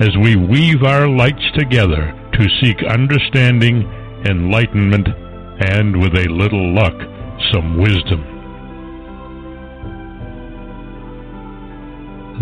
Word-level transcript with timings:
as 0.00 0.16
we 0.16 0.34
weave 0.34 0.82
our 0.82 1.06
lights 1.06 1.44
together 1.54 2.12
to 2.32 2.48
seek 2.60 2.82
understanding, 2.82 3.82
enlightenment, 4.24 5.06
and 5.60 5.96
with 6.00 6.14
a 6.14 6.28
little 6.30 6.74
luck, 6.74 6.94
some 7.52 7.78
wisdom. 7.78 8.22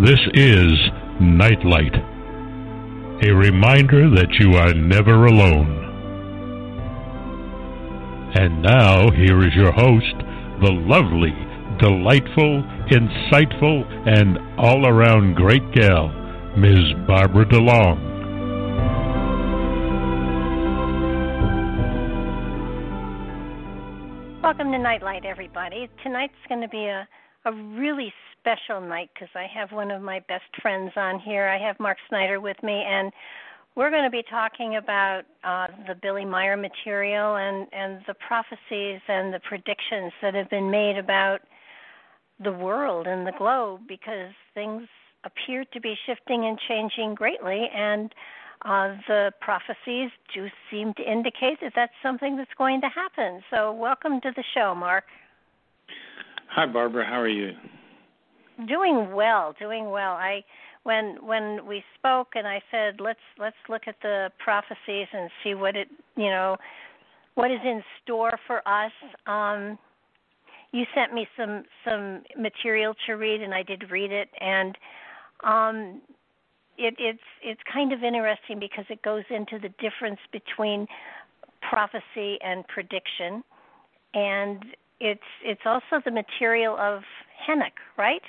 This 0.02 0.20
is 0.32 0.72
Nightlight, 1.20 1.94
a 3.22 3.30
reminder 3.30 4.08
that 4.08 4.32
you 4.40 4.54
are 4.54 4.72
never 4.72 5.26
alone. 5.26 5.78
And 8.34 8.62
now, 8.62 9.10
here 9.10 9.46
is 9.46 9.54
your 9.54 9.72
host, 9.72 10.14
the 10.62 10.72
lovely, 10.72 11.34
delightful, 11.78 12.62
insightful, 12.90 13.84
and 14.08 14.38
all 14.58 14.86
around 14.86 15.36
great 15.36 15.70
gal, 15.72 16.08
Ms. 16.56 16.92
Barbara 17.06 17.46
DeLong. 17.46 18.12
Welcome 24.42 24.70
to 24.72 24.78
Nightlight, 24.78 25.24
everybody. 25.24 25.88
Tonight's 26.02 26.34
going 26.50 26.60
to 26.60 26.68
be 26.68 26.84
a, 26.84 27.08
a 27.46 27.52
really 27.52 28.12
special 28.38 28.82
night 28.82 29.08
because 29.14 29.30
I 29.34 29.46
have 29.46 29.72
one 29.72 29.90
of 29.90 30.02
my 30.02 30.20
best 30.28 30.44
friends 30.60 30.92
on 30.94 31.20
here. 31.20 31.48
I 31.48 31.58
have 31.58 31.80
Mark 31.80 31.96
Snyder 32.10 32.38
with 32.38 32.62
me, 32.62 32.84
and 32.86 33.10
we're 33.74 33.90
going 33.90 34.04
to 34.04 34.10
be 34.10 34.22
talking 34.28 34.76
about 34.76 35.22
uh, 35.44 35.68
the 35.88 35.94
Billy 36.02 36.26
Meier 36.26 36.58
material 36.58 37.36
and, 37.36 37.66
and 37.72 38.02
the 38.06 38.14
prophecies 38.28 39.00
and 39.08 39.32
the 39.32 39.40
predictions 39.48 40.12
that 40.20 40.34
have 40.34 40.50
been 40.50 40.70
made 40.70 40.98
about 40.98 41.40
the 42.44 42.52
world 42.52 43.06
and 43.06 43.26
the 43.26 43.32
globe 43.38 43.80
because 43.88 44.32
things 44.52 44.82
appear 45.24 45.64
to 45.72 45.80
be 45.80 45.94
shifting 46.06 46.46
and 46.46 46.58
changing 46.68 47.14
greatly, 47.14 47.68
and 47.74 48.12
uh, 48.64 48.96
the 49.08 49.32
prophecies 49.40 50.10
do 50.34 50.46
seem 50.70 50.94
to 50.94 51.02
indicate 51.02 51.58
that 51.60 51.72
that's 51.74 51.92
something 52.02 52.36
that's 52.36 52.50
going 52.56 52.80
to 52.80 52.88
happen. 52.88 53.42
So, 53.50 53.72
welcome 53.72 54.20
to 54.20 54.30
the 54.36 54.44
show, 54.54 54.74
Mark. 54.74 55.04
Hi, 56.50 56.66
Barbara. 56.66 57.04
How 57.06 57.20
are 57.20 57.28
you? 57.28 57.52
Doing 58.68 59.12
well, 59.14 59.54
doing 59.58 59.90
well. 59.90 60.12
I 60.12 60.44
when 60.84 61.16
when 61.24 61.66
we 61.66 61.82
spoke 61.98 62.28
and 62.34 62.46
I 62.46 62.60
said 62.70 63.00
let's 63.00 63.20
let's 63.38 63.56
look 63.68 63.82
at 63.86 63.96
the 64.02 64.30
prophecies 64.42 65.06
and 65.12 65.30
see 65.42 65.54
what 65.54 65.76
it 65.76 65.88
you 66.16 66.28
know 66.28 66.56
what 67.34 67.50
is 67.50 67.60
in 67.64 67.82
store 68.02 68.38
for 68.46 68.66
us. 68.68 68.92
Um, 69.26 69.78
you 70.72 70.84
sent 70.94 71.12
me 71.14 71.26
some 71.36 71.64
some 71.88 72.22
material 72.38 72.94
to 73.06 73.14
read, 73.14 73.42
and 73.42 73.54
I 73.54 73.62
did 73.62 73.90
read 73.90 74.12
it, 74.12 74.28
and 74.40 74.76
um, 75.44 76.00
it, 76.78 76.94
it's 76.98 77.20
it's 77.42 77.60
kind 77.72 77.92
of 77.92 78.02
interesting 78.02 78.58
because 78.58 78.84
it 78.88 79.02
goes 79.02 79.24
into 79.30 79.58
the 79.58 79.68
difference 79.80 80.20
between 80.32 80.86
prophecy 81.68 82.38
and 82.42 82.66
prediction, 82.68 83.42
and 84.14 84.64
it's 85.00 85.20
it's 85.44 85.62
also 85.64 86.02
the 86.04 86.10
material 86.10 86.76
of 86.78 87.02
Henoch, 87.46 87.78
right? 87.98 88.22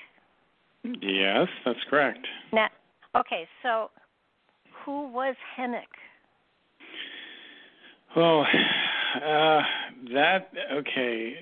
Yes, 0.84 1.48
that's 1.66 1.80
correct. 1.90 2.28
Now, 2.52 2.68
okay, 3.16 3.48
so 3.62 3.90
who 4.86 5.08
was 5.08 5.36
Henoch? 5.56 5.84
Well, 8.16 8.42
uh, 9.16 9.62
that 10.14 10.50
okay. 10.74 11.36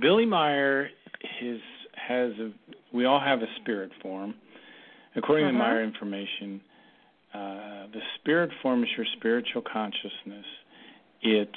Billy 0.00 0.26
Meier 0.26 0.90
is 1.40 1.60
has 1.94 2.32
a, 2.38 2.52
we 2.92 3.04
all 3.04 3.20
have 3.20 3.40
a 3.40 3.46
spirit 3.60 3.90
form. 4.02 4.34
According 5.16 5.46
uh-huh. 5.46 5.52
to 5.52 5.58
my 5.58 5.80
information, 5.80 6.60
uh, 7.34 7.86
the 7.92 8.00
spirit 8.20 8.50
form 8.62 8.82
is 8.82 8.88
your 8.96 9.06
spiritual 9.16 9.62
consciousness. 9.62 10.44
It's 11.22 11.50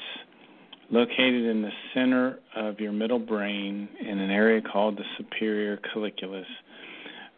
located 0.92 1.46
in 1.46 1.62
the 1.62 1.72
center 1.94 2.40
of 2.56 2.80
your 2.80 2.92
middle 2.92 3.20
brain 3.20 3.88
in 4.00 4.20
an 4.20 4.32
area 4.32 4.62
called 4.62 4.98
the 4.98 5.04
superior 5.18 5.80
colliculus. 5.94 6.46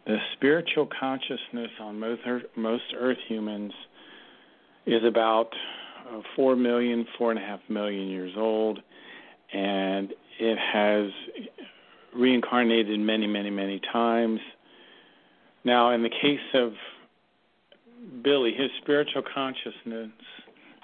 The 0.06 0.16
spiritual 0.34 0.88
consciousness 0.98 1.70
on 1.80 1.98
most 1.98 2.22
Earth, 2.26 2.42
most 2.56 2.84
Earth 2.98 3.18
humans 3.28 3.72
is 4.86 5.04
about 5.06 5.50
uh, 6.10 6.20
four 6.34 6.56
million, 6.56 7.06
four 7.18 7.30
and 7.30 7.38
a 7.38 7.42
half 7.42 7.60
million 7.68 8.08
years 8.08 8.32
old, 8.36 8.80
and 9.52 10.12
it 10.40 10.58
has 10.58 11.10
reincarnated 12.14 12.98
many, 13.00 13.26
many, 13.26 13.50
many 13.50 13.80
times. 13.92 14.40
Now, 15.64 15.90
in 15.92 16.02
the 16.02 16.10
case 16.10 16.40
of 16.54 16.72
Billy, 18.22 18.52
his 18.56 18.70
spiritual 18.82 19.22
consciousness 19.34 20.10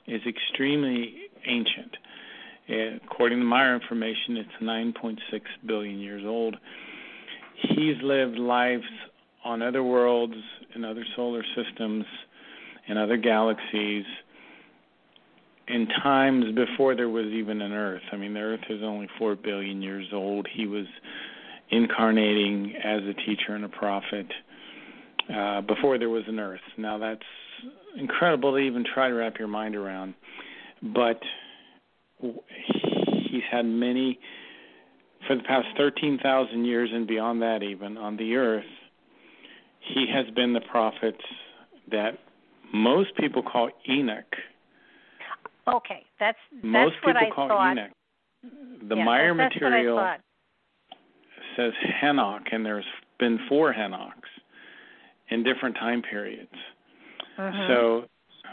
is 0.07 0.21
extremely 0.27 1.15
ancient. 1.47 1.97
According 3.05 3.39
to 3.39 3.45
my 3.45 3.75
information, 3.75 4.37
it's 4.37 4.63
9.6 4.63 5.17
billion 5.67 5.99
years 5.99 6.23
old. 6.25 6.57
He's 7.71 7.97
lived 8.03 8.39
lives 8.39 8.85
on 9.45 9.63
other 9.63 9.83
worlds, 9.83 10.35
in 10.75 10.85
other 10.85 11.05
solar 11.17 11.43
systems, 11.57 12.05
in 12.87 12.97
other 12.97 13.17
galaxies 13.17 14.05
in 15.69 15.87
times 16.03 16.47
before 16.55 16.95
there 16.95 17.09
was 17.09 17.27
even 17.27 17.61
an 17.61 17.73
Earth. 17.73 18.03
I 18.13 18.17
mean, 18.17 18.35
the 18.35 18.41
Earth 18.41 18.65
is 18.71 18.83
only 18.83 19.09
four 19.19 19.37
billion 19.37 19.83
years 19.83 20.07
old. 20.13 20.47
He 20.55 20.67
was 20.67 20.87
incarnating 21.71 22.75
as 22.83 23.03
a 23.03 23.15
teacher 23.15 23.55
and 23.55 23.65
a 23.65 23.69
prophet 23.69 24.27
uh, 25.35 25.61
before 25.63 25.99
there 25.99 26.09
was 26.09 26.25
an 26.27 26.39
Earth. 26.39 26.61
Now 26.77 26.99
that's 26.99 27.23
incredible 27.97 28.53
to 28.53 28.59
even 28.59 28.85
try 28.95 29.09
to 29.09 29.15
wrap 29.15 29.39
your 29.39 29.49
mind 29.49 29.77
around, 29.77 30.15
but 30.83 31.21
he's 32.21 33.43
had 33.51 33.65
many 33.65 34.19
for 35.27 35.37
the 35.37 35.43
past 35.43 35.67
13,000 35.77 36.65
years 36.65 36.91
and 36.93 37.07
beyond 37.07 37.43
that 37.43 37.63
even 37.63 37.97
on 37.97 38.17
the 38.17 38.35
earth 38.37 38.65
he 39.95 40.07
has 40.13 40.27
been 40.35 40.53
the 40.53 40.61
prophet 40.71 41.17
that 41.91 42.19
most 42.73 43.15
people 43.17 43.43
call 43.43 43.71
Enoch 43.89 44.25
Okay, 45.77 46.05
that's 46.19 46.39
that's 46.53 46.65
Most 46.65 46.95
what 47.03 47.17
people 47.17 47.33
I 47.33 47.35
call 47.35 47.49
thought. 47.49 47.73
Enoch. 47.73 47.91
The 48.89 48.97
yeah, 48.97 49.05
that's, 49.05 49.37
that's 49.39 49.55
material 49.55 50.17
says 51.57 51.73
Henoch, 52.03 52.43
and 52.53 52.65
there's 52.65 52.85
been 53.19 53.39
four 53.49 53.75
Henochs 53.75 54.13
in 55.31 55.43
different 55.43 55.75
time 55.77 56.03
periods. 56.03 56.55
Mhm. 57.37 57.69
So 57.69 58.05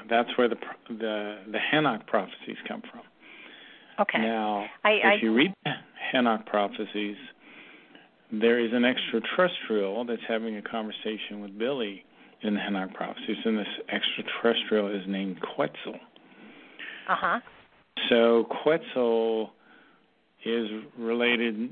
that's 0.09 0.29
where 0.37 0.49
the 0.49 0.57
the 0.89 1.39
the 1.51 1.59
Henoch 1.59 2.05
prophecies 2.07 2.57
come 2.67 2.81
from. 2.91 3.01
okay, 3.99 4.19
Now, 4.19 4.65
I, 4.83 4.91
if 4.91 5.05
I 5.05 5.13
you 5.21 5.33
read 5.33 5.53
the 5.63 5.73
Henoch 6.11 6.45
prophecies, 6.45 7.17
there 8.31 8.59
is 8.59 8.73
an 8.73 8.83
extraterrestrial 8.85 10.03
that's 10.05 10.21
having 10.27 10.57
a 10.57 10.61
conversation 10.61 11.41
with 11.41 11.57
Billy 11.57 12.03
in 12.41 12.55
the 12.55 12.59
Henoch 12.59 12.93
prophecies, 12.93 13.37
and 13.45 13.57
this 13.57 13.67
extraterrestrial 13.89 14.87
is 14.87 15.03
named 15.07 15.39
Quetzal. 15.41 15.99
Uh 17.07 17.15
huh. 17.15 17.39
So 18.09 18.45
Quetzal 18.63 19.51
is 20.45 20.69
related 20.97 21.69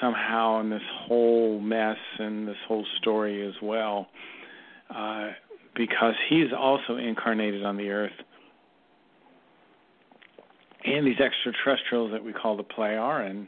somehow 0.00 0.60
in 0.60 0.70
this 0.70 0.82
whole 1.06 1.60
mess 1.60 1.96
and 2.18 2.46
this 2.46 2.56
whole 2.66 2.84
story 3.00 3.46
as 3.46 3.54
well. 3.62 4.08
Uh, 4.94 5.30
because 5.74 6.14
he's 6.28 6.52
also 6.56 6.96
incarnated 6.96 7.64
on 7.64 7.76
the 7.76 7.90
earth. 7.90 8.12
And 10.84 11.06
these 11.06 11.18
extraterrestrials 11.18 12.12
that 12.12 12.22
we 12.22 12.32
call 12.32 12.56
the 12.56 12.62
Plejaren 12.62 13.46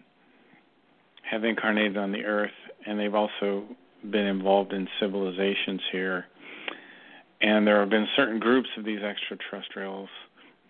have 1.30 1.44
incarnated 1.44 1.96
on 1.96 2.12
the 2.12 2.24
earth, 2.24 2.50
and 2.86 2.98
they've 2.98 3.14
also 3.14 3.64
been 4.10 4.26
involved 4.26 4.72
in 4.72 4.88
civilizations 5.00 5.80
here. 5.92 6.26
And 7.40 7.66
there 7.66 7.80
have 7.80 7.90
been 7.90 8.06
certain 8.16 8.40
groups 8.40 8.68
of 8.78 8.84
these 8.84 9.02
extraterrestrials, 9.02 10.08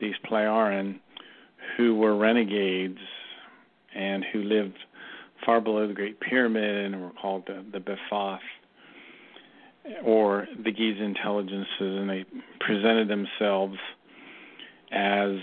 these 0.00 0.14
Plejaren, 0.30 1.00
who 1.76 1.94
were 1.94 2.16
renegades 2.16 2.98
and 3.94 4.24
who 4.32 4.42
lived 4.42 4.76
far 5.44 5.60
below 5.60 5.86
the 5.86 5.94
Great 5.94 6.20
Pyramid 6.20 6.84
and 6.84 7.00
were 7.00 7.12
called 7.20 7.44
the, 7.46 7.64
the 7.72 7.78
Bephoth 7.78 8.38
or 10.04 10.46
the 10.64 10.72
Giza 10.72 11.02
intelligences, 11.02 11.66
and 11.80 12.10
they 12.10 12.24
presented 12.60 13.08
themselves 13.08 13.76
as 14.92 15.36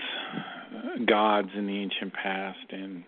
gods 1.06 1.50
in 1.56 1.68
the 1.68 1.78
ancient 1.78 2.14
past 2.14 2.60
and 2.72 3.04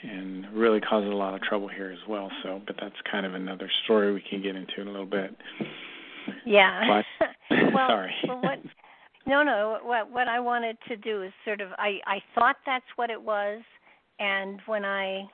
and 0.00 0.46
really 0.52 0.80
caused 0.80 1.06
a 1.06 1.16
lot 1.16 1.34
of 1.34 1.42
trouble 1.42 1.66
here 1.66 1.90
as 1.90 2.08
well. 2.08 2.30
So, 2.44 2.62
but 2.66 2.76
that's 2.80 2.94
kind 3.10 3.26
of 3.26 3.34
another 3.34 3.68
story 3.84 4.12
we 4.12 4.20
can 4.20 4.40
get 4.40 4.54
into 4.54 4.80
in 4.80 4.86
a 4.86 4.90
little 4.92 5.06
bit. 5.06 5.34
Yeah. 6.46 7.02
But, 7.18 7.26
well, 7.74 7.88
sorry. 7.88 8.14
well, 8.28 8.40
what? 8.40 8.58
No, 9.28 9.42
no. 9.42 9.78
What 9.82 10.10
what 10.10 10.26
I 10.26 10.40
wanted 10.40 10.78
to 10.88 10.96
do 10.96 11.22
is 11.22 11.30
sort 11.44 11.60
of 11.60 11.68
I 11.78 12.00
I 12.06 12.22
thought 12.34 12.56
that's 12.64 12.86
what 12.96 13.10
it 13.10 13.20
was, 13.20 13.60
and 14.18 14.58
when 14.64 14.86
I 14.86 15.28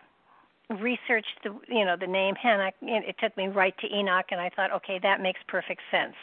researched 0.81 1.39
the 1.45 1.57
you 1.69 1.85
know 1.85 1.95
the 1.99 2.09
name 2.09 2.35
Hanok, 2.45 2.73
it 2.83 3.15
took 3.21 3.37
me 3.37 3.47
right 3.47 3.73
to 3.79 3.87
Enoch, 3.95 4.27
and 4.33 4.41
I 4.41 4.51
thought, 4.51 4.73
okay, 4.73 4.99
that 5.03 5.21
makes 5.21 5.39
perfect 5.47 5.81
sense. 5.93 6.17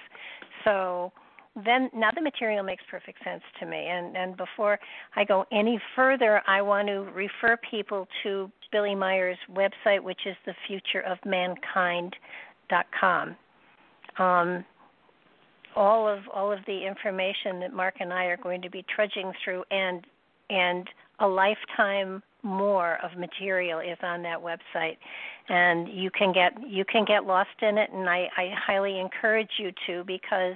So 0.66 1.14
then 1.56 1.90
now 1.94 2.10
the 2.14 2.22
material 2.22 2.64
makes 2.64 2.84
perfect 2.92 3.24
sense 3.24 3.44
to 3.62 3.66
me. 3.66 3.88
And 3.88 4.18
and 4.18 4.36
before 4.36 4.78
I 5.16 5.24
go 5.24 5.46
any 5.54 5.80
further, 5.96 6.42
I 6.48 6.62
want 6.62 6.90
to 6.90 7.04
refer 7.16 7.56
people 7.70 8.06
to 8.24 8.52
Billy 8.74 8.96
Meier's 8.96 9.38
website, 9.50 10.04
which 10.04 10.26
is 10.26 10.36
thefutureofmankind.com. 10.46 13.36
Um, 14.20 14.66
all 15.76 16.08
of 16.08 16.20
all 16.34 16.52
of 16.52 16.60
the 16.68 16.86
information 16.86 17.60
that 17.62 17.74
Mark 17.74 17.96
and 18.00 18.12
I 18.14 18.26
are 18.26 18.38
going 18.38 18.62
to 18.62 18.70
be 18.70 18.86
trudging 18.94 19.32
through 19.44 19.64
and 19.72 20.06
and 20.50 20.88
a 21.20 21.28
lifetime 21.28 22.22
more 22.44 22.98
of 23.04 23.18
material 23.18 23.80
is 23.80 23.98
on 24.02 24.24
that 24.24 24.40
website. 24.40 24.98
And 25.50 25.88
you 25.88 26.10
can 26.12 26.34
get 26.34 26.54
you 26.68 26.86
can 26.86 27.06
get 27.06 27.26
lost 27.26 27.50
in 27.62 27.78
it 27.78 27.92
and 27.92 28.10
I, 28.10 28.28
I 28.38 28.52
highly 28.56 29.00
encourage 29.00 29.52
you 29.58 29.72
to 29.88 30.04
because 30.06 30.56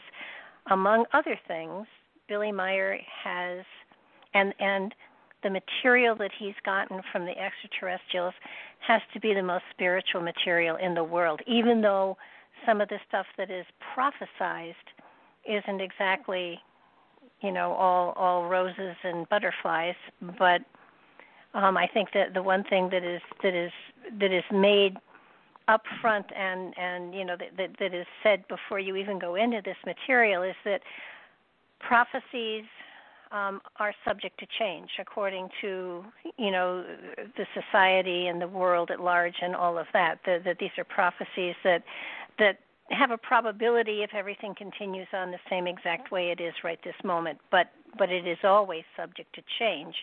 among 0.71 1.05
other 1.13 1.39
things 1.47 1.85
Billy 2.27 2.51
Meier 2.51 2.99
has 3.23 3.63
and 4.33 4.53
and 4.59 4.93
the 5.43 5.49
material 5.49 6.15
that 6.15 6.31
he's 6.39 6.55
gotten 6.65 7.01
from 7.11 7.25
the 7.25 7.37
extraterrestrials 7.37 8.33
has 8.79 9.01
to 9.13 9.19
be 9.19 9.33
the 9.33 9.43
most 9.43 9.63
spiritual 9.71 10.21
material 10.21 10.75
in 10.77 10.95
the 10.95 11.03
world 11.03 11.41
even 11.47 11.81
though 11.81 12.17
some 12.65 12.81
of 12.81 12.89
the 12.89 12.97
stuff 13.07 13.27
that 13.37 13.51
is 13.51 13.65
prophesized 13.95 14.73
isn't 15.45 15.81
exactly 15.81 16.59
you 17.41 17.51
know 17.51 17.73
all 17.73 18.11
all 18.11 18.47
roses 18.47 18.95
and 19.03 19.27
butterflies 19.29 19.95
but 20.37 20.61
um, 21.53 21.77
I 21.77 21.87
think 21.87 22.09
that 22.13 22.33
the 22.33 22.43
one 22.43 22.63
thing 22.65 22.89
that 22.91 23.03
is 23.03 23.21
that 23.41 23.55
is 23.55 23.71
that 24.19 24.31
is 24.31 24.43
made 24.51 24.97
up 25.67 25.81
front 26.01 26.25
and 26.35 26.73
and 26.77 27.13
you 27.13 27.25
know 27.25 27.35
that, 27.37 27.57
that 27.57 27.69
that 27.79 27.93
is 27.93 28.05
said 28.23 28.47
before 28.47 28.79
you 28.79 28.95
even 28.95 29.17
go 29.19 29.35
into 29.35 29.61
this 29.63 29.77
material 29.85 30.43
is 30.43 30.55
that 30.65 30.81
prophecies 31.79 32.65
um, 33.31 33.61
are 33.77 33.93
subject 34.05 34.39
to 34.39 34.45
change 34.59 34.89
according 34.99 35.49
to 35.61 36.03
you 36.37 36.51
know 36.51 36.83
the 37.37 37.45
society 37.53 38.27
and 38.27 38.41
the 38.41 38.47
world 38.47 38.91
at 38.91 38.99
large 38.99 39.35
and 39.41 39.55
all 39.55 39.77
of 39.77 39.87
that. 39.93 40.19
That, 40.25 40.43
that 40.43 40.57
these 40.59 40.71
are 40.77 40.83
prophecies 40.83 41.55
that 41.63 41.83
that 42.37 42.59
have 42.91 43.11
a 43.11 43.17
probability 43.17 44.03
if 44.03 44.13
everything 44.13 44.53
continues 44.55 45.07
on 45.13 45.31
the 45.31 45.39
same 45.49 45.67
exact 45.67 46.11
way 46.11 46.29
it 46.29 46.39
is 46.39 46.53
right 46.63 46.79
this 46.83 46.95
moment, 47.03 47.39
but 47.51 47.67
but 47.97 48.11
it 48.11 48.27
is 48.27 48.37
always 48.43 48.83
subject 48.95 49.33
to 49.35 49.41
change. 49.59 49.95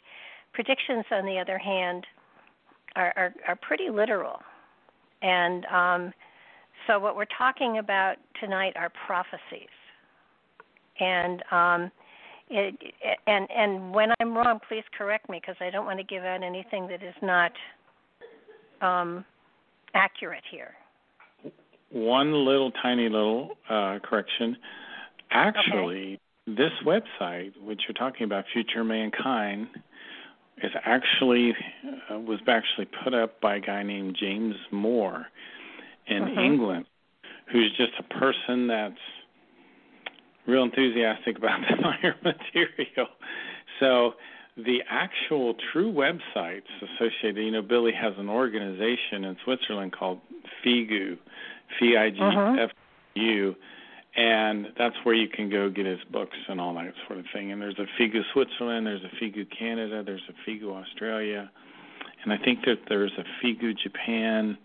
Predictions, 0.52 1.04
on 1.10 1.24
the 1.26 1.38
other 1.38 1.58
hand, 1.58 2.06
are, 2.96 3.12
are, 3.16 3.34
are 3.48 3.56
pretty 3.56 3.90
literal. 3.90 4.40
And 5.20 5.64
um, 5.66 6.12
so, 6.86 6.98
what 6.98 7.16
we're 7.16 7.24
talking 7.38 7.78
about 7.78 8.16
tonight 8.40 8.74
are 8.76 8.90
prophecies. 9.06 9.68
And 11.00 11.42
um, 11.50 11.90
it, 12.50 12.74
and 13.26 13.48
and 13.50 13.94
when 13.94 14.12
I'm 14.20 14.34
wrong, 14.34 14.58
please 14.68 14.84
correct 14.96 15.28
me 15.28 15.40
because 15.40 15.56
I 15.60 15.70
don't 15.70 15.86
want 15.86 15.98
to 15.98 16.04
give 16.04 16.24
out 16.24 16.42
anything 16.42 16.86
that 16.88 17.02
is 17.02 17.14
not 17.22 17.52
um, 18.80 19.24
accurate 19.94 20.44
here. 20.50 20.74
One 21.92 22.44
little 22.44 22.70
tiny 22.70 23.08
little 23.08 23.56
uh, 23.68 23.98
correction. 24.02 24.56
Actually, 25.30 26.18
okay. 26.48 26.56
this 26.56 26.72
website, 26.84 27.52
which 27.62 27.82
you're 27.86 27.94
talking 27.94 28.24
about, 28.24 28.44
Future 28.52 28.84
Mankind, 28.84 29.68
is 30.62 30.70
actually 30.84 31.54
uh, 32.10 32.18
was 32.18 32.40
actually 32.46 32.88
put 33.04 33.14
up 33.14 33.40
by 33.40 33.56
a 33.56 33.60
guy 33.60 33.82
named 33.82 34.16
James 34.18 34.54
Moore 34.70 35.26
in 36.06 36.22
uh-huh. 36.22 36.40
England, 36.40 36.86
who's 37.50 37.74
just 37.76 37.92
a 37.98 38.02
person 38.18 38.66
that's 38.68 38.94
real 40.46 40.62
enthusiastic 40.64 41.38
about 41.38 41.60
the 41.68 41.76
Meier 41.82 42.14
material. 42.22 43.08
So 43.80 44.14
the 44.56 44.80
actual 44.88 45.54
true 45.72 45.92
websites 45.92 46.68
associated, 46.82 47.44
you 47.44 47.50
know, 47.50 47.62
Billy 47.62 47.92
has 47.92 48.12
an 48.18 48.28
organization 48.28 49.24
in 49.24 49.36
Switzerland 49.44 49.92
called 49.92 50.20
FIGU, 50.64 51.16
F 51.80 51.96
I 51.98 52.10
G 52.10 52.18
F 52.20 52.70
U, 53.14 53.50
uh-huh. 53.50 54.20
and 54.20 54.66
that's 54.78 54.96
where 55.04 55.14
you 55.14 55.28
can 55.28 55.50
go 55.50 55.70
get 55.70 55.86
his 55.86 56.00
books 56.10 56.36
and 56.48 56.60
all 56.60 56.74
that 56.74 56.92
sort 57.06 57.18
of 57.18 57.26
thing. 57.32 57.52
And 57.52 57.60
there's 57.60 57.78
a 57.78 57.86
FIGU 58.00 58.22
Switzerland, 58.32 58.86
there's 58.86 59.02
a 59.04 59.24
FIGU 59.24 59.46
Canada, 59.56 60.02
there's 60.04 60.22
a 60.28 60.50
FIGU 60.50 60.72
Australia, 60.72 61.50
and 62.22 62.32
I 62.32 62.38
think 62.38 62.60
that 62.66 62.78
there's 62.88 63.12
a 63.18 63.24
FIGU 63.44 63.76
Japan. 63.82 64.56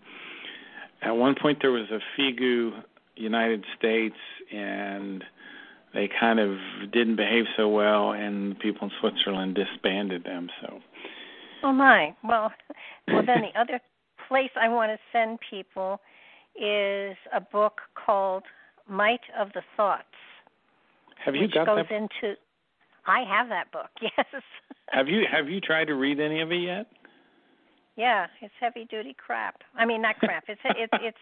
At 1.02 1.12
one 1.12 1.34
point, 1.40 1.58
there 1.60 1.70
was 1.70 1.86
a 1.90 2.00
FIGU 2.20 2.82
United 3.16 3.64
States, 3.76 4.16
and 4.52 5.24
they 5.94 6.08
kind 6.20 6.38
of 6.38 6.56
didn't 6.92 7.16
behave 7.16 7.44
so 7.56 7.68
well, 7.68 8.12
and 8.12 8.58
people 8.58 8.88
in 8.88 8.92
Switzerland 9.00 9.56
disbanded 9.56 10.24
them. 10.24 10.48
So. 10.60 10.80
Oh 11.62 11.72
my! 11.72 12.14
Well, 12.22 12.52
well 13.08 13.22
then 13.24 13.42
the 13.42 13.60
other 13.60 13.80
place 14.28 14.50
I 14.60 14.68
want 14.68 14.92
to 14.92 14.98
send 15.12 15.38
people 15.50 16.00
is 16.60 17.16
a 17.34 17.40
book 17.40 17.80
called 17.94 18.42
Might 18.88 19.20
of 19.38 19.48
the 19.54 19.62
Thoughts. 19.76 20.04
Have 21.24 21.34
you 21.34 21.42
which 21.42 21.54
got 21.54 21.66
goes 21.66 21.84
that? 21.88 21.94
into 21.94 22.36
I 23.06 23.24
have 23.28 23.48
that 23.48 23.70
book. 23.72 23.90
Yes. 24.02 24.42
have 24.90 25.08
you 25.08 25.22
have 25.30 25.48
you 25.48 25.60
tried 25.60 25.86
to 25.86 25.94
read 25.94 26.20
any 26.20 26.40
of 26.40 26.50
it 26.52 26.56
yet? 26.56 26.86
Yeah, 27.96 28.26
it's 28.40 28.54
heavy 28.60 28.86
duty 28.90 29.14
crap. 29.14 29.56
I 29.74 29.84
mean, 29.84 30.02
not 30.02 30.18
crap. 30.18 30.44
It's 30.48 30.60
it's 30.64 30.92
it's 31.02 31.18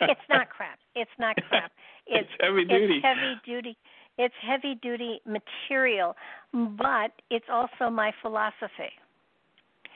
it's 0.00 0.20
not 0.30 0.48
crap. 0.50 0.78
It's 0.94 1.10
not 1.18 1.36
crap. 1.48 1.72
It's, 2.12 2.28
it's 2.40 2.42
heavy 2.42 2.64
duty. 2.64 2.94
It's 2.96 3.04
heavy 3.04 3.34
duty. 3.44 3.76
It's 4.18 4.34
heavy 4.42 4.74
duty 4.82 5.20
material, 5.26 6.16
but 6.52 7.12
it's 7.30 7.44
also 7.48 7.88
my 7.88 8.10
philosophy. 8.20 8.90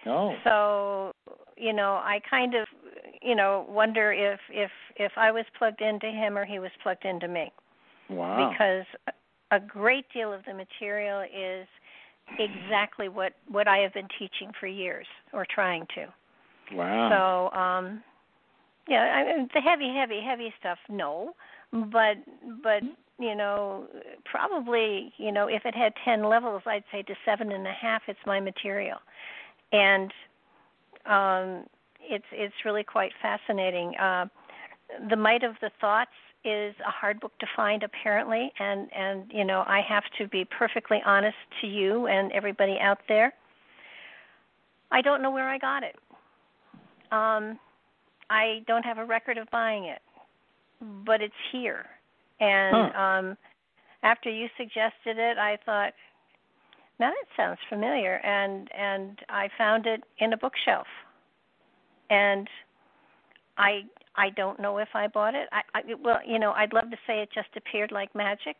Oh. 0.07 0.35
So, 0.45 1.13
you 1.57 1.73
know, 1.73 1.95
I 1.95 2.21
kind 2.29 2.55
of, 2.55 2.69
you 3.25 3.35
know, 3.35 3.67
wonder 3.69 4.13
if 4.13 4.41
if 4.51 4.71
if 4.97 5.13
I 5.17 5.31
was 5.31 5.45
plugged 5.59 5.81
into 5.81 6.07
him 6.07 6.37
or 6.37 6.45
he 6.45 6.59
was 6.59 6.71
plugged 6.83 7.05
into 7.05 7.29
me. 7.29 7.53
Wow. 8.11 8.51
Because 8.51 8.85
a 9.51 9.61
great 9.61 10.05
deal 10.13 10.33
of 10.33 10.45
the 10.47 10.55
material 10.55 11.23
is 11.23 11.67
exactly 12.39 13.09
what 13.09 13.33
what 13.49 13.69
I 13.69 13.79
have 13.79 13.95
been 13.95 14.09
teaching 14.19 14.53
for 14.59 14.67
years 14.67 15.07
or 15.33 15.47
trying 15.53 15.87
to. 15.95 16.77
Wow. 16.77 17.51
So, 17.53 17.59
um 17.59 18.03
yeah, 18.87 19.01
I 19.01 19.25
mean, 19.25 19.49
the 19.55 19.61
heavy 19.61 19.93
heavy 19.95 20.21
heavy 20.23 20.53
stuff 20.61 20.79
no, 20.89 21.35
but 21.73 22.17
but 22.63 22.83
you 23.19 23.37
know, 23.37 23.87
probably, 24.25 25.13
you 25.19 25.31
know, 25.31 25.47
if 25.47 25.65
it 25.65 25.73
had 25.73 25.93
10 26.05 26.25
levels, 26.25 26.63
I'd 26.67 26.83
say 26.91 27.03
to 27.03 27.15
seven 27.25 27.53
and 27.53 27.65
a 27.65 27.73
half, 27.73 28.03
it's 28.09 28.19
my 28.27 28.41
material 28.41 28.99
and 29.73 30.13
um, 31.07 31.67
it's 32.09 32.25
it's 32.33 32.55
really 32.65 32.85
quite 32.85 33.13
fascinating. 33.21 33.97
Uh, 33.97 34.27
the 35.09 35.17
might 35.17 35.43
of 35.45 35.55
the 35.61 35.71
thoughts 35.81 36.11
is 36.45 36.75
a 36.87 36.91
hard 36.91 37.21
book 37.21 37.33
to 37.39 37.47
find 37.57 37.83
apparently, 37.83 38.53
and 38.59 38.89
and 38.95 39.25
you 39.33 39.45
know 39.45 39.65
I 39.67 39.81
have 39.89 40.05
to 40.19 40.29
be 40.29 40.45
perfectly 40.45 41.01
honest 41.05 41.37
to 41.61 41.67
you 41.67 42.07
and 42.07 42.31
everybody 42.33 42.79
out 42.81 42.99
there. 43.09 43.33
I 44.91 45.01
don't 45.03 45.23
know 45.23 45.31
where 45.31 45.49
I 45.49 45.59
got 45.59 45.83
it. 45.83 45.97
Um, 47.11 47.59
I 48.31 48.63
don't 48.67 48.85
have 48.85 48.99
a 48.99 49.05
record 49.05 49.39
of 49.39 49.49
buying 49.51 49.85
it, 49.85 50.01
but 51.05 51.21
it's 51.21 51.35
here, 51.53 51.87
And 52.41 52.93
huh. 52.93 53.01
um 53.01 53.37
after 54.03 54.31
you 54.31 54.49
suggested 54.59 55.17
it, 55.19 55.39
I 55.39 55.57
thought, 55.65 55.95
now 57.01 57.11
that 57.11 57.27
sounds 57.37 57.59
familiar 57.69 58.17
and 58.17 58.69
and 58.77 59.19
I 59.29 59.49
found 59.57 59.87
it 59.87 60.03
in 60.19 60.33
a 60.33 60.37
bookshelf. 60.37 60.87
And 62.11 62.49
I 63.59 63.83
I 64.17 64.31
don't 64.31 64.61
know 64.61 64.79
if 64.79 64.89
I 64.95 65.09
bought 65.09 65.35
it. 65.35 65.49
I, 65.53 65.63
I 65.75 65.81
well, 66.03 66.21
you 66.27 66.39
know, 66.39 66.53
I'd 66.53 66.73
love 66.73 66.91
to 66.91 66.97
say 67.07 67.21
it 67.21 67.31
just 67.35 67.49
appeared 67.57 67.93
like 67.93 68.15
magic, 68.15 68.57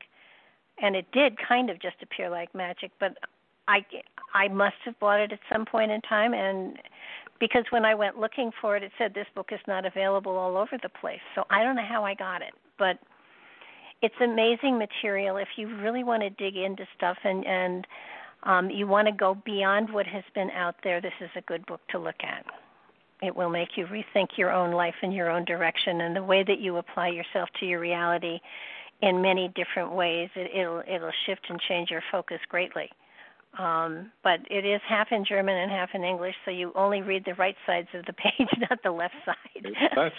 and 0.83 0.97
it 0.97 1.07
did 1.13 1.37
kind 1.47 1.71
of 1.71 1.81
just 1.81 1.97
appear 2.03 2.31
like 2.31 2.55
magic, 2.55 2.91
but 2.99 3.17
I 3.69 3.85
I 4.35 4.49
must 4.49 4.77
have 4.85 4.99
bought 4.99 5.21
it 5.21 5.33
at 5.33 5.39
some 5.53 5.65
point 5.65 5.91
in 5.91 6.01
time 6.03 6.35
and 6.35 6.79
because 7.41 7.65
when 7.71 7.85
I 7.85 7.95
went 7.95 8.19
looking 8.19 8.51
for 8.61 8.77
it 8.77 8.83
it 8.83 8.93
said 8.99 9.13
this 9.15 9.27
book 9.35 9.49
is 9.53 9.61
not 9.67 9.85
available 9.85 10.37
all 10.37 10.57
over 10.57 10.79
the 10.83 10.89
place. 10.89 11.21
So 11.35 11.45
I 11.51 11.63
don't 11.63 11.77
know 11.77 11.87
how 11.89 12.05
I 12.05 12.15
got 12.15 12.43
it, 12.43 12.55
but 12.79 12.99
it's 14.03 14.15
amazing 14.23 14.79
material 14.79 15.37
if 15.37 15.49
you 15.57 15.75
really 15.79 16.05
want 16.05 16.23
to 16.23 16.31
dig 16.31 16.57
into 16.57 16.87
stuff 16.97 17.17
and 17.25 17.47
and 17.47 17.87
um 18.43 18.71
you 18.71 18.87
want 18.87 19.09
to 19.09 19.13
go 19.13 19.37
beyond 19.45 19.93
what 19.93 20.07
has 20.07 20.25
been 20.35 20.51
out 20.51 20.77
there. 20.85 21.01
This 21.01 21.15
is 21.21 21.31
a 21.37 21.41
good 21.43 21.65
book 21.67 21.81
to 21.91 21.99
look 21.99 22.23
at. 22.23 22.45
It 23.25 23.35
will 23.35 23.51
make 23.51 23.77
you 23.77 23.87
rethink 23.87 24.37
your 24.37 24.53
own 24.53 24.73
life 24.73 24.95
and 25.03 25.13
your 25.13 25.31
own 25.31 25.45
direction 25.45 26.01
and 26.01 26.15
the 26.15 26.23
way 26.23 26.43
that 26.45 26.61
you 26.61 26.77
apply 26.77 27.09
yourself 27.09 27.49
to 27.61 27.67
your 27.67 27.81
reality 27.81 28.41
in 29.03 29.21
many 29.23 29.53
different 29.55 29.93
ways. 29.93 30.29
It, 30.35 30.51
it'll 30.55 30.83
it'll 30.87 31.13
shift 31.27 31.47
and 31.49 31.61
change 31.69 31.91
your 31.91 32.03
focus 32.11 32.41
greatly. 32.49 32.91
Um, 33.59 34.11
but 34.25 34.41
it 34.51 34.67
is 34.67 34.81
half 34.89 35.09
in 35.13 35.25
German 35.25 35.57
and 35.57 35.71
half 35.71 35.91
in 35.95 36.03
English, 36.03 36.35
so 36.45 36.51
you 36.51 36.73
only 36.75 37.03
read 37.03 37.25
the 37.25 37.35
right 37.35 37.55
sides 37.67 37.89
of 37.95 38.05
the 38.07 38.13
page, 38.13 38.49
not 38.69 38.83
the 38.83 38.91
left 38.91 39.15
side. 39.25 39.73
That's, 39.95 40.15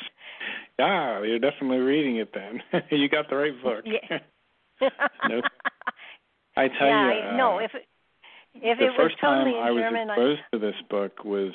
yeah, 0.80 1.22
you're 1.22 1.40
definitely 1.40 1.80
reading 1.80 2.18
it 2.18 2.34
then. 2.34 2.62
you 2.92 3.10
got 3.10 3.30
the 3.30 3.36
right 3.36 3.64
book. 3.64 3.84
Yeah. 3.86 4.20
no, 5.30 5.42
I 6.58 6.68
tell 6.68 6.88
yeah, 6.88 7.14
you, 7.14 7.30
uh, 7.30 7.38
no, 7.38 7.60
if 7.60 7.72
if 8.56 8.78
the 8.78 8.86
it 8.86 8.88
was 8.88 8.96
first 8.98 9.16
totally 9.22 9.52
time 9.52 9.62
in 9.62 9.68
I 9.68 9.72
was 9.72 9.82
German, 9.84 10.10
exposed 10.10 10.42
to 10.54 10.60
this 10.60 10.76
book 10.90 11.24
was 11.24 11.54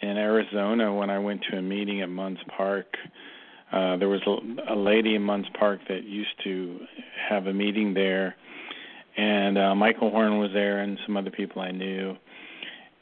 in 0.00 0.16
Arizona 0.16 0.92
when 0.94 1.10
I 1.10 1.18
went 1.18 1.42
to 1.50 1.58
a 1.58 1.62
meeting 1.62 2.02
at 2.02 2.08
Munds 2.08 2.40
Park. 2.56 2.86
Uh, 3.72 3.96
there 3.96 4.08
was 4.08 4.20
a, 4.26 4.74
a 4.74 4.76
lady 4.76 5.14
in 5.14 5.22
Munds 5.22 5.48
Park 5.58 5.80
that 5.88 6.04
used 6.04 6.42
to 6.44 6.80
have 7.28 7.46
a 7.46 7.52
meeting 7.52 7.94
there 7.94 8.36
and 9.16 9.58
uh, 9.58 9.74
Michael 9.74 10.10
Horn 10.10 10.38
was 10.38 10.50
there 10.52 10.80
and 10.80 10.98
some 11.06 11.16
other 11.16 11.30
people 11.30 11.62
I 11.62 11.70
knew, 11.70 12.16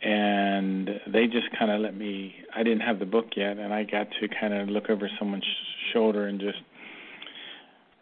and 0.02 0.88
they 1.06 1.26
just 1.26 1.46
kind 1.58 1.70
of 1.70 1.80
let 1.80 1.96
me. 1.96 2.34
I 2.54 2.62
didn't 2.62 2.80
have 2.80 2.98
the 2.98 3.06
book 3.06 3.28
yet, 3.36 3.58
and 3.58 3.72
I 3.72 3.84
got 3.84 4.08
to 4.20 4.28
kind 4.28 4.52
of 4.52 4.68
look 4.68 4.90
over 4.90 5.08
someone's 5.18 5.46
shoulder 5.92 6.26
and 6.26 6.38
just 6.38 6.58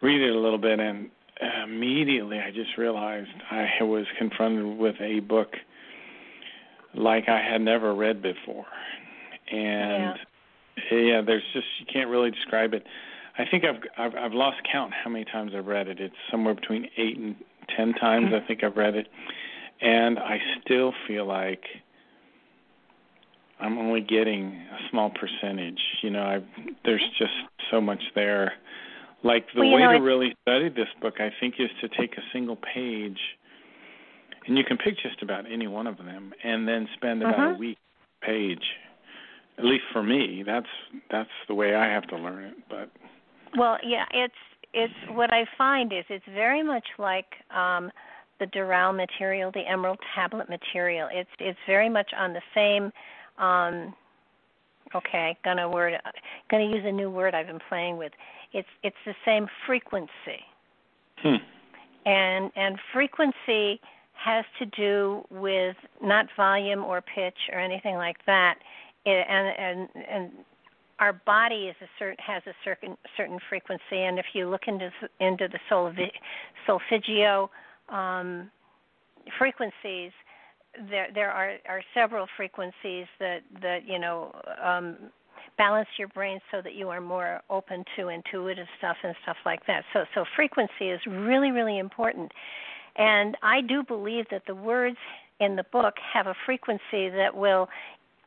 read 0.01 0.21
it 0.21 0.35
a 0.35 0.39
little 0.39 0.57
bit, 0.57 0.79
and 0.79 1.09
immediately 1.63 2.39
I 2.39 2.51
just 2.51 2.77
realized 2.77 3.29
I 3.49 3.83
was 3.83 4.05
confronted 4.17 4.77
with 4.77 4.95
a 4.99 5.21
book 5.21 5.53
like 6.95 7.29
I 7.29 7.41
had 7.41 7.61
never 7.61 7.93
read 7.93 8.21
before, 8.21 8.65
and 9.51 10.15
yeah, 10.91 10.97
yeah 10.97 11.21
there's 11.21 11.43
just 11.53 11.67
you 11.79 11.85
can't 11.91 12.09
really 12.09 12.31
describe 12.31 12.73
it. 12.73 12.85
I 13.37 13.45
think 13.49 13.63
I've 13.63 13.81
I've, 13.97 14.15
I've 14.15 14.33
lost 14.33 14.57
count 14.71 14.93
how 14.93 15.09
many 15.09 15.25
times 15.25 15.53
I've 15.55 15.67
read 15.67 15.87
it. 15.87 15.99
It's 15.99 16.15
somewhere 16.29 16.53
between 16.53 16.87
eight 16.97 17.17
and 17.17 17.35
ten 17.75 17.93
times 17.93 18.27
mm-hmm. 18.27 18.35
I 18.43 18.47
think 18.47 18.63
I've 18.63 18.75
read 18.75 18.95
it, 18.95 19.07
and 19.81 20.19
I 20.19 20.39
still 20.63 20.93
feel 21.07 21.25
like 21.25 21.63
I'm 23.59 23.77
only 23.77 24.01
getting 24.01 24.53
a 24.71 24.89
small 24.89 25.11
percentage. 25.11 25.79
You 26.01 26.09
know, 26.09 26.23
I 26.23 26.39
there's 26.83 27.01
mm-hmm. 27.01 27.23
just 27.23 27.33
so 27.69 27.79
much 27.79 28.01
there. 28.15 28.53
Like 29.23 29.45
the 29.53 29.61
well, 29.61 29.73
way 29.73 29.81
know, 29.81 29.91
to 29.93 29.99
really 29.99 30.35
study 30.41 30.69
this 30.69 30.87
book, 30.99 31.15
I 31.19 31.31
think, 31.39 31.55
is 31.59 31.69
to 31.81 31.87
take 31.89 32.17
a 32.17 32.21
single 32.33 32.55
page, 32.55 33.19
and 34.47 34.57
you 34.57 34.63
can 34.63 34.77
pick 34.77 34.95
just 34.97 35.21
about 35.21 35.45
any 35.51 35.67
one 35.67 35.87
of 35.87 35.97
them, 35.97 36.33
and 36.43 36.67
then 36.67 36.87
spend 36.95 37.21
about 37.21 37.35
uh-huh. 37.35 37.55
a 37.55 37.57
week 37.57 37.77
page. 38.21 38.63
At 39.57 39.65
least 39.65 39.83
for 39.91 40.01
me, 40.01 40.43
that's 40.45 40.67
that's 41.11 41.29
the 41.47 41.53
way 41.53 41.75
I 41.75 41.85
have 41.87 42.07
to 42.07 42.17
learn 42.17 42.43
it. 42.45 42.55
But 42.69 42.89
well, 43.57 43.77
yeah, 43.83 44.05
it's 44.13 44.33
it's 44.73 44.93
what 45.11 45.33
I 45.33 45.45
find 45.57 45.91
is 45.93 46.05
it's 46.09 46.25
very 46.33 46.63
much 46.63 46.85
like 46.97 47.25
um, 47.55 47.91
the 48.39 48.47
Doreal 48.47 48.93
material, 48.93 49.51
the 49.53 49.67
Emerald 49.69 49.99
Tablet 50.15 50.49
material. 50.49 51.07
It's 51.11 51.29
it's 51.39 51.59
very 51.67 51.89
much 51.89 52.11
on 52.17 52.33
the 52.33 52.41
same. 52.55 52.91
Um, 53.37 53.93
okay, 54.95 55.37
gonna 55.43 55.69
word, 55.69 55.93
gonna 56.49 56.65
use 56.65 56.83
a 56.85 56.91
new 56.91 57.09
word 57.09 57.35
I've 57.35 57.47
been 57.47 57.59
playing 57.69 57.97
with. 57.97 58.11
It's 58.53 58.67
it's 58.83 58.95
the 59.05 59.13
same 59.25 59.47
frequency, 59.67 60.41
hmm. 61.17 61.35
and 62.05 62.51
and 62.55 62.77
frequency 62.93 63.79
has 64.23 64.45
to 64.59 64.65
do 64.65 65.23
with 65.29 65.75
not 66.01 66.27
volume 66.37 66.83
or 66.83 67.01
pitch 67.01 67.37
or 67.51 67.59
anything 67.59 67.95
like 67.95 68.17
that. 68.25 68.55
It, 69.05 69.25
and 69.27 69.47
and 69.57 70.05
and 70.09 70.31
our 70.99 71.13
body 71.13 71.67
is 71.67 71.75
a 71.81 71.87
certain 71.97 72.17
has 72.19 72.43
a 72.45 72.53
certain 72.63 72.95
certain 73.17 73.39
frequency, 73.49 73.81
and 73.91 74.19
if 74.19 74.25
you 74.33 74.47
look 74.49 74.61
into 74.67 74.91
into 75.19 75.47
the 75.47 75.59
sol, 75.67 75.91
solfeggio 76.67 77.49
um, 77.89 78.51
frequencies, 79.39 80.11
there 80.89 81.07
there 81.13 81.31
are 81.31 81.55
are 81.67 81.81
several 81.93 82.27
frequencies 82.37 83.07
that 83.19 83.39
that 83.61 83.79
you 83.87 83.97
know 83.97 84.31
um, 84.63 84.97
balance 85.57 85.89
your 85.97 86.07
brain 86.09 86.39
so 86.51 86.61
that 86.61 86.75
you 86.75 86.89
are 86.89 87.01
more 87.01 87.41
open 87.49 87.83
to 87.95 88.09
intuitive 88.09 88.67
stuff 88.77 88.97
and 89.03 89.15
stuff 89.23 89.37
like 89.45 89.65
that. 89.65 89.83
So 89.93 90.05
so 90.13 90.23
frequency 90.35 90.89
is 90.89 90.99
really 91.07 91.49
really 91.49 91.79
important, 91.79 92.31
and 92.95 93.37
I 93.41 93.61
do 93.61 93.83
believe 93.83 94.25
that 94.31 94.43
the 94.47 94.55
words 94.55 94.97
in 95.39 95.55
the 95.55 95.65
book 95.71 95.95
have 96.13 96.27
a 96.27 96.35
frequency 96.45 97.09
that 97.09 97.35
will 97.35 97.67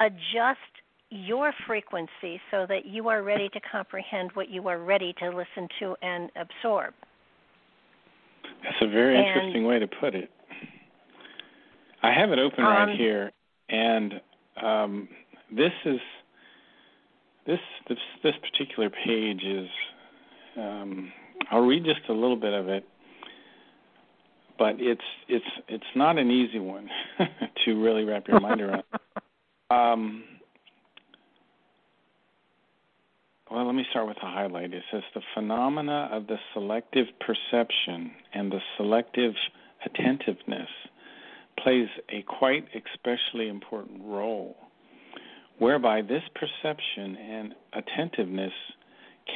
adjust 0.01 0.59
your 1.11 1.53
frequency 1.67 2.41
so 2.51 2.67
that 2.69 2.87
you 2.87 3.09
are 3.09 3.23
ready 3.23 3.49
to 3.51 3.61
comprehend 3.71 4.31
what 4.35 4.51
you 4.51 4.67
are 4.69 4.79
ready 4.79 5.15
to 5.21 5.29
listen 5.29 5.69
to 5.79 5.95
and 6.03 6.31
absorb. 6.37 6.93
That's 8.63 8.77
a 8.81 8.89
very 8.89 9.17
and, 9.17 9.27
interesting 9.27 9.65
way 9.65 9.79
to 9.79 9.87
put 9.87 10.15
it. 10.15 10.31
I 12.03 12.13
have 12.13 12.31
it 12.33 12.39
open 12.39 12.65
um, 12.65 12.73
right 12.73 12.97
here, 12.97 13.33
and 13.69 14.21
um, 14.63 15.09
this 15.51 15.73
is 15.85 16.01
this 17.47 17.61
this 17.89 17.99
this 18.23 18.35
particular 18.43 18.91
page 18.91 19.43
is. 19.43 19.69
Um, 20.57 21.13
I'll 21.51 21.63
read 21.63 21.85
just 21.85 22.01
a 22.09 22.13
little 22.13 22.37
bit 22.37 22.53
of 22.53 22.69
it, 22.69 22.87
but 24.59 24.77
it's 24.79 25.01
it's 25.29 25.45
it's 25.69 25.85
not 25.95 26.19
an 26.19 26.31
easy 26.31 26.59
one 26.59 26.89
to 27.65 27.83
really 27.83 28.05
wrap 28.05 28.29
your 28.29 28.41
mind 28.41 28.61
around. 28.61 28.85
Um, 29.71 30.25
well, 33.51 33.65
let 33.67 33.75
me 33.75 33.85
start 33.91 34.07
with 34.07 34.17
the 34.17 34.27
highlight. 34.27 34.75
It 34.75 34.83
says 34.93 35.03
the 35.15 35.23
phenomena 35.35 36.09
of 36.13 36.27
the 36.27 36.37
selective 36.53 37.07
perception 37.19 38.13
and 38.35 38.53
the 38.53 38.61
selective 38.77 39.33
attentiveness 39.85 40.69
plays 41.63 41.89
a 42.11 42.23
quite 42.23 42.67
especially 42.75 43.49
important 43.49 44.03
role, 44.05 44.57
whereby 45.59 46.03
this 46.03 46.23
perception 46.35 47.17
and 47.17 47.55
attentiveness 47.73 48.53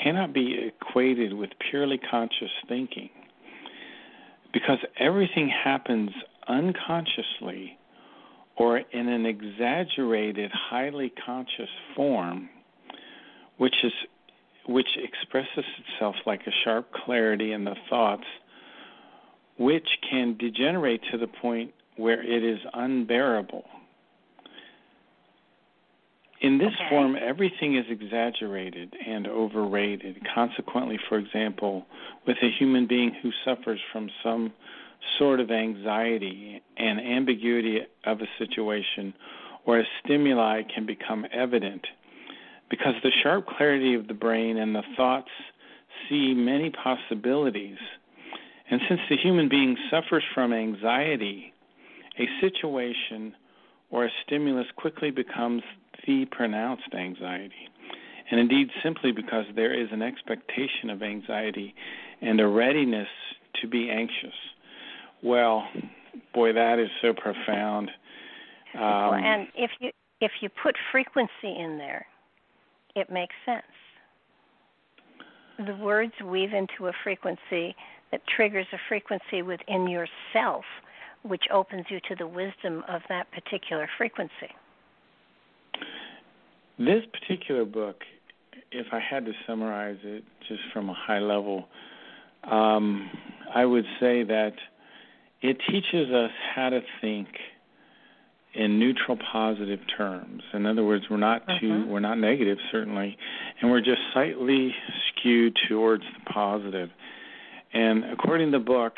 cannot 0.03 0.33
be 0.33 0.69
equated 0.69 1.33
with 1.33 1.51
purely 1.71 1.99
conscious 1.99 2.51
thinking, 2.69 3.11
because 4.53 4.79
everything 4.99 5.49
happens 5.49 6.11
unconsciously 6.47 7.79
or 8.57 8.79
in 8.79 9.09
an 9.09 9.27
exaggerated, 9.27 10.51
highly 10.53 11.13
conscious 11.25 11.71
form 11.95 12.49
which 13.59 13.75
is 13.85 13.93
which 14.67 14.89
expresses 14.97 15.65
itself 15.79 16.15
like 16.27 16.47
a 16.47 16.51
sharp 16.65 16.93
clarity 16.93 17.53
in 17.53 17.65
the 17.65 17.75
thoughts 17.89 18.25
which 19.59 19.89
can 20.09 20.37
degenerate 20.37 21.01
to 21.11 21.19
the 21.19 21.27
point 21.27 21.73
where 21.97 22.23
it 22.23 22.45
is 22.45 22.59
unbearable. 22.75 23.65
In 26.41 26.59
this 26.59 26.73
okay. 26.75 26.89
form, 26.89 27.17
everything 27.21 27.77
is 27.77 27.85
exaggerated 27.91 28.95
and 29.07 29.27
overrated. 29.27 30.17
Consequently, 30.35 30.99
for 31.09 31.19
example, 31.19 31.85
with 32.27 32.37
a 32.43 32.51
human 32.59 32.87
being 32.87 33.13
who 33.23 33.31
suffers 33.45 33.81
from 33.93 34.09
some 34.23 34.53
sort 35.19 35.41
of 35.41 35.51
anxiety 35.51 36.63
and 36.77 37.01
ambiguity 37.01 37.81
of 38.05 38.21
a 38.21 38.27
situation 38.39 39.15
or 39.65 39.81
a 39.81 39.85
stimuli 40.05 40.63
can 40.75 40.87
become 40.87 41.27
evident 41.33 41.87
because 42.71 42.95
the 43.03 43.11
sharp 43.23 43.47
clarity 43.47 43.95
of 43.95 44.07
the 44.09 44.15
brain 44.15 44.59
and 44.59 44.75
the 44.75 44.83
thoughts 44.97 45.31
see 46.09 46.35
many 46.35 46.71
possibilities. 46.71 47.79
And 48.71 48.81
since 48.89 49.01
the 49.09 49.17
human 49.17 49.49
being 49.49 49.77
suffers 49.91 50.25
from 50.35 50.53
anxiety, 50.53 51.53
a 52.19 52.27
situation 52.41 53.35
or 53.91 54.05
a 54.05 54.11
stimulus 54.25 54.67
quickly 54.77 55.11
becomes 55.11 55.63
the 56.09 56.25
pronounced 56.31 56.93
anxiety. 56.95 57.69
and 58.31 58.41
indeed 58.41 58.69
simply 58.83 59.13
because 59.13 59.45
there 59.55 59.73
is 59.73 59.89
an 59.93 60.03
expectation 60.03 60.91
of 60.91 61.03
anxiety 61.03 61.75
and 62.21 62.41
a 62.41 62.47
readiness 62.47 63.09
to 63.61 63.67
be 63.69 63.91
anxious. 63.91 64.35
Well, 65.23 65.67
boy, 66.35 66.53
that 66.53 66.79
is 66.79 66.91
so 67.01 67.15
profound. 67.15 67.91
Um, 68.75 68.81
well, 68.83 69.15
and 69.15 69.49
if 69.55 69.71
you 69.81 69.91
if 70.21 70.33
you 70.41 70.51
put 70.63 70.75
frequency 70.93 71.31
in 71.45 71.79
there, 71.79 72.07
it 72.97 73.11
makes 73.11 73.35
sense. 73.47 73.63
The 75.67 75.77
words 75.77 76.13
weave 76.25 76.53
into 76.53 76.89
a 76.89 76.93
frequency 77.03 77.75
that 78.11 78.21
triggers 78.37 78.67
a 78.73 78.79
frequency 78.89 79.43
within 79.43 79.89
yourself, 79.89 80.65
which 81.23 81.45
opens 81.53 81.87
you 81.89 82.01
to 82.09 82.15
the 82.15 82.27
wisdom 82.27 82.85
of 82.89 83.03
that 83.09 83.31
particular 83.33 83.89
frequency. 83.97 84.53
This 86.79 87.03
particular 87.13 87.65
book, 87.65 88.03
if 88.71 88.87
I 88.93 89.01
had 89.01 89.25
to 89.27 89.33
summarize 89.47 89.99
it 90.05 90.25
just 90.49 90.61
from 90.73 90.89
a 90.89 90.95
high 90.95 91.19
level, 91.19 91.69
um, 92.45 93.11
I 93.53 93.65
would 93.65 93.85
say 93.99 94.23
that 94.25 94.53
it 95.43 95.59
teaches 95.69 96.11
us 96.13 96.31
how 96.55 96.71
to 96.71 96.81
think 97.01 97.29
in 98.55 98.79
neutral 98.79 99.17
positive 99.33 99.81
terms. 99.97 100.43
In 100.53 100.67
other 100.67 100.85
words, 100.85 101.05
we're 101.11 101.17
not 101.17 101.43
too 101.61 101.73
uh-huh. 101.73 101.87
we're 101.89 102.01
not 102.01 102.19
negative 102.19 102.59
certainly, 102.73 103.17
and 103.61 103.71
we're 103.71 103.81
just 103.81 104.01
slightly 104.13 104.75
skewed 105.09 105.57
towards 105.69 106.03
the 106.03 106.33
positive. 106.33 106.91
And 107.73 108.05
according 108.05 108.53
to 108.53 108.59
the 108.59 108.65
book, 108.65 108.95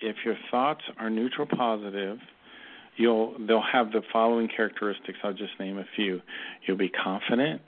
if 0.00 0.16
your 0.24 0.36
thoughts 0.50 0.82
are 0.98 1.10
neutral 1.10 1.46
positive, 1.46 2.18
you'll 3.00 3.34
they'll 3.46 3.62
have 3.62 3.92
the 3.92 4.02
following 4.12 4.48
characteristics. 4.48 5.18
I'll 5.24 5.32
just 5.32 5.58
name 5.58 5.78
a 5.78 5.86
few. 5.96 6.20
You'll 6.66 6.76
be 6.76 6.90
confident, 6.90 7.62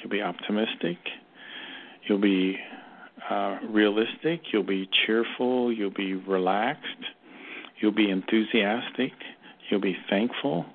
you'll 0.00 0.10
be 0.10 0.22
optimistic, 0.22 0.98
you'll 2.08 2.20
be 2.20 2.56
uh, 3.28 3.58
realistic, 3.68 4.40
you'll 4.52 4.62
be 4.62 4.88
cheerful, 5.06 5.72
you'll 5.72 5.90
be 5.90 6.14
relaxed, 6.14 7.04
you'll 7.80 7.92
be 7.92 8.10
enthusiastic, 8.10 9.12
You'll 9.68 9.80
be 9.80 9.96
thankful. 10.08 10.66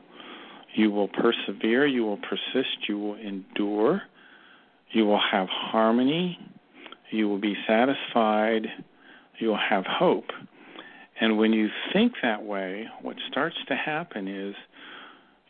You 0.74 0.92
will 0.92 1.08
persevere. 1.08 1.86
You 1.88 2.04
will 2.04 2.18
persist. 2.18 2.88
You 2.88 2.98
will 2.98 3.16
endure. 3.16 4.02
You 4.92 5.06
will 5.06 5.22
have 5.32 5.48
harmony. 5.50 6.38
You 7.10 7.30
will 7.30 7.40
be 7.40 7.56
satisfied. 7.68 8.68
You 9.40 9.50
will 9.50 9.60
have 9.70 9.86
hope. 9.86 10.32
And 11.22 11.38
when 11.38 11.54
you 11.54 11.70
think 11.94 12.14
that 12.24 12.44
way, 12.44 12.88
what 13.04 13.16
starts 13.30 13.56
to 13.68 13.76
happen 13.76 14.28
is 14.28 14.56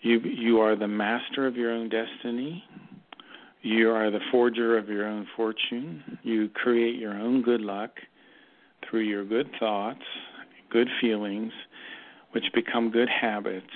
you 0.01 0.19
you 0.19 0.59
are 0.59 0.75
the 0.75 0.87
master 0.87 1.47
of 1.47 1.55
your 1.55 1.71
own 1.71 1.89
destiny. 1.89 2.63
You 3.61 3.91
are 3.91 4.11
the 4.11 4.19
forger 4.31 4.77
of 4.77 4.89
your 4.89 5.07
own 5.07 5.27
fortune. 5.35 6.19
You 6.23 6.49
create 6.49 6.99
your 6.99 7.13
own 7.13 7.41
good 7.41 7.61
luck 7.61 7.91
through 8.89 9.01
your 9.01 9.23
good 9.23 9.49
thoughts, 9.59 10.01
good 10.69 10.89
feelings, 10.99 11.53
which 12.31 12.45
become 12.53 12.91
good 12.91 13.09
habits 13.09 13.67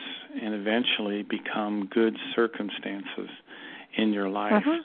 and 0.41 0.53
eventually 0.53 1.23
become 1.23 1.87
good 1.93 2.17
circumstances 2.35 3.29
in 3.97 4.11
your 4.11 4.27
life. 4.27 4.53
Uh-huh. 4.53 4.79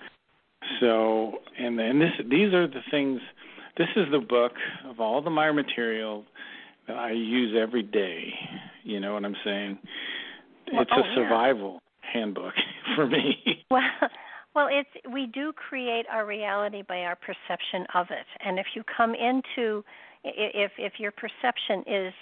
So, 0.79 1.39
and 1.59 1.81
and 1.81 2.01
this 2.01 2.13
these 2.31 2.55
are 2.55 2.69
the 2.69 2.83
things. 2.89 3.21
This 3.77 3.89
is 3.97 4.07
the 4.13 4.21
book 4.21 4.53
of 4.85 5.01
all 5.01 5.23
the 5.23 5.31
Meier 5.31 5.53
material 5.53 6.25
that 6.87 6.97
I 6.97 7.13
use 7.13 7.57
every 7.61 7.83
day. 7.83 8.33
You 8.85 9.01
know 9.01 9.15
what 9.15 9.25
I'm 9.25 9.37
saying? 9.45 9.79
It's 10.67 10.91
oh, 10.95 11.01
a 11.01 11.15
survival 11.15 11.81
yeah. 12.03 12.21
handbook 12.21 12.55
for 12.97 13.07
me. 13.07 13.65
Well, 13.71 13.83
well, 14.55 14.69
it's 14.71 14.89
we 15.13 15.27
do 15.27 15.53
create 15.53 16.07
our 16.11 16.27
reality 16.27 16.83
by 16.87 17.03
our 17.03 17.17
perception 17.17 17.87
of 17.95 18.07
it, 18.11 18.27
and 18.45 18.59
if 18.59 18.67
you 18.75 18.83
come 18.97 19.15
into 19.15 19.85
if 20.25 20.73
if 20.79 20.95
your 20.99 21.13
perception 21.13 21.85
is 21.87 22.13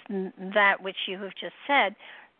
that 0.53 0.75
which 0.81 0.95
you 1.07 1.17
have 1.19 1.33
just 1.41 1.55
said, 1.67 1.95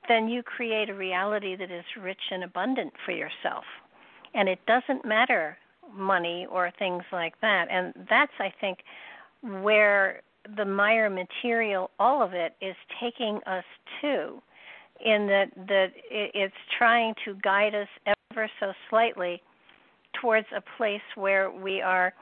then 0.07 0.27
you 0.27 0.43
create 0.43 0.89
a 0.89 0.93
reality 0.93 1.55
that 1.55 1.71
is 1.71 1.83
rich 2.01 2.21
and 2.31 2.43
abundant 2.43 2.93
for 3.05 3.11
yourself. 3.11 3.63
And 4.33 4.47
it 4.47 4.59
doesn't 4.67 5.05
matter 5.05 5.57
money 5.93 6.47
or 6.49 6.71
things 6.77 7.03
like 7.11 7.33
that. 7.41 7.65
And 7.71 7.93
that's 8.09 8.31
I 8.39 8.53
think 8.61 8.79
where 9.41 10.21
the 10.55 10.65
Meier 10.65 11.09
material, 11.09 11.91
all 11.99 12.21
of 12.21 12.33
it, 12.33 12.55
is 12.61 12.75
taking 13.01 13.39
us 13.45 13.63
to, 14.01 14.41
in 15.03 15.27
that 15.27 15.47
that 15.67 15.87
it's 16.09 16.53
trying 16.77 17.13
to 17.25 17.35
guide 17.35 17.75
us 17.75 17.87
ever 18.05 18.49
so 18.59 18.73
slightly 18.89 19.41
towards 20.19 20.47
a 20.55 20.61
place 20.77 21.01
where 21.15 21.51
we 21.51 21.81
are 21.81 22.13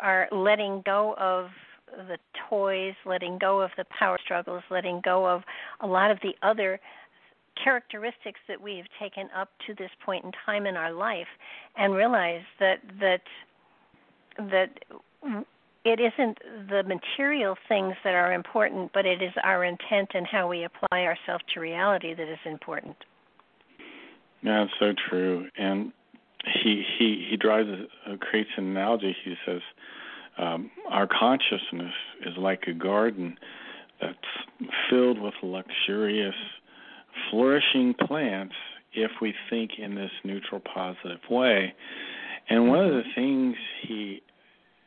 are 0.00 0.28
letting 0.32 0.82
go 0.84 1.14
of 1.18 1.48
the 2.08 2.18
toys, 2.48 2.94
letting 3.04 3.38
go 3.38 3.60
of 3.60 3.70
the 3.76 3.84
power 3.98 4.18
struggles, 4.22 4.62
letting 4.70 5.00
go 5.04 5.26
of 5.26 5.42
a 5.80 5.86
lot 5.86 6.10
of 6.10 6.18
the 6.22 6.34
other 6.42 6.78
characteristics 7.62 8.40
that 8.48 8.60
we 8.60 8.76
have 8.76 8.86
taken 9.00 9.28
up 9.34 9.48
to 9.66 9.74
this 9.74 9.90
point 10.04 10.24
in 10.24 10.30
time 10.44 10.66
in 10.66 10.76
our 10.76 10.92
life 10.92 11.26
and 11.76 11.94
realize 11.94 12.42
that 12.60 12.80
that 13.00 13.22
that 14.38 14.68
it 15.86 16.00
isn't 16.00 16.38
the 16.68 16.82
material 16.82 17.56
things 17.68 17.94
that 18.02 18.12
are 18.12 18.32
important, 18.32 18.90
but 18.92 19.06
it 19.06 19.22
is 19.22 19.30
our 19.44 19.62
intent 19.62 20.10
and 20.14 20.26
how 20.26 20.48
we 20.48 20.64
apply 20.64 21.02
ourselves 21.02 21.44
to 21.54 21.60
reality 21.60 22.12
that 22.12 22.28
is 22.28 22.40
important. 22.44 22.96
Yeah, 24.42 24.64
it's 24.64 24.72
so 24.80 24.92
true. 25.08 25.46
And 25.56 25.92
he 26.60 26.84
he 26.98 27.26
he 27.30 27.36
drives 27.36 27.68
a, 27.68 28.18
creates 28.18 28.50
an 28.56 28.64
analogy. 28.64 29.14
He 29.24 29.34
says 29.46 29.60
um, 30.38 30.72
our 30.90 31.06
consciousness 31.06 31.94
is 32.26 32.34
like 32.36 32.64
a 32.66 32.72
garden 32.72 33.38
that's 34.00 34.66
filled 34.90 35.20
with 35.20 35.34
luxurious, 35.40 36.34
flourishing 37.30 37.94
plants 37.94 38.54
if 38.92 39.12
we 39.22 39.34
think 39.48 39.72
in 39.78 39.94
this 39.94 40.10
neutral, 40.24 40.60
positive 40.60 41.20
way. 41.30 41.74
And 42.48 42.68
one 42.68 42.84
of 42.84 42.92
the 42.92 43.04
things 43.14 43.54
he 43.86 44.22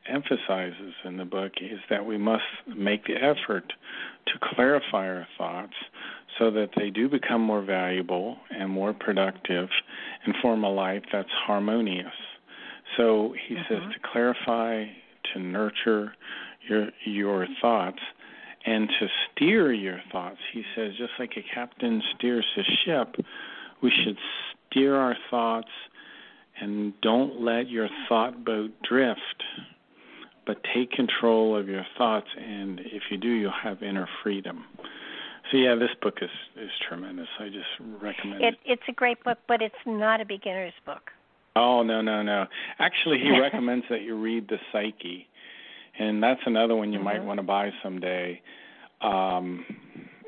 emphasizes 0.08 0.94
in 1.06 1.18
the 1.18 1.26
book 1.26 1.54
is 1.62 1.80
that 1.90 2.06
we 2.06 2.18
must 2.18 2.44
make 2.68 3.06
the 3.06 3.16
effort 3.16 3.74
to 4.28 4.34
clarify 4.56 5.08
our 5.08 5.28
thoughts 5.38 5.74
so 6.38 6.52
that 6.52 6.70
they 6.78 6.90
do 6.90 7.10
become 7.10 7.42
more 7.42 7.62
valuable 7.62 8.38
and 8.50 8.70
more 8.70 8.94
productive 8.94 9.70
and 10.26 10.36
form 10.42 10.64
a 10.64 10.70
life 10.70 11.04
that's 11.12 11.30
harmonious. 11.46 12.14
So 12.98 13.34
he 13.48 13.56
mm-hmm. 13.56 13.74
says 13.74 13.94
to 13.94 14.10
clarify 14.12 14.86
to 15.34 15.40
nurture 15.40 16.14
your 16.68 16.90
your 17.06 17.48
thoughts 17.62 18.00
and 18.66 18.90
to 19.00 19.08
steer 19.32 19.72
your 19.72 20.02
thoughts. 20.12 20.40
He 20.54 20.64
says 20.76 20.94
just 20.98 21.14
like 21.20 21.32
a 21.38 21.54
captain 21.54 22.02
steers 22.16 22.46
his 22.56 22.66
ship, 22.86 23.16
we 23.82 23.92
should 24.04 24.18
steer 24.70 24.96
our 24.96 25.16
thoughts 25.30 25.70
and 26.60 26.94
don't 27.02 27.42
let 27.42 27.70
your 27.70 27.90
thought 28.08 28.44
boat 28.44 28.72
drift, 28.88 29.44
but 30.50 30.58
take 30.74 30.90
control 30.90 31.56
of 31.56 31.68
your 31.68 31.86
thoughts 31.96 32.26
and 32.36 32.80
if 32.80 33.04
you 33.12 33.18
do 33.18 33.30
you'll 33.30 33.52
have 33.52 33.84
inner 33.84 34.10
freedom. 34.24 34.66
So 35.52 35.58
yeah, 35.58 35.76
this 35.76 35.92
book 36.02 36.16
is 36.24 36.30
is 36.60 36.72
tremendous. 36.88 37.28
I 37.40 37.50
just 37.50 38.02
recommend 38.02 38.44
it. 38.44 38.56
it. 38.56 38.60
It's 38.66 38.82
a 38.88 38.92
great 38.92 39.24
book, 39.24 39.38
but 39.48 39.62
it's 39.62 39.76
not 39.86 40.22
a 40.22 40.26
beginner's 40.26 40.74
book. 40.88 41.12
Oh 41.56 41.84
no 41.84 42.02
no 42.02 42.24
no! 42.24 42.48
Actually, 42.80 43.20
he 43.20 43.30
recommends 43.40 43.86
that 43.92 44.02
you 44.02 44.16
read 44.16 44.50
the 44.50 44.58
Psyche, 44.72 45.28
and 46.00 46.22
that's 46.24 46.42
another 46.48 46.76
one 46.76 46.92
you 46.92 46.98
mm-hmm. 46.98 47.06
might 47.06 47.24
want 47.24 47.38
to 47.38 47.44
buy 47.44 47.70
someday. 47.84 48.42
Um, 49.02 49.64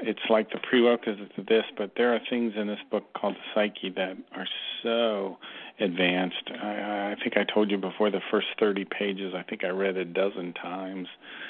it's 0.02 0.20
like 0.30 0.52
the 0.52 0.60
prerequisite 0.60 1.36
to 1.36 1.44
this, 1.44 1.64
but 1.78 1.92
there 1.98 2.14
are 2.14 2.20
things 2.30 2.54
in 2.56 2.68
this 2.68 2.80
book 2.90 3.04
called 3.14 3.36
the 3.36 3.44
Psyche 3.54 3.90
that 3.96 4.18
are 4.36 4.48
so 4.84 5.38
advanced. 5.80 6.50
I, 6.62 7.12
I 7.12 7.16
think 7.22 7.38
I 7.38 7.44
told 7.52 7.72
you 7.72 7.78
before 7.78 8.10
the 8.10 8.22
first 8.30 8.48
thirty 8.60 8.86
pages. 8.86 9.34
I 9.36 9.44
think 9.44 9.64
I 9.64 9.70
read 9.70 9.98
a 9.98 10.06
dozen 10.06 10.54
times. 10.54 11.08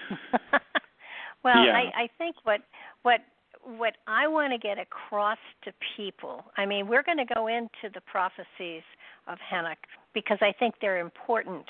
well, 1.43 1.65
yeah. 1.65 1.73
I, 1.73 2.03
I 2.03 2.09
think 2.17 2.35
what 2.43 2.61
what 3.03 3.21
what 3.63 3.93
I 4.07 4.27
want 4.27 4.53
to 4.53 4.57
get 4.57 4.77
across 4.79 5.37
to 5.63 5.71
people. 5.95 6.45
I 6.57 6.65
mean, 6.65 6.87
we're 6.87 7.03
going 7.03 7.19
to 7.19 7.33
go 7.33 7.47
into 7.47 7.93
the 7.93 8.01
prophecies 8.01 8.83
of 9.27 9.37
Hanuk 9.51 9.77
because 10.13 10.39
I 10.41 10.51
think 10.57 10.75
they're 10.81 10.99
important. 10.99 11.65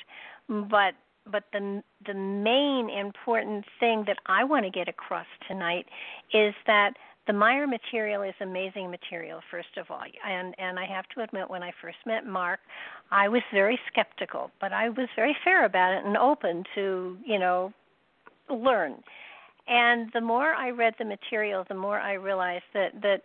But 0.47 0.93
but 1.29 1.43
the 1.53 1.83
the 2.05 2.13
main 2.13 2.89
important 2.89 3.65
thing 3.79 4.03
that 4.07 4.17
I 4.25 4.43
want 4.43 4.65
to 4.65 4.71
get 4.71 4.87
across 4.87 5.27
tonight 5.47 5.85
is 6.33 6.53
that 6.67 6.93
the 7.27 7.33
Meier 7.33 7.67
material 7.67 8.23
is 8.23 8.33
amazing 8.41 8.89
material 8.89 9.41
first 9.51 9.77
of 9.77 9.85
all 9.89 10.01
and 10.27 10.55
and 10.57 10.79
I 10.79 10.85
have 10.85 11.07
to 11.15 11.21
admit 11.21 11.49
when 11.49 11.63
I 11.63 11.71
first 11.81 11.97
met 12.05 12.25
Mark 12.25 12.59
I 13.11 13.27
was 13.27 13.41
very 13.53 13.79
skeptical 13.91 14.51
but 14.59 14.73
I 14.73 14.89
was 14.89 15.07
very 15.15 15.35
fair 15.43 15.65
about 15.65 15.93
it 15.93 16.05
and 16.05 16.17
open 16.17 16.63
to 16.75 17.17
you 17.25 17.39
know 17.39 17.73
learn 18.49 18.95
and 19.67 20.09
the 20.13 20.21
more 20.21 20.53
I 20.53 20.71
read 20.71 20.95
the 20.97 21.05
material 21.05 21.65
the 21.67 21.75
more 21.75 21.99
I 21.99 22.13
realized 22.13 22.65
that 22.73 23.01
that 23.01 23.21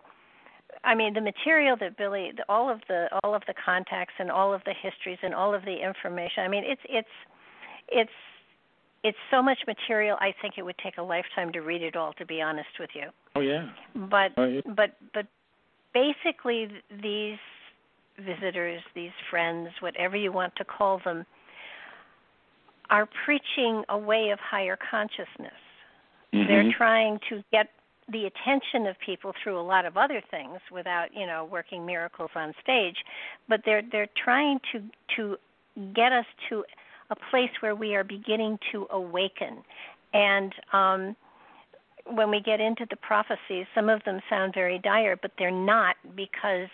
I 0.84 0.94
mean, 0.94 1.14
the 1.14 1.20
material 1.20 1.76
that 1.80 1.96
Billy, 1.96 2.32
all 2.48 2.70
of 2.70 2.80
the 2.88 3.08
all 3.22 3.34
of 3.34 3.42
the 3.46 3.54
contacts 3.54 4.14
and 4.18 4.30
all 4.30 4.52
of 4.52 4.62
the 4.64 4.74
histories 4.74 5.18
and 5.22 5.34
all 5.34 5.54
of 5.54 5.64
the 5.64 5.76
information. 5.82 6.44
I 6.44 6.48
mean, 6.48 6.64
it's 6.66 6.82
it's 6.88 7.08
it's 7.88 8.10
it's 9.04 9.18
so 9.30 9.40
much 9.40 9.58
material. 9.66 10.16
I 10.20 10.34
think 10.42 10.54
it 10.58 10.62
would 10.62 10.78
take 10.82 10.98
a 10.98 11.02
lifetime 11.02 11.52
to 11.52 11.60
read 11.60 11.82
it 11.82 11.96
all. 11.96 12.12
To 12.14 12.26
be 12.26 12.40
honest 12.40 12.68
with 12.78 12.90
you. 12.94 13.08
Oh 13.34 13.40
yeah. 13.40 13.68
But 13.94 14.32
oh, 14.36 14.44
yeah. 14.44 14.60
but 14.64 14.96
but 15.14 15.26
basically, 15.94 16.68
these 17.02 17.38
visitors, 18.18 18.80
these 18.94 19.10
friends, 19.30 19.68
whatever 19.80 20.16
you 20.16 20.32
want 20.32 20.54
to 20.56 20.64
call 20.64 21.00
them, 21.04 21.24
are 22.90 23.08
preaching 23.24 23.84
a 23.88 23.98
way 23.98 24.30
of 24.32 24.38
higher 24.38 24.78
consciousness. 24.90 25.52
Mm-hmm. 26.34 26.48
They're 26.48 26.72
trying 26.76 27.18
to 27.28 27.42
get 27.52 27.68
the 28.10 28.26
attention 28.26 28.86
of 28.86 28.96
people 29.04 29.32
through 29.42 29.58
a 29.58 29.62
lot 29.62 29.84
of 29.84 29.96
other 29.96 30.22
things 30.30 30.60
without, 30.70 31.08
you 31.14 31.26
know, 31.26 31.48
working 31.50 31.84
miracles 31.84 32.30
on 32.34 32.54
stage, 32.62 32.96
but 33.48 33.60
they're 33.64 33.82
they're 33.90 34.08
trying 34.22 34.60
to 34.72 34.82
to 35.16 35.36
get 35.94 36.12
us 36.12 36.26
to 36.48 36.64
a 37.10 37.16
place 37.30 37.50
where 37.60 37.74
we 37.74 37.94
are 37.94 38.04
beginning 38.04 38.58
to 38.72 38.86
awaken. 38.90 39.62
And 40.12 40.52
um 40.72 41.16
when 42.08 42.30
we 42.30 42.40
get 42.40 42.60
into 42.60 42.86
the 42.88 42.96
prophecies, 42.96 43.66
some 43.74 43.88
of 43.88 44.02
them 44.04 44.20
sound 44.30 44.54
very 44.54 44.78
dire, 44.78 45.16
but 45.20 45.32
they're 45.38 45.50
not 45.50 45.96
because 46.14 46.68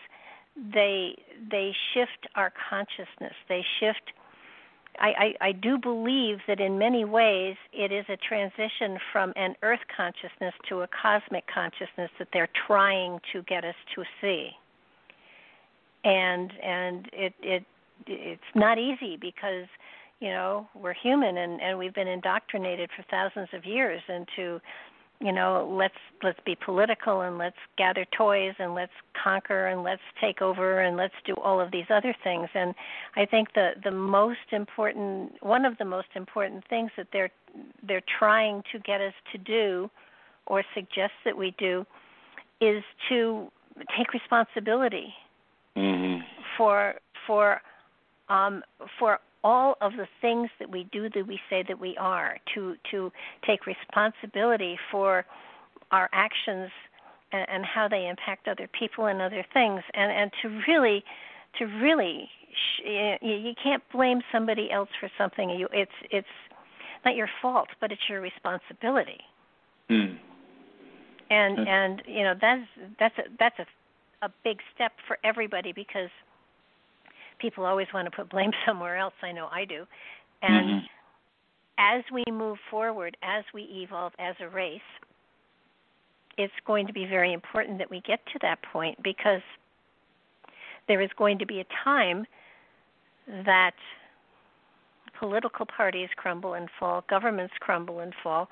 they 0.75 1.17
they 1.51 1.73
shift 1.95 2.29
our 2.35 2.53
consciousness. 2.69 3.35
They 3.49 3.65
shift 3.81 4.13
I, 4.99 5.35
I, 5.41 5.49
I 5.49 5.53
do 5.53 5.79
believe 5.79 6.39
that 6.47 6.61
in 6.61 6.79
many 6.79 7.05
ways 7.05 7.57
it 7.73 7.93
is 7.93 8.05
a 8.09 8.17
transition 8.17 8.99
from 9.13 9.33
an 9.37 9.55
earth 9.63 9.81
consciousness 9.95 10.55
to 10.69 10.83
a 10.83 10.89
cosmic 10.89 11.45
consciousness 11.53 12.11
that 12.19 12.29
they're 12.33 12.51
trying 12.67 13.21
to 13.33 13.43
get 13.43 13.65
us 13.65 13.75
to 13.95 14.03
see. 14.21 14.51
And 16.05 16.53
and 16.63 17.09
it 17.13 17.35
it 17.41 17.65
it's 18.07 18.43
not 18.55 18.79
easy 18.79 19.17
because 19.17 19.67
you 20.23 20.29
know 20.31 20.69
we're 20.75 20.95
human 20.95 21.37
and 21.37 21.61
and 21.61 21.77
we've 21.77 21.95
been 21.95 22.09
indoctrinated 22.09 22.89
for 22.97 23.05
thousands 23.11 23.49
of 23.53 23.65
years 23.67 24.01
into 24.09 24.61
you 25.21 25.33
know 25.33 25.69
let's 25.77 25.99
let's 26.23 26.39
be 26.47 26.57
political 26.65 27.23
and 27.23 27.39
let's 27.39 27.57
gather 27.77 28.07
toys 28.17 28.55
and 28.61 28.73
let's 28.73 28.93
conquer 29.21 29.67
and 29.67 29.83
let's 29.83 30.03
take 30.21 30.41
over 30.41 30.81
and 30.81 30.97
let's 30.97 31.15
do 31.27 31.35
all 31.35 31.61
of 31.61 31.73
these 31.73 31.87
other 31.91 32.15
things 32.23 32.49
and 32.55 32.73
i 33.17 33.27
think 33.27 33.53
the 33.55 33.71
the 33.83 33.91
most 33.91 34.53
important 34.53 35.33
one 35.43 35.65
of 35.65 35.77
the 35.79 35.85
most 35.85 36.09
important 36.15 36.63
things 36.69 36.91
that 36.97 37.09
they're 37.13 37.31
they're 37.87 38.09
trying 38.19 38.63
to 38.71 38.79
get 38.79 39.01
us 39.01 39.15
to 39.33 39.39
do 39.39 39.91
or 40.47 40.63
suggest 40.73 41.13
that 41.25 41.37
we 41.37 41.53
do 41.59 41.85
is 42.61 42.85
to 43.09 43.51
take 43.97 44.13
responsibility 44.13 45.13
mm-hmm. 45.77 46.21
for 46.57 46.95
for 47.27 47.61
um 48.29 48.63
for 49.01 49.19
all 49.45 49.77
of 49.81 49.93
the 49.93 50.07
things 50.21 50.49
that 50.59 50.71
we 50.71 50.85
do 50.93 51.09
that 51.11 51.27
we 51.27 51.39
say 51.51 51.65
that 51.67 51.79
we 51.79 51.97
are 51.99 52.39
to 52.55 52.77
to 52.91 53.11
take 53.47 53.67
responsibility 53.67 54.79
for 54.91 55.25
our 55.91 56.09
actions 56.13 56.71
and, 57.33 57.47
and 57.49 57.65
how 57.65 57.89
they 57.89 58.09
impact 58.09 58.49
other 58.49 58.69
people 58.79 59.07
and 59.07 59.21
other 59.21 59.45
things. 59.53 59.83
And 59.95 60.13
and 60.13 60.31
to 60.43 60.63
really 60.69 61.05
to 61.59 61.65
really 61.65 62.29
sh- 62.53 63.19
you, 63.21 63.35
you 63.35 63.53
can't 63.63 63.83
blame 63.93 64.21
somebody 64.31 64.71
else 64.71 64.91
for 65.01 65.11
something. 65.19 65.51
You 65.51 65.69
it's 65.73 65.93
it's 66.11 66.27
not 67.05 67.17
your 67.17 67.29
fault 67.41 67.69
but 67.81 67.93
it's 67.93 68.03
your 68.09 68.21
responsibility. 68.21 69.21
Mm. 69.91 70.17
and 71.29 71.69
and 71.69 72.03
you 72.07 72.23
know 72.23 72.35
that's 72.41 72.63
that's 72.99 73.19
a 73.19 73.23
that's 73.39 73.59
a 73.59 73.67
a 74.23 74.31
big 74.45 74.59
step 74.75 74.93
for 75.07 75.19
everybody 75.25 75.73
because 75.73 76.09
people 77.43 77.67
always 77.67 77.89
want 77.93 78.07
to 78.07 78.17
put 78.17 78.31
blame 78.31 78.53
somewhere 78.67 78.97
else. 78.97 79.15
I 79.23 79.33
know 79.33 79.49
I 79.53 79.65
do. 79.65 79.85
And 80.41 80.67
mm-hmm. 80.67 80.87
as 81.79 82.05
we 82.13 82.25
move 82.33 82.59
forward, 82.71 83.17
as 83.23 83.45
we 83.53 83.63
evolve 83.65 84.13
as 84.19 84.35
a 84.41 84.49
race, 84.49 84.81
it's 86.39 86.53
going 86.67 86.87
to 86.87 86.93
be 86.93 87.05
very 87.05 87.33
important 87.35 87.79
that 87.79 87.91
we 87.91 88.01
get 88.01 88.21
to 88.33 88.39
that 88.41 88.59
point 88.73 88.97
because 89.03 89.43
there 90.89 91.01
is 91.01 91.11
going 91.19 91.39
to 91.39 91.47
be 91.47 91.61
a 91.61 91.67
time 91.85 92.25
that 93.45 93.75
political 95.19 95.67
parties 95.67 96.09
crumble 96.17 96.55
and 96.55 96.69
fall, 96.81 97.05
governments 97.09 97.55
crumble 97.61 98.01
and 98.01 98.15
fall, 98.23 98.49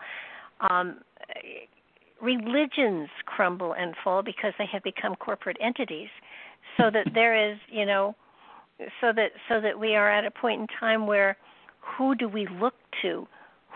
um, 0.69 0.99
religions 2.21 3.09
crumble 3.25 3.73
and 3.73 3.95
fall 4.05 4.23
because 4.23 4.53
they 4.59 4.67
have 4.67 4.83
become 4.83 5.17
corporate 5.17 5.57
entities. 5.61 6.09
So 6.77 6.91
that 6.91 7.07
there 7.15 7.51
is, 7.51 7.59
you 7.69 7.87
know, 7.87 8.15
so 9.01 9.13
that 9.15 9.33
so 9.49 9.61
that 9.61 9.79
we 9.79 9.95
are 9.95 10.11
at 10.11 10.25
a 10.25 10.31
point 10.31 10.61
in 10.61 10.67
time 10.79 11.07
where 11.07 11.37
who 11.81 12.15
do 12.15 12.29
we 12.29 12.47
look 12.61 12.75
to? 13.03 13.27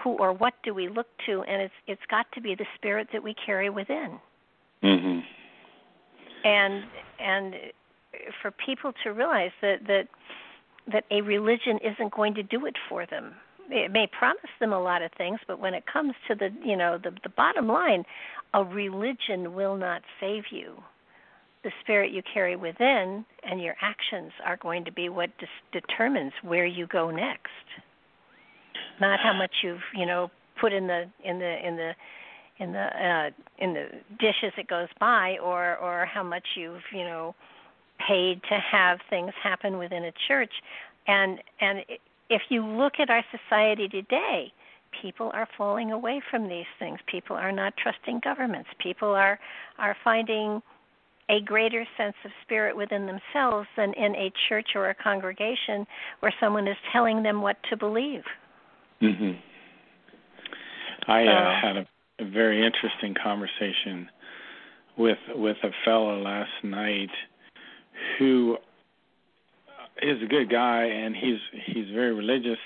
Who 0.03 0.11
or 0.19 0.33
what 0.33 0.55
do 0.63 0.75
we 0.75 0.89
look 0.89 1.07
to? 1.27 1.43
And 1.43 1.63
it's 1.63 1.75
it's 1.87 2.03
got 2.11 2.27
to 2.33 2.41
be 2.41 2.55
the 2.55 2.67
spirit 2.75 3.09
that 3.13 3.23
we 3.23 3.35
carry 3.35 3.71
within. 3.71 4.19
Mm-hmm. 4.83 5.21
and 6.45 6.85
and 7.19 7.55
for 8.43 8.51
people 8.51 8.93
to 9.03 9.11
realize 9.11 9.53
that 9.63 9.87
that 9.87 10.09
that 10.93 11.05
a 11.11 11.23
religion 11.23 11.79
isn't 11.83 12.13
going 12.13 12.35
to 12.35 12.43
do 12.43 12.67
it 12.67 12.75
for 12.89 13.07
them. 13.07 13.33
It 13.71 13.91
may 13.91 14.07
promise 14.07 14.51
them 14.61 14.75
a 14.75 14.81
lot 14.81 15.01
of 15.01 15.11
things 15.17 15.41
but 15.47 15.59
when 15.59 15.73
it 15.73 15.85
comes 15.91 16.13
to 16.29 16.35
the 16.35 16.51
you 16.63 16.77
know 16.77 16.99
the 17.03 17.13
the 17.23 17.31
bottom 17.31 17.67
line 17.67 18.05
a 18.53 18.63
religion 18.63 19.55
will 19.55 19.77
not 19.77 20.03
save 20.21 20.45
you 20.51 20.83
the 21.65 21.73
spirit 21.81 22.13
you 22.13 22.23
carry 22.33 22.55
within 22.57 23.25
and 23.43 23.61
your 23.61 23.75
actions 23.81 24.31
are 24.45 24.57
going 24.59 24.85
to 24.85 24.93
be 24.93 25.09
what 25.09 25.31
dis- 25.39 25.49
determines 25.73 26.33
where 26.43 26.67
you 26.67 26.87
go 26.87 27.11
next. 27.11 27.49
Not 29.01 29.19
how 29.19 29.33
much 29.33 29.51
you've 29.63 29.81
you 29.97 30.07
know 30.07 30.31
put 30.61 30.73
in 30.73 30.87
the 30.87 31.11
in 31.25 31.39
the 31.39 31.67
in 31.67 31.77
the 31.77 31.93
in 32.59 32.73
the 32.73 32.81
uh 32.81 33.31
in 33.59 33.75
the 33.75 33.87
dish 34.21 34.37
as 34.45 34.53
it 34.57 34.69
goes 34.69 34.89
by 35.01 35.39
or 35.43 35.77
or 35.79 36.07
how 36.07 36.23
much 36.23 36.47
you've 36.55 36.83
you 36.93 37.05
know 37.05 37.35
paid 38.07 38.41
to 38.49 38.59
have 38.59 38.99
things 39.11 39.33
happen 39.43 39.79
within 39.79 40.05
a 40.05 40.13
church. 40.29 40.53
And 41.09 41.41
and 41.61 41.81
if 42.31 42.43
you 42.51 42.65
look 42.65 42.95
at 43.01 43.11
our 43.11 43.25
society 43.33 43.89
today 43.89 44.53
people 45.03 45.31
are 45.35 45.49
falling 45.59 45.91
away 45.91 46.23
from 46.31 46.49
these 46.49 46.67
things. 46.79 46.99
People 47.07 47.37
are 47.37 47.51
not 47.51 47.75
trusting 47.77 48.21
governments. 48.23 48.71
People 48.79 49.09
are 49.09 49.39
are 49.79 49.97
finding 50.05 50.63
a 51.31 51.41
greater 51.41 51.87
sense 51.97 52.15
of 52.25 52.31
spirit 52.43 52.77
within 52.77 53.07
themselves 53.07 53.67
than 53.77 53.93
in 53.95 54.15
a 54.15 54.33
church 54.49 54.69
or 54.75 54.91
a 54.91 54.95
congregation 54.95 55.87
where 56.21 56.35
someone 56.39 56.69
is 56.69 56.77
telling 56.93 57.23
them 57.23 57.41
what 57.41 57.57
to 57.71 57.77
believe. 57.77 58.25
Mhm. 59.01 59.39
I 61.07 61.27
uh, 61.27 61.61
had 61.61 61.77
a, 61.77 61.87
a 62.21 62.25
very 62.25 62.65
interesting 62.65 63.15
conversation 63.15 64.09
with 64.97 65.19
with 65.35 65.57
a 65.63 65.71
fellow 65.85 66.21
last 66.21 66.53
night 66.63 67.11
who 68.19 68.57
is 70.03 70.23
a 70.23 70.27
good 70.27 70.51
guy 70.51 70.85
and 70.85 71.15
he's 71.17 71.41
he's 71.67 71.89
very 71.91 72.13
religious 72.13 72.59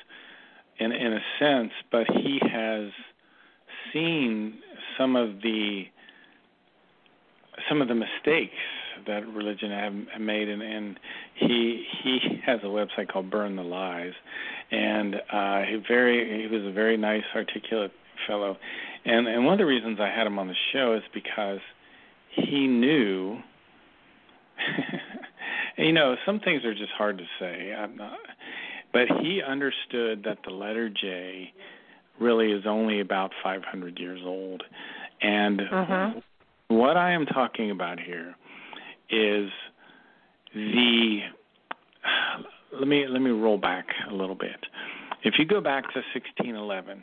in 0.79 0.93
in 0.93 1.13
a 1.13 1.21
sense, 1.39 1.73
but 1.91 2.07
he 2.11 2.41
has 2.43 2.91
seen 3.93 4.59
some 4.97 5.17
of 5.17 5.41
the 5.43 5.85
some 7.69 7.83
of 7.83 7.89
the 7.89 7.95
mistakes 7.95 8.55
that 9.07 9.27
religion 9.29 9.71
have 9.71 10.21
made, 10.21 10.49
and, 10.49 10.63
and 10.63 10.99
he 11.35 11.85
he 12.03 12.41
has 12.45 12.61
a 12.63 12.67
website 12.67 13.09
called 13.13 13.31
Burn 13.31 13.57
the 13.57 13.63
Lies, 13.63 14.13
and 14.71 15.17
uh, 15.33 15.63
he 15.63 15.83
very 15.87 16.43
he 16.43 16.55
was 16.55 16.65
a 16.65 16.73
very 16.73 16.97
nice, 16.97 17.25
articulate 17.35 17.93
fellow, 18.27 18.57
and 19.05 19.27
and 19.27 19.45
one 19.45 19.55
of 19.55 19.59
the 19.59 19.67
reasons 19.67 19.99
I 20.01 20.09
had 20.09 20.27
him 20.27 20.39
on 20.39 20.49
the 20.49 20.55
show 20.73 20.95
is 20.95 21.03
because 21.13 21.61
he 22.31 22.67
knew. 22.67 23.39
you 25.79 25.93
know, 25.93 26.17
some 26.27 26.41
things 26.41 26.65
are 26.65 26.75
just 26.75 26.91
hard 26.99 27.19
to 27.19 27.25
say. 27.39 27.73
I'm 27.73 27.97
not, 27.97 28.19
but 28.93 29.07
he 29.21 29.41
understood 29.41 30.25
that 30.25 30.39
the 30.45 30.51
letter 30.51 30.89
J 30.89 31.53
really 32.21 32.51
is 32.51 32.65
only 32.67 32.99
about 33.01 33.31
500 33.43 33.99
years 34.01 34.21
old, 34.25 34.65
and 35.23 35.61
uh-huh. 35.61 36.11
What 36.69 36.99
I 36.99 37.13
am 37.13 37.25
talking 37.25 37.71
about 37.71 37.99
here 37.99 38.35
is 39.09 39.51
the 40.55 41.21
let 42.79 42.87
me 42.87 43.07
let 43.09 43.23
me 43.23 43.31
roll 43.31 43.57
back 43.57 43.87
a 44.11 44.13
little 44.13 44.35
bit. 44.35 44.67
If 45.25 45.35
you 45.39 45.47
go 45.47 45.63
back 45.63 45.85
to 45.95 46.01
1611, 46.15 47.03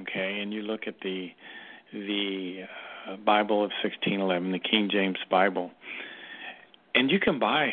okay, 0.00 0.40
and 0.40 0.54
you 0.54 0.62
look 0.62 0.86
at 0.86 0.94
the 1.02 1.28
the 1.92 2.62
uh, 3.06 3.16
Bible 3.16 3.62
of 3.62 3.70
1611, 3.84 4.52
the 4.52 4.58
King 4.58 4.88
James 4.90 5.18
Bible, 5.30 5.70
and 6.94 7.10
you 7.10 7.20
can 7.20 7.38
buy 7.38 7.66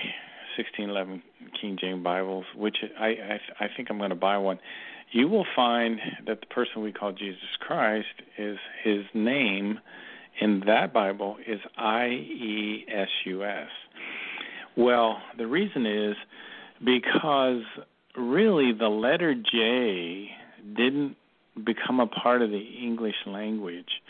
1611 0.58 1.24
King 1.62 1.78
James 1.80 2.04
Bibles, 2.04 2.44
which 2.58 2.76
I 3.00 3.08
I, 3.08 3.40
I 3.62 3.68
think 3.74 3.90
I'm 3.90 3.98
going 4.00 4.10
to 4.10 4.18
buy 4.18 4.38
one. 4.38 4.60
You 5.12 5.30
will 5.30 5.46
find 5.56 5.98
that 6.28 6.42
the 6.42 6.48
person 6.48 6.82
we 6.82 6.92
call 6.92 7.14
Jesus 7.14 7.56
Christ 7.62 8.22
is 8.38 8.58
his 8.84 9.06
name 9.14 9.80
in 10.42 10.64
that 10.66 10.94
Bible 10.94 11.38
is 11.48 11.60
I 11.78 12.08
E 12.08 12.86
S 12.94 13.08
U 13.26 13.44
S. 13.44 13.68
Well, 14.78 15.18
the 15.38 15.48
reason 15.48 15.86
is 15.86 16.16
because 16.84 17.64
really 18.18 18.74
the 18.78 18.90
letter 18.90 19.34
J 19.34 20.30
didn't 20.76 21.16
become 21.66 22.00
a 22.00 22.08
part 22.08 22.42
of 22.42 22.50
the 22.50 22.66
English 22.82 23.16
language 23.26 24.02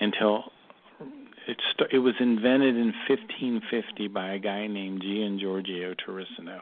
until 0.00 0.44
it 1.46 1.60
st- 1.72 1.92
it 1.92 1.98
was 1.98 2.14
invented 2.20 2.76
in 2.76 2.92
1550 3.08 4.08
by 4.08 4.34
a 4.34 4.38
guy 4.38 4.66
named 4.66 5.02
Gian 5.02 5.38
Giorgio 5.38 5.94
Trissino, 5.94 6.60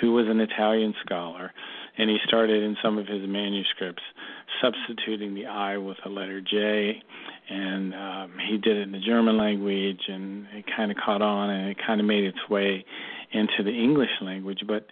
who 0.00 0.12
was 0.12 0.26
an 0.28 0.40
Italian 0.40 0.94
scholar, 1.04 1.52
and 1.98 2.10
he 2.10 2.18
started 2.26 2.62
in 2.62 2.76
some 2.82 2.98
of 2.98 3.06
his 3.06 3.26
manuscripts 3.26 4.02
substituting 4.62 5.34
the 5.34 5.46
I 5.46 5.78
with 5.78 5.96
the 6.04 6.10
letter 6.10 6.40
J, 6.40 7.02
and 7.48 7.94
um, 7.94 8.32
he 8.48 8.58
did 8.58 8.76
it 8.76 8.82
in 8.82 8.92
the 8.92 9.00
German 9.00 9.36
language, 9.36 10.02
and 10.08 10.46
it 10.52 10.64
kind 10.76 10.90
of 10.90 10.96
caught 10.96 11.22
on, 11.22 11.50
and 11.50 11.70
it 11.70 11.76
kind 11.84 12.00
of 12.00 12.06
made 12.06 12.24
its 12.24 12.48
way 12.48 12.84
into 13.32 13.62
the 13.64 13.70
English 13.70 14.10
language, 14.22 14.60
but 14.66 14.86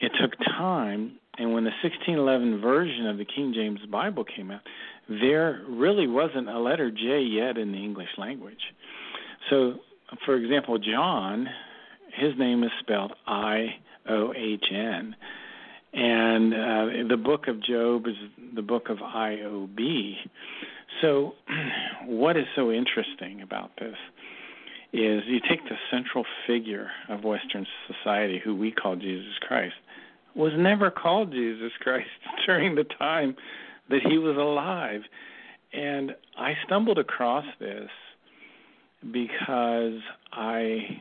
it 0.00 0.12
took 0.20 0.38
time. 0.38 1.18
And 1.38 1.54
when 1.54 1.64
the 1.64 1.72
1611 1.82 2.60
version 2.60 3.06
of 3.06 3.18
the 3.18 3.24
King 3.24 3.52
James 3.54 3.80
Bible 3.90 4.24
came 4.24 4.50
out, 4.50 4.60
there 5.08 5.62
really 5.68 6.06
wasn't 6.06 6.48
a 6.48 6.58
letter 6.58 6.90
J 6.90 7.20
yet 7.20 7.58
in 7.58 7.72
the 7.72 7.78
English 7.78 8.10
language. 8.18 8.60
So, 9.50 9.74
for 10.24 10.36
example, 10.36 10.78
John, 10.78 11.48
his 12.14 12.32
name 12.38 12.62
is 12.62 12.70
spelled 12.80 13.12
I 13.26 13.76
O 14.08 14.32
H 14.34 14.64
N. 14.70 15.14
And 15.94 16.54
uh, 16.54 17.08
the 17.08 17.18
book 17.22 17.48
of 17.48 17.62
Job 17.62 18.06
is 18.06 18.14
the 18.54 18.62
book 18.62 18.88
of 18.88 18.98
IOB. 18.98 20.14
So, 21.02 21.34
what 22.06 22.36
is 22.36 22.46
so 22.56 22.70
interesting 22.70 23.42
about 23.42 23.72
this 23.78 23.96
is 24.92 25.22
you 25.26 25.40
take 25.48 25.64
the 25.64 25.76
central 25.90 26.24
figure 26.46 26.90
of 27.08 27.24
Western 27.24 27.66
society, 27.86 28.40
who 28.42 28.54
we 28.54 28.70
call 28.70 28.96
Jesus 28.96 29.38
Christ, 29.40 29.74
was 30.34 30.52
never 30.56 30.90
called 30.90 31.32
Jesus 31.32 31.72
Christ 31.80 32.08
during 32.46 32.74
the 32.74 32.84
time 32.84 33.36
that 33.92 34.00
he 34.10 34.18
was 34.18 34.36
alive. 34.36 35.02
And 35.72 36.16
I 36.36 36.54
stumbled 36.66 36.98
across 36.98 37.44
this 37.60 37.88
because 39.12 40.00
I 40.32 41.00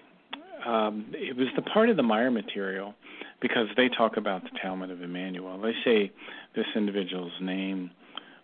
um, 0.65 1.08
it 1.13 1.36
was 1.36 1.47
the 1.56 1.62
part 1.63 1.89
of 1.89 1.97
the 1.97 2.04
Meier 2.04 2.30
material 2.30 2.93
because 3.41 3.67
they 3.75 3.89
talk 3.89 4.17
about 4.17 4.43
the 4.43 4.51
Talmud 4.62 4.91
of 4.91 5.01
Emmanuel. 5.01 5.60
They 5.60 5.73
say 5.84 6.12
this 6.56 6.67
individual's 6.75 7.32
name 7.41 7.89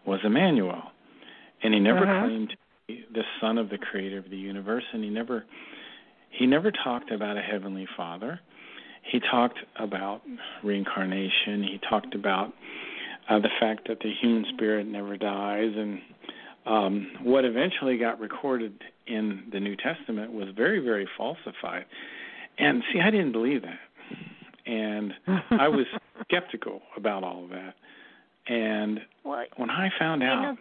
was 0.05 0.19
Emmanuel, 0.23 0.81
and 1.62 1.73
he 1.73 1.79
never 1.79 2.07
uh-huh. 2.07 2.25
claimed 2.27 2.49
to 2.49 2.57
be 2.88 3.05
the 3.13 3.23
son 3.39 3.57
of 3.57 3.69
the 3.69 3.77
creator 3.77 4.17
of 4.17 4.29
the 4.29 4.38
universe, 4.38 4.83
and 4.93 5.03
he 5.03 5.10
never 5.10 5.45
he 6.31 6.45
never 6.45 6.71
talked 6.71 7.12
about 7.12 7.38
a 7.38 7.41
heavenly 7.41 7.88
father. 7.95 8.39
He 9.03 9.19
talked 9.19 9.60
about 9.77 10.21
reincarnation. 10.63 11.63
He 11.63 11.79
talked 11.89 12.13
about 12.13 12.53
uh, 13.29 13.39
the 13.39 13.49
fact 13.59 13.87
that 13.87 13.99
the 13.99 14.11
human 14.21 14.45
spirit 14.53 14.87
never 14.87 15.17
dies, 15.17 15.71
and 15.75 15.99
um, 16.65 17.11
what 17.23 17.45
eventually 17.45 17.97
got 17.97 18.19
recorded 18.19 18.81
in 19.05 19.43
the 19.51 19.59
New 19.59 19.75
Testament 19.75 20.31
was 20.31 20.49
very, 20.55 20.79
very 20.79 21.07
falsified. 21.17 21.85
And 22.57 22.83
see, 22.91 22.99
I 22.99 23.11
didn't 23.11 23.31
believe 23.31 23.61
that, 23.63 23.79
and 24.65 25.13
I 25.51 25.67
was 25.67 25.85
skeptical 26.21 26.81
about 26.95 27.23
all 27.23 27.43
of 27.43 27.49
that. 27.51 27.75
And 28.47 29.01
well, 29.23 29.43
when 29.57 29.69
I 29.69 29.89
found 29.99 30.23
out 30.23 30.57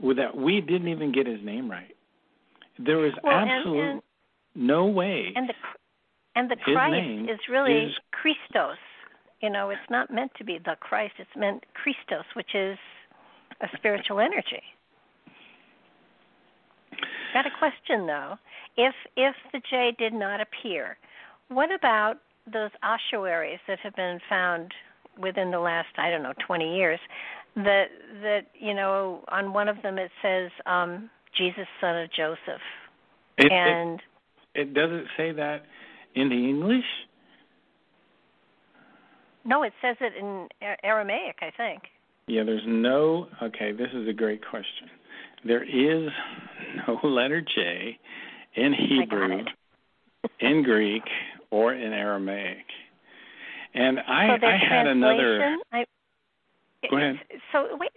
know, 0.00 0.14
that 0.14 0.36
we 0.36 0.60
didn't 0.60 0.88
even 0.88 1.12
get 1.12 1.26
his 1.26 1.40
name 1.42 1.70
right, 1.70 1.94
there 2.78 2.98
was 2.98 3.12
well, 3.22 3.34
absolute 3.34 3.78
and, 3.78 3.90
and, 3.90 4.02
no 4.54 4.86
way. 4.86 5.32
And 5.36 5.48
the 5.48 5.54
and 6.34 6.50
the 6.50 6.56
Christ 6.56 7.30
is 7.30 7.38
really 7.50 7.86
is, 7.86 7.92
Christos 8.12 8.78
you 9.40 9.50
know, 9.50 9.70
it's 9.70 9.80
not 9.90 10.12
meant 10.12 10.32
to 10.38 10.44
be 10.44 10.58
the 10.64 10.76
Christ, 10.80 11.14
it's 11.18 11.30
meant 11.36 11.64
Christos, 11.74 12.24
which 12.34 12.54
is 12.54 12.78
a 13.60 13.66
spiritual 13.76 14.20
energy. 14.20 14.62
Got 17.32 17.46
a 17.46 17.50
question 17.58 18.06
though. 18.06 18.36
If 18.76 18.94
if 19.16 19.34
the 19.52 19.60
J 19.70 19.94
did 19.98 20.12
not 20.12 20.40
appear, 20.40 20.96
what 21.48 21.72
about 21.72 22.16
those 22.52 22.70
ossuaries 22.82 23.60
that 23.68 23.78
have 23.80 23.94
been 23.94 24.18
found 24.28 24.72
within 25.18 25.50
the 25.50 25.60
last 25.60 25.88
I 25.96 26.10
don't 26.10 26.22
know 26.22 26.32
20 26.46 26.76
years 26.76 26.98
that 27.56 27.86
that 28.22 28.46
you 28.54 28.74
know 28.74 29.24
on 29.28 29.52
one 29.52 29.68
of 29.68 29.80
them 29.82 29.98
it 29.98 30.10
says 30.22 30.50
um 30.66 31.10
Jesus 31.36 31.66
son 31.80 31.96
of 31.96 32.10
Joseph. 32.12 32.62
It, 33.38 33.52
and 33.52 34.00
it, 34.54 34.60
it 34.62 34.74
doesn't 34.74 35.06
say 35.16 35.32
that 35.32 35.62
in 36.14 36.28
the 36.28 36.34
English? 36.34 36.84
No, 39.44 39.62
it 39.62 39.72
says 39.80 39.96
it 40.00 40.12
in 40.18 40.48
Aramaic, 40.82 41.36
I 41.40 41.50
think. 41.56 41.82
Yeah, 42.26 42.44
there's 42.44 42.62
no. 42.66 43.28
Okay, 43.42 43.72
this 43.72 43.88
is 43.94 44.08
a 44.08 44.12
great 44.12 44.40
question. 44.48 44.88
There 45.44 45.64
is 45.64 46.10
no 46.86 47.00
letter 47.08 47.40
J 47.40 47.98
in 48.54 48.74
Hebrew, 48.74 49.44
in 50.40 50.62
Greek, 50.62 51.02
or 51.50 51.74
in 51.74 51.92
Aramaic. 51.92 52.64
And 53.74 54.00
I, 54.00 54.36
so 54.40 54.46
I 54.46 54.58
had 54.58 54.86
another. 54.86 55.56
I, 55.72 55.84
Go 56.88 56.96
ahead. 56.96 57.16
So 57.52 57.76
wait, 57.78 57.90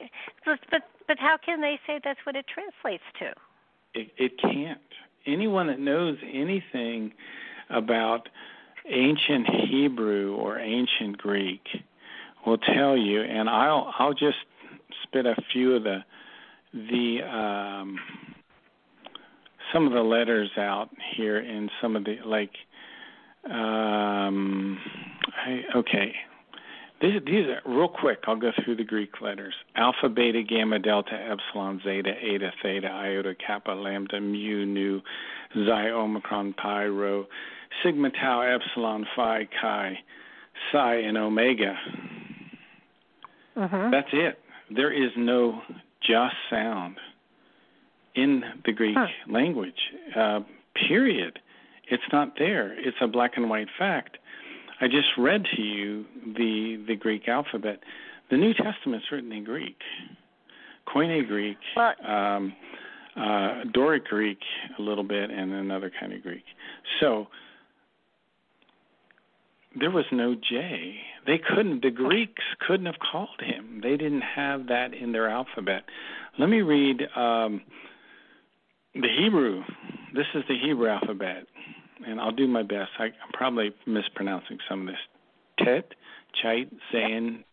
but 0.45 0.82
but 1.08 1.17
how 1.19 1.38
can 1.43 1.62
they 1.62 1.79
say 1.88 1.99
that's 2.03 2.19
what 2.25 2.36
it 2.36 2.45
translates 2.53 3.03
to? 3.19 3.34
It, 3.93 4.12
it 4.17 4.32
can't. 4.41 4.79
Anyone 5.25 5.67
that 5.67 5.79
knows 5.79 6.17
anything 6.34 7.13
about 7.69 8.27
ancient 8.89 9.47
Hebrew 9.69 10.35
or 10.35 10.59
ancient 10.59 11.17
Greek 11.17 11.61
will 12.45 12.57
tell 12.57 12.97
you, 12.97 13.21
and 13.21 13.49
I'll 13.49 13.93
I'll 13.97 14.13
just 14.13 14.37
spit 15.03 15.25
a 15.25 15.35
few 15.51 15.75
of 15.75 15.83
the 15.83 15.99
the 16.73 17.23
um, 17.23 17.99
some 19.71 19.87
of 19.87 19.93
the 19.93 20.01
letters 20.01 20.49
out 20.57 20.89
here 21.15 21.39
in 21.39 21.69
some 21.81 21.95
of 21.95 22.03
the 22.03 22.17
like 22.25 22.51
um, 23.49 24.79
I, 25.45 25.61
okay. 25.75 26.13
These, 27.01 27.21
these 27.25 27.45
are 27.47 27.61
real 27.65 27.89
quick. 27.89 28.19
I'll 28.27 28.37
go 28.37 28.51
through 28.63 28.77
the 28.77 28.83
Greek 28.85 29.19
letters: 29.19 29.53
alpha, 29.75 30.07
beta, 30.07 30.41
gamma, 30.41 30.79
delta, 30.79 31.11
epsilon, 31.13 31.81
zeta, 31.83 32.11
eta, 32.11 32.53
theta, 32.61 32.87
iota, 32.87 33.35
kappa, 33.45 33.71
lambda, 33.71 34.21
mu, 34.21 34.65
nu, 34.65 35.01
xi, 35.53 35.89
omicron, 35.91 36.53
pi, 36.53 36.85
rho, 36.85 37.25
sigma 37.83 38.09
tau 38.12 38.41
epsilon 38.41 39.05
phi 39.15 39.47
chi 39.62 39.99
psi 40.71 40.95
and 40.95 41.17
omega. 41.17 41.75
Uh-huh. 43.55 43.89
That's 43.91 44.09
it. 44.13 44.39
There 44.75 44.91
is 44.91 45.12
no 45.17 45.62
just 46.01 46.36
sound 46.49 46.97
in 48.15 48.43
the 48.65 48.71
Greek 48.71 48.95
huh. 48.97 49.07
language. 49.29 49.91
Uh, 50.15 50.41
period. 50.88 51.39
It's 51.89 52.03
not 52.12 52.33
there. 52.38 52.73
It's 52.77 52.97
a 53.01 53.07
black 53.07 53.33
and 53.36 53.49
white 53.49 53.67
fact. 53.77 54.17
I 54.81 54.88
just 54.88 55.09
read 55.17 55.45
to 55.55 55.62
you 55.62 56.05
the 56.36 56.83
the 56.88 56.95
Greek 56.95 57.27
alphabet. 57.27 57.79
The 58.29 58.38
New 58.38 58.53
Testament's 58.53 59.05
written 59.12 59.31
in 59.31 59.43
Greek, 59.43 59.77
Koine 60.88 61.27
Greek, 61.27 61.57
well, 61.75 61.93
um, 62.05 62.53
uh, 63.15 63.65
Doric 63.73 64.05
Greek 64.05 64.39
a 64.79 64.81
little 64.81 65.03
bit, 65.03 65.29
and 65.29 65.53
another 65.53 65.91
kind 65.99 66.13
of 66.13 66.23
Greek. 66.23 66.43
So 66.99 67.27
there 69.79 69.91
was 69.91 70.05
no 70.12 70.36
J. 70.36 70.95
They 71.25 71.39
couldn't. 71.39 71.81
The 71.81 71.91
Greeks 71.91 72.43
couldn't 72.67 72.86
have 72.86 72.99
called 72.99 73.41
him. 73.41 73.79
They 73.81 73.97
didn't 73.97 74.21
have 74.21 74.67
that 74.67 74.93
in 74.93 75.12
their 75.12 75.29
alphabet. 75.29 75.83
Let 76.38 76.49
me 76.49 76.62
read 76.62 77.01
um, 77.15 77.62
the 78.93 79.07
Hebrew. 79.19 79.63
This 80.13 80.25
is 80.36 80.43
the 80.47 80.57
Hebrew 80.57 80.88
alphabet, 80.88 81.45
and 82.05 82.19
I'll 82.19 82.31
do 82.31 82.47
my 82.47 82.63
best. 82.63 82.91
I, 82.99 83.05
am 83.05 83.31
probably 83.33 83.71
mispronouncing 83.88 84.57
some 84.69 84.81
of 84.81 84.88
this. 84.88 84.95
Tet, 85.59 85.93
Chait, 86.43 86.69
Zayin, 86.93 87.43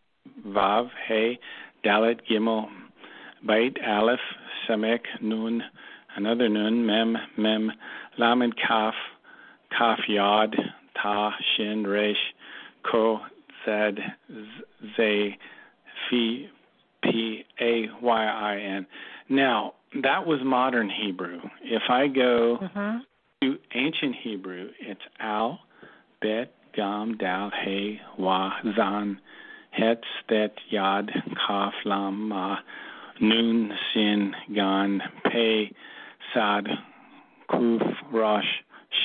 Vav, 0.47 0.89
Hey, 1.07 1.39
Dalet, 1.85 2.21
Gimel, 2.31 2.67
Bait, 3.47 3.77
Aleph, 3.87 4.19
Samek, 4.69 5.01
Nun, 5.23 5.63
another 6.17 6.49
Nun, 6.49 6.85
Mem, 6.85 7.17
Mem, 7.39 7.73
Lamed, 8.19 8.55
Kaf, 8.67 8.95
Kaf, 9.77 10.01
Yod, 10.09 10.57
Ta, 11.01 11.33
Shin, 11.57 11.87
Resh, 11.87 12.17
Ko, 12.91 13.21
Zed, 13.65 13.99
Zay, 14.97 15.39
Phi, 16.09 16.49
P, 17.03 17.45
A, 17.61 17.87
Y, 18.03 18.25
I, 18.25 18.59
N. 18.59 18.87
Now, 19.29 19.75
that 20.03 20.27
was 20.27 20.41
modern 20.45 20.91
Hebrew. 20.91 21.41
If 21.63 21.83
I 21.89 22.07
go 22.07 22.59
uh-huh. 22.63 22.99
to 23.43 23.59
ancient 23.75 24.17
Hebrew, 24.23 24.71
it's 24.81 25.01
Al, 25.19 25.61
Bet, 26.21 26.53
Gam, 26.75 27.17
Dal, 27.17 27.51
He, 27.65 27.99
Wa, 28.19 28.53
Zan, 28.77 29.21
Het, 29.71 30.01
Stet, 30.25 30.55
Yad, 30.73 31.11
Kaf, 31.47 31.73
Lam, 31.85 32.29
Ma, 32.29 32.59
Nun, 33.21 33.73
Sin, 33.93 34.35
Gan, 34.55 35.03
Pe, 35.25 35.71
Sad, 36.35 36.67
Kuf, 37.51 37.83
Rosh, 38.13 38.45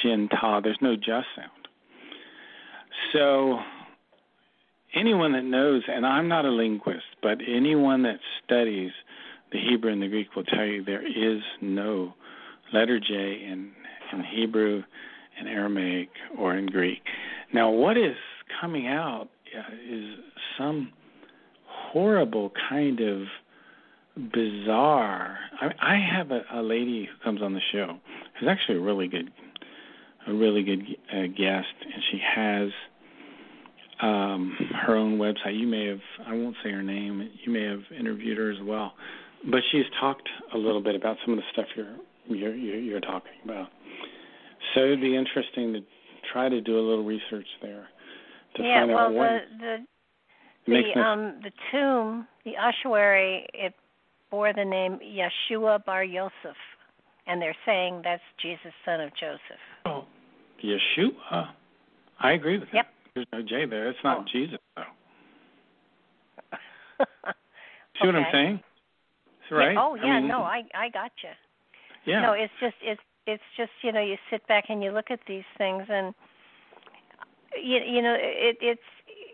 Shin, 0.02 0.30
Ta. 0.30 0.62
There's 0.62 0.78
no 0.82 0.95
just 0.95 1.28
sound. 1.36 1.64
So 3.15 3.60
anyone 4.93 5.32
that 5.34 5.45
knows, 5.45 5.84
and 5.88 6.06
I'm 6.06 6.28
not 6.28 6.43
a 6.43 6.49
linguist, 6.49 7.06
but 7.21 7.38
anyone 7.47 8.04
that 8.04 8.19
studies 8.43 8.91
the 9.54 9.60
Hebrew 9.60 9.89
and 9.93 10.01
the 10.01 10.10
Greek 10.10 10.36
will 10.36 10.43
tell 10.43 10.65
you 10.65 10.84
there 10.84 11.06
is 11.06 11.41
no 11.62 12.13
letter 12.73 12.99
J 12.99 13.13
in, 13.13 13.71
in 14.12 14.23
Hebrew, 14.25 14.84
in 15.39 15.47
Aramaic, 15.47 16.10
or 16.38 16.58
in 16.58 16.65
Greek. 16.65 17.04
Now, 17.54 17.69
what 17.69 17.97
is 17.97 18.17
coming 18.60 18.88
out 18.88 19.30
uh, 19.58 19.75
is 19.89 20.15
some 20.58 20.91
horrible 21.67 22.51
kind 22.69 22.99
of 22.99 23.21
bizarre. 24.34 25.38
I, 25.62 25.93
I 25.93 25.95
have 25.95 26.32
a, 26.32 26.41
a 26.54 26.62
lady 26.62 27.06
who 27.06 27.23
comes 27.23 27.41
on 27.41 27.54
the 27.54 27.62
show 27.71 27.97
who's 28.38 28.49
actually 28.49 28.80
a 28.80 28.82
really 28.82 29.08
good, 29.08 29.32
a 30.28 30.34
really 30.34 30.63
good 30.63 30.84
uh, 31.13 31.28
guest, 31.28 31.75
and 31.82 32.04
she 32.12 32.19
has 32.36 32.71
um, 34.01 34.55
her 34.86 34.95
own 34.95 35.17
website. 35.17 35.60
You 35.60 35.67
may 35.67 35.88
have, 35.88 35.99
I 36.27 36.34
won't 36.34 36.55
say 36.63 36.71
her 36.71 36.84
name. 36.84 37.29
You 37.43 37.51
may 37.51 37.63
have 37.63 37.81
interviewed 37.97 38.38
her 38.38 38.51
as 38.51 38.58
well, 38.63 38.93
but 39.49 39.62
she's 39.71 39.86
talked 39.99 40.27
a 40.53 40.58
little 40.58 40.81
bit 40.81 40.95
about 40.95 41.17
some 41.25 41.34
of 41.34 41.38
the 41.38 41.45
stuff 41.53 41.65
you're 41.75 41.95
you're, 42.27 42.55
you're 42.55 43.01
talking 43.01 43.34
about. 43.43 43.67
So 44.73 44.81
it'd 44.81 45.01
be 45.01 45.15
interesting 45.15 45.73
to 45.73 45.79
try 46.34 46.49
to 46.49 46.60
do 46.62 46.77
a 46.77 46.81
little 46.81 47.03
research 47.05 47.47
there 47.62 47.88
to 48.55 48.63
yeah, 48.63 48.81
find 48.81 48.89
well, 48.91 48.99
out 48.99 49.13
what. 49.13 49.29
the 49.60 49.77
the 50.65 50.81
the 50.93 50.99
um 50.99 51.39
the 51.43 51.51
tomb, 51.71 52.27
the 52.43 52.53
ossuary, 52.58 53.45
it 53.53 53.73
bore 54.31 54.53
the 54.53 54.65
name 54.65 54.99
Yeshua 55.03 55.84
Bar 55.86 56.03
Yosef, 56.03 56.58
and 57.27 57.41
they're 57.41 57.55
saying 57.65 58.01
that's 58.03 58.23
Jesus, 58.41 58.73
son 58.84 59.01
of 59.01 59.12
Joseph. 59.12 59.39
Oh, 59.86 60.05
Yeshua. 60.63 61.49
I 62.19 62.31
agree 62.31 62.58
with 62.58 62.69
that. 62.69 62.75
yep. 62.75 62.88
There's 63.15 63.28
no 63.32 63.41
J 63.41 63.65
there. 63.65 63.89
It's 63.89 63.99
not 64.04 64.19
oh. 64.19 64.25
Jesus 64.32 64.60
though. 64.75 64.84
See 68.01 68.08
what 68.08 68.15
I'm 68.15 68.25
saying? 68.32 68.60
right. 69.51 69.78
Oh, 69.78 69.95
yeah, 69.95 70.01
oh 70.01 70.06
yeah, 70.06 70.13
I 70.13 70.19
mean, 70.19 70.28
no, 70.28 70.41
I 70.41 70.63
I 70.75 70.89
got 70.89 71.12
you. 71.23 71.30
Yeah. 72.06 72.21
No, 72.21 72.34
it's 72.34 72.54
just 72.60 72.75
it's 72.84 73.01
it's 73.25 73.43
just 73.58 73.71
you 73.82 73.91
know 73.91 74.01
you 74.01 74.15
sit 74.30 74.45
back 74.47 74.65
and 74.69 74.84
you 74.84 74.91
look 74.91 75.12
at 75.12 75.19
these 75.28 75.43
things 75.58 75.84
and 75.89 76.13
you 77.62 77.78
you 77.78 78.01
know 78.01 78.15
it 78.19 78.58
it's 78.62 78.82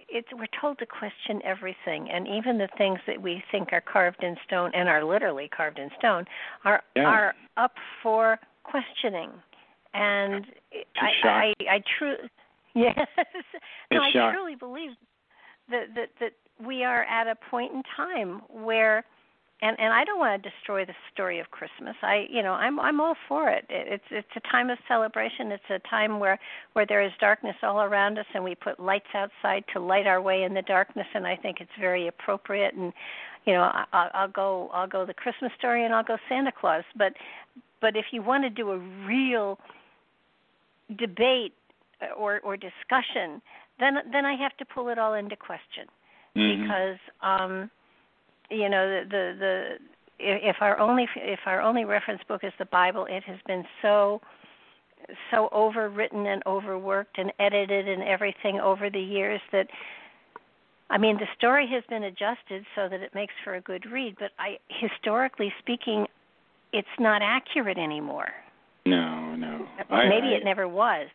it's 0.09 0.27
we're 0.33 0.45
told 0.59 0.77
to 0.79 0.85
question 0.85 1.41
everything 1.43 2.09
and 2.11 2.27
even 2.27 2.57
the 2.57 2.67
things 2.77 2.99
that 3.07 3.21
we 3.21 3.43
think 3.51 3.69
are 3.71 3.81
carved 3.81 4.23
in 4.23 4.35
stone 4.45 4.71
and 4.73 4.89
are 4.89 5.03
literally 5.03 5.49
carved 5.55 5.79
in 5.79 5.89
stone 5.97 6.25
are 6.65 6.81
yeah. 6.95 7.03
are 7.03 7.33
up 7.57 7.73
for 8.03 8.37
questioning 8.63 9.31
and 9.93 10.45
I, 10.95 11.27
I 11.27 11.53
I 11.69 11.83
true 11.97 12.15
yes 12.75 12.97
no, 13.91 14.01
I 14.01 14.31
truly 14.33 14.55
believe 14.55 14.91
that 15.69 15.87
that 15.95 16.09
that 16.19 16.31
we 16.65 16.83
are 16.83 17.03
at 17.03 17.27
a 17.27 17.35
point 17.49 17.73
in 17.73 17.81
time 17.95 18.41
where 18.49 19.03
and 19.61 19.79
and 19.79 19.93
I 19.93 20.03
don't 20.03 20.19
want 20.19 20.41
to 20.41 20.49
destroy 20.49 20.85
the 20.85 20.93
story 21.13 21.39
of 21.39 21.51
Christmas. 21.51 21.95
I 22.01 22.25
you 22.29 22.41
know 22.41 22.53
I'm 22.53 22.79
I'm 22.79 22.99
all 22.99 23.15
for 23.27 23.49
it. 23.49 23.65
It's 23.69 24.03
it's 24.09 24.27
a 24.35 24.51
time 24.51 24.69
of 24.69 24.77
celebration. 24.87 25.51
It's 25.51 25.69
a 25.69 25.79
time 25.87 26.19
where 26.19 26.39
where 26.73 26.85
there 26.85 27.03
is 27.03 27.11
darkness 27.19 27.55
all 27.61 27.81
around 27.81 28.17
us, 28.17 28.25
and 28.33 28.43
we 28.43 28.55
put 28.55 28.79
lights 28.79 29.13
outside 29.13 29.63
to 29.73 29.79
light 29.79 30.07
our 30.07 30.21
way 30.21 30.43
in 30.43 30.53
the 30.53 30.63
darkness. 30.63 31.07
And 31.13 31.27
I 31.27 31.35
think 31.35 31.57
it's 31.59 31.71
very 31.79 32.07
appropriate. 32.07 32.73
And 32.73 32.91
you 33.45 33.53
know 33.53 33.61
I, 33.61 34.09
I'll 34.13 34.31
go 34.31 34.69
I'll 34.73 34.87
go 34.87 35.05
the 35.05 35.13
Christmas 35.13 35.51
story 35.57 35.85
and 35.85 35.93
I'll 35.93 36.03
go 36.03 36.17
Santa 36.27 36.51
Claus. 36.51 36.83
But 36.97 37.13
but 37.81 37.95
if 37.95 38.05
you 38.11 38.23
want 38.23 38.43
to 38.43 38.49
do 38.49 38.71
a 38.71 38.79
real 39.05 39.59
debate 40.97 41.53
or 42.17 42.39
or 42.41 42.57
discussion, 42.57 43.41
then 43.79 43.95
then 44.11 44.25
I 44.25 44.35
have 44.35 44.55
to 44.57 44.65
pull 44.65 44.89
it 44.89 44.97
all 44.97 45.13
into 45.13 45.35
question 45.35 45.85
mm-hmm. 46.35 46.63
because. 46.63 46.97
um 47.21 47.69
you 48.51 48.67
know 48.69 48.85
the 48.87 49.05
the, 49.09 49.35
the 49.39 49.77
if 50.19 50.57
our 50.61 50.79
only 50.79 51.07
if 51.15 51.39
our 51.45 51.61
only 51.61 51.85
reference 51.85 52.21
book 52.27 52.43
is 52.43 52.53
the 52.59 52.65
Bible, 52.65 53.07
it 53.09 53.23
has 53.23 53.39
been 53.47 53.63
so 53.81 54.21
so 55.31 55.49
overwritten 55.51 56.27
and 56.27 56.43
overworked 56.45 57.17
and 57.17 57.31
edited 57.39 57.87
and 57.87 58.03
everything 58.03 58.59
over 58.59 58.89
the 58.89 58.99
years 58.99 59.41
that 59.51 59.67
I 60.89 60.97
mean 60.97 61.17
the 61.17 61.27
story 61.37 61.67
has 61.71 61.83
been 61.89 62.03
adjusted 62.03 62.65
so 62.75 62.87
that 62.89 63.01
it 63.01 63.15
makes 63.15 63.33
for 63.43 63.55
a 63.55 63.61
good 63.61 63.85
read, 63.91 64.15
but 64.19 64.31
I 64.37 64.57
historically 64.67 65.51
speaking 65.59 66.05
it's 66.73 66.87
not 66.99 67.21
accurate 67.23 67.77
anymore. 67.77 68.29
No, 68.85 69.35
no. 69.35 69.67
Maybe 69.89 70.27
I, 70.27 70.37
it 70.37 70.43
never 70.45 70.67
was. 70.67 71.07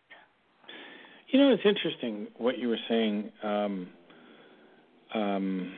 You 1.29 1.41
know, 1.41 1.53
it's 1.53 1.63
interesting 1.65 2.29
what 2.39 2.59
you 2.59 2.69
were 2.69 2.79
saying. 2.89 3.33
Um, 3.43 3.89
um, 5.15 5.73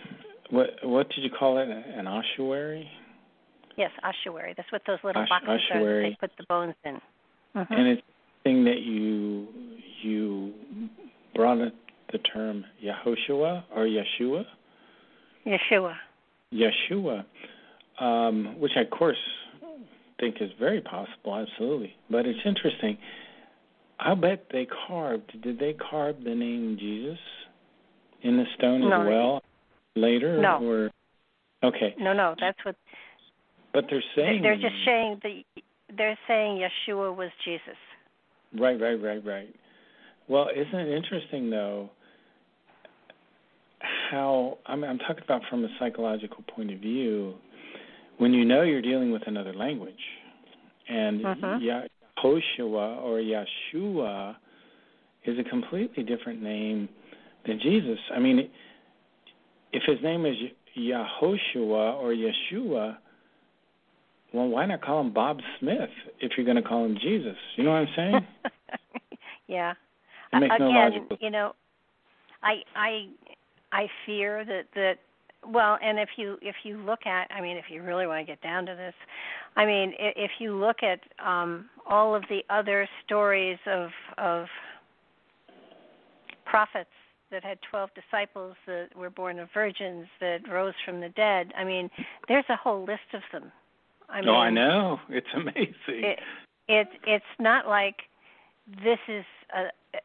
what 0.50 0.70
what 0.82 1.08
did 1.10 1.24
you 1.24 1.30
call 1.30 1.58
it? 1.58 1.68
An 1.68 2.06
ossuary? 2.06 2.88
Yes, 3.76 3.90
ossuary. 4.02 4.54
That's 4.56 4.70
what 4.72 4.82
those 4.86 4.98
little 5.04 5.22
Osh- 5.22 5.28
boxes 5.28 5.60
ossuary. 5.70 6.06
are. 6.06 6.10
They 6.10 6.16
put 6.20 6.30
the 6.36 6.44
bones 6.48 6.74
in. 6.84 7.00
Mm-hmm. 7.56 7.72
And 7.72 7.88
it's 7.88 8.02
thing 8.44 8.64
that 8.64 8.80
you 8.80 9.46
you 10.02 10.52
brought 11.34 11.58
it, 11.58 11.74
the 12.12 12.18
term 12.18 12.64
Yehoshua 12.84 13.64
or 13.74 13.86
Yeshua. 13.86 14.44
Yeshua. 15.46 15.94
Yeshua, 16.52 17.24
um, 18.00 18.56
which 18.58 18.72
I 18.76 18.80
of 18.80 18.90
course 18.90 19.18
think 20.18 20.36
is 20.40 20.50
very 20.58 20.80
possible, 20.80 21.36
absolutely. 21.36 21.94
But 22.10 22.26
it's 22.26 22.40
interesting. 22.44 22.98
I 24.00 24.14
bet 24.14 24.46
they 24.52 24.66
carved. 24.86 25.42
Did 25.42 25.58
they 25.58 25.74
carve 25.74 26.16
the 26.22 26.34
name 26.34 26.76
Jesus 26.78 27.18
in 28.22 28.36
the 28.36 28.44
stone 28.56 28.88
no, 28.88 29.02
as 29.02 29.08
well? 29.08 29.42
later? 29.98 30.40
No. 30.40 30.58
Or 30.62 30.90
okay. 31.64 31.94
No, 31.98 32.12
no, 32.12 32.34
that's 32.40 32.58
what. 32.64 32.76
But 33.72 33.84
they're 33.90 34.02
saying 34.16 34.42
they're 34.42 34.56
just 34.56 34.74
saying 34.84 35.20
the 35.22 35.42
they're 35.96 36.18
saying 36.26 36.60
Yeshua 36.60 37.14
was 37.14 37.30
Jesus. 37.44 37.76
Right, 38.58 38.80
right, 38.80 38.94
right, 38.94 39.24
right. 39.24 39.54
Well, 40.28 40.48
isn't 40.54 40.78
it 40.78 40.94
interesting 40.94 41.50
though? 41.50 41.90
How 44.10 44.58
I'm, 44.66 44.84
I'm 44.84 44.98
talking 44.98 45.22
about 45.22 45.42
from 45.50 45.64
a 45.64 45.68
psychological 45.78 46.44
point 46.54 46.72
of 46.72 46.80
view. 46.80 47.34
When 48.16 48.32
you 48.32 48.44
know 48.44 48.62
you're 48.62 48.82
dealing 48.82 49.12
with 49.12 49.22
another 49.26 49.54
language, 49.54 49.94
and 50.88 51.20
mm-hmm. 51.20 51.62
Yahoshua 52.22 53.02
or 53.02 53.20
Yeshua 53.20 54.36
is 55.24 55.38
a 55.38 55.48
completely 55.48 56.02
different 56.02 56.42
name 56.42 56.88
than 57.46 57.60
Jesus. 57.60 57.98
I 58.14 58.18
mean, 58.18 58.48
if 59.72 59.82
his 59.86 59.98
name 60.02 60.26
is 60.26 60.36
Yahoshua 60.76 61.94
or 62.00 62.14
Yeshua, 62.14 62.96
well, 64.32 64.48
why 64.48 64.66
not 64.66 64.82
call 64.82 65.00
him 65.00 65.12
Bob 65.12 65.38
Smith 65.58 65.90
if 66.20 66.32
you're 66.36 66.44
going 66.46 66.62
to 66.62 66.62
call 66.62 66.84
him 66.84 66.96
Jesus? 67.02 67.36
You 67.56 67.64
know 67.64 67.70
what 67.70 67.78
I'm 67.78 67.88
saying? 67.96 68.26
yeah. 69.48 69.72
It 70.32 70.40
makes 70.40 70.54
Again, 70.54 70.68
no 70.68 70.78
logical. 70.78 71.16
you 71.20 71.30
know, 71.30 71.52
I 72.42 72.56
I 72.76 73.06
I 73.72 73.86
fear 74.04 74.44
that 74.44 74.64
that 74.74 74.96
well, 75.46 75.78
and 75.82 75.98
if 75.98 76.10
you 76.16 76.36
if 76.42 76.56
you 76.64 76.78
look 76.78 77.06
at, 77.06 77.30
I 77.30 77.40
mean, 77.40 77.56
if 77.56 77.66
you 77.70 77.82
really 77.82 78.06
want 78.06 78.26
to 78.26 78.30
get 78.30 78.40
down 78.42 78.66
to 78.66 78.74
this, 78.74 78.94
I 79.56 79.64
mean, 79.64 79.92
if 79.98 80.32
you 80.38 80.54
look 80.54 80.78
at 80.82 81.00
um 81.24 81.68
all 81.86 82.14
of 82.14 82.22
the 82.28 82.40
other 82.50 82.88
stories 83.04 83.58
of 83.66 83.90
of 84.16 84.46
prophets 86.44 86.90
that 87.30 87.44
had 87.44 87.58
12 87.70 87.90
disciples 87.94 88.54
that 88.66 88.88
were 88.96 89.10
born 89.10 89.38
of 89.38 89.48
virgins 89.52 90.06
that 90.20 90.38
rose 90.50 90.74
from 90.84 91.00
the 91.00 91.10
dead. 91.10 91.52
I 91.56 91.64
mean, 91.64 91.90
there's 92.26 92.46
a 92.48 92.56
whole 92.56 92.80
list 92.80 93.12
of 93.12 93.20
them. 93.32 93.52
I 94.08 94.20
mean, 94.20 94.30
oh, 94.30 94.36
I 94.36 94.50
know. 94.50 94.98
It's 95.10 95.26
amazing. 95.34 95.74
It, 95.88 96.18
it 96.68 96.88
it's 97.06 97.24
not 97.38 97.66
like 97.66 97.96
this 98.82 98.98
is 99.08 99.24
a, 99.54 99.64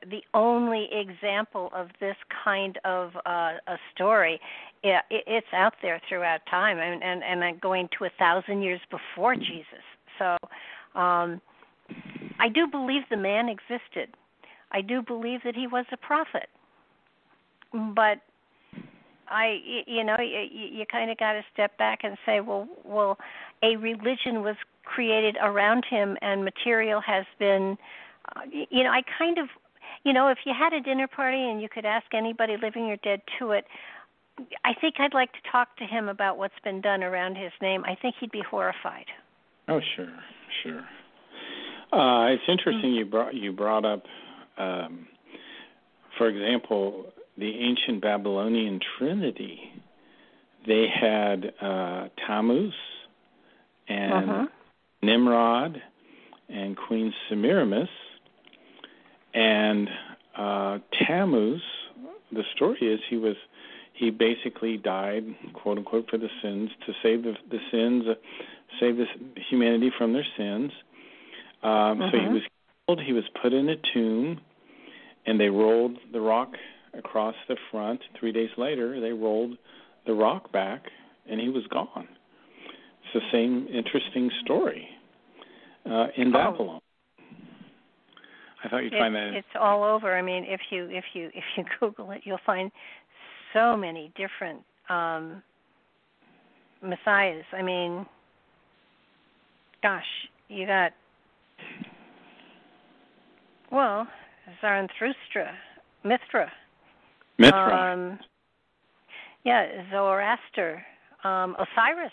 the 0.09 0.21
only 0.33 0.89
example 0.91 1.69
of 1.73 1.89
this 1.99 2.15
kind 2.43 2.77
of 2.85 3.11
uh, 3.25 3.53
a 3.67 3.77
story. 3.93 4.39
It, 4.83 5.03
it, 5.09 5.23
it's 5.27 5.47
out 5.53 5.73
there 5.81 6.01
throughout 6.07 6.41
time, 6.49 6.77
and 6.79 7.03
and 7.03 7.23
and 7.23 7.61
going 7.61 7.89
to 7.97 8.05
a 8.05 8.09
thousand 8.19 8.61
years 8.61 8.81
before 8.89 9.35
Jesus. 9.35 9.83
So, 10.19 10.37
um, 10.99 11.41
I 12.39 12.49
do 12.53 12.67
believe 12.67 13.03
the 13.09 13.17
man 13.17 13.49
existed. 13.49 14.15
I 14.71 14.81
do 14.81 15.01
believe 15.01 15.41
that 15.43 15.55
he 15.55 15.67
was 15.67 15.85
a 15.91 15.97
prophet 15.97 16.49
but 17.73 18.19
I, 19.27 19.57
you 19.87 20.03
know, 20.03 20.17
you, 20.19 20.67
you 20.79 20.85
kind 20.85 21.09
of 21.09 21.17
got 21.17 21.33
to 21.33 21.41
step 21.51 21.77
back 21.77 21.99
and 22.03 22.17
say, 22.25 22.39
well, 22.39 22.67
well, 22.83 23.17
a 23.63 23.75
religion 23.77 24.43
was 24.43 24.55
created 24.83 25.37
around 25.41 25.85
him, 25.89 26.17
and 26.21 26.43
material 26.43 27.01
has 27.01 27.25
been, 27.39 27.77
uh, 28.35 28.41
you 28.51 28.83
know, 28.83 28.91
I 28.91 29.01
kind 29.17 29.37
of, 29.37 29.47
you 30.03 30.13
know, 30.13 30.27
if 30.29 30.39
you 30.45 30.53
had 30.57 30.73
a 30.73 30.81
dinner 30.81 31.07
party 31.07 31.37
and 31.37 31.61
you 31.61 31.69
could 31.69 31.85
ask 31.85 32.05
anybody 32.13 32.55
living 32.61 32.91
or 32.91 32.97
dead 32.97 33.21
to 33.39 33.51
it, 33.51 33.65
I 34.65 34.73
think 34.79 34.95
I'd 34.99 35.13
like 35.13 35.31
to 35.33 35.51
talk 35.51 35.75
to 35.77 35.85
him 35.85 36.09
about 36.09 36.37
what's 36.37 36.53
been 36.63 36.81
done 36.81 37.03
around 37.03 37.35
his 37.35 37.51
name. 37.61 37.83
I 37.85 37.95
think 38.01 38.15
he'd 38.19 38.31
be 38.31 38.43
horrified. 38.49 39.05
Oh, 39.67 39.79
sure, 39.95 40.13
sure. 40.63 40.81
Uh, 41.91 42.33
it's 42.33 42.43
interesting 42.47 42.91
mm-hmm. 42.91 42.97
you 42.97 43.05
brought 43.05 43.33
you 43.35 43.51
brought 43.51 43.85
up, 43.85 44.03
um, 44.57 45.07
for 46.17 46.27
example, 46.27 47.05
the 47.37 47.59
ancient 47.59 48.01
Babylonian 48.01 48.79
Trinity. 48.97 49.59
They 50.65 50.87
had 50.89 51.53
uh, 51.61 52.07
Tammuz 52.25 52.73
and 53.87 54.29
uh-huh. 54.29 54.45
Nimrod 55.03 55.81
and 56.49 56.75
Queen 56.75 57.13
Semiramis, 57.29 57.89
and 59.33 59.87
uh, 60.37 60.79
Tammuz. 61.05 61.61
The 62.31 62.43
story 62.55 62.79
is 62.81 62.99
he 63.09 63.17
was 63.17 63.35
he 63.93 64.09
basically 64.09 64.77
died, 64.77 65.23
quote 65.53 65.77
unquote, 65.77 66.09
for 66.09 66.17
the 66.17 66.29
sins 66.41 66.69
to 66.85 66.93
save 67.03 67.23
the, 67.23 67.33
the 67.49 67.59
sins, 67.71 68.05
uh, 68.09 68.15
save 68.79 68.97
this 68.97 69.07
humanity 69.49 69.91
from 69.97 70.13
their 70.13 70.25
sins. 70.35 70.71
Um, 71.61 71.99
So 72.11 72.17
he 72.17 72.23
mm-hmm. 72.23 72.33
was 72.33 72.41
killed. 72.87 73.01
He 73.05 73.13
was 73.13 73.23
put 73.41 73.53
in 73.53 73.69
a 73.69 73.75
tomb, 73.93 74.41
and 75.25 75.39
they 75.39 75.49
rolled 75.49 75.97
the 76.11 76.19
rock 76.19 76.53
across 76.97 77.35
the 77.47 77.55
front. 77.71 78.01
Three 78.19 78.31
days 78.31 78.49
later, 78.57 78.99
they 78.99 79.11
rolled 79.11 79.57
the 80.05 80.13
rock 80.13 80.51
back, 80.51 80.83
and 81.29 81.39
he 81.39 81.49
was 81.49 81.63
gone. 81.67 82.07
It's 83.03 83.13
the 83.13 83.31
same 83.31 83.67
interesting 83.71 84.31
story 84.43 84.87
uh, 85.85 86.07
in 86.17 86.29
oh. 86.29 86.31
Babylon. 86.31 86.81
I 88.63 88.69
thought 88.69 88.83
you'd 88.83 88.93
it, 88.93 88.99
find 88.99 89.15
that 89.15 89.33
it's 89.33 89.47
all 89.59 89.83
over. 89.83 90.15
I 90.17 90.21
mean, 90.21 90.45
if 90.47 90.61
you 90.69 90.87
if 90.89 91.03
you 91.13 91.29
if 91.33 91.43
you 91.57 91.65
Google 91.79 92.11
it, 92.11 92.21
you'll 92.23 92.39
find 92.45 92.71
so 93.53 93.75
many 93.77 94.11
different 94.15 94.61
um, 94.89 95.41
messiahs. 96.81 97.43
I 97.51 97.61
mean, 97.61 98.05
gosh, 99.81 100.03
you 100.49 100.65
got 100.65 100.91
well, 103.71 104.07
Zarathustra, 104.61 105.51
Mithra. 106.03 106.51
Mithra. 107.39 107.93
Um, 107.93 108.19
yeah, 109.43 109.83
Zoroaster, 109.91 110.83
um, 111.23 111.55
Osiris, 111.55 112.11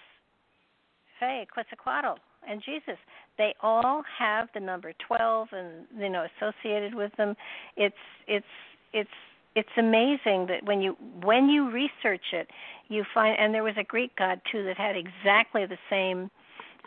Hey, 1.21 1.47
Quetzalcoatl, 1.53 2.19
and 2.49 2.63
Jesus. 2.65 2.97
They 3.41 3.55
all 3.63 4.03
have 4.19 4.51
the 4.53 4.61
number 4.61 4.93
twelve, 5.09 5.49
and 5.53 5.87
you 5.99 6.11
know, 6.11 6.27
associated 6.37 6.95
with 6.95 7.11
them. 7.17 7.35
It's 7.75 7.97
it's 8.29 8.45
it's 8.93 9.09
it's 9.57 9.71
amazing 9.79 10.47
that 10.49 10.63
when 10.65 10.83
you 10.83 10.95
when 11.23 11.49
you 11.49 11.71
research 11.71 12.35
it, 12.35 12.49
you 12.89 13.03
find 13.15 13.39
and 13.39 13.55
there 13.55 13.63
was 13.63 13.77
a 13.79 13.83
Greek 13.83 14.15
god 14.17 14.43
too 14.53 14.63
that 14.65 14.77
had 14.77 14.95
exactly 14.95 15.65
the 15.65 15.79
same 15.89 16.31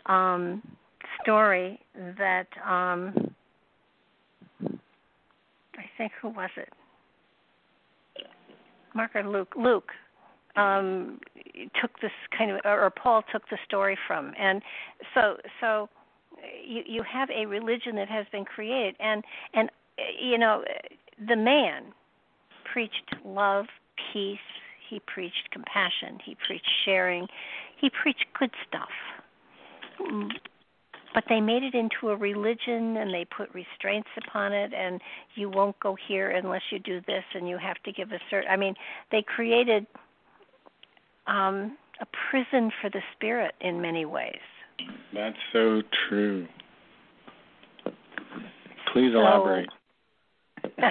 um, 0.06 0.62
story 1.24 1.80
that 1.96 2.46
um, 2.64 3.34
I 5.76 5.84
think 5.98 6.12
who 6.22 6.28
was 6.28 6.50
it? 6.56 6.72
Mark 8.94 9.16
or 9.16 9.28
Luke? 9.28 9.54
Luke 9.56 9.90
um, 10.54 11.18
took 11.80 12.00
this 12.00 12.12
kind 12.38 12.52
of, 12.52 12.60
or 12.64 12.90
Paul 12.90 13.24
took 13.32 13.42
the 13.48 13.58
story 13.66 13.98
from, 14.06 14.32
and 14.38 14.62
so 15.14 15.36
so 15.60 15.88
you 16.66 16.82
you 16.86 17.02
have 17.02 17.28
a 17.30 17.46
religion 17.46 17.96
that 17.96 18.08
has 18.08 18.26
been 18.32 18.44
created, 18.44 18.96
and 19.00 19.24
and 19.52 19.70
you 20.20 20.38
know 20.38 20.64
the 21.28 21.36
man 21.36 21.84
preached 22.72 23.14
love, 23.24 23.66
peace. 24.12 24.38
He 24.88 25.00
preached 25.06 25.50
compassion. 25.50 26.18
He 26.24 26.36
preached 26.46 26.68
sharing. 26.84 27.26
He 27.80 27.90
preached 27.90 28.26
good 28.38 28.50
stuff. 28.68 28.90
But 31.14 31.24
they 31.28 31.40
made 31.40 31.62
it 31.62 31.74
into 31.74 32.10
a 32.10 32.16
religion 32.16 32.96
and 32.96 33.14
they 33.14 33.24
put 33.24 33.48
restraints 33.54 34.08
upon 34.26 34.52
it 34.52 34.72
and 34.74 35.00
you 35.36 35.48
won't 35.48 35.78
go 35.78 35.96
here 36.08 36.30
unless 36.30 36.62
you 36.70 36.80
do 36.80 37.00
this 37.06 37.22
and 37.34 37.48
you 37.48 37.56
have 37.56 37.76
to 37.84 37.92
give 37.92 38.10
a 38.10 38.18
certain 38.28 38.50
I 38.50 38.56
mean, 38.56 38.74
they 39.10 39.22
created 39.22 39.86
um 41.26 41.78
a 42.00 42.06
prison 42.30 42.72
for 42.80 42.90
the 42.90 43.00
spirit 43.14 43.54
in 43.60 43.80
many 43.80 44.04
ways. 44.04 44.40
That's 45.12 45.36
so 45.52 45.82
true. 46.08 46.46
Please 48.92 49.12
elaborate. 49.14 49.68
So, 50.64 50.82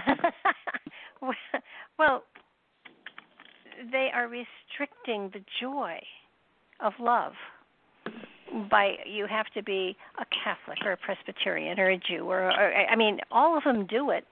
well, 1.99 2.23
they 3.91 4.09
are 4.13 4.27
restricting 4.27 5.29
the 5.33 5.43
joy 5.61 5.97
of 6.79 6.93
love 6.99 7.33
by 8.69 8.95
you 9.05 9.25
have 9.27 9.47
to 9.55 9.63
be 9.63 9.95
a 10.19 10.25
Catholic 10.43 10.77
or 10.85 10.91
a 10.91 10.97
Presbyterian 10.97 11.79
or 11.79 11.89
a 11.89 11.97
Jew 11.97 12.29
or, 12.29 12.43
or 12.43 12.73
I 12.73 12.95
mean 12.95 13.19
all 13.31 13.57
of 13.57 13.63
them 13.63 13.87
do 13.87 14.11
it. 14.11 14.25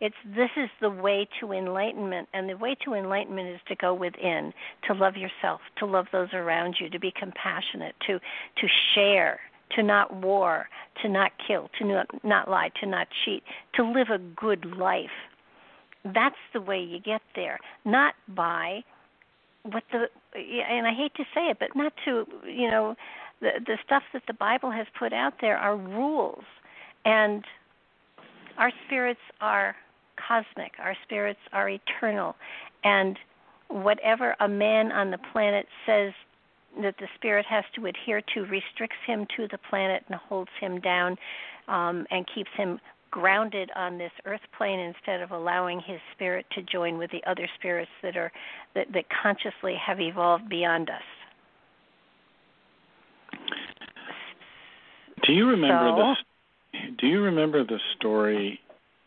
It's 0.00 0.16
this 0.24 0.50
is 0.56 0.70
the 0.80 0.88
way 0.88 1.28
to 1.40 1.52
enlightenment 1.52 2.28
and 2.32 2.48
the 2.48 2.56
way 2.56 2.74
to 2.84 2.94
enlightenment 2.94 3.48
is 3.48 3.60
to 3.68 3.76
go 3.76 3.92
within, 3.92 4.52
to 4.86 4.94
love 4.94 5.16
yourself, 5.16 5.60
to 5.76 5.86
love 5.86 6.06
those 6.10 6.32
around 6.32 6.76
you, 6.80 6.88
to 6.88 6.98
be 6.98 7.12
compassionate, 7.14 7.94
to 8.06 8.18
to 8.18 8.68
share, 8.94 9.40
to 9.76 9.82
not 9.82 10.14
war, 10.14 10.68
to 11.02 11.08
not 11.08 11.32
kill, 11.46 11.70
to 11.78 11.84
not, 11.86 12.24
not 12.24 12.50
lie, 12.50 12.70
to 12.80 12.86
not 12.86 13.08
cheat, 13.24 13.42
to 13.74 13.84
live 13.84 14.08
a 14.08 14.18
good 14.18 14.64
life. 14.76 15.10
That's 16.02 16.36
the 16.54 16.62
way 16.62 16.80
you 16.80 16.98
get 16.98 17.20
there, 17.36 17.58
not 17.84 18.14
by 18.28 18.82
what 19.64 19.84
the 19.92 20.06
and 20.34 20.86
I 20.86 20.94
hate 20.94 21.14
to 21.16 21.24
say 21.34 21.50
it, 21.50 21.58
but 21.60 21.76
not 21.76 21.92
to 22.06 22.26
you 22.46 22.70
know 22.70 22.96
the 23.40 23.50
the 23.66 23.76
stuff 23.84 24.02
that 24.14 24.22
the 24.26 24.32
Bible 24.32 24.70
has 24.70 24.86
put 24.98 25.12
out 25.12 25.34
there 25.42 25.58
are 25.58 25.76
rules, 25.76 26.44
and 27.04 27.44
our 28.56 28.72
spirits 28.86 29.20
are 29.42 29.76
cosmic. 30.26 30.72
Our 30.78 30.96
spirits 31.04 31.40
are 31.52 31.68
eternal, 31.68 32.36
and 32.84 33.18
whatever 33.68 34.34
a 34.40 34.48
man 34.48 34.92
on 34.92 35.10
the 35.10 35.18
planet 35.32 35.66
says 35.86 36.12
that 36.82 36.94
the 36.98 37.06
spirit 37.16 37.46
has 37.46 37.64
to 37.74 37.86
adhere 37.86 38.22
to 38.34 38.42
restricts 38.42 38.96
him 39.06 39.26
to 39.36 39.48
the 39.50 39.58
planet 39.68 40.04
and 40.08 40.16
holds 40.16 40.50
him 40.60 40.80
down 40.80 41.16
um, 41.68 42.06
and 42.10 42.26
keeps 42.32 42.50
him 42.56 42.78
grounded 43.10 43.70
on 43.74 43.98
this 43.98 44.12
earth 44.24 44.40
plane 44.56 44.78
instead 44.78 45.20
of 45.20 45.32
allowing 45.32 45.80
his 45.80 45.98
spirit 46.14 46.46
to 46.52 46.62
join 46.62 46.96
with 46.96 47.10
the 47.10 47.22
other 47.28 47.48
spirits 47.58 47.90
that 48.02 48.16
are 48.16 48.30
that, 48.74 48.86
that 48.92 49.04
consciously 49.22 49.74
have 49.84 50.00
evolved 50.00 50.48
beyond 50.48 50.88
us. 50.90 51.02
Do 55.26 55.32
you 55.32 55.48
remember 55.48 55.90
so, 55.96 56.14
this? 56.80 56.92
Do 56.98 57.06
you 57.08 57.20
remember 57.20 57.64
the 57.64 57.78
story 57.96 58.60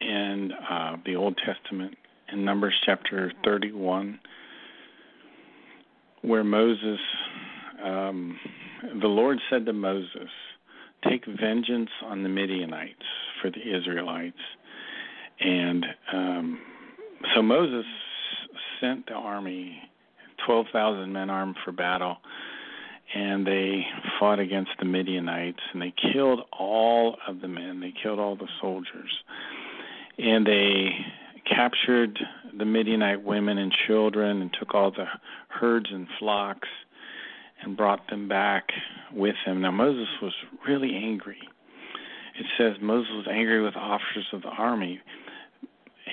in 0.03 0.51
uh, 0.69 0.97
the 1.05 1.15
Old 1.15 1.39
Testament 1.45 1.97
in 2.31 2.45
Numbers 2.45 2.73
chapter 2.85 3.31
thirty-one, 3.43 4.19
where 6.21 6.43
Moses, 6.43 6.99
um, 7.83 8.39
the 9.01 9.07
Lord 9.07 9.39
said 9.49 9.65
to 9.65 9.73
Moses, 9.73 10.29
"Take 11.07 11.25
vengeance 11.25 11.89
on 12.03 12.23
the 12.23 12.29
Midianites 12.29 13.03
for 13.43 13.51
the 13.51 13.77
Israelites. 13.77 14.37
And 15.39 15.85
um, 16.11 16.59
so 17.35 17.41
Moses 17.41 17.85
sent 18.79 19.05
the 19.07 19.13
army, 19.13 19.77
12,000 20.45 21.11
men 21.11 21.29
armed 21.29 21.57
for 21.63 21.71
battle, 21.71 22.17
and 23.13 23.45
they 23.45 23.85
fought 24.19 24.39
against 24.39 24.71
the 24.79 24.85
Midianites, 24.85 25.59
and 25.73 25.81
they 25.81 25.93
killed 26.13 26.41
all 26.57 27.17
of 27.27 27.41
the 27.41 27.47
men. 27.47 27.79
They 27.79 27.93
killed 28.01 28.19
all 28.19 28.35
the 28.35 28.47
soldiers. 28.61 29.11
And 30.17 30.45
they 30.45 30.89
captured 31.47 32.19
the 32.57 32.65
Midianite 32.65 33.23
women 33.23 33.57
and 33.57 33.73
children 33.87 34.41
and 34.41 34.55
took 34.57 34.73
all 34.73 34.91
the 34.91 35.07
herds 35.49 35.89
and 35.91 36.07
flocks 36.19 36.69
and 37.63 37.75
brought 37.75 38.07
them 38.09 38.27
back 38.27 38.69
with 39.11 39.35
him. 39.45 39.61
Now, 39.61 39.71
Moses 39.71 40.07
was 40.21 40.33
really 40.67 40.95
angry 40.95 41.39
it 42.35 42.45
says 42.57 42.81
Moses 42.81 43.11
was 43.13 43.27
angry 43.29 43.61
with 43.61 43.73
the 43.73 43.79
officers 43.79 44.25
of 44.33 44.41
the 44.41 44.49
army. 44.49 44.99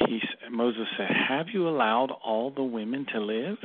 He 0.07 0.21
Moses 0.51 0.87
said, 0.97 1.11
"Have 1.11 1.49
you 1.49 1.69
allowed 1.69 2.11
all 2.11 2.51
the 2.51 2.63
women 2.63 3.07
to 3.13 3.21
live?" 3.21 3.59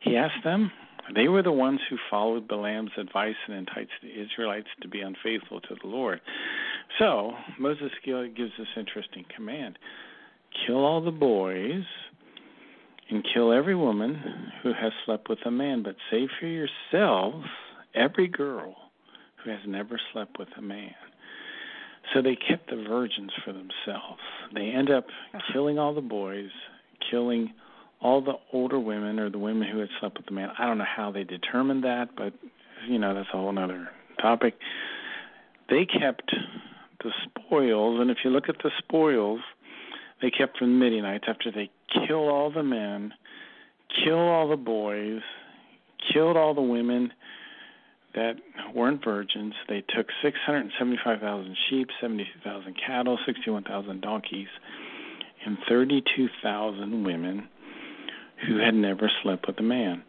He 0.00 0.16
asked 0.16 0.44
them. 0.44 0.70
They 1.14 1.28
were 1.28 1.42
the 1.42 1.52
ones 1.52 1.80
who 1.90 1.98
followed 2.08 2.46
Balaam's 2.46 2.92
advice 2.96 3.34
and 3.46 3.56
enticed 3.56 3.90
the 4.02 4.20
Israelites 4.20 4.68
to 4.82 4.88
be 4.88 5.00
unfaithful 5.00 5.60
to 5.60 5.74
the 5.74 5.88
Lord. 5.88 6.20
So 6.98 7.32
Moses 7.58 7.90
gives 8.04 8.52
this 8.58 8.68
interesting 8.76 9.24
command: 9.34 9.78
kill 10.66 10.84
all 10.84 11.00
the 11.00 11.10
boys 11.10 11.84
and 13.10 13.24
kill 13.34 13.52
every 13.52 13.74
woman 13.74 14.20
who 14.62 14.72
has 14.72 14.92
slept 15.04 15.28
with 15.28 15.38
a 15.44 15.50
man, 15.50 15.82
but 15.82 15.96
save 16.10 16.28
for 16.40 16.46
yourselves 16.46 17.46
every 17.94 18.28
girl 18.28 18.74
who 19.42 19.50
has 19.50 19.60
never 19.66 20.00
slept 20.12 20.38
with 20.38 20.48
a 20.56 20.62
man. 20.62 20.94
So 22.12 22.22
they 22.22 22.36
kept 22.36 22.68
the 22.70 22.84
virgins 22.88 23.30
for 23.44 23.52
themselves. 23.52 24.20
They 24.54 24.68
end 24.68 24.90
up 24.90 25.06
killing 25.52 25.78
all 25.78 25.94
the 25.94 26.00
boys, 26.00 26.50
killing 27.10 27.52
all 28.00 28.20
the 28.20 28.34
older 28.52 28.78
women 28.78 29.18
or 29.18 29.30
the 29.30 29.38
women 29.38 29.68
who 29.68 29.78
had 29.78 29.88
slept 30.00 30.18
with 30.18 30.26
the 30.26 30.32
man. 30.32 30.50
I 30.58 30.66
don't 30.66 30.78
know 30.78 30.84
how 30.84 31.12
they 31.12 31.24
determined 31.24 31.84
that, 31.84 32.10
but 32.16 32.32
you 32.88 32.98
know 32.98 33.14
that's 33.14 33.28
a 33.32 33.36
whole 33.36 33.56
other 33.58 33.88
topic. 34.20 34.54
they 35.70 35.86
kept 35.86 36.34
the 37.02 37.12
spoils, 37.24 38.00
and 38.00 38.10
if 38.10 38.18
you 38.24 38.30
look 38.30 38.48
at 38.48 38.56
the 38.62 38.70
spoils, 38.78 39.40
they 40.20 40.30
kept 40.30 40.58
from 40.58 40.78
the 40.78 40.84
Midianites 40.84 41.24
after 41.26 41.50
they 41.50 41.70
killed 42.06 42.28
all 42.28 42.50
the 42.50 42.62
men, 42.62 43.12
killed 44.04 44.28
all 44.28 44.48
the 44.48 44.56
boys, 44.56 45.20
killed 46.12 46.36
all 46.36 46.54
the 46.54 46.62
women 46.62 47.12
that 48.14 48.36
weren't 48.74 49.02
virgins. 49.04 49.54
They 49.68 49.82
took 49.94 50.06
675,000 50.22 51.56
sheep, 51.68 51.88
72,000 52.00 52.76
cattle, 52.86 53.18
61,000 53.26 54.00
donkeys, 54.00 54.48
and 55.44 55.58
32,000 55.68 57.04
women 57.04 57.48
who 58.46 58.58
had 58.58 58.74
never 58.74 59.10
slept 59.22 59.46
with 59.46 59.58
a 59.58 59.62
man. 59.62 60.02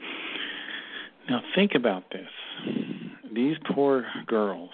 Now 1.30 1.42
think 1.56 1.76
about 1.76 2.04
this. 2.12 2.30
These 3.34 3.56
poor 3.74 4.06
girls, 4.28 4.72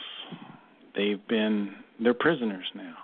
they've 0.95 1.25
been 1.27 1.75
they're 2.01 2.13
prisoners 2.13 2.65
now. 2.75 2.95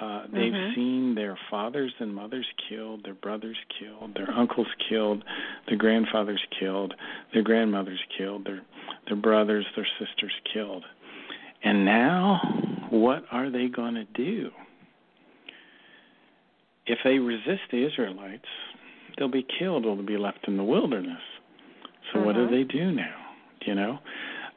Uh, 0.00 0.22
they've 0.32 0.52
mm-hmm. 0.52 0.74
seen 0.74 1.14
their 1.14 1.38
fathers 1.50 1.92
and 2.00 2.14
mothers 2.14 2.46
killed, 2.68 3.04
their 3.04 3.14
brothers 3.14 3.56
killed, 3.78 4.14
their 4.14 4.30
uncles 4.30 4.66
killed, 4.88 5.22
their 5.68 5.76
grandfathers 5.76 6.40
killed, 6.58 6.94
their 7.34 7.42
grandmothers 7.42 8.00
killed, 8.16 8.46
their 8.46 8.62
their 9.06 9.16
brothers, 9.16 9.66
their 9.76 9.86
sisters 9.98 10.32
killed. 10.54 10.84
And 11.62 11.84
now, 11.84 12.40
what 12.88 13.24
are 13.30 13.50
they 13.50 13.68
going 13.68 13.94
to 13.94 14.04
do? 14.04 14.50
If 16.86 16.98
they 17.04 17.18
resist 17.18 17.60
the 17.70 17.86
Israelites, 17.86 18.48
they'll 19.18 19.28
be 19.28 19.46
killed 19.58 19.84
or 19.84 19.96
they'll 19.96 20.06
be 20.06 20.16
left 20.16 20.48
in 20.48 20.56
the 20.56 20.64
wilderness. 20.64 21.20
So 22.10 22.18
mm-hmm. 22.18 22.26
what 22.26 22.36
do 22.36 22.48
they 22.48 22.64
do 22.64 22.90
now? 22.90 23.16
You 23.66 23.74
know. 23.74 23.98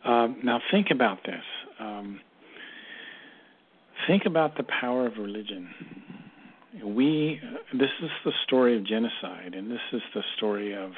Um, 0.05 0.37
now 0.43 0.61
think 0.71 0.87
about 0.91 1.19
this. 1.25 1.43
Um, 1.79 2.21
think 4.07 4.23
about 4.25 4.57
the 4.57 4.63
power 4.63 5.05
of 5.07 5.13
religion. 5.17 5.69
We 6.83 7.39
this 7.73 7.89
is 8.01 8.09
the 8.25 8.31
story 8.45 8.77
of 8.77 8.85
genocide, 8.85 9.53
and 9.53 9.69
this 9.69 9.79
is 9.91 10.01
the 10.13 10.21
story 10.37 10.75
of 10.75 10.91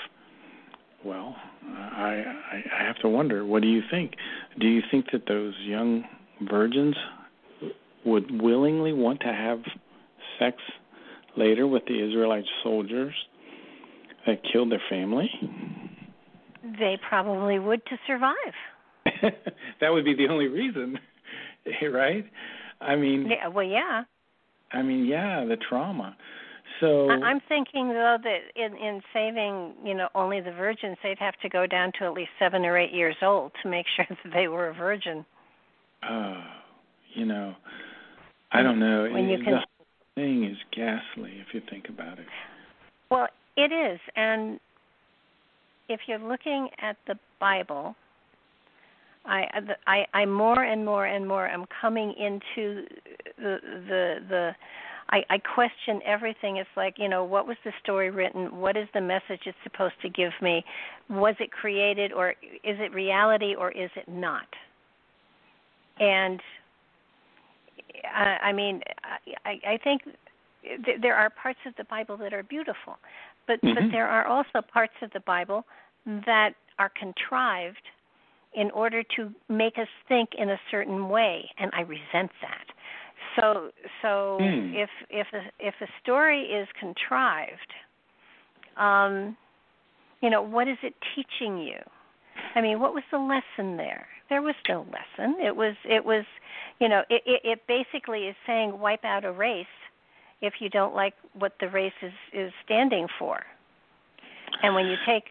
well, 1.03 1.35
I, 1.63 2.23
I 2.51 2.63
I 2.79 2.83
have 2.83 2.97
to 2.99 3.09
wonder. 3.09 3.45
What 3.45 3.61
do 3.61 3.67
you 3.67 3.81
think? 3.91 4.13
Do 4.59 4.67
you 4.67 4.81
think 4.89 5.07
that 5.11 5.27
those 5.27 5.53
young 5.61 6.03
virgins 6.49 6.95
would 8.05 8.41
willingly 8.41 8.93
want 8.93 9.19
to 9.21 9.33
have 9.33 9.59
sex 10.39 10.57
later 11.37 11.67
with 11.67 11.83
the 11.85 11.99
Israelite 12.07 12.45
soldiers 12.63 13.13
that 14.25 14.41
killed 14.51 14.71
their 14.71 14.81
family? 14.89 15.29
They 16.79 16.97
probably 17.07 17.59
would 17.59 17.85
to 17.85 17.97
survive. 18.07 18.35
that 19.81 19.89
would 19.89 20.05
be 20.05 20.15
the 20.15 20.27
only 20.27 20.47
reason, 20.47 20.97
right? 21.91 22.25
I 22.81 22.95
mean, 22.95 23.27
yeah, 23.29 23.47
well, 23.47 23.65
yeah. 23.65 24.03
I 24.71 24.81
mean, 24.81 25.05
yeah, 25.05 25.45
the 25.45 25.57
trauma. 25.57 26.15
So 26.79 27.09
I'm 27.09 27.39
thinking 27.47 27.89
though 27.89 28.17
that 28.21 28.39
in 28.55 28.75
in 28.75 29.01
saving, 29.13 29.75
you 29.85 29.93
know, 29.93 30.09
only 30.13 30.41
the 30.41 30.51
virgins, 30.51 30.97
they'd 31.03 31.19
have 31.19 31.35
to 31.41 31.49
go 31.49 31.65
down 31.65 31.91
to 31.99 32.05
at 32.05 32.13
least 32.13 32.31
seven 32.39 32.65
or 32.65 32.77
eight 32.77 32.91
years 32.91 33.15
old 33.21 33.51
to 33.63 33.69
make 33.69 33.85
sure 33.95 34.05
that 34.09 34.33
they 34.33 34.47
were 34.47 34.69
a 34.69 34.73
virgin. 34.73 35.25
Oh, 36.07 36.43
you 37.13 37.25
know, 37.25 37.55
I 38.51 38.61
don't 38.61 38.79
know. 38.79 39.09
When 39.11 39.29
you 39.29 39.37
the 39.37 39.43
can... 39.43 39.61
thing 40.15 40.43
is 40.43 40.57
ghastly 40.75 41.33
if 41.47 41.53
you 41.53 41.61
think 41.69 41.87
about 41.87 42.19
it. 42.19 42.27
Well, 43.09 43.27
it 43.55 43.71
is, 43.71 43.99
and 44.15 44.59
if 45.87 46.01
you're 46.07 46.19
looking 46.19 46.69
at 46.81 46.97
the 47.07 47.15
Bible, 47.39 47.95
I, 49.27 49.45
I, 49.87 50.05
I 50.13 50.25
more 50.25 50.63
and 50.63 50.85
more 50.85 51.05
and 51.05 51.27
more 51.27 51.47
am 51.47 51.65
coming 51.81 52.13
into 52.17 52.85
the 53.37 53.57
the 53.87 54.15
the. 54.29 54.51
I, 55.07 55.23
I 55.29 55.37
question 55.37 56.01
everything. 56.03 56.57
It's 56.57 56.69
like 56.75 56.95
you 56.97 57.07
know, 57.07 57.23
what 57.23 57.47
was 57.47 57.57
the 57.63 57.71
story 57.83 58.09
written? 58.09 58.59
What 58.59 58.75
is 58.75 58.87
the 58.93 59.01
message 59.01 59.41
it's 59.45 59.57
supposed 59.63 59.93
to 60.01 60.09
give 60.09 60.31
me? 60.41 60.63
Was 61.09 61.35
it 61.39 61.51
created, 61.51 62.11
or 62.11 62.31
is 62.31 62.77
it 62.79 62.93
reality, 62.93 63.53
or 63.55 63.71
is 63.71 63.91
it 63.95 64.07
not? 64.07 64.47
And 65.99 66.41
I, 68.13 68.37
I 68.47 68.51
mean, 68.51 68.81
I, 69.45 69.59
I 69.73 69.77
think 69.83 70.01
th- 70.63 71.01
there 71.01 71.15
are 71.15 71.29
parts 71.29 71.59
of 71.65 71.73
the 71.77 71.83
Bible 71.85 72.17
that 72.17 72.33
are 72.33 72.43
beautiful, 72.43 72.97
but 73.47 73.61
mm-hmm. 73.61 73.75
but 73.75 73.91
there 73.91 74.07
are 74.07 74.25
also 74.25 74.61
parts 74.73 74.93
of 75.01 75.11
the 75.13 75.19
Bible 75.21 75.65
that 76.25 76.51
are 76.79 76.91
contrived 76.99 77.81
in 78.55 78.71
order 78.71 79.03
to 79.15 79.31
make 79.49 79.77
us 79.77 79.87
think 80.07 80.29
in 80.37 80.49
a 80.49 80.59
certain 80.71 81.09
way, 81.09 81.49
and 81.59 81.71
I 81.73 81.81
resent 81.81 82.31
that. 82.41 82.65
So 83.35 83.69
so 84.01 84.37
mm. 84.41 84.73
if 84.75 84.89
if 85.09 85.27
a, 85.33 85.41
if 85.59 85.75
a 85.81 85.87
story 86.01 86.43
is 86.43 86.67
contrived, 86.79 87.73
um, 88.77 89.35
you 90.21 90.29
know, 90.29 90.41
what 90.41 90.67
is 90.67 90.77
it 90.83 90.93
teaching 91.15 91.57
you? 91.57 91.77
I 92.55 92.61
mean, 92.61 92.79
what 92.79 92.93
was 92.93 93.03
the 93.11 93.17
lesson 93.17 93.77
there? 93.77 94.07
There 94.29 94.41
was 94.41 94.55
no 94.69 94.85
lesson. 94.85 95.35
It 95.39 95.55
was 95.55 95.75
it 95.83 96.03
was, 96.03 96.23
you 96.79 96.87
know, 96.87 97.03
it 97.09 97.21
it, 97.25 97.41
it 97.43 97.61
basically 97.67 98.27
is 98.27 98.35
saying 98.47 98.79
wipe 98.79 99.03
out 99.03 99.25
a 99.25 99.31
race 99.31 99.65
if 100.41 100.55
you 100.59 100.69
don't 100.69 100.95
like 100.95 101.13
what 101.37 101.53
the 101.59 101.69
race 101.69 101.93
is 102.01 102.13
is 102.33 102.51
standing 102.63 103.07
for. 103.19 103.43
And 104.63 104.73
when 104.75 104.85
you 104.85 104.95
take 105.05 105.25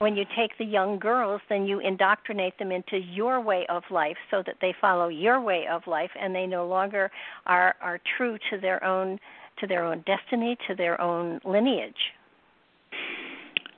when 0.00 0.16
you 0.16 0.24
take 0.34 0.56
the 0.56 0.64
young 0.64 0.98
girls, 0.98 1.42
then 1.50 1.66
you 1.66 1.78
indoctrinate 1.78 2.58
them 2.58 2.72
into 2.72 2.96
your 2.96 3.38
way 3.38 3.66
of 3.68 3.82
life 3.90 4.16
so 4.30 4.42
that 4.46 4.54
they 4.62 4.74
follow 4.80 5.08
your 5.08 5.42
way 5.42 5.66
of 5.70 5.82
life 5.86 6.10
and 6.18 6.34
they 6.34 6.46
no 6.46 6.66
longer 6.66 7.10
are 7.46 7.74
are 7.82 8.00
true 8.16 8.38
to 8.50 8.58
their 8.58 8.82
own 8.82 9.18
to 9.58 9.66
their 9.66 9.84
own 9.84 10.02
destiny, 10.06 10.56
to 10.66 10.74
their 10.74 10.98
own 10.98 11.38
lineage. 11.44 11.92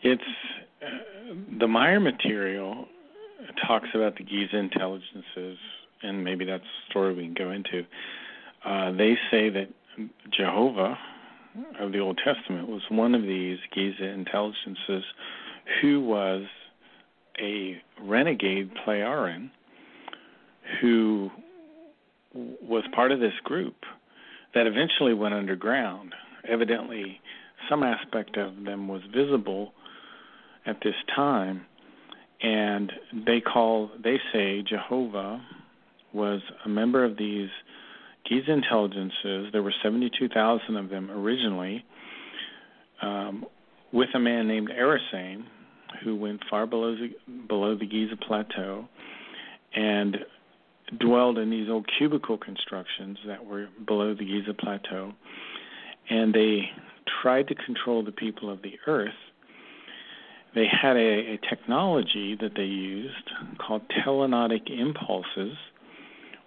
It's 0.03 0.23
uh, 0.81 1.35
the 1.59 1.67
Meier 1.67 1.99
material 1.99 2.87
talks 3.67 3.89
about 3.93 4.17
the 4.17 4.23
Giza 4.23 4.57
intelligences, 4.57 5.59
and 6.05 6.23
maybe 6.23 6.45
that's 6.45 6.63
a 6.63 6.91
story 6.91 7.15
we 7.15 7.25
can 7.25 7.35
go 7.35 7.51
into. 7.51 7.85
Uh, 8.65 8.93
they 8.93 9.17
say 9.29 9.51
that 9.51 9.67
Jehovah 10.31 10.97
of 11.81 11.91
the 11.91 11.99
Old 11.99 12.21
Testament 12.25 12.69
was 12.69 12.83
one 12.91 13.17
of 13.17 13.23
these 13.23 13.59
Giza 13.75 14.05
intelligences 14.05 15.03
who 15.81 16.01
was 16.01 16.43
a 17.41 17.81
renegade 18.03 18.71
Plejaren 18.87 19.51
who 20.81 21.31
was 22.35 22.85
part 22.95 23.13
of 23.13 23.21
this 23.21 23.33
group 23.45 23.75
that 24.55 24.67
eventually 24.67 25.15
went 25.15 25.35
underground. 25.35 26.15
Evidently, 26.49 27.21
some 27.69 27.83
aspect 27.83 28.37
of 28.37 28.65
them 28.65 28.89
was 28.89 29.03
visible 29.15 29.73
at 30.67 30.77
this 30.83 30.95
time, 31.15 31.63
and 32.43 32.93
they 33.27 33.41
call 33.41 33.91
they 34.03 34.19
say 34.33 34.63
Jehovah 34.63 35.45
was 36.13 36.41
a 36.65 36.69
member 36.69 37.05
of 37.05 37.17
these 37.17 37.49
Giza 38.29 38.53
intelligences. 38.53 39.49
There 39.53 39.63
were 39.63 39.75
72,000 39.83 40.77
of 40.77 40.89
them 40.91 41.11
originally. 41.11 41.85
Um, 43.01 43.47
with 43.93 44.09
a 44.15 44.19
man 44.19 44.49
named 44.49 44.71
Erisane, 44.71 45.45
who 46.03 46.17
went 46.17 46.43
far 46.49 46.67
below 46.67 46.95
the, 46.95 47.11
below 47.49 47.77
the 47.77 47.87
Giza 47.87 48.17
Plateau 48.17 48.89
and 49.75 50.19
dwelled 50.99 51.39
in 51.39 51.51
these 51.51 51.69
old 51.69 51.87
cubicle 51.99 52.37
constructions 52.37 53.19
that 53.27 53.45
were 53.45 53.69
below 53.87 54.15
the 54.15 54.25
Giza 54.25 54.55
Plateau. 54.55 55.13
And 56.11 56.35
they 56.35 56.71
tried 57.23 57.49
to 57.49 57.55
control 57.55 58.05
the 58.05 58.13
people 58.13 58.51
of 58.51 58.63
the 58.63 58.75
earth. 58.87 59.11
They 60.55 60.67
had 60.67 60.97
a, 60.97 61.35
a 61.35 61.41
technology 61.49 62.37
that 62.41 62.53
they 62.55 62.65
used 62.65 63.31
called 63.59 63.83
telenotic 64.05 64.69
impulses, 64.69 65.57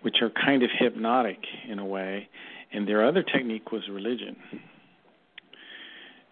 which 0.01 0.17
are 0.21 0.29
kind 0.29 0.61
of 0.61 0.69
hypnotic 0.77 1.39
in 1.67 1.79
a 1.79 1.85
way. 1.85 2.29
And 2.71 2.87
their 2.87 3.05
other 3.05 3.23
technique 3.23 3.71
was 3.71 3.81
religion 3.89 4.35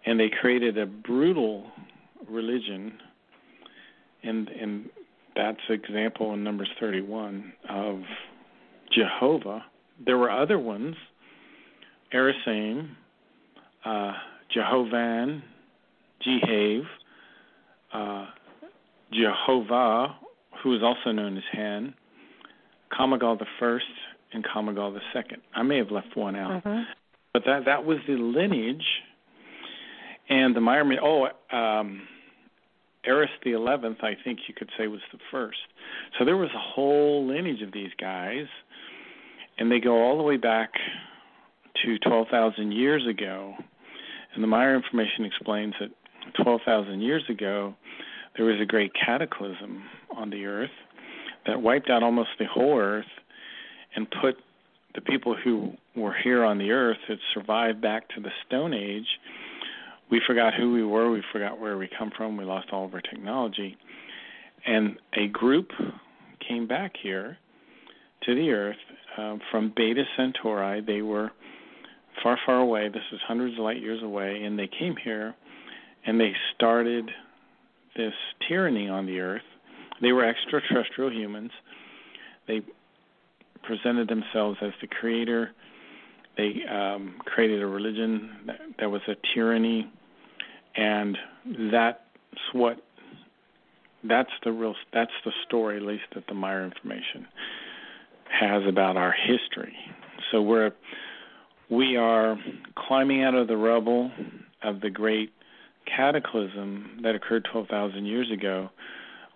and 0.06 0.18
they 0.20 0.28
created 0.28 0.78
a 0.78 0.86
brutal 0.86 1.70
religion 2.28 2.98
and 4.22 4.48
and 4.48 4.90
that's 5.36 5.58
example 5.68 6.32
in 6.34 6.44
numbers 6.44 6.70
31 6.80 7.52
of 7.68 8.00
jehovah 8.92 9.64
there 10.04 10.18
were 10.18 10.30
other 10.30 10.58
ones 10.58 10.96
Erisane, 12.14 12.90
uh, 13.84 14.12
Jehovan, 14.54 15.42
Jehav, 16.26 16.82
uh, 17.92 18.26
Jehovah, 19.12 20.16
who 20.62 20.74
is 20.76 20.82
also 20.82 21.10
known 21.10 21.36
as 21.36 21.42
Han, 21.52 21.94
Kamagal 22.92 23.40
the 23.40 23.46
first, 23.58 23.84
and 24.32 24.44
Kamagal 24.44 24.94
the 24.94 25.00
second. 25.12 25.42
I 25.54 25.62
may 25.62 25.78
have 25.78 25.90
left 25.90 26.16
one 26.16 26.36
out, 26.36 26.64
mm-hmm. 26.64 26.82
but 27.32 27.42
that 27.46 27.64
that 27.66 27.84
was 27.84 27.98
the 28.06 28.14
lineage 28.14 28.84
and 30.28 30.54
the 30.54 30.60
Meier, 30.60 30.84
oh, 31.02 31.28
um, 31.56 32.02
Eris 33.04 33.30
the 33.44 33.52
Eleventh, 33.52 33.98
I 34.02 34.16
think 34.24 34.40
you 34.48 34.54
could 34.54 34.70
say 34.78 34.86
was 34.86 35.00
the 35.12 35.18
first. 35.30 35.58
So 36.18 36.24
there 36.24 36.36
was 36.36 36.50
a 36.54 36.58
whole 36.58 37.26
lineage 37.26 37.62
of 37.62 37.72
these 37.72 37.90
guys 38.00 38.46
and 39.58 39.70
they 39.70 39.80
go 39.80 40.02
all 40.02 40.16
the 40.16 40.22
way 40.22 40.36
back 40.36 40.72
to 41.84 41.98
12,000 41.98 42.72
years 42.72 43.06
ago. 43.06 43.54
And 44.34 44.42
the 44.42 44.48
Meier 44.48 44.74
information 44.74 45.24
explains 45.24 45.74
that 45.80 45.90
12,000 46.42 47.00
years 47.00 47.22
ago, 47.28 47.74
there 48.36 48.46
was 48.46 48.60
a 48.60 48.66
great 48.66 48.92
cataclysm 48.94 49.84
on 50.16 50.30
the 50.30 50.46
earth 50.46 50.70
that 51.46 51.60
wiped 51.60 51.90
out 51.90 52.02
almost 52.02 52.30
the 52.38 52.46
whole 52.46 52.78
earth 52.78 53.04
and 53.94 54.08
put 54.20 54.36
the 54.94 55.00
people 55.00 55.36
who 55.36 55.72
were 55.94 56.14
here 56.14 56.44
on 56.44 56.58
the 56.58 56.70
earth 56.70 56.98
had 57.06 57.18
survived 57.32 57.80
back 57.80 58.08
to 58.08 58.20
the 58.20 58.30
Stone 58.46 58.74
Age. 58.74 59.06
We 60.10 60.20
forgot 60.26 60.54
who 60.54 60.72
we 60.72 60.84
were, 60.84 61.10
we 61.10 61.22
forgot 61.32 61.60
where 61.60 61.76
we 61.76 61.88
come 61.98 62.10
from, 62.16 62.36
we 62.36 62.44
lost 62.44 62.68
all 62.72 62.84
of 62.84 62.94
our 62.94 63.00
technology. 63.00 63.76
And 64.66 64.96
a 65.16 65.26
group 65.28 65.70
came 66.46 66.66
back 66.66 66.92
here 67.02 67.38
to 68.24 68.34
the 68.34 68.50
earth 68.50 68.76
um, 69.18 69.40
from 69.50 69.72
Beta 69.76 70.04
Centauri. 70.16 70.80
They 70.80 71.02
were 71.02 71.30
far, 72.22 72.38
far 72.46 72.60
away. 72.60 72.88
This 72.88 73.02
is 73.12 73.20
hundreds 73.26 73.54
of 73.54 73.64
light 73.64 73.80
years 73.80 74.02
away. 74.02 74.42
And 74.44 74.58
they 74.58 74.68
came 74.78 74.94
here 75.02 75.34
and 76.06 76.20
they 76.20 76.32
started 76.54 77.10
this 77.96 78.12
tyranny 78.48 78.88
on 78.88 79.06
the 79.06 79.20
earth. 79.20 79.42
They 80.02 80.12
were 80.12 80.24
extraterrestrial 80.24 81.12
humans. 81.12 81.50
They 82.46 82.62
presented 83.62 84.08
themselves 84.08 84.58
as 84.62 84.72
the 84.80 84.86
creator. 84.86 85.50
They 86.36 86.64
um, 86.70 87.16
created 87.24 87.62
a 87.62 87.66
religion 87.66 88.30
that, 88.46 88.60
that 88.80 88.90
was 88.90 89.02
a 89.08 89.14
tyranny, 89.34 89.90
and 90.76 91.16
that's 91.70 91.98
what 92.52 92.78
that's 94.02 94.30
the 94.44 94.52
real 94.52 94.74
that's 94.92 95.12
the 95.24 95.32
story, 95.46 95.76
at 95.76 95.82
least 95.82 96.04
that 96.14 96.26
the 96.26 96.34
Meier 96.34 96.64
information 96.64 97.26
has 98.28 98.62
about 98.68 98.96
our 98.96 99.12
history. 99.12 99.74
So 100.30 100.42
we're 100.42 100.72
we 101.70 101.96
are 101.96 102.36
climbing 102.76 103.22
out 103.22 103.34
of 103.34 103.48
the 103.48 103.56
rubble 103.56 104.10
of 104.62 104.80
the 104.80 104.90
great 104.90 105.32
cataclysm 105.86 107.00
that 107.02 107.14
occurred 107.14 107.46
12,000 107.50 108.06
years 108.06 108.30
ago 108.30 108.70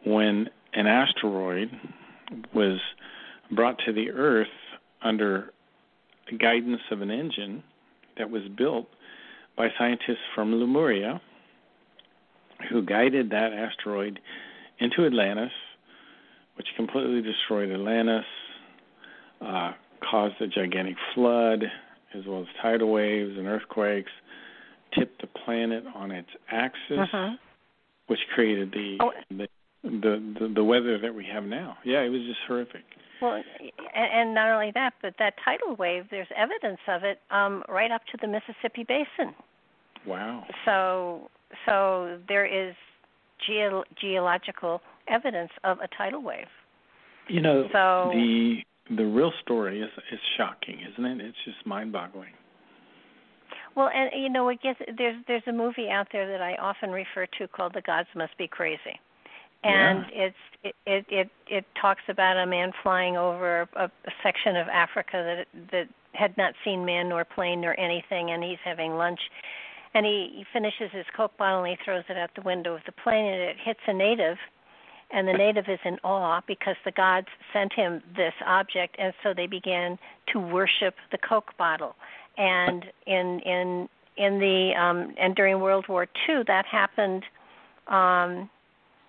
when 0.04 0.48
an 0.74 0.86
asteroid 0.86 1.70
was 2.54 2.78
brought 3.50 3.78
to 3.86 3.92
the 3.92 4.10
Earth 4.10 4.46
under 5.02 5.52
guidance 6.36 6.82
of 6.90 7.00
an 7.00 7.10
engine 7.10 7.62
that 8.16 8.30
was 8.30 8.42
built 8.56 8.86
by 9.56 9.68
scientists 9.78 10.24
from 10.34 10.54
Lemuria 10.54 11.20
who 12.70 12.82
guided 12.82 13.30
that 13.30 13.52
asteroid 13.52 14.18
into 14.80 15.06
Atlantis, 15.06 15.52
which 16.56 16.66
completely 16.76 17.22
destroyed 17.22 17.70
Atlantis, 17.70 18.24
uh, 19.40 19.72
caused 20.08 20.40
a 20.40 20.46
gigantic 20.46 20.96
flood, 21.14 21.64
as 22.14 22.24
well 22.26 22.40
as 22.40 22.46
tidal 22.60 22.90
waves 22.90 23.36
and 23.36 23.46
earthquakes, 23.46 24.10
tipped 24.96 25.20
the 25.20 25.28
planet 25.44 25.84
on 25.94 26.10
its 26.10 26.28
axis, 26.50 26.98
uh-huh. 26.98 27.30
which 28.06 28.20
created 28.34 28.72
the, 28.72 28.96
oh. 29.00 29.12
the, 29.30 29.48
the 29.84 30.34
the 30.40 30.52
the 30.56 30.64
weather 30.64 30.98
that 30.98 31.14
we 31.14 31.24
have 31.32 31.44
now. 31.44 31.76
Yeah, 31.84 32.00
it 32.00 32.08
was 32.08 32.22
just 32.22 32.40
horrific. 32.46 32.84
Well, 33.20 33.42
and 33.94 34.12
and 34.12 34.34
not 34.34 34.50
only 34.50 34.70
that, 34.74 34.94
but 35.02 35.14
that 35.18 35.34
tidal 35.44 35.76
wave, 35.76 36.04
there's 36.10 36.28
evidence 36.36 36.80
of 36.88 37.04
it 37.04 37.20
um, 37.30 37.62
right 37.68 37.90
up 37.90 38.02
to 38.12 38.18
the 38.20 38.28
Mississippi 38.28 38.84
Basin. 38.86 39.34
Wow. 40.06 40.44
So, 40.64 41.30
so 41.66 42.18
there 42.28 42.46
is 42.46 42.74
ge- 43.40 43.84
geological 44.00 44.80
evidence 45.08 45.50
of 45.64 45.78
a 45.80 45.88
tidal 45.96 46.22
wave. 46.22 46.46
You 47.28 47.40
know, 47.40 47.68
so, 47.72 48.10
the 48.12 48.58
the 48.96 49.04
real 49.04 49.32
story 49.42 49.80
is 49.80 49.90
is 50.12 50.20
shocking, 50.36 50.78
isn't 50.92 51.04
it? 51.04 51.20
It's 51.20 51.36
just 51.44 51.66
mind-boggling. 51.66 52.32
Well, 53.74 53.90
and 53.94 54.10
you 54.20 54.28
know, 54.30 54.48
it 54.48 54.62
gets 54.62 54.78
there's 54.96 55.16
there's 55.26 55.42
a 55.46 55.52
movie 55.52 55.88
out 55.90 56.08
there 56.12 56.30
that 56.30 56.40
I 56.40 56.54
often 56.56 56.90
refer 56.90 57.26
to 57.38 57.48
called 57.48 57.72
The 57.74 57.82
Gods 57.82 58.08
Must 58.14 58.36
Be 58.38 58.48
Crazy 58.48 58.98
and 59.64 60.04
yeah. 60.12 60.24
it's 60.24 60.36
it, 60.64 60.74
it 60.86 61.06
it 61.08 61.30
it 61.48 61.64
talks 61.80 62.02
about 62.08 62.36
a 62.36 62.46
man 62.46 62.72
flying 62.82 63.16
over 63.16 63.68
a, 63.76 63.84
a 63.84 63.90
section 64.22 64.56
of 64.56 64.68
Africa 64.68 65.44
that 65.52 65.68
that 65.72 65.88
had 66.12 66.36
not 66.36 66.54
seen 66.64 66.84
man 66.84 67.08
nor 67.08 67.24
plane 67.24 67.60
nor 67.60 67.78
anything, 67.78 68.30
and 68.30 68.42
he's 68.42 68.58
having 68.64 68.96
lunch, 68.96 69.20
and 69.94 70.04
he, 70.04 70.30
he 70.34 70.44
finishes 70.52 70.90
his 70.92 71.06
coke 71.16 71.36
bottle 71.36 71.62
and 71.62 71.76
he 71.78 71.84
throws 71.84 72.04
it 72.08 72.16
out 72.16 72.30
the 72.34 72.42
window 72.42 72.74
of 72.74 72.80
the 72.86 72.92
plane, 72.92 73.26
and 73.26 73.42
it 73.42 73.56
hits 73.62 73.80
a 73.86 73.92
native, 73.92 74.36
and 75.10 75.28
the 75.28 75.32
native 75.32 75.66
is 75.68 75.78
in 75.84 75.98
awe 76.04 76.40
because 76.46 76.76
the 76.84 76.92
gods 76.92 77.28
sent 77.52 77.72
him 77.72 78.02
this 78.16 78.34
object, 78.46 78.96
and 78.98 79.12
so 79.22 79.32
they 79.34 79.46
began 79.46 79.98
to 80.32 80.40
worship 80.40 80.94
the 81.12 81.18
coke 81.18 81.56
bottle, 81.56 81.94
and 82.36 82.86
in 83.06 83.40
in 83.40 83.88
in 84.16 84.38
the 84.38 84.72
um 84.78 85.14
and 85.18 85.34
during 85.34 85.60
World 85.60 85.86
War 85.88 86.06
II 86.28 86.42
that 86.46 86.64
happened 86.66 87.24
um 87.86 88.50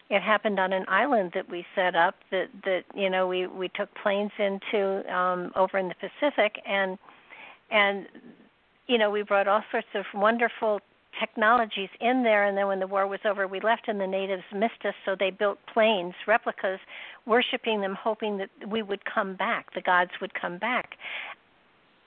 it 0.09 0.21
happened 0.21 0.59
on 0.59 0.73
an 0.73 0.85
island 0.87 1.31
that 1.35 1.49
we 1.49 1.65
set 1.75 1.95
up 1.95 2.15
that 2.31 2.47
that 2.65 2.83
you 2.95 3.09
know 3.09 3.27
we 3.27 3.47
we 3.47 3.69
took 3.69 3.93
planes 3.95 4.31
into 4.37 5.03
um 5.13 5.51
over 5.55 5.77
in 5.77 5.87
the 5.87 5.95
Pacific 5.95 6.61
and 6.65 6.97
and 7.71 8.07
you 8.87 8.97
know 8.97 9.09
we 9.09 9.21
brought 9.21 9.47
all 9.47 9.63
sorts 9.71 9.87
of 9.93 10.05
wonderful 10.13 10.81
technologies 11.19 11.89
in 11.99 12.23
there. 12.23 12.45
And 12.45 12.57
then 12.57 12.67
when 12.67 12.79
the 12.79 12.87
war 12.87 13.07
was 13.07 13.19
over 13.25 13.47
we 13.47 13.59
left 13.59 13.87
and 13.87 13.99
the 13.99 14.07
natives 14.07 14.43
missed 14.53 14.85
us. 14.85 14.93
So 15.05 15.15
they 15.19 15.31
built 15.31 15.59
planes 15.71 16.13
replicas 16.27 16.79
worshiping 17.25 17.81
them 17.81 17.95
hoping 17.95 18.37
that 18.37 18.49
we 18.67 18.81
would 18.81 19.05
come 19.05 19.35
back 19.35 19.73
the 19.73 19.81
gods 19.81 20.11
would 20.21 20.33
come 20.33 20.57
back. 20.57 20.95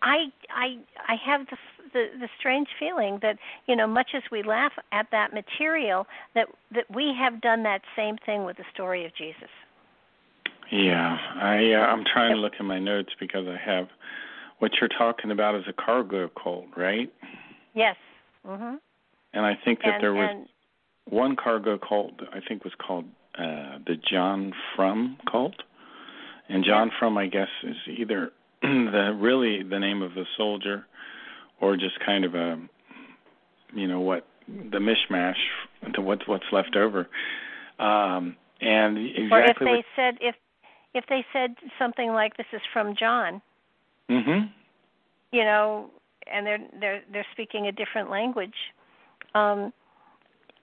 I 0.03 0.33
I 0.51 0.79
I 1.09 1.15
have 1.25 1.47
the, 1.47 1.57
the 1.93 2.07
the 2.19 2.29
strange 2.39 2.69
feeling 2.79 3.19
that 3.23 3.39
you 3.67 3.77
know 3.77 3.87
much 3.87 4.11
as 4.15 4.23
we 4.31 4.43
laugh 4.43 4.73
at 4.93 5.07
that 5.11 5.33
material 5.33 6.07
that 6.35 6.49
that 6.75 6.85
we 6.95 7.15
have 7.19 7.41
done 7.41 7.63
that 7.63 7.83
same 7.97 8.17
thing 8.25 8.45
with 8.45 8.57
the 8.57 8.65
story 8.73 9.05
of 9.05 9.15
Jesus. 9.17 9.51
Yeah, 10.71 11.19
I 11.37 11.73
uh, 11.73 11.87
I'm 11.87 12.05
trying 12.05 12.35
to 12.35 12.41
look 12.41 12.55
in 12.59 12.67
my 12.67 12.79
notes 12.79 13.11
because 13.21 13.47
I 13.47 13.59
have 13.65 13.89
what 14.59 14.73
you're 14.81 14.89
talking 14.89 15.31
about 15.31 15.55
is 15.55 15.65
a 15.69 15.73
cargo 15.73 16.31
cult, 16.43 16.67
right? 16.77 17.13
Yes. 17.75 17.97
Mhm. 18.47 18.79
And 19.35 19.47
I 19.47 19.55
think 19.65 19.81
that 19.81 19.95
and, 19.95 20.03
there 20.03 20.15
was 20.15 20.29
and, 20.31 20.49
one 21.05 21.37
cargo 21.37 21.79
cult 21.79 22.15
I 22.33 22.41
think 22.41 22.65
was 22.65 22.75
called 22.75 23.05
uh 23.37 23.79
the 23.87 23.97
John 23.97 24.55
Frum 24.75 25.19
cult. 25.31 25.57
And 26.49 26.65
John 26.65 26.89
yeah. 26.89 26.99
Frum 26.99 27.19
I 27.19 27.27
guess 27.27 27.49
is 27.63 27.77
either 27.87 28.33
the 28.63 29.17
really 29.19 29.63
the 29.63 29.79
name 29.79 30.03
of 30.03 30.15
the 30.15 30.25
soldier, 30.37 30.87
or 31.63 31.77
just 31.77 31.99
kind 32.05 32.25
of 32.25 32.35
a, 32.35 32.61
you 33.73 33.87
know 33.87 34.01
what 34.01 34.27
the 34.47 34.79
mishmash 34.79 35.37
to 35.95 36.03
what's 36.03 36.27
what's 36.29 36.45
left 36.53 36.77
over, 36.77 37.09
um, 37.79 38.37
and 38.61 38.99
exactly. 38.99 39.31
Or 39.31 39.45
if 39.45 39.59
they 39.59 39.85
said 39.97 40.19
if 40.21 40.35
if 40.93 41.05
they 41.09 41.25
said 41.33 41.55
something 41.79 42.13
like 42.13 42.37
this 42.37 42.47
is 42.53 42.61
from 42.73 42.95
John. 42.95 43.41
Mhm. 44.11 44.51
You 45.31 45.45
know, 45.45 45.91
and 46.27 46.47
they're 46.47 46.59
they're 46.79 47.03
they're 47.11 47.27
speaking 47.33 47.69
a 47.69 47.73
different 47.73 48.11
language. 48.11 48.75
Um, 49.35 49.73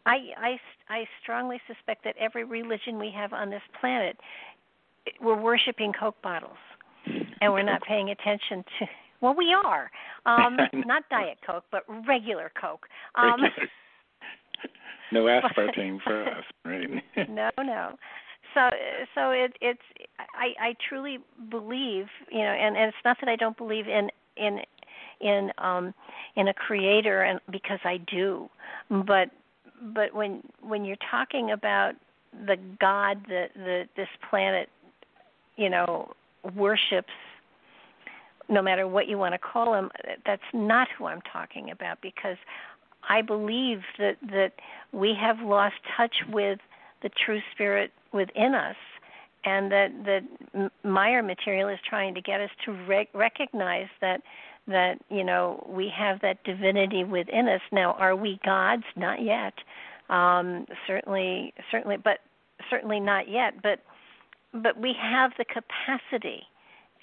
I 0.05 0.33
I 0.37 0.59
I 0.89 1.07
strongly 1.21 1.59
suspect 1.65 2.03
that 2.03 2.15
every 2.17 2.43
religion 2.43 2.99
we 2.99 3.09
have 3.11 3.33
on 3.33 3.49
this 3.49 3.63
planet, 3.79 4.19
we're 5.19 5.41
worshiping 5.41 5.93
Coke 5.93 6.21
bottles 6.21 6.57
and 7.41 7.53
we're 7.53 7.63
not 7.63 7.81
paying 7.83 8.09
attention 8.09 8.63
to. 8.79 8.87
Well, 9.21 9.35
we 9.35 9.53
are. 9.53 9.91
Um, 10.25 10.57
not 10.85 11.03
Diet 11.09 11.37
Coke, 11.45 11.65
but 11.71 11.83
regular 12.07 12.51
Coke. 12.59 12.87
Um, 13.15 13.41
no 15.11 15.23
aspartame 15.23 15.99
for 16.03 16.23
us, 16.23 16.43
right? 16.65 16.89
no, 17.29 17.49
no. 17.57 17.95
So, 18.53 18.69
so 19.13 19.31
it, 19.31 19.53
it's. 19.61 19.81
I, 20.19 20.69
I 20.69 20.75
truly 20.87 21.19
believe, 21.49 22.05
you 22.31 22.39
know, 22.39 22.51
and, 22.51 22.75
and 22.75 22.87
it's 22.87 22.97
not 23.05 23.17
that 23.21 23.29
I 23.29 23.35
don't 23.35 23.57
believe 23.57 23.87
in 23.87 24.09
in 24.37 24.59
in 25.21 25.51
um 25.57 25.93
in 26.35 26.47
a 26.47 26.53
creator, 26.53 27.21
and 27.23 27.39
because 27.51 27.79
I 27.83 27.97
do, 27.97 28.49
but 28.89 29.29
but 29.93 30.13
when 30.13 30.41
when 30.61 30.83
you're 30.83 30.97
talking 31.11 31.51
about 31.51 31.93
the 32.47 32.55
God 32.79 33.25
that 33.27 33.49
the 33.55 33.83
this 33.95 34.07
planet, 34.29 34.69
you 35.57 35.69
know, 35.69 36.11
worships 36.55 37.11
no 38.49 38.61
matter 38.61 38.87
what 38.87 39.07
you 39.07 39.17
want 39.17 39.33
to 39.33 39.39
call 39.39 39.73
him 39.73 39.89
that's 40.25 40.41
not 40.53 40.87
who 40.97 41.05
i'm 41.05 41.21
talking 41.31 41.71
about 41.71 41.99
because 42.01 42.37
i 43.09 43.21
believe 43.21 43.79
that 43.97 44.17
that 44.21 44.53
we 44.91 45.13
have 45.19 45.39
lost 45.39 45.75
touch 45.95 46.15
with 46.31 46.59
the 47.01 47.09
true 47.25 47.39
spirit 47.53 47.91
within 48.11 48.53
us 48.53 48.75
and 49.45 49.71
that 49.71 49.89
that 50.05 50.71
Meier 50.83 51.23
material 51.23 51.69
is 51.69 51.79
trying 51.87 52.13
to 52.15 52.21
get 52.21 52.41
us 52.41 52.49
to 52.65 52.71
re- 52.87 53.09
recognize 53.13 53.87
that 54.01 54.21
that 54.67 54.95
you 55.09 55.23
know 55.23 55.65
we 55.67 55.91
have 55.95 56.21
that 56.21 56.43
divinity 56.43 57.03
within 57.03 57.47
us. 57.47 57.61
Now 57.71 57.93
are 57.93 58.15
we 58.15 58.39
gods? 58.43 58.83
Not 58.95 59.21
yet. 59.21 59.53
Um 60.09 60.65
certainly 60.87 61.53
certainly 61.71 61.97
but 61.97 62.19
certainly 62.69 62.99
not 62.99 63.29
yet. 63.29 63.61
But 63.63 63.79
but 64.53 64.79
we 64.79 64.93
have 64.99 65.31
the 65.37 65.45
capacity 65.45 66.43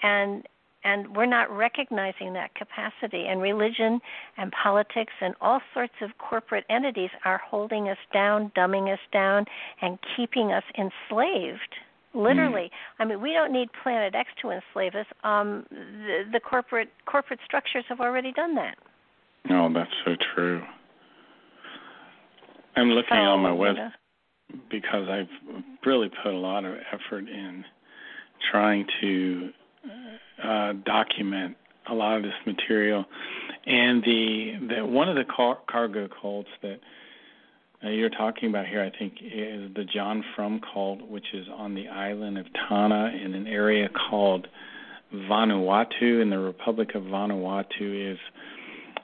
and 0.03 0.47
and 0.87 1.17
we're 1.17 1.27
not 1.27 1.51
recognizing 1.51 2.33
that 2.35 2.55
capacity. 2.55 3.25
And 3.29 3.43
religion 3.43 4.01
and 4.39 4.53
politics 4.53 5.13
and 5.21 5.35
all 5.41 5.61
sorts 5.75 5.95
of 6.01 6.11
corporate 6.19 6.65
entities 6.71 7.11
are 7.25 7.41
holding 7.45 7.89
us 7.89 7.99
down, 8.13 8.53
dumbing 8.57 8.93
us 8.93 9.01
down, 9.13 9.47
and 9.83 9.99
keeping 10.17 10.53
us 10.53 10.63
enslaved. 10.79 11.75
Literally, 12.15 12.71
mm. 12.71 13.01
I 13.01 13.05
mean, 13.05 13.21
we 13.21 13.33
don't 13.33 13.53
need 13.53 13.69
Planet 13.83 14.15
X 14.15 14.31
to 14.43 14.51
enslave 14.51 14.95
us. 14.95 15.07
Um, 15.25 15.67
the, 15.71 16.23
the 16.33 16.41
corporate 16.41 16.89
corporate 17.05 17.41
structures 17.45 17.85
have 17.89 18.01
already 18.01 18.33
done 18.33 18.55
that. 18.55 18.79
Oh, 19.51 19.69
that's 19.75 19.91
so 20.05 20.13
true. 20.35 20.63
I'm 22.77 22.91
looking 22.91 23.09
so, 23.11 23.17
on 23.17 23.41
my 23.41 23.53
web 23.53 23.77
because 24.71 25.09
I've 25.11 25.63
really 25.85 26.11
put 26.23 26.33
a 26.33 26.39
lot 26.39 26.65
of 26.65 26.75
effort 26.93 27.29
in 27.29 27.65
trying 28.51 28.87
to 29.01 29.51
uh, 30.43 30.73
document 30.85 31.57
a 31.89 31.95
lot 31.95 32.17
of 32.17 32.23
this 32.23 32.35
material. 32.47 33.05
And 33.67 34.03
the, 34.03 34.53
the 34.69 34.87
one 34.87 35.09
of 35.09 35.17
the 35.17 35.25
car, 35.25 35.59
cargo 35.71 36.09
cults 36.21 36.49
that 36.63 36.81
uh, 37.85 37.89
you're 37.91 38.11
talking 38.11 38.49
about 38.49 38.67
here, 38.67 38.83
I 38.83 38.97
think, 38.97 39.15
is 39.21 39.75
the 39.75 39.85
John 39.85 40.25
Frum 40.35 40.61
cult, 40.73 41.03
which 41.03 41.27
is 41.35 41.47
on 41.55 41.75
the 41.75 41.89
island 41.89 42.39
of 42.39 42.47
Tanna 42.69 43.13
in 43.13 43.35
an 43.35 43.47
area 43.47 43.89
called 43.89 44.47
Vanuatu, 45.15 46.21
in 46.23 46.31
the 46.31 46.39
Republic 46.39 46.95
of 46.95 47.05
Vanuatu 47.05 48.13
is 48.13 48.19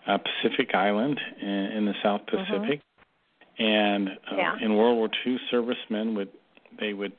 a 0.07 0.19
Pacific 0.19 0.75
island 0.75 1.21
in, 1.41 1.49
in 1.49 1.85
the 1.87 1.95
South 2.03 2.23
mm-hmm. 2.23 2.37
Pacific. 2.37 2.81
Mm-hmm. 2.81 3.65
And 3.65 4.09
uh, 4.09 4.37
yeah. 4.37 4.57
in 4.61 4.77
World 4.77 4.97
War 4.97 5.11
II, 5.27 5.37
servicemen 5.51 6.15
would 6.15 6.31
they 6.81 6.95
would 6.95 7.13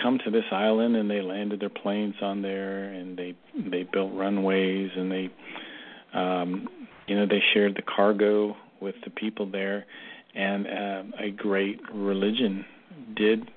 come 0.00 0.18
to 0.24 0.30
this 0.30 0.44
island 0.50 0.96
and 0.96 1.10
they 1.10 1.20
landed 1.20 1.60
their 1.60 1.70
planes 1.70 2.14
on 2.20 2.42
there 2.42 2.84
and 2.84 3.16
they 3.16 3.34
they 3.56 3.82
built 3.82 4.12
runways 4.14 4.90
and 4.96 5.10
they 5.10 5.30
um 6.14 6.68
you 7.06 7.16
know 7.16 7.26
they 7.26 7.42
shared 7.54 7.74
the 7.76 7.82
cargo 7.82 8.56
with 8.80 8.94
the 9.04 9.10
people 9.10 9.46
there 9.50 9.84
and 10.34 10.66
uh, 10.66 11.02
a 11.18 11.30
great 11.30 11.80
religion 11.92 12.64
did 13.14 13.50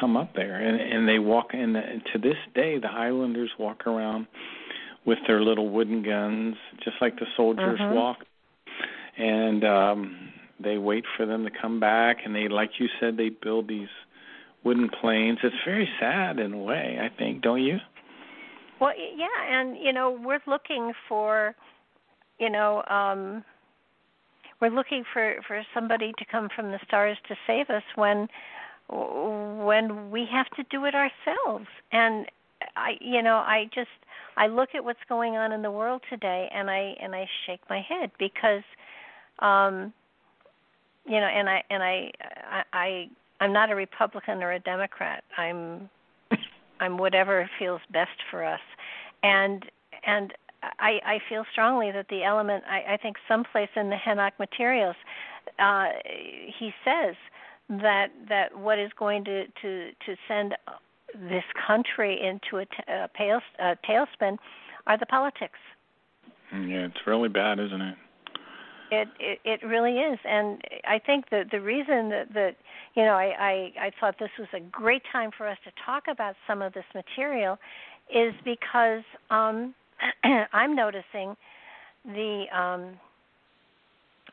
come 0.00 0.16
up 0.16 0.34
there 0.34 0.56
and 0.56 0.80
and 0.80 1.08
they 1.08 1.18
walk 1.18 1.48
and, 1.52 1.74
to 2.12 2.18
this 2.18 2.36
day 2.54 2.78
the 2.78 2.90
islanders 2.90 3.50
walk 3.58 3.86
around 3.86 4.26
with 5.04 5.18
their 5.26 5.42
little 5.42 5.68
wooden 5.68 6.02
guns 6.02 6.56
just 6.82 6.96
like 7.00 7.16
the 7.18 7.26
soldiers 7.36 7.78
uh-huh. 7.80 7.94
walk 7.94 8.18
and 9.18 9.64
um 9.64 10.30
they 10.60 10.78
wait 10.78 11.04
for 11.16 11.26
them 11.26 11.44
to 11.44 11.50
come 11.50 11.80
back 11.80 12.18
and 12.24 12.34
they 12.34 12.48
like 12.48 12.70
you 12.78 12.88
said 12.98 13.16
they 13.16 13.28
build 13.28 13.68
these 13.68 13.88
wooden 14.64 14.88
planes. 15.00 15.38
It's 15.42 15.54
very 15.64 15.88
sad 16.00 16.38
in 16.38 16.52
a 16.52 16.58
way, 16.58 16.98
I 17.00 17.16
think, 17.16 17.42
don't 17.42 17.62
you? 17.62 17.78
Well, 18.80 18.92
yeah, 19.16 19.26
and 19.50 19.76
you 19.76 19.92
know, 19.92 20.18
we're 20.22 20.42
looking 20.46 20.92
for, 21.08 21.54
you 22.38 22.50
know, 22.50 22.82
um 22.88 23.44
we're 24.60 24.70
looking 24.70 25.04
for 25.12 25.36
for 25.46 25.62
somebody 25.74 26.12
to 26.18 26.24
come 26.30 26.48
from 26.54 26.70
the 26.70 26.78
stars 26.86 27.18
to 27.28 27.34
save 27.46 27.70
us 27.70 27.82
when 27.96 28.28
when 28.88 30.10
we 30.10 30.26
have 30.30 30.48
to 30.56 30.62
do 30.70 30.84
it 30.84 30.94
ourselves. 30.94 31.68
And 31.92 32.26
I 32.76 32.92
you 33.00 33.22
know, 33.22 33.36
I 33.36 33.66
just 33.74 33.88
I 34.36 34.48
look 34.48 34.70
at 34.74 34.84
what's 34.84 34.98
going 35.08 35.36
on 35.36 35.52
in 35.52 35.62
the 35.62 35.70
world 35.70 36.02
today 36.10 36.48
and 36.52 36.70
I 36.70 36.94
and 37.00 37.14
I 37.14 37.26
shake 37.46 37.60
my 37.68 37.80
head 37.80 38.10
because 38.18 38.64
um 39.38 39.92
you 41.06 41.20
know, 41.20 41.26
and 41.26 41.48
I 41.48 41.62
and 41.70 41.82
I 41.82 42.10
I 42.72 43.08
I'm 43.44 43.52
not 43.52 43.70
a 43.70 43.74
Republican 43.74 44.42
or 44.42 44.52
a 44.52 44.58
Democrat. 44.58 45.22
I'm 45.36 45.90
I'm 46.80 46.96
whatever 46.96 47.48
feels 47.58 47.82
best 47.92 48.18
for 48.30 48.42
us, 48.42 48.60
and 49.22 49.62
and 50.06 50.32
I, 50.62 50.98
I 51.04 51.18
feel 51.28 51.44
strongly 51.52 51.92
that 51.92 52.06
the 52.08 52.24
element. 52.24 52.64
I, 52.66 52.94
I 52.94 52.96
think 52.96 53.16
someplace 53.28 53.68
in 53.76 53.90
the 53.90 53.96
Henoch 53.96 54.32
materials, 54.38 54.96
uh, 55.58 55.88
he 56.58 56.70
says 56.86 57.16
that 57.68 58.06
that 58.30 58.56
what 58.56 58.78
is 58.78 58.90
going 58.98 59.24
to 59.26 59.44
to 59.60 59.90
to 60.06 60.16
send 60.26 60.54
this 61.14 61.44
country 61.66 62.18
into 62.18 62.56
a, 62.56 62.64
t- 62.64 62.88
a, 62.88 63.10
tail, 63.16 63.40
a 63.60 63.76
tailspin 63.86 64.38
are 64.86 64.98
the 64.98 65.06
politics. 65.06 65.58
Yeah, 66.50 66.86
it's 66.86 67.06
really 67.06 67.28
bad, 67.28 67.60
isn't 67.60 67.80
it? 67.80 67.96
It, 69.02 69.08
it 69.20 69.38
it 69.44 69.66
really 69.66 69.98
is, 69.98 70.18
and 70.24 70.60
I 70.86 70.98
think 70.98 71.30
that 71.30 71.50
the 71.50 71.60
reason 71.60 72.08
that 72.10 72.26
that 72.34 72.56
you 72.94 73.02
know 73.02 73.14
I, 73.14 73.32
I 73.38 73.86
I 73.86 73.90
thought 74.00 74.16
this 74.18 74.30
was 74.38 74.48
a 74.54 74.60
great 74.60 75.02
time 75.12 75.30
for 75.36 75.46
us 75.48 75.58
to 75.64 75.70
talk 75.84 76.04
about 76.10 76.34
some 76.46 76.62
of 76.62 76.72
this 76.72 76.84
material, 76.94 77.58
is 78.14 78.34
because 78.44 79.02
um, 79.30 79.74
I'm 80.52 80.74
noticing 80.74 81.36
the 82.04 82.44
um, 82.54 82.98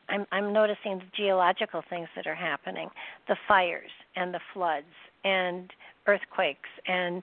I'm 0.08 0.26
I'm 0.30 0.52
noticing 0.52 0.98
the 0.98 1.10
geological 1.16 1.82
things 1.88 2.08
that 2.16 2.26
are 2.26 2.34
happening, 2.34 2.88
the 3.28 3.36
fires 3.48 3.90
and 4.16 4.32
the 4.34 4.40
floods 4.52 4.86
and 5.24 5.70
earthquakes. 6.06 6.68
And 6.86 7.22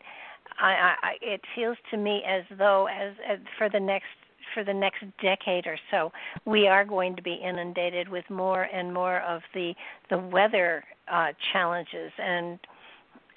I, 0.60 0.96
I 1.02 1.12
it 1.22 1.42
feels 1.56 1.78
to 1.92 1.98
me 1.98 2.22
as 2.28 2.44
though 2.58 2.88
as, 2.88 3.14
as 3.30 3.40
for 3.58 3.70
the 3.70 3.80
next 3.80 4.08
for 4.54 4.64
the 4.64 4.74
next 4.74 5.04
decade 5.22 5.68
or 5.68 5.78
so, 5.92 6.12
we 6.46 6.68
are 6.68 6.86
going 6.86 7.16
to 7.16 7.22
be 7.22 7.34
inundated 7.34 8.10
with 8.10 8.26
more 8.30 8.64
and 8.64 8.94
more 8.94 9.22
of 9.22 9.42
the 9.54 9.74
the 10.10 10.18
weather 10.18 10.84
uh, 11.12 11.28
challenges 11.52 12.12
and. 12.18 12.60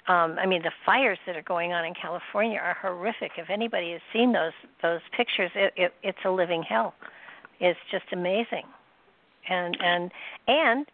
Um, 0.05 0.35
I 0.37 0.45
mean, 0.45 0.61
the 0.61 0.71
fires 0.85 1.17
that 1.25 1.37
are 1.37 1.43
going 1.43 1.71
on 1.71 1.85
in 1.85 1.93
California 1.93 2.59
are 2.59 2.75
horrific. 2.81 3.31
If 3.37 3.49
anybody 3.49 3.93
has 3.93 4.01
seen 4.11 4.33
those 4.33 4.51
those 4.81 4.99
pictures, 5.15 5.49
it, 5.55 5.71
it, 5.77 5.93
it's 6.03 6.17
a 6.25 6.29
living 6.29 6.61
hell. 6.61 6.93
It's 7.61 7.79
just 7.89 8.03
amazing 8.11 8.65
and 9.49 9.77
and 9.81 10.11
and 10.47 10.85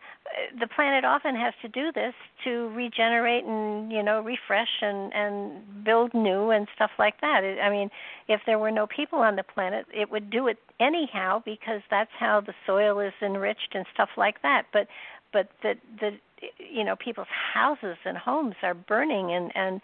the 0.60 0.68
planet 0.68 1.04
often 1.04 1.36
has 1.36 1.54
to 1.62 1.68
do 1.68 1.92
this 1.92 2.14
to 2.44 2.70
regenerate 2.70 3.44
and 3.46 3.92
you 3.92 4.04
know 4.04 4.22
refresh 4.22 4.82
and 4.82 5.12
and 5.14 5.84
build 5.84 6.14
new 6.14 6.50
and 6.52 6.68
stuff 6.76 6.92
like 7.00 7.20
that. 7.22 7.42
I 7.64 7.70
mean 7.70 7.90
if 8.28 8.42
there 8.46 8.60
were 8.60 8.72
no 8.72 8.88
people 8.88 9.20
on 9.20 9.36
the 9.36 9.44
planet 9.44 9.86
it 9.94 10.12
would 10.12 10.30
do 10.30 10.48
it 10.48 10.58
anyhow 10.80 11.42
because 11.44 11.82
that's 11.90 12.12
how 12.20 12.42
the 12.42 12.54
soil 12.66 13.00
is 13.00 13.14
enriched 13.22 13.74
and 13.74 13.86
stuff 13.94 14.10
like 14.18 14.42
that. 14.42 14.64
But 14.72 14.88
but 15.34 15.50
the 15.62 15.74
the 16.00 16.12
you 16.58 16.84
know 16.84 16.96
people's 16.96 17.28
houses 17.54 17.98
and 18.06 18.18
homes 18.18 18.56
are 18.64 18.74
burning 18.74 19.32
and 19.32 19.52
and 19.56 19.82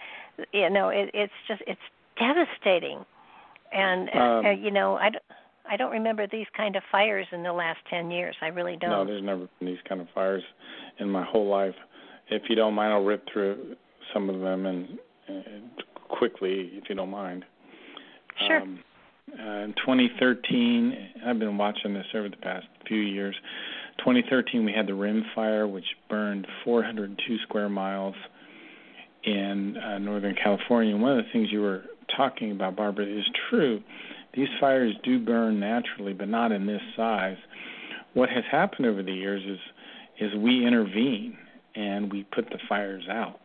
you 0.51 0.69
know 0.69 0.89
it, 0.89 1.09
it's 1.13 1.33
just 1.47 1.61
it's 1.67 1.81
devastating. 2.17 3.05
And, 3.73 4.09
um, 4.13 4.45
and 4.45 4.63
you 4.63 4.71
know 4.71 4.95
i 4.95 5.09
don't 5.09 5.23
I 5.69 5.77
don't 5.77 5.91
remember 5.91 6.27
these 6.27 6.47
kind 6.55 6.75
of 6.75 6.83
fires 6.91 7.27
in 7.31 7.43
the 7.43 7.53
last 7.53 7.79
10 7.89 8.11
years. 8.11 8.35
I 8.41 8.47
really 8.47 8.77
don't. 8.79 8.89
No, 8.89 9.05
there's 9.05 9.23
never 9.23 9.47
been 9.59 9.67
these 9.67 9.77
kind 9.87 10.01
of 10.01 10.07
fires 10.13 10.43
in 10.99 11.09
my 11.09 11.23
whole 11.23 11.47
life. 11.47 11.75
If 12.29 12.43
you 12.49 12.55
don't 12.55 12.73
mind, 12.73 12.93
I'll 12.93 13.03
rip 13.03 13.23
through 13.31 13.75
some 14.13 14.29
of 14.29 14.39
them 14.41 14.65
and, 14.65 14.97
and 15.27 15.69
quickly, 16.09 16.71
if 16.73 16.89
you 16.89 16.95
don't 16.95 17.09
mind. 17.09 17.45
Sure. 18.47 18.61
Um, 18.61 18.79
uh, 19.39 19.43
in 19.43 19.73
2013, 19.85 21.09
I've 21.25 21.39
been 21.39 21.57
watching 21.57 21.93
this 21.93 22.05
over 22.13 22.29
the 22.29 22.37
past 22.37 22.67
few 22.87 22.99
years. 22.99 23.35
2013, 23.99 24.65
we 24.65 24.71
had 24.71 24.87
the 24.87 24.93
Rim 24.93 25.23
Fire, 25.33 25.67
which 25.67 25.85
burned 26.09 26.45
402 26.63 27.37
square 27.43 27.69
miles 27.69 28.15
in 29.23 29.77
uh, 29.77 29.97
Northern 29.97 30.35
California. 30.35 30.93
And 30.93 31.01
one 31.01 31.17
of 31.17 31.25
the 31.25 31.31
things 31.31 31.47
you 31.51 31.61
were 31.61 31.85
talking 32.15 32.51
about, 32.51 32.75
Barbara, 32.75 33.05
is 33.05 33.25
true 33.49 33.81
these 34.35 34.47
fires 34.59 34.93
do 35.03 35.19
burn 35.19 35.59
naturally, 35.59 36.13
but 36.13 36.27
not 36.27 36.51
in 36.51 36.65
this 36.65 36.81
size. 36.95 37.37
What 38.13 38.29
has 38.29 38.43
happened 38.51 38.87
over 38.87 39.03
the 39.03 39.13
years 39.13 39.43
is 39.45 39.59
is 40.19 40.33
we 40.37 40.65
intervene 40.65 41.37
and 41.75 42.11
we 42.11 42.23
put 42.23 42.49
the 42.49 42.59
fires 42.69 43.03
out, 43.09 43.39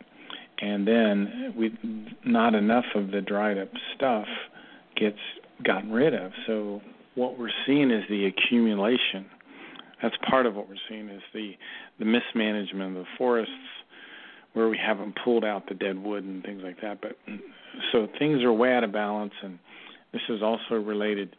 and 0.61 0.87
then 0.87 1.55
we 1.57 1.77
not 2.25 2.55
enough 2.55 2.85
of 2.95 3.11
the 3.11 3.21
dried 3.21 3.59
up 3.59 3.71
stuff 3.97 4.27
gets 4.97 5.19
gotten 5.65 5.91
rid 5.91 6.15
of. 6.15 6.33
So 6.47 6.81
what 7.15 7.39
we're 7.39 7.51
seeing 7.67 7.91
is 7.91 8.05
the 8.09 8.27
accumulation. 8.27 9.27
That's 10.03 10.15
part 10.29 10.47
of 10.47 10.55
what 10.55 10.69
we're 10.69 10.77
seeing 10.89 11.09
is 11.09 11.23
the 11.35 11.53
the 11.99 12.05
mismanagement 12.05 12.97
of 12.97 13.05
the 13.05 13.11
forests 13.19 13.53
where 14.53 14.69
we 14.69 14.79
haven't 14.79 15.17
pulled 15.23 15.45
out 15.45 15.69
the 15.69 15.75
dead 15.75 16.03
wood 16.03 16.25
and 16.25 16.43
things 16.43 16.63
like 16.65 16.81
that. 16.83 17.01
But 17.01 17.17
so 17.93 18.09
things 18.19 18.43
are 18.43 18.53
way 18.53 18.75
out 18.75 18.85
of 18.85 18.93
balance 18.93 19.33
and 19.43 19.59
this 20.13 20.23
is 20.29 20.43
also 20.43 20.75
related 20.75 21.35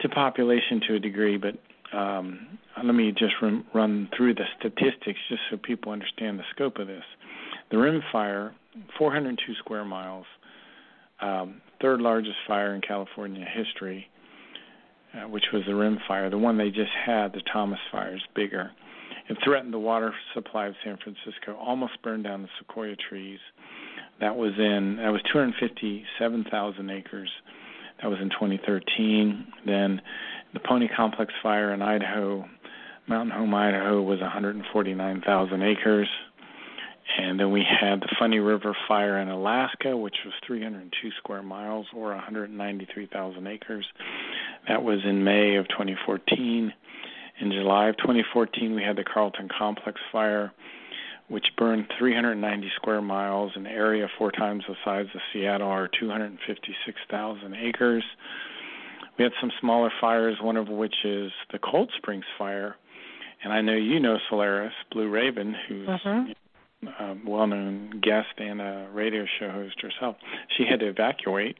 to 0.00 0.08
population 0.08 0.80
to 0.88 0.94
a 0.94 0.98
degree, 0.98 1.36
but 1.36 1.54
um, 1.96 2.58
let 2.82 2.94
me 2.94 3.12
just 3.12 3.34
run, 3.40 3.64
run 3.74 4.08
through 4.16 4.34
the 4.34 4.44
statistics 4.58 5.18
just 5.28 5.42
so 5.50 5.56
people 5.56 5.92
understand 5.92 6.38
the 6.38 6.44
scope 6.54 6.78
of 6.78 6.86
this. 6.86 7.04
The 7.70 7.78
Rim 7.78 8.02
Fire, 8.10 8.54
402 8.98 9.54
square 9.60 9.84
miles, 9.84 10.26
um, 11.20 11.60
third 11.80 12.00
largest 12.00 12.36
fire 12.46 12.74
in 12.74 12.80
California 12.80 13.44
history, 13.44 14.08
uh, 15.14 15.28
which 15.28 15.44
was 15.52 15.62
the 15.66 15.74
Rim 15.74 15.98
Fire. 16.08 16.30
The 16.30 16.38
one 16.38 16.58
they 16.58 16.70
just 16.70 16.90
had, 17.06 17.32
the 17.32 17.42
Thomas 17.52 17.78
Fire, 17.90 18.16
is 18.16 18.22
bigger. 18.34 18.70
It 19.28 19.38
threatened 19.44 19.72
the 19.72 19.78
water 19.78 20.12
supply 20.34 20.66
of 20.66 20.74
San 20.84 20.98
Francisco, 21.02 21.54
almost 21.54 22.02
burned 22.02 22.24
down 22.24 22.42
the 22.42 22.48
sequoia 22.58 22.96
trees 22.96 23.38
That 24.22 24.36
was 24.36 24.52
in 24.56 24.98
that 25.02 25.10
was 25.10 25.20
257,000 25.32 26.90
acres. 26.90 27.28
That 28.00 28.08
was 28.08 28.20
in 28.22 28.30
2013. 28.30 29.46
Then 29.66 30.00
the 30.54 30.60
Pony 30.60 30.86
Complex 30.86 31.34
fire 31.42 31.74
in 31.74 31.82
Idaho, 31.82 32.48
Mountain 33.08 33.36
Home, 33.36 33.52
Idaho, 33.52 34.00
was 34.00 34.20
149,000 34.20 35.62
acres. 35.62 36.08
And 37.18 37.40
then 37.40 37.50
we 37.50 37.64
had 37.68 38.00
the 38.00 38.14
Funny 38.16 38.38
River 38.38 38.76
fire 38.86 39.18
in 39.18 39.28
Alaska, 39.28 39.96
which 39.96 40.16
was 40.24 40.34
302 40.46 41.10
square 41.18 41.42
miles 41.42 41.86
or 41.92 42.10
193,000 42.10 43.46
acres. 43.48 43.86
That 44.68 44.84
was 44.84 45.00
in 45.04 45.24
May 45.24 45.56
of 45.56 45.66
2014. 45.66 46.72
In 47.40 47.50
July 47.50 47.88
of 47.88 47.96
2014, 47.96 48.72
we 48.72 48.84
had 48.84 48.94
the 48.94 49.04
Carlton 49.04 49.48
Complex 49.48 50.00
fire, 50.12 50.52
which 51.32 51.46
burned 51.56 51.86
390 51.98 52.70
square 52.76 53.00
miles, 53.00 53.52
an 53.56 53.66
area 53.66 54.06
four 54.18 54.30
times 54.30 54.64
the 54.68 54.74
size 54.84 55.06
of 55.14 55.20
Seattle, 55.32 55.68
or 55.68 55.88
256,000 55.98 57.54
acres. 57.54 58.04
We 59.18 59.24
had 59.24 59.32
some 59.40 59.50
smaller 59.60 59.90
fires, 60.00 60.36
one 60.40 60.56
of 60.56 60.68
which 60.68 60.94
is 61.04 61.32
the 61.50 61.58
Cold 61.58 61.90
Springs 61.96 62.24
fire. 62.38 62.76
And 63.42 63.52
I 63.52 63.60
know 63.60 63.74
you 63.74 63.98
know 63.98 64.18
Solaris, 64.28 64.72
Blue 64.92 65.08
Raven, 65.08 65.54
who's 65.68 65.88
mm-hmm 65.88 66.32
uh, 66.86 67.14
well-known 67.26 68.00
guest 68.02 68.38
and 68.38 68.60
a 68.60 68.88
radio 68.92 69.24
show 69.38 69.50
host 69.50 69.80
herself. 69.80 70.16
She 70.56 70.64
had 70.68 70.80
to 70.80 70.88
evacuate, 70.88 71.56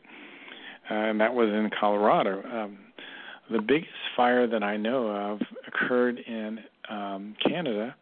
uh, 0.91 0.95
and 0.95 1.21
that 1.21 1.35
was 1.35 1.49
in 1.49 1.71
Colorado. 1.79 2.43
Um, 2.43 2.79
the 3.51 3.61
biggest 3.61 3.93
fire 4.17 4.47
that 4.47 4.63
I 4.63 4.77
know 4.77 5.09
of 5.09 5.41
occurred 5.67 6.19
in 6.19 6.61
um, 6.89 7.37
Canada. 7.47 7.95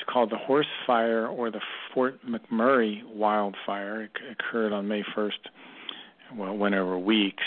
It's 0.00 0.08
called 0.10 0.30
the 0.30 0.38
Horse 0.38 0.66
Fire 0.86 1.26
or 1.26 1.50
the 1.50 1.60
Fort 1.92 2.20
McMurray 2.26 3.04
wildfire. 3.14 4.04
It 4.04 4.10
occurred 4.32 4.72
on 4.72 4.88
May 4.88 5.02
1st. 5.14 5.32
Well, 6.34 6.56
went 6.56 6.74
over 6.74 6.98
weeks. 6.98 7.42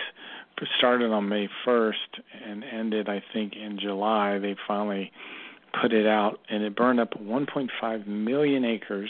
It 0.61 0.67
started 0.77 1.11
on 1.11 1.27
May 1.29 1.49
1st 1.65 1.93
and 2.45 2.63
ended, 2.63 3.09
I 3.09 3.23
think, 3.33 3.53
in 3.55 3.79
July. 3.79 4.37
They 4.37 4.55
finally 4.67 5.11
put 5.81 5.93
it 5.93 6.05
out, 6.05 6.39
and 6.47 6.63
it 6.63 6.75
burned 6.75 6.99
up 6.99 7.19
1.5 7.19 8.07
million 8.07 8.63
acres. 8.63 9.09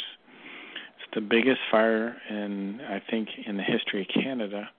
It's 0.96 1.14
the 1.14 1.22
biggest 1.22 1.60
fire 1.70 2.16
in, 2.30 2.80
I 2.80 3.02
think, 3.12 3.28
in 3.46 3.58
the 3.58 3.64
history 3.64 4.02
of 4.02 4.24
Canada. 4.24 4.70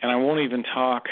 And 0.00 0.10
I 0.10 0.16
won't 0.16 0.40
even 0.40 0.62
talk. 0.62 1.04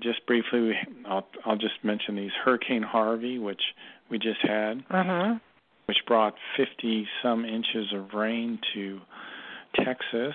Just 0.00 0.24
briefly, 0.26 0.72
I'll 1.06 1.26
I'll 1.44 1.56
just 1.56 1.74
mention 1.82 2.14
these 2.14 2.30
Hurricane 2.44 2.82
Harvey, 2.82 3.38
which 3.38 3.60
we 4.08 4.18
just 4.18 4.40
had, 4.42 4.84
uh-huh. 4.90 5.34
Which 5.92 6.06
brought 6.06 6.34
50 6.56 7.06
some 7.22 7.44
inches 7.44 7.92
of 7.94 8.14
rain 8.14 8.58
to 8.72 8.98
Texas. 9.84 10.32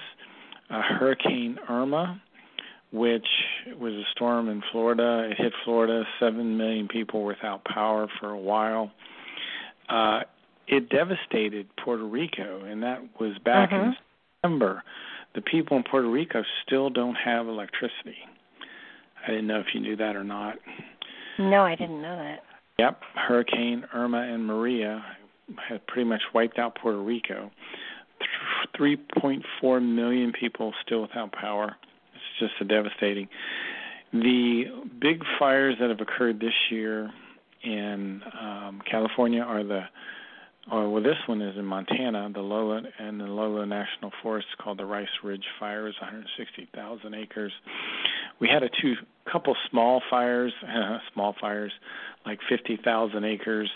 Uh, 0.70 0.82
Hurricane 0.84 1.58
Irma, 1.68 2.22
which 2.92 3.26
was 3.80 3.94
a 3.94 4.04
storm 4.12 4.50
in 4.50 4.62
Florida. 4.72 5.30
It 5.32 5.38
hit 5.42 5.54
Florida. 5.66 6.04
Seven 6.20 6.58
million 6.58 6.88
people 6.88 7.24
without 7.26 7.66
power 7.66 8.08
for 8.20 8.30
a 8.30 8.38
while. 8.38 8.92
Uh, 9.90 10.20
it 10.68 10.90
devastated 10.90 11.66
Puerto 11.84 12.04
Rico, 12.04 12.64
and 12.64 12.84
that 12.84 13.02
was 13.20 13.36
back 13.44 13.72
uh-huh. 13.72 13.82
in 13.82 13.96
December. 14.44 14.84
The 15.34 15.42
people 15.42 15.76
in 15.78 15.84
Puerto 15.90 16.10
Rico 16.10 16.44
still 16.68 16.92
don't 16.92 17.16
have 17.16 17.48
electricity. 17.48 18.18
I 19.26 19.32
didn't 19.32 19.48
know 19.48 19.60
if 19.60 19.68
you 19.74 19.80
knew 19.80 19.96
that 19.96 20.16
or 20.16 20.24
not. 20.24 20.58
No, 21.40 21.64
I 21.64 21.74
didn't 21.74 22.02
know 22.02 22.16
that. 22.16 22.44
Yep, 22.78 23.02
Hurricane 23.16 23.86
Irma 23.92 24.20
and 24.20 24.46
Maria 24.46 25.04
had 25.70 25.86
pretty 25.88 26.08
much 26.08 26.22
wiped 26.34 26.60
out 26.60 26.76
Puerto 26.76 27.00
Rico. 27.00 27.52
3.4 28.78 29.82
million 29.82 30.32
people 30.32 30.74
still 30.86 31.02
without 31.02 31.32
power 31.32 31.76
It's 32.14 32.40
just 32.40 32.54
a 32.62 32.66
devastating. 32.66 33.28
The 34.14 34.66
big 35.00 35.24
fires 35.38 35.76
that 35.80 35.90
have 35.90 36.02
occurred 36.02 36.40
this 36.40 36.54
year 36.72 37.12
in 37.64 38.22
um, 38.40 38.82
California 38.90 39.42
are 39.42 39.64
the, 39.64 39.82
or 40.72 40.90
well, 40.90 41.04
this 41.04 41.18
one 41.28 41.42
is 41.42 41.58
in 41.58 41.66
Montana, 41.66 42.30
the 42.34 42.42
Lolo 42.42 42.82
and 43.00 43.20
the 43.20 43.26
Lolo 43.26 43.66
National 43.66 44.12
Forest 44.22 44.48
called 44.62 44.80
the 44.80 44.86
Rice 44.86 45.08
Ridge 45.24 45.46
Fire 45.60 45.88
is 45.88 45.96
160,000 46.00 47.14
acres. 47.14 47.52
We 48.40 48.48
had 48.48 48.64
a 48.64 48.70
two 48.82 48.96
couple 49.32 49.56
small 49.70 50.02
fires, 50.10 50.54
small 51.14 51.36
fires, 51.40 51.72
like 52.26 52.40
50,000 52.50 53.24
acres 53.24 53.70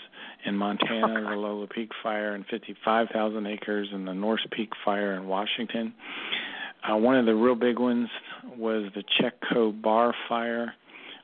in 0.44 0.56
Montana, 0.56 1.20
the 1.30 1.36
Lolo 1.36 1.66
Peak 1.66 1.90
Fire, 2.02 2.34
and 2.34 2.44
55,000 2.46 3.46
acres 3.46 3.88
in 3.92 4.04
the 4.04 4.14
Norse 4.14 4.46
Peak 4.50 4.70
Fire 4.84 5.14
in 5.14 5.26
Washington. 5.26 5.94
Uh, 6.82 6.96
one 6.96 7.16
of 7.16 7.26
the 7.26 7.34
real 7.34 7.54
big 7.54 7.78
ones 7.78 8.08
was 8.56 8.90
the 8.94 9.04
Chetco 9.20 9.80
Bar 9.80 10.12
Fire, 10.28 10.74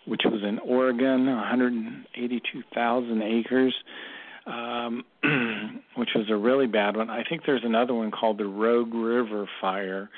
which 0.06 0.22
was 0.24 0.42
in 0.42 0.60
Oregon, 0.60 1.26
182,000 1.26 3.22
acres, 3.22 3.74
um, 4.46 5.04
which 5.96 6.10
was 6.14 6.30
a 6.30 6.36
really 6.36 6.66
bad 6.66 6.96
one. 6.96 7.10
I 7.10 7.24
think 7.28 7.42
there's 7.44 7.64
another 7.64 7.94
one 7.94 8.12
called 8.12 8.38
the 8.38 8.46
Rogue 8.46 8.94
River 8.94 9.48
Fire, 9.60 10.08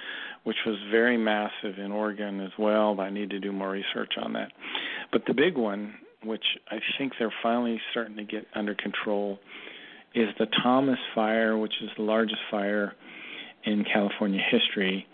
which 0.45 0.59
was 0.67 0.77
very 0.91 1.17
massive 1.17 1.79
in 1.79 1.91
Oregon 1.91 2.41
as 2.41 2.53
well. 2.59 3.01
I 3.01 3.09
need 3.11 3.31
to 3.31 3.41
do 3.41 3.51
more 3.51 3.71
research 3.71 4.13
on 4.23 4.35
that. 4.35 4.53
But 5.11 5.25
the 5.27 5.35
big 5.35 5.57
one, 5.57 5.95
which 6.25 6.45
I 6.71 6.79
think 6.99 7.13
they're 7.19 7.33
finally 7.43 7.81
starting 7.91 8.17
to 8.17 8.25
get 8.25 8.47
under 8.55 8.75
control, 8.75 9.39
is 10.15 10.29
the 10.39 10.47
Thomas 10.63 10.99
Fire, 11.15 11.57
which 11.57 11.75
is 11.83 11.89
the 11.97 12.03
largest 12.03 12.41
fire 12.51 12.95
in 13.65 13.85
California 13.85 14.41
history 14.51 15.07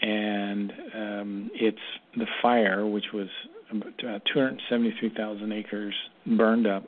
and 0.00 0.72
um, 0.94 1.50
it's 1.54 1.78
the 2.16 2.26
fire, 2.42 2.86
which 2.86 3.06
was 3.12 3.28
about 3.70 4.22
273,000 4.32 5.52
acres 5.52 5.94
burned 6.26 6.66
up. 6.66 6.84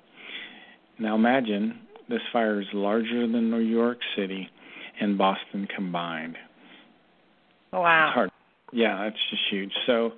Now 0.98 1.14
imagine 1.14 1.80
this 2.08 2.20
fire 2.32 2.60
is 2.60 2.66
larger 2.74 3.26
than 3.26 3.50
New 3.50 3.58
York 3.60 3.98
City 4.16 4.48
and 5.00 5.16
Boston 5.16 5.66
combined. 5.74 6.36
Wow. 7.72 8.08
It's 8.08 8.14
hard. 8.14 8.30
Yeah, 8.72 9.04
that's 9.04 9.22
just 9.30 9.42
huge. 9.50 9.72
So 9.86 10.12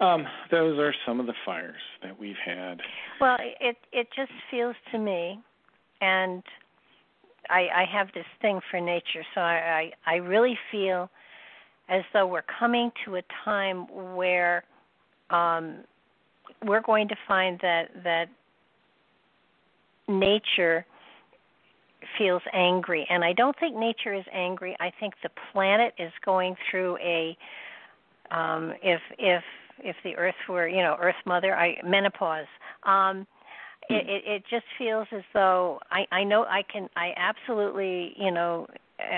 um, 0.00 0.26
those 0.50 0.78
are 0.78 0.94
some 1.06 1.20
of 1.20 1.26
the 1.26 1.34
fires 1.44 1.80
that 2.02 2.18
we've 2.18 2.36
had. 2.44 2.80
Well, 3.20 3.36
it 3.60 3.76
it 3.92 4.08
just 4.16 4.32
feels 4.50 4.76
to 4.92 4.98
me, 4.98 5.38
and 6.00 6.42
I 7.48 7.68
I 7.74 7.84
have 7.92 8.08
this 8.14 8.26
thing 8.40 8.60
for 8.70 8.80
nature, 8.80 9.24
so 9.34 9.40
I 9.40 9.92
I, 10.06 10.12
I 10.14 10.16
really 10.16 10.58
feel 10.70 11.10
as 11.88 12.02
though 12.12 12.26
we're 12.26 12.44
coming 12.58 12.90
to 13.04 13.16
a 13.16 13.22
time 13.44 13.86
where 14.14 14.64
um, 15.30 15.78
we're 16.64 16.82
going 16.82 17.08
to 17.08 17.16
find 17.26 17.58
that 17.62 17.90
that 18.04 18.26
nature 20.08 20.84
feels 22.18 22.42
angry 22.52 23.06
and 23.10 23.22
i 23.22 23.32
don't 23.32 23.56
think 23.60 23.76
nature 23.76 24.14
is 24.14 24.24
angry 24.32 24.74
i 24.80 24.90
think 24.98 25.14
the 25.22 25.28
planet 25.52 25.92
is 25.98 26.10
going 26.24 26.56
through 26.68 26.96
a 26.96 27.36
um 28.30 28.72
if 28.82 29.00
if 29.18 29.44
if 29.84 29.96
the 30.04 30.16
earth 30.16 30.34
were 30.48 30.68
you 30.68 30.82
know 30.82 30.96
earth 31.00 31.16
mother 31.26 31.54
i 31.54 31.76
menopause 31.84 32.46
um 32.84 33.26
it, 33.88 34.08
it 34.08 34.22
it 34.26 34.42
just 34.48 34.66
feels 34.78 35.06
as 35.12 35.22
though 35.34 35.80
i 35.90 36.04
i 36.12 36.22
know 36.22 36.44
i 36.44 36.62
can 36.70 36.88
i 36.96 37.12
absolutely 37.16 38.14
you 38.16 38.30
know 38.30 38.66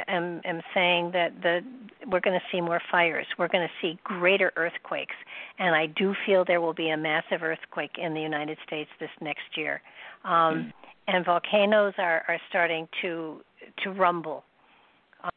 am, 0.09 0.41
am 0.45 0.61
saying 0.75 1.11
that 1.13 1.33
the 1.43 1.61
we're 2.07 2.21
going 2.21 2.39
to 2.39 2.47
see 2.51 2.61
more 2.61 2.81
fires. 2.91 3.27
We're 3.39 3.49
going 3.49 3.67
to 3.67 3.75
see 3.81 3.99
greater 4.05 4.53
earthquakes, 4.57 5.15
and 5.59 5.75
I 5.75 5.87
do 5.87 6.15
feel 6.27 6.45
there 6.45 6.61
will 6.61 6.75
be 6.75 6.91
a 6.91 6.97
massive 6.97 7.43
earthquake 7.43 7.93
in 7.99 8.15
the 8.15 8.21
United 8.21 8.59
States 8.67 8.91
this 9.01 9.11
next 9.21 9.57
year. 9.57 9.81
Um, 10.25 10.31
mm. 10.31 10.73
And 11.09 11.25
volcanoes 11.25 11.95
are, 11.99 12.25
are 12.29 12.39
starting 12.49 12.89
to 13.03 13.41
to 13.83 13.91
rumble, 13.91 14.45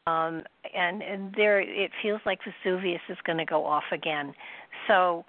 um, 0.08 0.42
and, 0.76 1.02
and 1.02 1.34
there 1.36 1.60
it 1.60 1.92
feels 2.02 2.22
like 2.26 2.40
Vesuvius 2.44 3.02
is 3.10 3.18
going 3.26 3.38
to 3.38 3.46
go 3.46 3.66
off 3.66 3.84
again. 3.92 4.34
So 4.88 5.26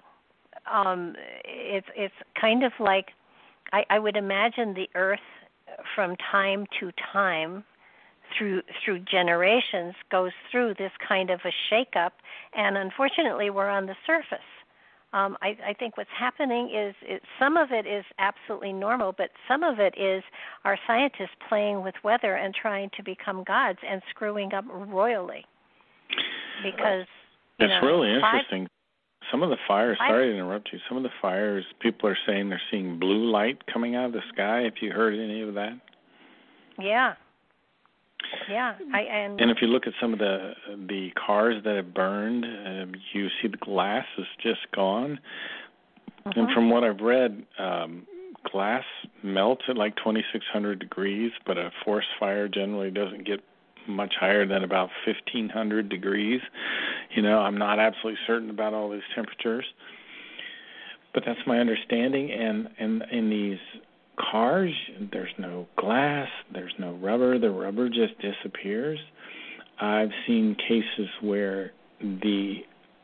um, 0.71 1.15
it's 1.45 1.87
it's 1.95 2.13
kind 2.39 2.63
of 2.63 2.71
like 2.79 3.07
I, 3.73 3.85
I 3.89 3.99
would 3.99 4.17
imagine 4.17 4.73
the 4.73 4.89
Earth 4.95 5.19
from 5.95 6.15
time 6.31 6.65
to 6.79 6.91
time 7.11 7.63
through 8.37 8.61
through 8.83 8.99
generations 8.99 9.93
goes 10.11 10.31
through 10.51 10.73
this 10.77 10.91
kind 11.07 11.29
of 11.29 11.39
a 11.45 11.51
shakeup, 11.71 12.11
and 12.55 12.77
unfortunately, 12.77 13.49
we're 13.49 13.69
on 13.69 13.85
the 13.85 13.95
surface. 14.05 14.39
Um, 15.13 15.37
I, 15.41 15.57
I 15.69 15.73
think 15.73 15.97
what's 15.97 16.09
happening 16.17 16.69
is 16.69 16.93
it, 17.01 17.21
some 17.39 17.55
of 17.55 17.71
it 17.71 17.87
is 17.87 18.03
absolutely 18.19 18.73
normal, 18.73 19.13
but 19.17 19.29
some 19.47 19.63
of 19.63 19.79
it 19.79 19.93
is 19.97 20.21
our 20.65 20.77
scientists 20.85 21.35
playing 21.47 21.81
with 21.81 21.95
weather 22.03 22.35
and 22.35 22.53
trying 22.53 22.89
to 22.97 23.03
become 23.03 23.43
gods 23.45 23.79
and 23.87 24.01
screwing 24.09 24.53
up 24.53 24.65
royally. 24.69 25.45
Because 26.63 27.05
it's 27.59 27.69
know, 27.69 27.87
really 27.87 28.13
interesting. 28.13 28.63
Five, 28.63 29.31
some 29.31 29.43
of 29.43 29.49
the 29.49 29.57
fires. 29.67 29.97
Sorry 29.97 30.31
to 30.31 30.33
interrupt 30.33 30.69
you. 30.73 30.79
Some 30.87 30.97
of 30.97 31.03
the 31.03 31.09
fires, 31.21 31.65
people 31.79 32.09
are 32.09 32.17
saying 32.27 32.49
they're 32.49 32.61
seeing 32.69 32.99
blue 32.99 33.29
light 33.31 33.65
coming 33.71 33.95
out 33.95 34.07
of 34.07 34.13
the 34.13 34.21
sky. 34.33 34.61
Have 34.61 34.73
you 34.81 34.91
heard 34.91 35.13
any 35.13 35.41
of 35.41 35.53
that? 35.55 35.79
Yeah, 36.79 37.15
Yeah, 38.49 38.75
I 38.93 39.01
and 39.01 39.39
and 39.39 39.51
if 39.51 39.57
you 39.61 39.67
look 39.67 39.87
at 39.87 39.93
some 40.01 40.13
of 40.13 40.19
the 40.19 40.53
the 40.87 41.11
cars 41.11 41.63
that 41.63 41.75
have 41.75 41.93
burned, 41.93 42.45
um, 42.45 42.93
you 43.13 43.27
see 43.41 43.47
the 43.47 43.57
glass 43.57 44.05
is 44.17 44.25
just 44.41 44.71
gone. 44.73 45.19
Mm-hmm. 46.25 46.39
And 46.39 46.51
from 46.51 46.69
what 46.69 46.83
I've 46.83 46.99
read, 46.99 47.45
um, 47.57 48.05
glass 48.51 48.83
melts 49.23 49.63
at 49.69 49.77
like 49.77 49.95
2,600 49.97 50.79
degrees, 50.79 51.31
but 51.45 51.57
a 51.57 51.71
forest 51.85 52.07
fire 52.19 52.47
generally 52.47 52.91
doesn't 52.91 53.25
get 53.25 53.41
much 53.87 54.13
higher 54.19 54.45
than 54.45 54.63
about 54.63 54.89
1,500 55.05 55.89
degrees. 55.89 56.41
You 57.15 57.21
know, 57.21 57.39
I'm 57.39 57.57
not 57.57 57.79
absolutely 57.79 58.19
certain 58.27 58.49
about 58.49 58.73
all 58.73 58.89
these 58.89 59.01
temperatures, 59.15 59.65
but 61.13 61.23
that's 61.25 61.39
my 61.47 61.59
understanding. 61.59 62.31
And 62.31 62.69
and 62.79 63.03
in 63.11 63.29
these 63.29 63.59
cars, 64.19 64.73
there's 65.11 65.33
no 65.37 65.67
glass, 65.77 66.27
there's 66.53 66.73
no 66.79 66.93
rubber. 66.95 67.39
The 67.39 67.49
rubber 67.49 67.89
just 67.89 68.13
disappears. 68.19 68.99
I've 69.79 70.11
seen 70.25 70.55
cases 70.55 71.09
where 71.21 71.71
the 71.99 72.55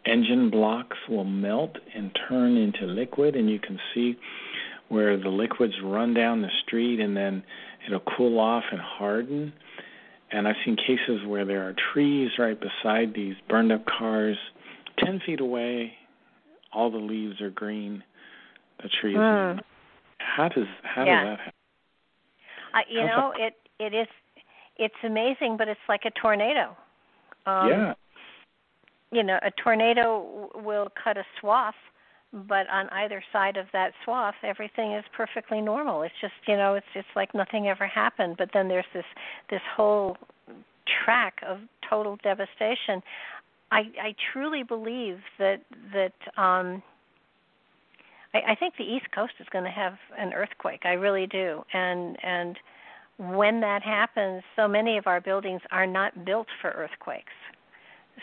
engine 0.05 0.49
blocks 0.49 0.97
will 1.07 1.23
melt 1.23 1.77
and 1.95 2.11
turn 2.27 2.57
into 2.57 2.85
liquid, 2.85 3.35
and 3.35 3.49
you 3.49 3.59
can 3.59 3.79
see 3.93 4.17
where 4.89 5.17
the 5.17 5.29
liquids 5.29 5.73
run 5.83 6.13
down 6.13 6.41
the 6.41 6.51
street 6.65 6.99
and 6.99 7.15
then 7.15 7.43
it'll 7.85 8.03
cool 8.17 8.39
off 8.39 8.63
and 8.71 8.81
harden. 8.81 9.53
And 10.31 10.47
I've 10.47 10.55
seen 10.65 10.75
cases 10.75 11.25
where 11.27 11.45
there 11.45 11.67
are 11.67 11.75
trees 11.93 12.31
right 12.37 12.59
beside 12.59 13.13
these 13.13 13.35
burned 13.49 13.71
up 13.71 13.85
cars, 13.85 14.37
10 14.99 15.21
feet 15.25 15.39
away, 15.39 15.93
all 16.71 16.91
the 16.91 16.97
leaves 16.97 17.39
are 17.41 17.49
green. 17.49 18.03
The 18.81 18.89
trees. 19.01 19.15
Mm. 19.15 19.59
How 20.35 20.47
does 20.49 20.67
how 20.83 21.05
Yeah. 21.05 21.21
does 21.21 21.37
that 21.37 21.39
happen? 21.39 21.53
I, 22.73 22.81
you 22.89 23.01
How's 23.01 23.09
know, 23.09 23.33
it 23.37 23.55
it 23.79 23.93
is 23.93 24.07
it's 24.77 24.95
amazing, 25.03 25.57
but 25.57 25.67
it's 25.67 25.79
like 25.87 26.01
a 26.05 26.11
tornado. 26.19 26.75
Um, 27.45 27.69
yeah. 27.69 27.93
You 29.11 29.23
know, 29.23 29.37
a 29.43 29.51
tornado 29.61 30.49
w- 30.53 30.67
will 30.67 30.87
cut 31.03 31.17
a 31.17 31.23
swath, 31.39 31.75
but 32.31 32.67
on 32.69 32.89
either 32.89 33.23
side 33.31 33.57
of 33.57 33.67
that 33.73 33.91
swath, 34.03 34.33
everything 34.43 34.93
is 34.93 35.03
perfectly 35.15 35.61
normal. 35.61 36.01
It's 36.01 36.15
just 36.19 36.33
you 36.47 36.57
know, 36.57 36.73
it's 36.73 36.87
it's 36.95 37.07
like 37.15 37.33
nothing 37.35 37.67
ever 37.67 37.85
happened. 37.85 38.35
But 38.37 38.49
then 38.53 38.67
there's 38.67 38.85
this 38.93 39.05
this 39.49 39.61
whole 39.75 40.17
track 41.05 41.35
of 41.47 41.59
total 41.87 42.17
devastation. 42.23 43.03
I 43.71 43.81
I 44.01 44.15
truly 44.31 44.63
believe 44.63 45.19
that 45.37 45.61
that 45.93 46.41
um 46.41 46.81
I, 48.33 48.51
I 48.51 48.55
think 48.55 48.75
the 48.77 48.83
East 48.83 49.05
Coast 49.13 49.33
is 49.39 49.47
going 49.51 49.65
to 49.65 49.71
have 49.71 49.93
an 50.17 50.33
earthquake. 50.33 50.81
I 50.85 50.93
really 50.93 51.27
do. 51.27 51.63
And 51.73 52.17
and 52.23 52.57
when 53.17 53.61
that 53.61 53.83
happens, 53.83 54.43
so 54.55 54.67
many 54.67 54.97
of 54.97 55.07
our 55.07 55.21
buildings 55.21 55.61
are 55.71 55.85
not 55.85 56.25
built 56.25 56.47
for 56.61 56.71
earthquakes. 56.71 57.33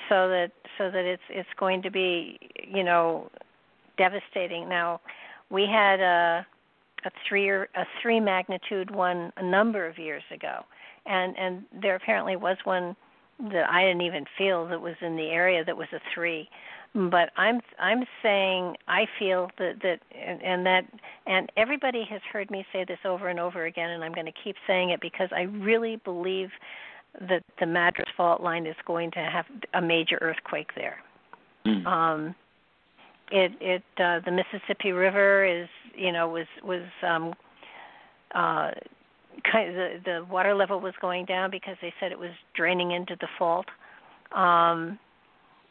So 0.08 0.28
that 0.28 0.50
so 0.78 0.90
that 0.90 1.04
it's 1.04 1.22
it's 1.30 1.48
going 1.58 1.82
to 1.82 1.90
be, 1.90 2.38
you 2.66 2.84
know, 2.84 3.30
devastating. 3.98 4.68
Now, 4.68 5.00
we 5.50 5.66
had 5.66 6.00
a 6.00 6.46
a 7.04 7.10
three 7.28 7.48
or 7.48 7.68
a 7.76 7.84
three 8.02 8.20
magnitude 8.20 8.90
one 8.90 9.32
a 9.36 9.42
number 9.42 9.86
of 9.86 9.98
years 9.98 10.22
ago, 10.32 10.64
and 11.06 11.36
and 11.38 11.64
there 11.82 11.96
apparently 11.96 12.36
was 12.36 12.56
one 12.64 12.96
that 13.52 13.70
I 13.70 13.82
didn't 13.82 14.02
even 14.02 14.26
feel 14.36 14.66
that 14.68 14.80
was 14.80 14.96
in 15.00 15.16
the 15.16 15.28
area 15.28 15.64
that 15.64 15.76
was 15.76 15.88
a 15.92 16.00
three. 16.14 16.48
But 16.92 17.30
I'm 17.36 17.60
I'm 17.78 18.04
saying 18.20 18.76
I 18.88 19.06
feel 19.18 19.50
that 19.58 19.76
that 19.82 20.00
and, 20.12 20.42
and 20.42 20.66
that 20.66 20.82
and 21.26 21.50
everybody 21.56 22.04
has 22.10 22.20
heard 22.32 22.50
me 22.50 22.66
say 22.72 22.84
this 22.84 22.98
over 23.04 23.28
and 23.28 23.38
over 23.38 23.66
again, 23.66 23.90
and 23.90 24.02
I'm 24.02 24.12
going 24.12 24.26
to 24.26 24.32
keep 24.32 24.56
saying 24.66 24.90
it 24.90 25.00
because 25.00 25.28
I 25.30 25.42
really 25.42 25.96
believe 25.96 26.50
that 27.28 27.44
the 27.60 27.66
Madrid 27.66 28.08
Fault 28.16 28.40
Line 28.40 28.66
is 28.66 28.76
going 28.86 29.12
to 29.12 29.20
have 29.20 29.46
a 29.74 29.80
major 29.80 30.18
earthquake 30.20 30.70
there. 30.74 30.98
Mm. 31.64 31.86
Um, 31.86 32.34
it 33.30 33.52
it 33.60 33.82
uh, 33.98 34.20
the 34.24 34.32
Mississippi 34.32 34.90
River 34.90 35.44
is 35.44 35.68
you 35.94 36.10
know 36.10 36.28
was 36.28 36.46
was 36.64 36.82
um, 37.06 37.34
uh, 38.34 38.72
kind 39.50 39.68
of 39.68 39.74
the 39.76 40.00
the 40.04 40.24
water 40.28 40.54
level 40.54 40.80
was 40.80 40.94
going 41.00 41.24
down 41.24 41.50
because 41.52 41.76
they 41.80 41.92
said 42.00 42.10
it 42.10 42.18
was 42.18 42.32
draining 42.54 42.90
into 42.90 43.16
the 43.20 43.28
fault. 43.38 43.66
Um, 44.32 44.98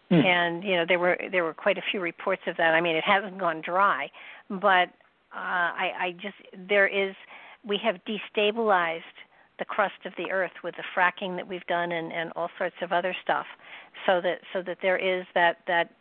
Hmm. 0.10 0.16
and 0.16 0.64
you 0.64 0.76
know 0.76 0.86
there 0.88 0.97
were 0.97 1.18
there 1.32 1.43
were 1.43 1.53
quite 1.53 1.78
a 1.78 1.84
few 1.91 1.99
reports 1.99 2.41
of 2.47 2.57
that. 2.57 2.74
I 2.74 2.82
mean, 2.82 2.95
it 2.95 3.03
hasn't 3.03 3.38
gone 3.38 3.62
dry, 3.62 4.10
but 4.49 4.89
uh, 5.32 5.70
I, 5.78 5.91
I 5.99 6.12
just 6.14 6.36
there 6.68 6.88
is 6.88 7.16
we 7.64 7.78
have 7.84 7.97
destabilized 8.05 9.01
the 9.60 9.66
crust 9.66 10.05
of 10.05 10.14
the 10.18 10.32
earth 10.32 10.51
with 10.64 10.74
the 10.78 10.84
fracking 10.95 11.36
that 11.36 11.47
we've 11.47 11.66
done 11.68 11.91
and, 11.91 12.12
and 12.12 12.32
all 12.36 12.49
sorts 12.57 12.76
of 12.82 12.91
other 12.91 13.16
stuff, 13.22 13.45
so 14.07 14.20
that 14.22 14.39
so 14.51 14.64
that 14.64 14.78
there 14.82 14.97
is 14.97 15.26
that 15.36 15.57
that 15.68 15.91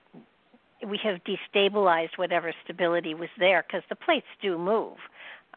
we 0.88 0.98
have 1.02 1.20
destabilized 1.24 2.16
whatever 2.16 2.52
stability 2.64 3.14
was 3.14 3.28
there 3.38 3.64
because 3.66 3.82
the 3.90 3.96
plates 3.96 4.26
do 4.40 4.56
move, 4.56 4.96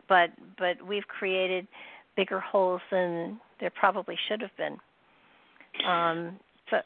but 0.09 0.29
but 0.57 0.85
we've 0.85 1.07
created 1.07 1.67
bigger 2.17 2.41
holes 2.41 2.81
than 2.91 3.39
there 3.61 3.69
probably 3.69 4.17
should 4.27 4.41
have 4.41 4.55
been. 4.57 4.77
Um, 5.87 6.37
so 6.69 6.77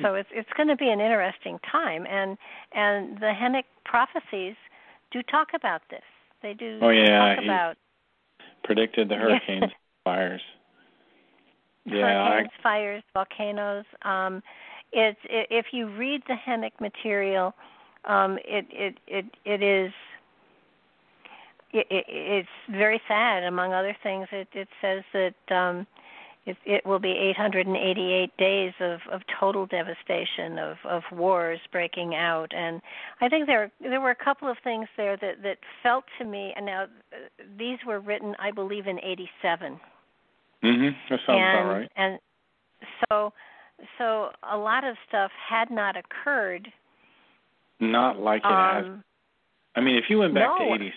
so 0.00 0.14
it's 0.14 0.28
it's 0.32 0.48
going 0.56 0.68
to 0.68 0.76
be 0.76 0.88
an 0.88 1.00
interesting 1.00 1.58
time, 1.70 2.06
and 2.08 2.36
and 2.72 3.18
the 3.18 3.32
Henoch 3.32 3.64
prophecies 3.84 4.54
do 5.10 5.22
talk 5.22 5.48
about 5.54 5.82
this. 5.90 6.02
They 6.42 6.54
do 6.54 6.78
Oh, 6.82 6.90
yeah, 6.90 7.34
talk 7.34 7.44
about 7.44 7.76
Predicted 8.64 9.08
the 9.08 9.16
hurricanes, 9.16 9.72
fires. 10.04 10.40
Yeah, 11.84 12.22
I, 12.22 12.42
fires, 12.62 13.02
volcanoes. 13.12 13.84
Um, 14.02 14.40
it's 14.92 15.18
i 15.28 15.46
if 15.50 15.66
you 15.72 15.88
read 15.96 16.22
the 16.28 16.36
Henoch 16.36 16.80
material, 16.80 17.54
um, 18.04 18.38
it 18.44 18.66
it 18.70 18.98
it 19.08 19.24
it 19.44 19.62
is. 19.64 19.92
It, 21.72 21.86
it, 21.90 22.04
it's 22.06 22.48
very 22.70 23.00
sad. 23.08 23.42
Among 23.42 23.72
other 23.72 23.96
things, 24.00 24.28
it, 24.30 24.46
it 24.52 24.68
says 24.80 25.02
that 25.12 25.56
um, 25.56 25.86
it, 26.44 26.56
it 26.66 26.84
will 26.84 26.98
be 26.98 27.10
888 27.36 28.36
days 28.36 28.72
of, 28.80 28.98
of 29.12 29.20
total 29.38 29.66
devastation, 29.66 30.58
of, 30.58 30.76
of 30.88 31.02
wars 31.12 31.60
breaking 31.70 32.14
out, 32.16 32.52
and 32.54 32.80
I 33.20 33.28
think 33.28 33.46
there 33.46 33.70
there 33.80 34.00
were 34.00 34.10
a 34.10 34.24
couple 34.24 34.50
of 34.50 34.56
things 34.64 34.88
there 34.96 35.16
that 35.18 35.42
that 35.42 35.58
felt 35.82 36.04
to 36.18 36.24
me. 36.24 36.52
And 36.56 36.66
now 36.66 36.86
these 37.58 37.78
were 37.86 38.00
written, 38.00 38.34
I 38.40 38.50
believe, 38.50 38.86
in 38.86 38.98
'87 39.00 39.78
Mm-hmm. 40.64 40.88
that 41.10 41.18
sounds 41.26 41.40
and 41.40 41.58
about 41.58 41.72
right. 41.72 41.90
and 41.96 42.18
so 43.08 43.32
so 43.98 44.30
a 44.52 44.56
lot 44.56 44.84
of 44.84 44.94
stuff 45.08 45.32
had 45.48 45.70
not 45.72 45.96
occurred 45.96 46.68
Not 47.80 48.18
like 48.20 48.42
it 48.44 48.48
has. 48.48 48.84
um 48.84 49.04
I 49.74 49.80
mean, 49.80 49.96
if 49.96 50.04
you 50.08 50.18
went 50.18 50.34
back 50.34 50.50
no. 50.58 50.76
to 50.76 50.84
'80s, 50.84 50.92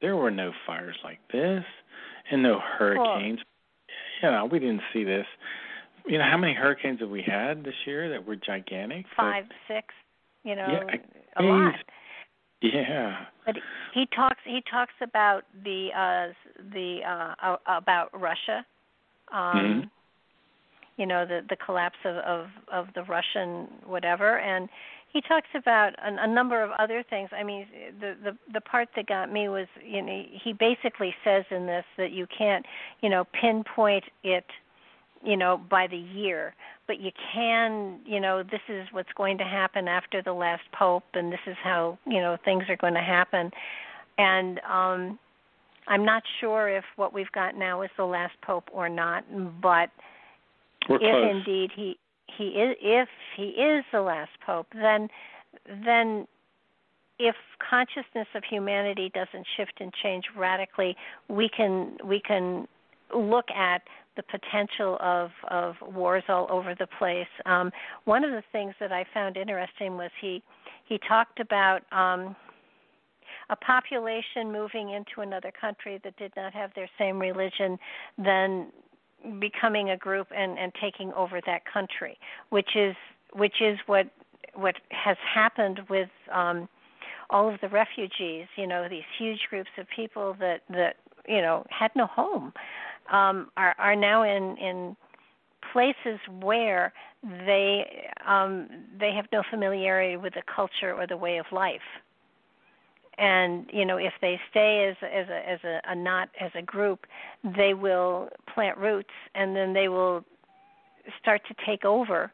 there 0.00 0.16
were 0.16 0.30
no 0.30 0.52
fires 0.66 0.96
like 1.04 1.18
this, 1.32 1.62
and 2.30 2.42
no 2.42 2.58
hurricanes. 2.78 3.40
You 4.22 4.30
know, 4.30 4.48
we 4.50 4.58
didn't 4.58 4.82
see 4.92 5.04
this. 5.04 5.26
You 6.06 6.18
know, 6.18 6.24
how 6.24 6.36
many 6.36 6.54
hurricanes 6.54 7.00
have 7.00 7.10
we 7.10 7.22
had 7.22 7.64
this 7.64 7.74
year 7.84 8.08
that 8.10 8.26
were 8.26 8.36
gigantic? 8.36 9.06
Five 9.16 9.44
six 9.68 9.88
you 10.46 10.54
know 10.54 10.80
Yeah, 10.88 10.96
a 11.36 11.42
lot 11.42 11.74
yeah. 12.62 13.26
but 13.44 13.56
he 13.92 14.06
talks 14.14 14.38
he 14.44 14.62
talks 14.70 14.94
about 15.02 15.42
the 15.64 15.88
uh 15.94 16.32
the 16.72 17.00
uh 17.06 17.56
about 17.66 18.08
Russia 18.18 18.64
um 19.32 19.82
Mhm. 19.82 19.90
you 20.96 21.06
know 21.06 21.26
the 21.26 21.40
the 21.48 21.56
collapse 21.56 21.98
of 22.04 22.16
of 22.16 22.46
of 22.72 22.94
the 22.94 23.02
Russian 23.02 23.66
whatever 23.84 24.38
and 24.38 24.68
he 25.16 25.22
talks 25.22 25.48
about 25.54 25.94
a, 25.94 26.24
a 26.24 26.26
number 26.26 26.62
of 26.62 26.70
other 26.78 27.02
things 27.08 27.30
i 27.32 27.42
mean 27.42 27.66
the 28.00 28.14
the 28.22 28.36
the 28.52 28.60
part 28.60 28.88
that 28.94 29.06
got 29.06 29.32
me 29.32 29.48
was 29.48 29.66
you 29.82 30.02
know 30.02 30.22
he 30.44 30.52
basically 30.52 31.14
says 31.24 31.44
in 31.50 31.66
this 31.66 31.84
that 31.96 32.12
you 32.12 32.26
can't 32.36 32.66
you 33.00 33.08
know 33.08 33.24
pinpoint 33.32 34.04
it 34.22 34.44
you 35.24 35.36
know 35.36 35.58
by 35.70 35.86
the 35.86 35.96
year 35.96 36.54
but 36.86 37.00
you 37.00 37.10
can 37.32 37.98
you 38.04 38.20
know 38.20 38.42
this 38.42 38.60
is 38.68 38.86
what's 38.92 39.12
going 39.16 39.38
to 39.38 39.44
happen 39.44 39.88
after 39.88 40.20
the 40.20 40.32
last 40.32 40.62
pope 40.78 41.04
and 41.14 41.32
this 41.32 41.40
is 41.46 41.56
how 41.64 41.98
you 42.06 42.20
know 42.20 42.36
things 42.44 42.64
are 42.68 42.76
going 42.76 42.94
to 42.94 43.00
happen 43.00 43.50
and 44.18 44.60
um 44.70 45.18
i'm 45.88 46.04
not 46.04 46.22
sure 46.40 46.68
if 46.68 46.84
what 46.96 47.14
we've 47.14 47.32
got 47.32 47.56
now 47.56 47.80
is 47.80 47.90
the 47.96 48.04
last 48.04 48.34
pope 48.42 48.68
or 48.70 48.90
not 48.90 49.24
but 49.62 49.88
We're 50.90 50.96
if 50.96 51.00
close. 51.00 51.36
indeed 51.36 51.70
he 51.74 51.96
he 52.26 52.48
is 52.48 52.76
if 52.80 53.08
he 53.36 53.48
is 53.48 53.84
the 53.92 54.00
last 54.00 54.32
pope 54.44 54.66
then 54.74 55.08
then 55.84 56.26
if 57.18 57.34
consciousness 57.58 58.28
of 58.34 58.42
humanity 58.44 59.10
doesn't 59.14 59.46
shift 59.56 59.72
and 59.80 59.92
change 60.02 60.24
radically 60.36 60.96
we 61.28 61.48
can 61.48 61.96
we 62.04 62.20
can 62.20 62.66
look 63.14 63.50
at 63.50 63.82
the 64.16 64.22
potential 64.22 64.98
of 65.00 65.30
of 65.48 65.76
wars 65.94 66.24
all 66.28 66.46
over 66.50 66.74
the 66.74 66.86
place. 66.98 67.28
Um 67.44 67.70
one 68.04 68.24
of 68.24 68.30
the 68.30 68.42
things 68.52 68.74
that 68.80 68.92
i 68.92 69.04
found 69.14 69.36
interesting 69.36 69.96
was 69.96 70.10
he 70.20 70.42
he 70.86 70.98
talked 71.08 71.40
about 71.40 71.82
um 71.92 72.34
a 73.48 73.56
population 73.56 74.50
moving 74.50 74.90
into 74.90 75.20
another 75.20 75.52
country 75.58 76.00
that 76.02 76.16
did 76.16 76.32
not 76.36 76.52
have 76.52 76.70
their 76.74 76.88
same 76.98 77.18
religion 77.18 77.78
then 78.18 78.72
becoming 79.40 79.90
a 79.90 79.96
group 79.96 80.28
and 80.34 80.58
and 80.58 80.72
taking 80.80 81.12
over 81.12 81.40
that 81.46 81.62
country, 81.70 82.18
which 82.50 82.76
is 82.76 82.94
which 83.32 83.60
is 83.60 83.78
what 83.86 84.06
what 84.54 84.76
has 84.90 85.16
happened 85.34 85.80
with 85.88 86.08
um 86.32 86.68
all 87.30 87.52
of 87.52 87.60
the 87.60 87.68
refugees, 87.68 88.46
you 88.56 88.68
know, 88.68 88.88
these 88.88 89.02
huge 89.18 89.40
groups 89.50 89.70
of 89.78 89.86
people 89.94 90.36
that 90.38 90.60
that 90.70 90.96
you 91.28 91.40
know 91.42 91.64
had 91.70 91.90
no 91.96 92.06
home 92.06 92.52
um 93.10 93.50
are 93.56 93.74
are 93.78 93.96
now 93.96 94.22
in 94.22 94.56
in 94.58 94.96
places 95.72 96.20
where 96.40 96.92
they 97.22 98.08
um 98.26 98.68
they 98.98 99.12
have 99.12 99.26
no 99.32 99.42
familiarity 99.50 100.16
with 100.16 100.34
the 100.34 100.42
culture 100.54 100.94
or 100.94 101.06
the 101.06 101.16
way 101.16 101.38
of 101.38 101.46
life 101.50 101.80
and 103.18 103.66
you 103.72 103.84
know 103.84 103.96
if 103.96 104.12
they 104.20 104.38
stay 104.50 104.88
as 104.90 104.96
as 105.02 105.28
a 105.28 105.50
as 105.50 105.58
a, 105.64 105.80
a 105.92 105.94
not 105.94 106.28
as 106.40 106.50
a 106.54 106.62
group 106.62 107.06
they 107.56 107.74
will 107.74 108.28
plant 108.52 108.76
roots 108.76 109.10
and 109.34 109.56
then 109.56 109.72
they 109.72 109.88
will 109.88 110.24
start 111.20 111.40
to 111.48 111.54
take 111.66 111.84
over 111.84 112.30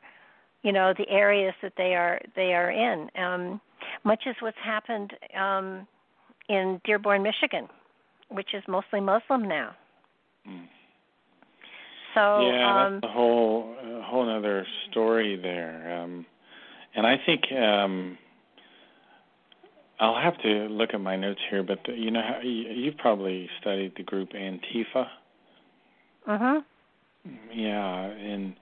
you 0.62 0.72
know 0.72 0.92
the 0.96 1.08
areas 1.08 1.54
that 1.62 1.72
they 1.76 1.94
are 1.94 2.20
they 2.34 2.54
are 2.54 2.70
in. 2.70 3.08
Um 3.16 3.60
much 4.04 4.24
as 4.28 4.34
what's 4.40 4.56
happened 4.64 5.12
um 5.38 5.86
in 6.48 6.80
Dearborn 6.84 7.22
Michigan 7.22 7.68
which 8.28 8.54
is 8.54 8.62
mostly 8.66 9.00
Muslim 9.00 9.46
now. 9.46 9.74
Mm. 10.48 10.66
so 12.14 12.40
yeah 12.48 12.86
um 12.86 12.94
that's 12.94 13.04
a 13.04 13.14
whole 13.14 13.76
a 13.80 14.02
whole 14.02 14.28
other 14.28 14.66
story 14.90 15.36
there. 15.40 16.00
Um 16.00 16.26
and 16.94 17.06
I 17.06 17.16
think 17.24 17.42
um 17.52 18.18
I'll 20.02 20.20
have 20.20 20.36
to 20.42 20.66
look 20.66 20.94
at 20.94 21.00
my 21.00 21.14
notes 21.14 21.38
here, 21.48 21.62
but 21.62 21.78
you 21.86 22.10
know, 22.10 22.20
how, 22.20 22.40
you've 22.42 22.96
probably 22.96 23.48
studied 23.60 23.92
the 23.96 24.02
group 24.02 24.30
Antifa. 24.32 25.06
Uh 26.26 26.38
huh. 26.38 26.60
Yeah, 27.54 28.06
and 28.06 28.54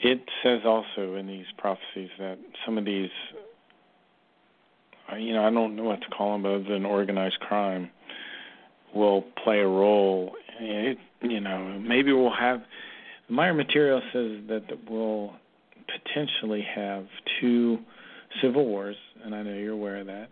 it 0.00 0.22
says 0.42 0.62
also 0.64 1.14
in 1.14 1.28
these 1.28 1.44
prophecies 1.56 2.10
that 2.18 2.38
some 2.64 2.78
of 2.78 2.84
these, 2.84 3.10
you 5.16 5.34
know, 5.34 5.46
I 5.46 5.50
don't 5.50 5.76
know 5.76 5.84
what 5.84 6.00
to 6.00 6.08
call 6.08 6.32
them, 6.32 6.42
but 6.42 6.48
other 6.48 6.64
than 6.64 6.84
organized 6.84 7.38
crime, 7.38 7.88
will 8.92 9.22
play 9.44 9.60
a 9.60 9.68
role. 9.68 10.32
It, 10.58 10.98
you 11.22 11.38
know, 11.38 11.78
maybe 11.78 12.12
we'll 12.12 12.34
have. 12.34 12.62
The 13.28 13.34
Meier 13.34 13.54
material 13.54 14.02
says 14.12 14.40
that 14.48 14.64
we'll 14.90 15.32
potentially 15.86 16.66
have 16.74 17.06
two 17.40 17.78
civil 18.42 18.66
wars, 18.66 18.96
and 19.24 19.32
I 19.32 19.44
know 19.44 19.54
you're 19.54 19.72
aware 19.72 19.98
of 19.98 20.06
that 20.08 20.28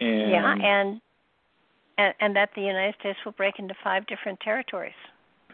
and 0.00 0.30
yeah, 0.30 0.52
and, 0.52 1.00
and 1.98 2.14
and 2.20 2.36
that 2.36 2.50
the 2.54 2.62
United 2.62 2.94
States 3.00 3.18
will 3.24 3.32
break 3.32 3.58
into 3.58 3.74
five 3.82 4.06
different 4.06 4.40
territories. 4.40 4.92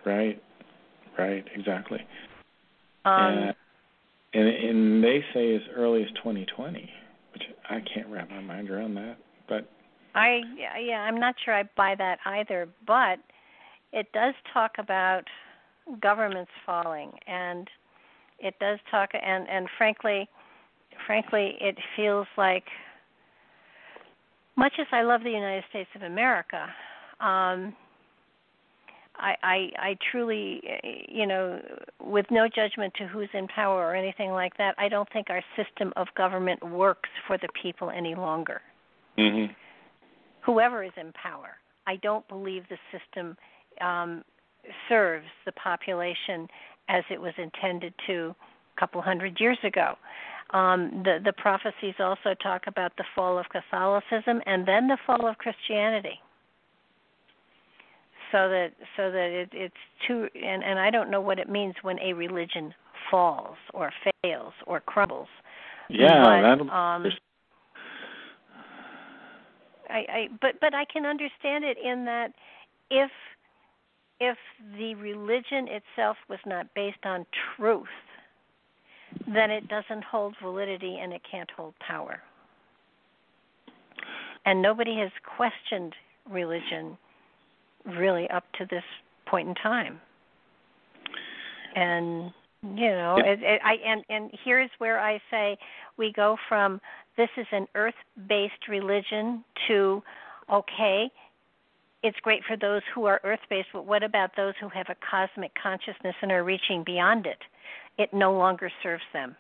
Right, 0.05 0.43
right, 1.19 1.45
exactly. 1.55 2.01
Um, 3.05 3.15
and, 3.15 3.55
and 4.35 4.49
and 4.49 5.05
they 5.05 5.25
say 5.33 5.55
as 5.55 5.63
early 5.75 6.03
as 6.03 6.09
2020, 6.17 6.91
which 7.33 7.43
I 7.69 7.81
can't 7.93 8.09
wrap 8.09 8.31
my 8.31 8.41
mind 8.41 8.71
around 8.71 8.95
that. 8.95 9.17
But 9.49 9.69
I 10.15 10.41
yeah, 10.79 11.01
I'm 11.01 11.19
not 11.19 11.35
sure 11.45 11.55
I 11.55 11.65
buy 11.77 11.95
that 11.99 12.19
either. 12.27 12.69
But 12.87 13.19
it 13.93 14.07
does 14.13 14.35
talk 14.53 14.73
about 14.79 15.25
governments 16.01 16.51
falling, 16.67 17.13
and 17.27 17.69
it 18.39 18.55
does 18.61 18.79
talk 18.91 19.11
and 19.15 19.49
and 19.49 19.69
frankly, 19.79 20.29
frankly, 21.07 21.57
it 21.61 21.77
feels 21.97 22.27
like 22.37 22.65
much 24.57 24.75
as 24.81 24.87
I 24.93 25.03
love 25.03 25.23
the 25.23 25.31
United 25.31 25.65
States 25.71 25.91
of 25.95 26.03
America, 26.03 26.69
um, 27.21 27.75
I, 29.17 29.35
I 29.43 29.71
I 29.79 29.97
truly, 30.11 30.61
you 31.09 31.27
know, 31.27 31.61
with 32.01 32.27
no 32.31 32.49
judgment 32.49 32.93
to 32.99 33.07
who's 33.07 33.29
in 33.33 33.47
power 33.49 33.83
or 33.83 33.95
anything 33.95 34.31
like 34.31 34.57
that, 34.59 34.75
I 34.79 34.89
don't 34.89 35.09
think 35.13 35.31
our 35.31 35.43
system 35.57 35.93
of 35.97 36.09
government 36.17 36.63
works 36.69 37.09
for 37.27 37.39
the 37.39 37.49
people 37.61 37.91
any 37.91 38.15
longer. 38.15 38.61
Mm-hmm. 39.19 39.53
Whoever 40.45 40.83
is 40.83 40.93
in 40.97 41.13
power, 41.13 41.51
I 41.87 41.97
don't 41.97 42.27
believe 42.29 42.65
the 42.69 42.79
system 42.91 43.37
um, 43.81 44.25
serves 44.89 45.27
the 45.47 45.53
population 45.53 46.49
as 46.89 47.05
it 47.11 47.21
was 47.21 47.33
intended 47.39 47.95
to 48.07 48.35
a 48.77 48.81
couple 48.81 49.01
hundred 49.01 49.41
years 49.41 49.59
ago. 49.63 49.95
Um, 50.55 51.03
the 51.05 51.19
the 51.23 51.33
prophecies 51.33 51.95
also 51.99 52.33
talk 52.41 52.63
about 52.69 52.97
the 52.97 53.05
fall 53.15 53.39
of 53.39 53.47
Catholicism 53.51 54.41
and 54.47 54.67
then 54.67 54.87
the 54.87 54.97
fall 55.05 55.27
of 55.27 55.37
Christianity. 55.39 56.21
So 58.31 58.49
that 58.49 58.71
so 58.97 59.11
that 59.11 59.31
it, 59.33 59.49
it's 59.53 59.75
too 60.07 60.29
and 60.35 60.63
and 60.63 60.79
I 60.79 60.91
don't 60.91 61.11
know 61.11 61.21
what 61.21 61.41
it 61.41 61.49
means 61.49 61.75
when 61.83 61.99
a 61.99 62.13
religion 62.13 62.73
falls 63.11 63.57
or 63.73 63.93
fails 64.23 64.53
or 64.67 64.81
crumbles. 64.81 65.29
Yeah, 65.89 66.23
but, 66.23 66.73
um, 66.73 67.07
I, 69.91 69.99
I 70.09 70.29
but 70.41 70.61
but 70.61 70.73
I 70.73 70.85
can 70.85 71.05
understand 71.05 71.65
it 71.65 71.77
in 71.85 72.05
that 72.05 72.33
if 72.91 73.11
if 74.21 74.39
the 74.79 74.95
religion 74.95 75.67
itself 75.69 76.17
was 76.29 76.39
not 76.47 76.73
based 76.75 77.05
on 77.05 77.27
truth, 77.57 77.89
then 79.27 79.51
it 79.51 79.69
doesn't 79.69 80.05
hold 80.05 80.35
validity 80.43 80.99
and 81.01 81.13
it 81.13 81.23
can't 81.31 81.51
hold 81.57 81.75
power. 81.87 82.21
And 84.47 84.61
nobody 84.61 84.97
has 84.99 85.11
questioned 85.37 85.95
religion 86.31 86.99
really 87.85 88.29
up 88.31 88.45
to 88.59 88.67
this 88.71 88.83
point 89.27 89.49
in 89.49 89.55
time. 89.55 90.01
And 91.75 92.33
you 92.63 92.89
know, 92.89 93.17
it, 93.19 93.41
it, 93.43 93.61
I 93.63 93.75
and 93.87 94.05
and 94.09 94.31
here's 94.45 94.71
where 94.79 94.99
I 94.99 95.21
say 95.31 95.59
we 95.99 96.13
go 96.13 96.37
from 96.49 96.81
this 97.17 97.29
is 97.37 97.47
an 97.53 97.67
earth-based 97.75 98.69
religion 98.69 99.45
to 99.69 100.03
okay, 100.51 101.11
it's 102.03 102.19
great 102.21 102.43
for 102.47 102.57
those 102.57 102.83
who 102.95 103.07
are 103.07 103.21
earth-based, 103.25 103.69
but 103.73 103.87
what 103.87 104.03
about 104.03 104.31
those 104.37 104.55
who 104.61 104.69
have 104.69 104.87
a 104.89 104.97
cosmic 105.11 105.53
consciousness 105.61 106.15
and 106.23 106.33
are 106.33 106.45
reaching 106.45 106.85
beyond 106.85 107.27
it? 107.27 107.39
It 107.99 108.11
no 108.13 108.33
longer 108.33 108.71
serves 108.83 109.03
them. 109.13 109.37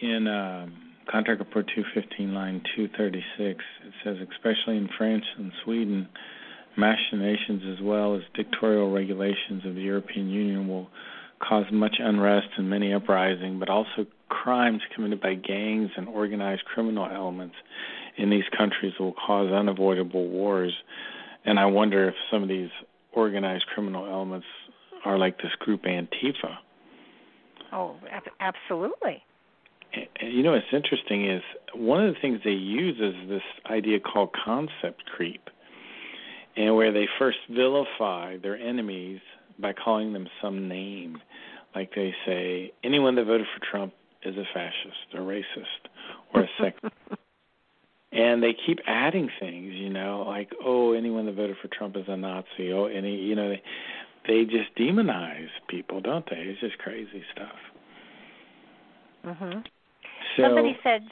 In 0.00 0.26
um, 0.28 0.74
Contact 1.10 1.38
Report 1.38 1.66
215, 1.74 2.34
line 2.34 2.62
236, 2.76 3.64
it 3.86 3.92
says, 4.04 4.16
especially 4.32 4.76
in 4.76 4.88
France 4.98 5.24
and 5.38 5.52
Sweden, 5.64 6.08
machinations 6.76 7.62
as 7.72 7.82
well 7.82 8.14
as 8.14 8.22
dictatorial 8.34 8.92
regulations 8.92 9.64
of 9.64 9.74
the 9.74 9.80
European 9.80 10.28
Union 10.28 10.68
will 10.68 10.88
cause 11.38 11.64
much 11.72 11.96
unrest 11.98 12.48
and 12.56 12.68
many 12.68 12.92
uprising, 12.92 13.58
but 13.58 13.68
also 13.68 14.06
crimes 14.28 14.82
committed 14.94 15.20
by 15.20 15.34
gangs 15.34 15.90
and 15.96 16.08
organized 16.08 16.64
criminal 16.64 17.06
elements 17.06 17.54
in 18.16 18.30
these 18.30 18.44
countries 18.56 18.92
will 18.98 19.14
cause 19.14 19.52
unavoidable 19.52 20.28
wars. 20.28 20.74
And 21.44 21.58
I 21.58 21.66
wonder 21.66 22.08
if 22.08 22.14
some 22.30 22.42
of 22.42 22.48
these 22.48 22.70
organized 23.12 23.66
criminal 23.66 24.06
elements 24.06 24.46
are 25.06 25.16
like 25.16 25.38
this 25.38 25.52
group 25.60 25.84
Antifa. 25.84 26.56
Oh, 27.72 27.96
absolutely. 28.40 29.22
And 30.20 30.32
you 30.32 30.42
know 30.42 30.52
what's 30.52 30.66
interesting 30.72 31.30
is 31.30 31.42
one 31.74 32.04
of 32.04 32.12
the 32.12 32.20
things 32.20 32.40
they 32.44 32.50
use 32.50 32.96
is 33.00 33.28
this 33.28 33.42
idea 33.70 34.00
called 34.00 34.30
concept 34.44 35.04
creep, 35.16 35.48
and 36.56 36.74
where 36.74 36.92
they 36.92 37.06
first 37.18 37.38
vilify 37.50 38.36
their 38.38 38.56
enemies 38.56 39.20
by 39.58 39.72
calling 39.72 40.12
them 40.12 40.26
some 40.42 40.68
name, 40.68 41.18
like 41.74 41.92
they 41.94 42.14
say 42.26 42.72
anyone 42.84 43.14
that 43.14 43.24
voted 43.24 43.46
for 43.54 43.64
Trump 43.70 43.94
is 44.22 44.36
a 44.36 44.44
fascist 44.52 45.14
or 45.14 45.20
racist 45.20 45.88
or 46.34 46.42
a 46.42 46.48
sexist. 46.60 46.90
and 48.12 48.42
they 48.42 48.54
keep 48.66 48.80
adding 48.86 49.30
things, 49.40 49.72
you 49.74 49.88
know, 49.88 50.24
like 50.26 50.50
oh, 50.64 50.92
anyone 50.92 51.26
that 51.26 51.36
voted 51.36 51.56
for 51.62 51.68
Trump 51.68 51.96
is 51.96 52.04
a 52.08 52.16
Nazi. 52.16 52.72
Oh, 52.72 52.86
any, 52.86 53.16
you 53.16 53.34
know, 53.34 53.48
they 53.48 53.62
they 54.26 54.44
just 54.44 54.74
demonize 54.76 55.48
people, 55.68 56.00
don't 56.00 56.28
they? 56.28 56.36
It's 56.36 56.60
just 56.60 56.78
crazy 56.78 57.24
stuff. 57.32 57.58
Mhm. 59.24 59.66
So, 60.36 60.42
somebody 60.42 60.78
said. 60.82 61.08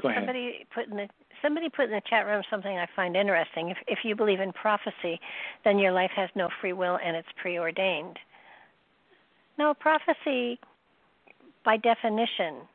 Go 0.00 0.08
ahead. 0.08 0.20
Somebody 0.20 0.66
put 0.74 0.88
in 0.88 0.96
the 0.96 1.08
somebody 1.42 1.68
put 1.68 1.86
in 1.86 1.90
the 1.90 2.02
chat 2.08 2.26
room 2.26 2.42
something 2.48 2.78
I 2.78 2.86
find 2.96 3.16
interesting. 3.16 3.70
If 3.70 3.78
if 3.86 4.04
you 4.04 4.14
believe 4.16 4.40
in 4.40 4.52
prophecy, 4.52 5.20
then 5.64 5.78
your 5.78 5.92
life 5.92 6.10
has 6.12 6.30
no 6.34 6.48
free 6.60 6.72
will 6.72 6.98
and 7.04 7.16
it's 7.16 7.28
preordained. 7.40 8.18
No, 9.58 9.74
prophecy, 9.74 10.58
by 11.64 11.76
definition, 11.76 12.66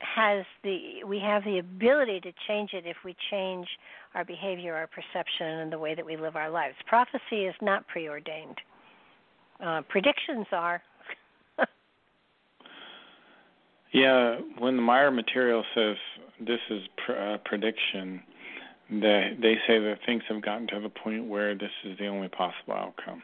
has 0.00 0.44
the 0.62 1.04
we 1.06 1.18
have 1.20 1.44
the 1.44 1.58
ability 1.58 2.20
to 2.20 2.32
change 2.48 2.70
it 2.72 2.84
if 2.86 2.96
we 3.04 3.16
change 3.30 3.66
our 4.14 4.24
behavior, 4.24 4.74
our 4.74 4.86
perception, 4.88 5.46
and 5.46 5.72
the 5.72 5.78
way 5.78 5.94
that 5.94 6.04
we 6.04 6.16
live 6.16 6.36
our 6.36 6.50
lives. 6.50 6.74
Prophecy 6.86 7.46
is 7.46 7.54
not 7.62 7.86
preordained. 7.88 8.58
Uh, 9.64 9.82
predictions 9.88 10.46
are. 10.52 10.82
yeah, 13.92 14.36
when 14.58 14.76
the 14.76 14.82
Meier 14.82 15.10
material 15.10 15.64
says 15.74 15.96
this 16.40 16.60
is 16.70 16.82
pr- 17.04 17.12
uh, 17.12 17.38
prediction, 17.44 18.20
They 18.90 19.36
they 19.40 19.54
say 19.66 19.78
that 19.78 19.98
things 20.04 20.22
have 20.28 20.42
gotten 20.42 20.66
to 20.68 20.80
the 20.80 20.88
point 20.88 21.26
where 21.26 21.54
this 21.54 21.70
is 21.84 21.96
the 21.98 22.06
only 22.06 22.28
possible 22.28 22.74
outcome. 22.74 23.22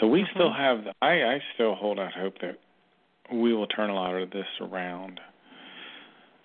So 0.00 0.06
we 0.06 0.20
mm-hmm. 0.20 0.30
still 0.34 0.52
have. 0.52 0.84
The, 0.84 0.92
I 1.02 1.34
I 1.34 1.42
still 1.54 1.74
hold 1.74 1.98
out 1.98 2.12
hope 2.12 2.38
that 2.40 2.58
we 3.32 3.52
will 3.54 3.66
turn 3.66 3.90
a 3.90 3.94
lot 3.94 4.14
of 4.14 4.30
this 4.30 4.46
around. 4.60 5.20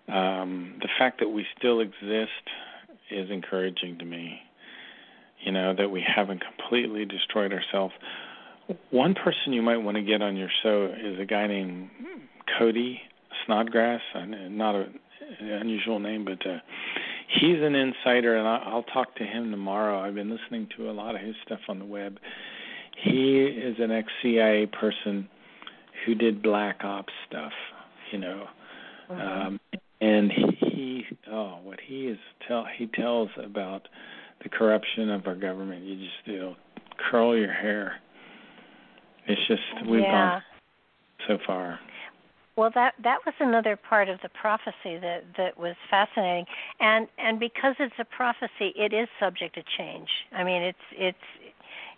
Um, 0.08 0.76
the 0.82 0.90
fact 1.00 1.20
that 1.20 1.30
we 1.30 1.46
still 1.58 1.80
exist 1.80 2.50
is 3.12 3.30
encouraging 3.30 3.98
to 4.00 4.06
me. 4.06 4.40
You 5.44 5.52
know 5.52 5.76
that 5.78 5.90
we 5.90 6.04
haven't 6.04 6.42
completely 6.44 7.06
destroyed 7.06 7.54
ourselves. 7.54 7.94
One 8.90 9.14
person 9.14 9.54
you 9.54 9.62
might 9.62 9.78
want 9.78 9.96
to 9.98 10.04
get 10.04 10.22
on 10.22 10.36
your 10.36 10.50
show 10.64 10.92
is 11.00 11.20
a 11.20 11.26
guy 11.26 11.46
named 11.48 11.90
Cody 12.58 13.00
Snodgrass. 13.46 14.02
Not 14.16 14.76
a 14.76 14.86
an 15.40 15.50
unusual 15.50 16.00
name, 16.00 16.26
but 16.26 16.46
uh, 16.48 16.58
he's 17.40 17.62
an 17.62 17.76
insider, 17.76 18.38
and 18.38 18.48
I'll 18.48 18.84
talk 18.84 19.16
to 19.16 19.24
him 19.24 19.52
tomorrow. 19.52 20.00
I've 20.00 20.16
been 20.16 20.30
listening 20.30 20.68
to 20.78 20.90
a 20.90 20.94
lot 20.94 21.16
of 21.16 21.22
his 21.22 21.36
stuff 21.46 21.60
on 21.68 21.80
the 21.80 21.86
web. 21.86 22.18
He 23.04 23.40
is 23.42 23.76
an 23.80 23.92
ex-CIA 23.92 24.68
person 24.68 25.28
who 26.06 26.16
did 26.16 26.42
black 26.42 26.82
ops 26.84 27.14
stuff, 27.28 27.52
you 28.12 28.20
know, 28.20 28.46
um, 29.10 29.60
and 30.06 30.32
he, 30.32 31.04
oh, 31.32 31.58
what 31.64 31.80
he 31.86 32.08
is 32.08 32.18
tell 32.48 32.66
he 32.78 32.88
tells 32.88 33.30
about 33.44 33.88
the 34.44 34.50
corruption 34.50 35.10
of 35.10 35.26
our 35.26 35.36
government. 35.36 35.84
You 35.84 35.96
just 35.96 36.26
you 36.26 36.38
know 36.38 36.56
curl 37.10 37.36
your 37.36 37.52
hair. 37.52 38.00
It's 39.28 39.42
just 39.48 39.62
we've 39.90 40.02
yeah. 40.02 40.40
gone 40.40 40.42
so 41.28 41.38
far. 41.46 41.80
Well, 42.56 42.72
that 42.76 42.94
that 43.04 43.20
was 43.26 43.34
another 43.40 43.76
part 43.76 44.08
of 44.08 44.20
the 44.22 44.30
prophecy 44.30 44.98
that 45.02 45.24
that 45.38 45.58
was 45.58 45.76
fascinating, 45.90 46.46
and 46.80 47.08
and 47.18 47.40
because 47.40 47.76
it's 47.80 47.96
a 48.00 48.06
prophecy, 48.06 48.74
it 48.76 48.94
is 48.94 49.08
subject 49.20 49.56
to 49.56 49.64
change. 49.78 50.10
I 50.32 50.44
mean, 50.44 50.62
it's 50.62 50.78
it's 50.92 51.18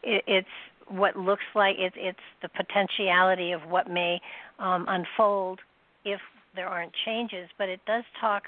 it's 0.03 0.47
what 0.87 1.17
looks 1.17 1.43
like 1.53 1.75
it's 1.77 1.95
it's 1.99 2.19
the 2.41 2.49
potentiality 2.49 3.51
of 3.51 3.61
what 3.69 3.89
may 3.89 4.21
um, 4.59 4.85
unfold 4.87 5.59
if 6.05 6.21
there 6.57 6.67
aren't 6.67 6.91
changes. 7.05 7.47
But 7.57 7.69
it 7.69 7.79
does 7.87 8.03
talk 8.19 8.43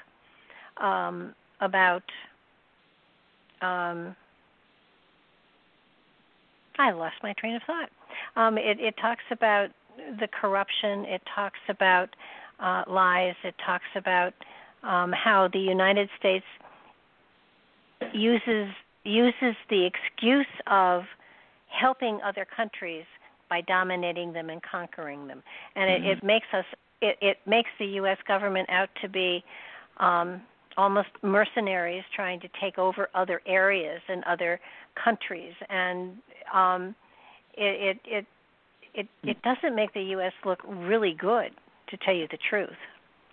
um, 0.76 1.34
about. 1.60 2.02
Um, 3.62 4.14
I 6.78 6.92
lost 6.92 7.16
my 7.22 7.34
train 7.34 7.56
of 7.56 7.62
thought. 7.66 7.90
Um, 8.36 8.58
it, 8.58 8.80
it 8.80 8.94
talks 9.00 9.24
about 9.30 9.68
the 10.18 10.28
corruption. 10.28 11.04
It 11.06 11.22
talks 11.34 11.58
about 11.68 12.08
uh, 12.58 12.84
lies. 12.88 13.34
It 13.44 13.54
talks 13.64 13.84
about 13.96 14.32
um, 14.82 15.12
how 15.12 15.48
the 15.52 15.58
United 15.58 16.08
States 16.18 16.44
uses 18.14 18.68
uses 19.04 19.56
the 19.70 19.86
excuse 19.86 20.46
of 20.66 21.04
helping 21.68 22.20
other 22.22 22.46
countries 22.54 23.04
by 23.48 23.62
dominating 23.62 24.32
them 24.32 24.50
and 24.50 24.60
conquering 24.62 25.26
them, 25.26 25.42
and 25.74 25.90
mm-hmm. 25.90 26.06
it, 26.06 26.18
it 26.18 26.24
makes 26.24 26.46
us 26.52 26.64
it, 27.00 27.16
it 27.20 27.38
makes 27.46 27.70
the 27.78 27.86
U.S. 27.86 28.18
government 28.26 28.68
out 28.70 28.88
to 29.02 29.08
be 29.08 29.42
um, 29.98 30.42
almost 30.76 31.08
mercenaries 31.22 32.04
trying 32.14 32.40
to 32.40 32.48
take 32.60 32.78
over 32.78 33.08
other 33.14 33.40
areas 33.46 34.00
and 34.08 34.22
other 34.24 34.60
countries, 35.02 35.54
and 35.68 36.12
um, 36.54 36.94
it, 37.54 37.96
it, 37.96 38.00
it 38.04 38.26
it 38.92 39.06
it 39.22 39.36
doesn't 39.42 39.76
make 39.76 39.94
the 39.94 40.02
U.S. 40.02 40.32
look 40.44 40.58
really 40.66 41.14
good, 41.18 41.50
to 41.90 41.96
tell 41.98 42.14
you 42.14 42.26
the 42.30 42.38
truth. 42.48 42.68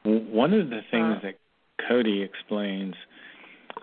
One 0.03 0.53
of 0.53 0.69
the 0.69 0.81
things 0.91 1.15
uh, 1.17 1.19
that 1.23 1.39
Cody 1.87 2.21
explains 2.21 2.95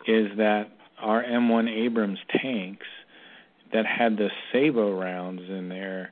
is 0.06 0.28
that 0.36 0.64
our 1.00 1.22
M1 1.22 1.68
Abrams 1.68 2.18
tanks 2.30 2.86
that 3.72 3.84
had 3.86 4.16
the 4.16 4.28
Sabot 4.52 4.98
rounds 4.98 5.42
in 5.48 5.68
there, 5.68 6.10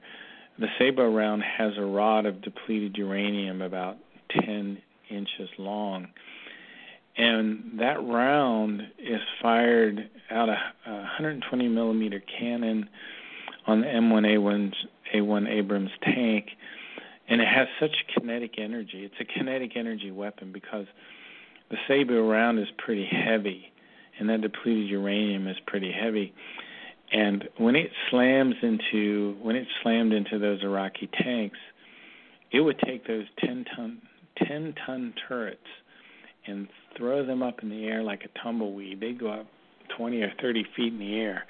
the 0.59 0.69
Sabot 0.79 1.15
round 1.15 1.43
has 1.43 1.73
a 1.77 1.85
rod 1.85 2.27
of 2.27 2.43
depleted 2.43 2.97
uranium 2.97 3.63
about 3.63 3.97
10 4.31 4.81
inches 5.11 5.49
long. 5.59 6.09
And 7.17 7.79
that 7.79 8.03
round 8.03 8.83
is 8.99 9.21
fired 9.41 10.09
out 10.31 10.49
a, 10.49 10.59
a 10.87 10.93
120 10.93 11.69
millimeter 11.69 12.23
cannon 12.39 12.89
on 13.67 13.83
the 13.83 13.87
M1A1 13.87 14.73
A1 15.15 15.49
Abrams 15.49 15.91
tank, 16.03 16.47
and 17.29 17.41
it 17.41 17.49
has 17.49 17.69
such 17.79 17.95
kinetic 18.15 18.59
energy. 18.59 19.05
It's 19.05 19.15
a 19.21 19.25
kinetic 19.25 19.77
energy 19.77 20.11
weapon 20.11 20.53
because 20.53 20.87
the 21.71 21.77
Sabot 21.87 22.29
round 22.31 22.59
is 22.59 22.69
pretty 22.79 23.07
heavy, 23.07 23.71
and 24.19 24.29
that 24.31 24.41
depleted 24.41 24.89
uranium 24.89 25.47
is 25.49 25.57
pretty 25.67 25.93
heavy. 25.93 26.33
And 27.13 27.49
when 27.59 27.77
it 27.77 27.91
slams 28.11 28.55
into 28.63 29.37
when 29.43 29.55
it 29.55 29.69
slammed 29.83 30.13
into 30.13 30.39
those 30.39 30.63
Iraqi 30.63 31.09
tanks, 31.23 31.59
it 32.51 32.61
would 32.61 32.79
take 32.79 33.07
those 33.07 33.27
10 33.39 33.67
ton 33.77 34.01
10 34.47 34.75
ton 34.87 35.15
turrets 35.29 35.61
and 36.47 36.69
throw 36.97 37.25
them 37.25 37.43
up 37.43 37.63
in 37.63 37.69
the 37.69 37.85
air 37.85 38.03
like 38.03 38.25
a 38.25 38.39
tumbleweed. 38.39 39.01
They'd 39.01 39.19
go 39.19 39.31
up 39.31 39.47
20 39.97 40.23
or 40.23 40.33
30 40.41 40.67
feet 40.75 40.93
in 40.93 40.99
the 40.99 41.15
air. 41.17 41.45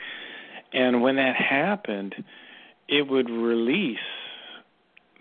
And 0.73 1.01
when 1.01 1.17
that 1.17 1.37
happened, 1.37 2.15
it 2.89 3.09
would 3.09 3.31
release 3.31 3.99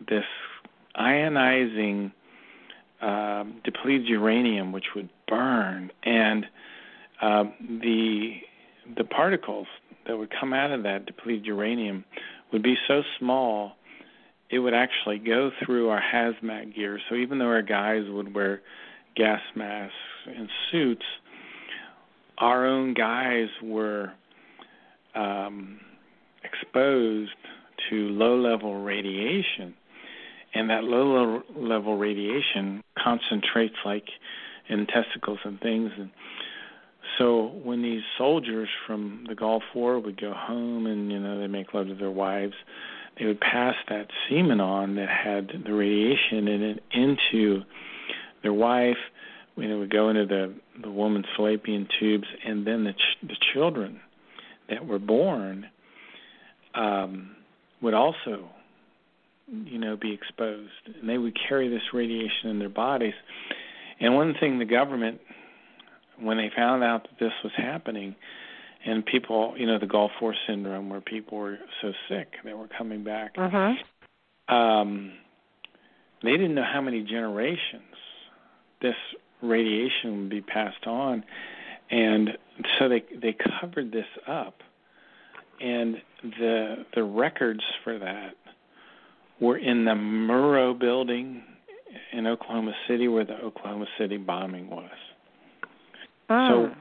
this 0.09 0.26
ionizing 0.95 2.11
um, 3.01 3.61
depleted 3.63 4.07
uranium, 4.07 4.72
which 4.72 4.93
would 4.95 5.09
burn, 5.27 5.91
and 6.03 6.45
um, 7.22 7.53
the 7.81 8.41
the 8.97 9.03
particles 9.03 9.68
that 10.07 10.18
would 10.18 10.32
come 10.40 10.53
out 10.53 10.72
of 10.72 10.84
that 10.84 11.06
depleted 11.06 11.45
uranium 11.45 12.03
would 12.52 12.64
be 12.64 12.76
so 12.88 13.02
small 13.19 13.73
it 14.52 14.60
would 14.60 14.73
actually 14.73 15.18
go 15.18 15.49
through 15.65 15.90
our 15.90 16.02
hazmat 16.02 16.76
gear. 16.76 16.99
So 17.10 17.15
even 17.15 17.40
though 17.40 17.45
our 17.45 17.61
guys 17.61 18.03
would 18.10 18.36
wear 18.36 18.61
gas 19.15 19.40
masks 19.56 19.95
and 20.28 20.49
suits, 20.72 21.06
our 22.38 22.65
own 22.65 22.94
guys 22.94 23.48
were 23.64 24.11
um, 25.15 25.80
exposed 26.44 27.32
to 27.90 27.95
low 27.95 28.38
level 28.38 28.82
radiation. 28.82 29.73
And 30.53 30.69
that 30.69 30.84
low 30.84 31.44
level 31.56 31.98
radiation 31.98 32.84
concentrates 33.02 33.76
like 33.86 34.07
in 34.68 34.86
testicles 34.86 35.40
and 35.45 35.61
things. 35.61 35.91
And 35.98 36.10
so 37.17 37.47
when 37.63 37.81
these 37.81 38.01
soldiers 38.17 38.69
from 38.88 39.25
the 39.27 39.35
Gulf 39.35 39.63
War 39.75 39.99
would 39.99 40.19
go 40.19 40.33
home 40.33 40.85
and, 40.85 41.11
you 41.11 41.19
know, 41.19 41.39
they 41.39 41.47
make 41.47 41.73
love 41.73 41.88
to 41.88 41.95
their 41.95 42.11
wives, 42.11 42.53
they 43.19 43.25
would 43.25 43.39
pass 43.39 43.75
that 43.89 44.07
semen 44.29 44.59
on 44.59 44.95
that 44.95 45.09
had 45.09 45.51
the 45.65 45.73
radiation 45.73 46.47
in 46.47 46.61
it 46.61 46.83
into 46.93 47.63
their 48.41 48.53
wife. 48.53 48.97
You 49.57 49.67
know, 49.67 49.79
would 49.79 49.91
go 49.91 50.09
into 50.09 50.25
the 50.25 50.53
the 50.81 50.89
woman's 50.89 51.25
fallopian 51.35 51.88
tubes, 51.99 52.27
and 52.45 52.65
then 52.65 52.85
the 52.85 52.93
ch- 52.93 53.17
the 53.21 53.35
children 53.53 53.99
that 54.69 54.88
were 54.88 54.97
born 54.97 55.67
um, 56.73 57.35
would 57.81 57.93
also, 57.93 58.49
you 59.47 59.77
know, 59.77 59.97
be 59.97 60.13
exposed, 60.13 60.71
and 60.85 61.07
they 61.07 61.17
would 61.17 61.38
carry 61.47 61.67
this 61.67 61.81
radiation 61.93 62.49
in 62.49 62.59
their 62.59 62.69
bodies. 62.69 63.13
And 63.99 64.15
one 64.15 64.33
thing 64.39 64.57
the 64.57 64.65
government, 64.65 65.19
when 66.22 66.38
they 66.38 66.52
found 66.56 66.84
out 66.84 67.03
that 67.03 67.19
this 67.19 67.34
was 67.43 67.53
happening, 67.56 68.15
and 68.85 69.06
people, 69.06 69.53
you 69.57 69.68
know, 69.68 69.80
the 69.80 69.88
Gulf 69.88 70.11
War 70.22 70.34
syndrome, 70.48 70.89
where 70.89 71.02
people 71.02 71.38
were 71.38 71.60
so 71.81 71.91
sick 72.10 72.34
they 72.43 72.53
were 72.53 72.69
coming 72.77 73.03
back. 73.03 73.35
Uh-huh. 73.38 74.53
Um, 74.53 75.14
they 76.23 76.31
didn't 76.31 76.56
know 76.56 76.65
how 76.72 76.81
many 76.81 77.03
generations 77.03 77.84
this 78.81 78.95
radiation 79.41 80.22
would 80.22 80.30
be 80.30 80.41
passed 80.41 80.85
on, 80.88 81.23
and 81.89 82.31
so 82.77 82.89
they 82.89 83.03
they 83.22 83.35
covered 83.60 83.91
this 83.91 84.06
up 84.27 84.61
and 85.61 85.98
the 86.23 86.85
the 86.95 87.03
records 87.03 87.61
for 87.84 87.99
that 87.99 88.35
were 89.39 89.57
in 89.57 89.85
the 89.85 89.91
Murrah 89.91 90.77
building 90.77 91.43
in 92.11 92.27
Oklahoma 92.27 92.73
City 92.88 93.07
where 93.07 93.26
the 93.26 93.35
Oklahoma 93.35 93.85
City 93.98 94.18
bombing 94.18 94.69
was. 94.69 94.89
Oh. 96.32 96.70
So 96.70 96.76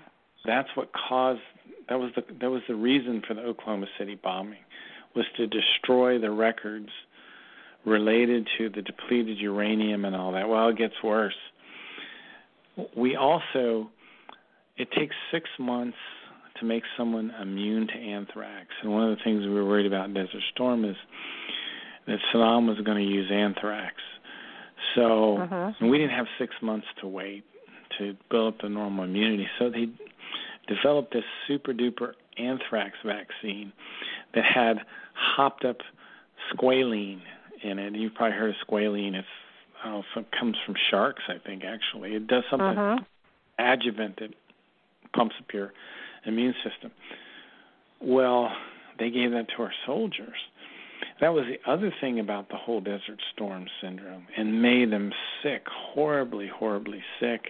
that's 0.44 0.68
what 0.74 0.90
caused 0.92 1.40
that 1.88 1.98
was 1.98 2.12
the 2.14 2.22
that 2.40 2.50
was 2.50 2.62
the 2.68 2.74
reason 2.74 3.22
for 3.26 3.34
the 3.34 3.42
Oklahoma 3.42 3.86
City 3.98 4.18
bombing 4.22 4.58
was 5.14 5.26
to 5.36 5.46
destroy 5.46 6.18
the 6.18 6.30
records 6.30 6.88
related 7.84 8.48
to 8.58 8.68
the 8.68 8.82
depleted 8.82 9.38
uranium 9.38 10.04
and 10.04 10.14
all 10.14 10.32
that. 10.32 10.48
Well, 10.48 10.68
it 10.68 10.78
gets 10.78 10.94
worse. 11.02 11.34
We 12.96 13.16
also 13.16 13.90
it 14.76 14.88
takes 14.92 15.14
6 15.30 15.48
months 15.58 15.98
to 16.58 16.64
make 16.64 16.84
someone 16.96 17.32
immune 17.42 17.86
to 17.88 17.94
anthrax. 17.94 18.68
And 18.82 18.92
one 18.92 19.10
of 19.10 19.18
the 19.18 19.22
things 19.24 19.42
we 19.42 19.50
were 19.50 19.66
worried 19.66 19.86
about 19.86 20.06
in 20.06 20.14
Desert 20.14 20.42
Storm 20.54 20.84
is 20.84 20.96
that 22.06 22.18
Saddam 22.32 22.66
was 22.66 22.78
going 22.84 22.96
to 22.96 23.04
use 23.04 23.30
anthrax. 23.30 23.96
So 24.94 25.38
uh-huh. 25.38 25.72
we 25.82 25.98
didn't 25.98 26.16
have 26.16 26.26
six 26.38 26.54
months 26.62 26.86
to 27.00 27.08
wait 27.08 27.44
to 27.98 28.16
build 28.30 28.54
up 28.54 28.60
the 28.62 28.68
normal 28.68 29.04
immunity. 29.04 29.48
So 29.58 29.70
they 29.70 29.86
developed 30.68 31.12
this 31.12 31.24
super 31.46 31.72
duper 31.72 32.12
anthrax 32.38 32.96
vaccine 33.04 33.72
that 34.34 34.44
had 34.44 34.78
hopped 35.14 35.64
up 35.64 35.78
squalene 36.52 37.20
in 37.62 37.78
it. 37.78 37.94
You've 37.94 38.14
probably 38.14 38.36
heard 38.36 38.50
of 38.50 38.56
squalene. 38.66 39.14
It's 39.14 39.26
I 39.82 39.88
don't 39.88 40.04
know, 40.14 40.20
it 40.20 40.26
comes 40.38 40.56
from 40.64 40.74
sharks, 40.90 41.22
I 41.28 41.38
think. 41.44 41.64
Actually, 41.64 42.14
it 42.14 42.26
does 42.26 42.44
something 42.50 42.66
uh-huh. 42.66 42.98
adjuvant 43.58 44.18
that 44.20 44.34
pumps 45.14 45.34
up 45.38 45.46
your 45.54 45.72
immune 46.26 46.54
system. 46.62 46.90
Well, 48.00 48.52
they 48.98 49.10
gave 49.10 49.30
that 49.32 49.46
to 49.56 49.62
our 49.62 49.72
soldiers. 49.86 50.36
That 51.20 51.34
was 51.34 51.44
the 51.46 51.70
other 51.70 51.92
thing 52.00 52.18
about 52.18 52.48
the 52.48 52.56
whole 52.56 52.80
Desert 52.80 53.20
Storm 53.34 53.66
syndrome 53.82 54.26
and 54.36 54.62
made 54.62 54.90
them 54.90 55.12
sick, 55.42 55.66
horribly, 55.68 56.48
horribly 56.48 57.02
sick. 57.20 57.48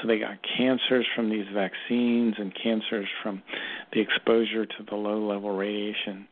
So 0.00 0.08
they 0.08 0.18
got 0.18 0.38
cancers 0.56 1.06
from 1.14 1.30
these 1.30 1.46
vaccines 1.54 2.34
and 2.38 2.52
cancers 2.54 3.06
from 3.22 3.42
the 3.92 4.00
exposure 4.00 4.66
to 4.66 4.82
the 4.88 4.96
low 4.96 5.24
level 5.24 5.56
radiation. 5.56 6.26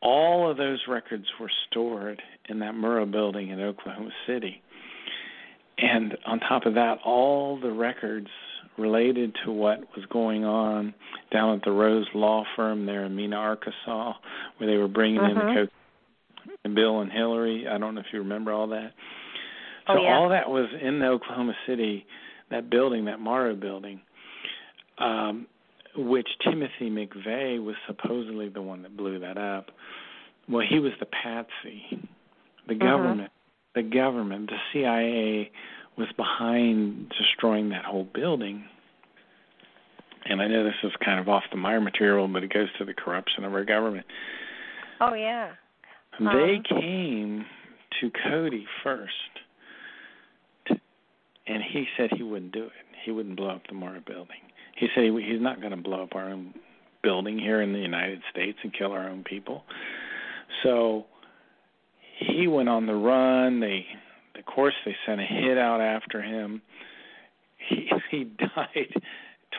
All 0.00 0.50
of 0.50 0.56
those 0.56 0.80
records 0.88 1.26
were 1.40 1.50
stored 1.68 2.20
in 2.48 2.58
that 2.58 2.74
Murrah 2.74 3.10
building 3.10 3.50
in 3.50 3.60
Oklahoma 3.60 4.10
City. 4.26 4.60
And 5.78 6.16
on 6.26 6.40
top 6.40 6.66
of 6.66 6.74
that, 6.74 6.98
all 7.04 7.58
the 7.58 7.70
records 7.70 8.28
related 8.78 9.36
to 9.44 9.52
what 9.52 9.80
was 9.96 10.04
going 10.10 10.44
on 10.44 10.94
down 11.30 11.56
at 11.56 11.64
the 11.64 11.70
Rose 11.70 12.06
Law 12.14 12.44
Firm 12.56 12.86
there 12.86 13.04
in 13.04 13.14
Mena, 13.14 13.36
Arkansas, 13.36 14.14
where 14.56 14.70
they 14.70 14.76
were 14.76 14.88
bringing 14.88 15.20
uh-huh. 15.20 15.30
in 15.30 15.34
the 15.34 15.42
mm-hmm. 15.42 16.50
and 16.64 16.74
Bill 16.74 17.00
and 17.00 17.12
Hillary. 17.12 17.66
I 17.68 17.78
don't 17.78 17.94
know 17.94 18.00
if 18.00 18.06
you 18.12 18.20
remember 18.20 18.52
all 18.52 18.68
that. 18.68 18.92
So 19.86 19.94
oh, 19.94 20.02
yeah. 20.02 20.14
all 20.14 20.28
that 20.30 20.48
was 20.48 20.68
in 20.80 21.00
the 21.00 21.06
Oklahoma 21.06 21.54
City, 21.66 22.06
that 22.50 22.70
building, 22.70 23.06
that 23.06 23.18
Murrah 23.18 23.58
building, 23.58 24.00
um, 24.98 25.46
which 25.96 26.28
Timothy 26.44 26.88
McVeigh 26.88 27.62
was 27.62 27.74
supposedly 27.86 28.48
the 28.48 28.62
one 28.62 28.82
that 28.82 28.96
blew 28.96 29.18
that 29.20 29.36
up. 29.36 29.70
Well, 30.48 30.64
he 30.68 30.78
was 30.78 30.92
the 31.00 31.06
patsy. 31.06 32.08
The 32.68 32.74
uh-huh. 32.74 32.84
government, 32.84 33.32
the 33.74 33.82
government, 33.82 34.50
the 34.50 34.58
CIA 34.72 35.50
was 35.96 36.08
behind 36.16 37.12
destroying 37.18 37.70
that 37.70 37.84
whole 37.84 38.06
building. 38.14 38.64
And 40.24 40.40
I 40.40 40.46
know 40.46 40.64
this 40.64 40.74
is 40.84 40.92
kind 41.04 41.18
of 41.18 41.28
off 41.28 41.42
the 41.50 41.56
Meier 41.56 41.80
material, 41.80 42.28
but 42.28 42.44
it 42.44 42.52
goes 42.52 42.68
to 42.78 42.84
the 42.84 42.94
corruption 42.94 43.44
of 43.44 43.52
our 43.52 43.64
government. 43.64 44.06
Oh 45.00 45.14
yeah. 45.14 45.52
They 46.18 46.24
um, 46.24 46.62
came 46.68 47.46
to 48.00 48.10
Cody 48.28 48.66
first, 48.84 49.12
to, 50.66 50.76
and 51.46 51.62
he 51.72 51.86
said 51.96 52.10
he 52.16 52.22
wouldn't 52.22 52.52
do 52.52 52.64
it. 52.64 52.72
He 53.04 53.10
wouldn't 53.10 53.36
blow 53.36 53.50
up 53.50 53.62
the 53.68 53.74
Murrah 53.74 54.04
building. 54.04 54.36
He 54.76 54.88
said 54.94 55.04
he, 55.04 55.10
he's 55.28 55.40
not 55.40 55.60
going 55.60 55.72
to 55.72 55.76
blow 55.76 56.04
up 56.04 56.14
our 56.14 56.30
own 56.30 56.54
building 57.02 57.38
here 57.38 57.60
in 57.62 57.72
the 57.72 57.78
United 57.80 58.20
States 58.30 58.58
and 58.62 58.72
kill 58.72 58.92
our 58.92 59.08
own 59.08 59.24
people. 59.24 59.64
So 60.62 61.06
he 62.18 62.46
went 62.46 62.68
on 62.68 62.86
the 62.86 62.94
run. 62.94 63.60
They 63.60 63.86
of 64.38 64.44
course, 64.46 64.74
they 64.84 64.96
sent 65.06 65.20
a 65.20 65.24
hit 65.24 65.58
out 65.58 65.80
after 65.80 66.22
him. 66.22 66.62
He 67.68 67.88
he 68.10 68.24
died 68.24 68.94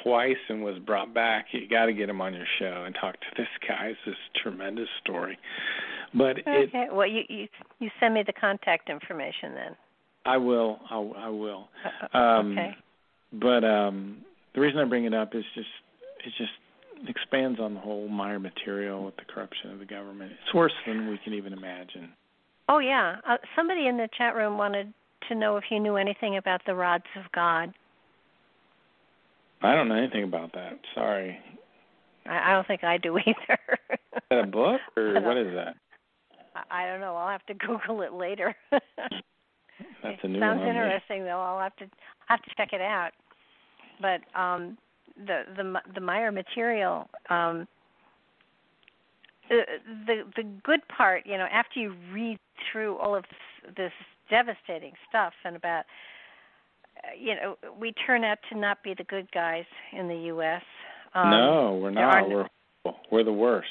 twice 0.04 0.38
and 0.50 0.64
was 0.64 0.80
brought 0.80 1.14
back. 1.14 1.48
You 1.52 1.68
got 1.68 1.86
to 1.86 1.94
get 1.94 2.10
him 2.10 2.22
on 2.22 2.34
your 2.34 2.46
show 2.60 2.84
and 2.86 2.96
talk 3.00 3.14
to 3.14 3.28
this 3.38 3.48
guy. 3.68 3.88
It's 3.88 4.00
this 4.06 4.16
tremendous 4.42 4.90
story. 5.04 5.38
But 6.14 6.40
okay. 6.40 6.70
it, 6.74 6.94
well, 6.94 7.08
you 7.08 7.24
you 7.30 7.48
you 7.80 7.90
send 8.00 8.14
me 8.14 8.24
the 8.26 8.34
contact 8.34 8.90
information 8.90 9.54
then. 9.56 9.76
I 10.26 10.38
will. 10.38 10.80
I, 10.90 10.96
I 10.96 11.30
will. 11.30 11.68
Uh, 12.14 12.18
um, 12.18 12.52
okay. 12.54 12.78
But 13.34 13.64
um, 13.64 14.18
the 14.54 14.62
reason 14.62 14.80
I 14.80 14.86
bring 14.86 15.06
it 15.06 15.14
up 15.14 15.36
is 15.36 15.44
just 15.56 15.68
it 16.26 16.34
just 16.38 16.52
expands 17.08 17.60
on 17.60 17.74
the 17.74 17.80
whole 17.80 18.08
Meier 18.08 18.40
material 18.40 19.04
with 19.04 19.16
the 19.18 19.24
corruption 19.26 19.72
of 19.72 19.80
the 19.80 19.86
government. 19.86 20.32
It's 20.32 20.54
worse 20.54 20.74
than 20.88 21.10
we 21.10 21.20
can 21.24 21.34
even 21.34 21.54
imagine. 21.54 22.10
Oh 22.70 22.80
yeah, 22.80 23.18
uh, 23.28 23.38
somebody 23.56 23.88
in 23.88 23.98
the 23.98 24.08
chat 24.18 24.36
room 24.36 24.58
wanted 24.58 24.94
to 25.30 25.36
know 25.36 25.58
if 25.58 25.66
you 25.70 25.80
knew 25.80 25.96
anything 25.96 26.38
about 26.38 26.62
the 26.66 26.76
rods 26.76 27.04
of 27.16 27.32
God. 27.34 27.74
I 29.62 29.76
don't 29.76 29.88
know 29.88 29.96
anything 29.96 30.24
about 30.24 30.54
that. 30.54 30.80
Sorry. 30.94 31.40
I, 32.26 32.52
I 32.52 32.54
don't 32.54 32.68
think 32.68 32.84
I 32.84 32.98
do 32.98 33.18
either. 33.26 33.60
is 33.92 34.22
that 34.30 34.40
a 34.40 34.48
book 34.48 34.80
or 34.98 35.22
what 35.22 35.38
is 35.38 35.54
that? 35.54 35.76
I, 36.56 36.84
I 36.84 36.86
don't 36.88 37.00
know. 37.00 37.16
I'll 37.16 37.30
have 37.30 37.46
to 37.48 37.54
Google 37.68 38.02
it 38.02 38.14
later. 38.14 38.56
That's 38.72 40.20
a 40.24 40.28
new 40.28 40.40
one. 40.40 40.50
Sounds 40.50 40.60
one. 40.60 40.70
interesting 40.70 41.24
though. 41.24 41.40
I'll 41.42 41.60
have 41.60 41.76
to 41.78 41.86
I'll 41.86 42.38
have 42.38 42.44
to 42.44 42.52
check 42.58 42.74
it 42.74 42.82
out. 42.82 43.12
But 44.02 44.22
um 44.40 44.78
the 45.26 45.44
the 45.56 45.80
the 45.96 46.02
Meier 46.02 46.32
material 46.32 47.10
um 47.30 47.68
uh, 49.52 49.56
the 50.06 50.24
the 50.36 50.44
good 50.64 50.82
part, 50.88 51.24
you 51.26 51.38
know, 51.38 51.48
after 51.52 51.80
you 51.80 51.96
read 52.12 52.40
through 52.72 52.98
all 52.98 53.16
of 53.16 53.24
this, 53.24 53.74
this 53.76 53.92
devastating 54.30 54.94
stuff 55.10 55.34
and 55.44 55.56
about 55.56 55.86
uh, 56.98 57.10
you 57.20 57.36
know, 57.36 57.58
we 57.80 57.92
turn 58.06 58.24
out 58.24 58.38
to 58.52 58.58
not 58.58 58.82
be 58.84 58.94
the 58.98 59.04
good 59.06 59.30
guys 59.32 59.66
in 59.92 60.08
the 60.08 60.16
US. 60.34 60.64
Um, 61.14 61.30
no, 61.30 61.80
we're 61.82 61.92
not. 61.92 62.30
we're 62.30 62.48
we're 63.12 63.24
the 63.24 63.34
worst. 63.34 63.68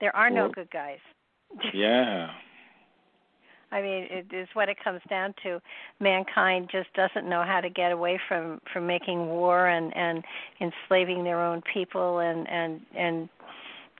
There 0.00 0.14
are 0.14 0.30
no 0.30 0.50
good 0.52 0.70
guys. 0.70 0.98
yeah. 1.74 2.28
I 3.72 3.82
mean, 3.82 4.06
it 4.08 4.26
is 4.32 4.46
what 4.54 4.68
it 4.68 4.76
comes 4.82 5.00
down 5.10 5.34
to. 5.42 5.60
Mankind 5.98 6.68
just 6.70 6.92
doesn't 6.94 7.28
know 7.28 7.42
how 7.44 7.60
to 7.60 7.68
get 7.68 7.90
away 7.90 8.20
from 8.28 8.60
from 8.72 8.86
making 8.86 9.26
war 9.26 9.66
and 9.66 9.94
and 9.96 10.22
enslaving 10.60 11.24
their 11.24 11.42
own 11.42 11.60
people 11.72 12.18
and 12.20 12.48
and 12.48 12.80
and 12.96 13.28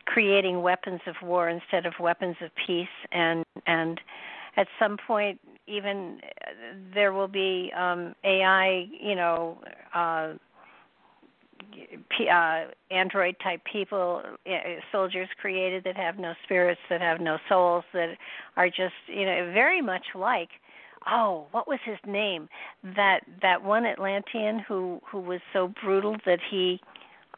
creating 0.07 0.63
weapons 0.63 1.01
of 1.07 1.15
war 1.23 1.49
instead 1.49 1.87
of 1.87 1.95
weapons 2.01 2.37
of 2.41 2.51
peace. 2.67 2.87
And 3.13 3.45
and 3.67 4.01
at 4.57 4.67
some 4.79 4.97
point 5.07 5.41
even 5.67 6.21
there 6.95 7.13
will 7.13 7.29
be 7.29 7.73
um 7.77 8.15
AI, 8.25 8.87
you 9.01 9.15
know, 9.15 9.59
uh 9.95 10.35
uh, 12.31 12.65
android 12.91 13.37
type 13.43 13.61
people, 13.71 14.23
uh, 14.47 14.53
soldiers 14.93 15.29
created 15.41 15.85
that 15.85 15.97
have 15.97 16.19
no 16.19 16.35
spirits, 16.45 16.81
that 16.89 17.01
have 17.01 17.21
no 17.21 17.39
souls, 17.49 17.85
that 17.93 18.17
are 18.57 18.69
just 18.69 18.95
you 19.07 19.25
know 19.25 19.51
very 19.53 19.81
much 19.83 20.05
like 20.15 20.49
oh 21.07 21.47
what 21.51 21.67
was 21.69 21.79
his 21.85 21.99
name? 22.07 22.49
That 22.97 23.21
that 23.43 23.63
one 23.63 23.87
Atlantean 23.87 24.61
who 24.61 25.01
who 25.11 25.21
was 25.21 25.41
so 25.53 25.73
brutal 25.83 26.17
that 26.27 26.41
he 26.51 26.81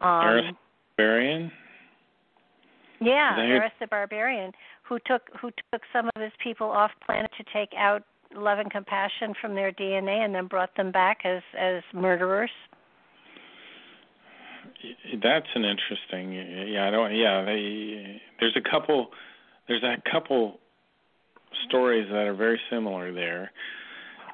um 0.01 0.57
Barbarian 0.97 1.51
yeah, 3.01 3.37
Arus 3.37 3.71
the 3.81 3.87
Barbarian, 3.87 4.53
who 4.83 4.99
took 5.07 5.23
who 5.41 5.51
took 5.73 5.83
some 5.93 6.11
of 6.15 6.23
his 6.23 6.33
people 6.43 6.69
off 6.69 6.91
planet 7.05 7.31
to 7.39 7.45
take 7.53 7.71
out 7.77 8.03
love 8.35 8.59
and 8.59 8.71
compassion 8.71 9.35
from 9.41 9.55
their 9.55 9.73
DNA, 9.73 10.25
and 10.25 10.35
then 10.35 10.47
brought 10.47 10.75
them 10.77 10.93
back 10.93 11.19
as 11.25 11.43
as 11.59 11.83
murderers. 11.93 12.51
That's 15.23 15.47
an 15.55 15.65
interesting. 15.65 16.33
Yeah, 16.73 16.87
I 16.87 16.91
don't. 16.91 17.15
Yeah, 17.15 17.45
they. 17.45 18.21
There's 18.41 18.57
a 18.57 18.71
couple. 18.71 19.09
There's 19.69 19.83
a 19.83 19.97
couple 20.11 20.59
stories 21.69 22.07
that 22.11 22.27
are 22.27 22.35
very 22.35 22.61
similar 22.71 23.13
there. 23.13 23.51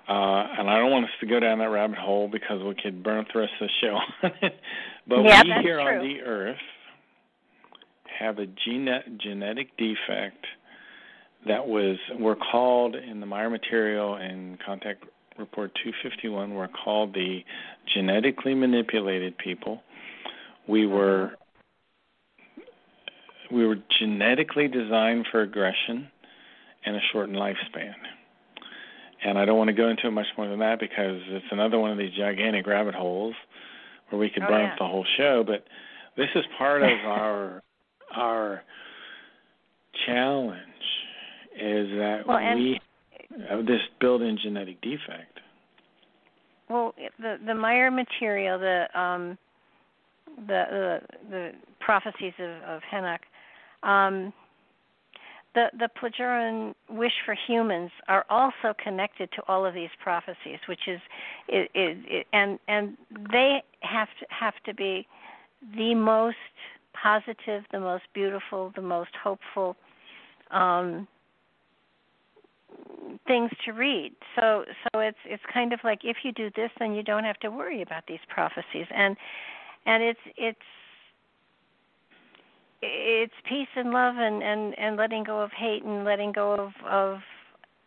Uh, 0.09 0.44
and 0.59 0.68
I 0.68 0.78
don't 0.78 0.90
want 0.90 1.05
us 1.05 1.10
to 1.20 1.26
go 1.26 1.39
down 1.39 1.60
that 1.60 1.70
rabbit 1.70 1.97
hole 1.97 2.28
because 2.30 2.60
we 2.62 2.74
could 2.74 3.05
burn 3.05 3.24
the 3.32 3.39
rest 3.39 3.52
of 3.60 3.68
the 3.68 3.72
show 3.80 3.94
on 3.94 4.32
it. 4.43 4.55
But 5.05 5.24
yeah, 5.24 5.43
we 5.43 5.62
here 5.64 5.80
true. 5.80 5.98
on 5.98 6.06
the 6.06 6.20
Earth 6.20 6.56
have 8.23 8.39
a 8.39 8.47
gene- 8.47 9.19
genetic 9.19 9.77
defect 9.77 10.47
that 11.47 11.66
was 11.66 11.97
we're 12.19 12.36
called 12.36 12.94
in 12.94 13.20
the 13.20 13.27
Meier 13.27 13.51
material 13.51 14.15
and 14.15 14.59
contact 14.65 15.05
report 15.39 15.73
251 15.82 16.55
we're 16.55 16.69
called 16.69 17.15
the 17.15 17.40
genetically 17.94 18.55
manipulated 18.55 19.36
people. 19.39 19.82
We 20.69 20.86
uh-huh. 20.86 20.94
were 20.94 21.31
we 23.51 23.66
were 23.66 23.77
genetically 23.99 24.69
designed 24.69 25.27
for 25.31 25.43
aggression 25.43 26.09
and 26.86 26.97
a 26.97 27.01
shortened 27.12 27.36
lifespan. 27.36 27.93
And 29.24 29.39
I 29.39 29.44
don't 29.44 29.59
want 29.59 29.69
to 29.69 29.74
go 29.74 29.89
into 29.89 30.07
it 30.07 30.11
much 30.11 30.27
more 30.39 30.49
than 30.49 30.61
that 30.61 30.81
because 30.81 31.20
it's 31.28 31.47
another 31.51 31.78
one 31.78 31.90
of 31.90 31.99
these 31.99 32.12
gigantic 32.16 32.66
rabbit 32.66 32.94
holes 32.94 33.35
where 34.09 34.19
we 34.19 34.31
could 34.31 34.43
oh, 34.43 34.49
burn 34.49 34.62
yeah. 34.62 34.73
up 34.73 34.78
the 34.78 34.86
whole 34.86 35.07
show 35.16 35.44
but 35.47 35.65
this 36.16 36.28
is 36.35 36.44
part 36.59 36.82
of 36.82 36.90
our 37.07 37.62
our 38.14 38.62
challenge 40.06 40.59
is 41.55 41.89
that 41.98 42.22
well, 42.26 42.39
we 42.55 42.80
have 43.48 43.66
this 43.66 43.80
built-in 44.01 44.39
genetic 44.43 44.80
defect. 44.80 45.40
Well, 46.68 46.94
the 47.18 47.36
the 47.44 47.55
Meier 47.55 47.90
material, 47.90 48.59
the 48.59 48.86
um, 48.98 49.39
the 50.47 50.64
the, 50.70 50.98
the 51.30 51.51
prophecies 51.80 52.32
of, 52.39 52.62
of 52.76 52.80
Henoch, 52.90 53.20
um, 53.82 54.32
the 55.55 55.66
the 55.78 55.89
Plejaren 56.01 56.74
wish 56.89 57.12
for 57.26 57.36
humans 57.47 57.90
are 58.09 58.24
also 58.30 58.74
connected 58.82 59.28
to 59.36 59.43
all 59.48 59.66
of 59.66 59.74
these 59.74 59.90
prophecies, 60.02 60.59
which 60.68 60.80
is 60.86 61.01
it, 61.48 61.70
it, 61.74 61.98
it, 62.09 62.26
and 62.32 62.59
and 62.68 62.97
they 63.30 63.62
have 63.80 64.09
to 64.20 64.26
have 64.28 64.55
to 64.64 64.74
be 64.74 65.06
the 65.76 65.94
most 65.94 66.36
positive, 67.01 67.64
the 67.73 67.81
most 67.81 68.05
beautiful, 68.14 68.73
the 68.74 68.82
most 68.82 69.10
hopeful 69.23 69.77
um, 70.51 71.06
things 73.27 73.51
to 73.64 73.73
read. 73.73 74.12
So 74.36 74.64
so 74.82 75.01
it's 75.01 75.19
it's 75.24 75.43
kind 75.52 75.73
of 75.73 75.81
like 75.85 76.01
if 76.05 76.19
you 76.23 76.32
do 76.32 76.51
this, 76.55 76.70
then 76.78 76.94
you 76.94 77.02
don't 77.02 77.24
have 77.24 77.39
to 77.40 77.51
worry 77.51 77.82
about 77.82 78.05
these 78.06 78.20
prophecies, 78.28 78.86
and 78.90 79.16
and 79.86 80.02
it's 80.02 80.20
it's 80.36 80.59
it's 82.82 83.35
peace 83.48 83.69
and 83.77 83.90
love 83.90 84.16
and 84.19 84.43
and 84.43 84.78
and 84.78 84.97
letting 84.97 85.24
go 85.24 85.40
of 85.40 85.51
hate 85.52 85.85
and 85.85 86.05
letting 86.05 86.32
go 86.32 86.52
of 86.55 86.73
of 86.89 87.19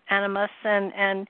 animus 0.09 0.51
and 0.63 0.93
and 0.95 1.27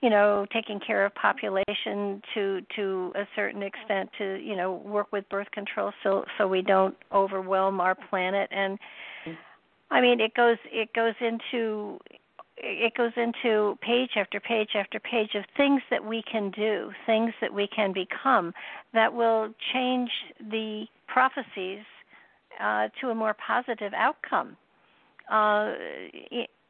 you 0.00 0.10
know 0.10 0.46
taking 0.52 0.78
care 0.80 1.04
of 1.04 1.14
population 1.14 2.22
to 2.34 2.60
to 2.76 3.12
a 3.16 3.24
certain 3.34 3.62
extent 3.62 4.08
to 4.18 4.36
you 4.42 4.56
know 4.56 4.74
work 4.84 5.08
with 5.12 5.28
birth 5.28 5.50
control 5.52 5.92
so 6.02 6.24
so 6.36 6.46
we 6.46 6.62
don't 6.62 6.96
overwhelm 7.12 7.80
our 7.80 7.94
planet 7.94 8.48
and 8.52 8.78
i 9.90 10.00
mean 10.00 10.20
it 10.20 10.34
goes 10.34 10.58
it 10.66 10.92
goes 10.94 11.14
into 11.20 11.98
it 12.60 12.94
goes 12.94 13.12
into 13.16 13.78
page 13.80 14.10
after 14.16 14.40
page 14.40 14.70
after 14.74 14.98
page 15.00 15.30
of 15.34 15.44
things 15.56 15.80
that 15.90 16.04
we 16.04 16.22
can 16.30 16.50
do 16.50 16.90
things 17.06 17.32
that 17.40 17.52
we 17.52 17.68
can 17.68 17.92
become 17.92 18.52
that 18.92 19.12
will 19.12 19.52
change 19.72 20.10
the 20.50 20.86
prophecies 21.06 21.84
uh, 22.60 22.88
to 23.00 23.10
a 23.10 23.14
more 23.14 23.34
positive 23.34 23.92
outcome. 23.94 24.56
Uh, 25.30 25.74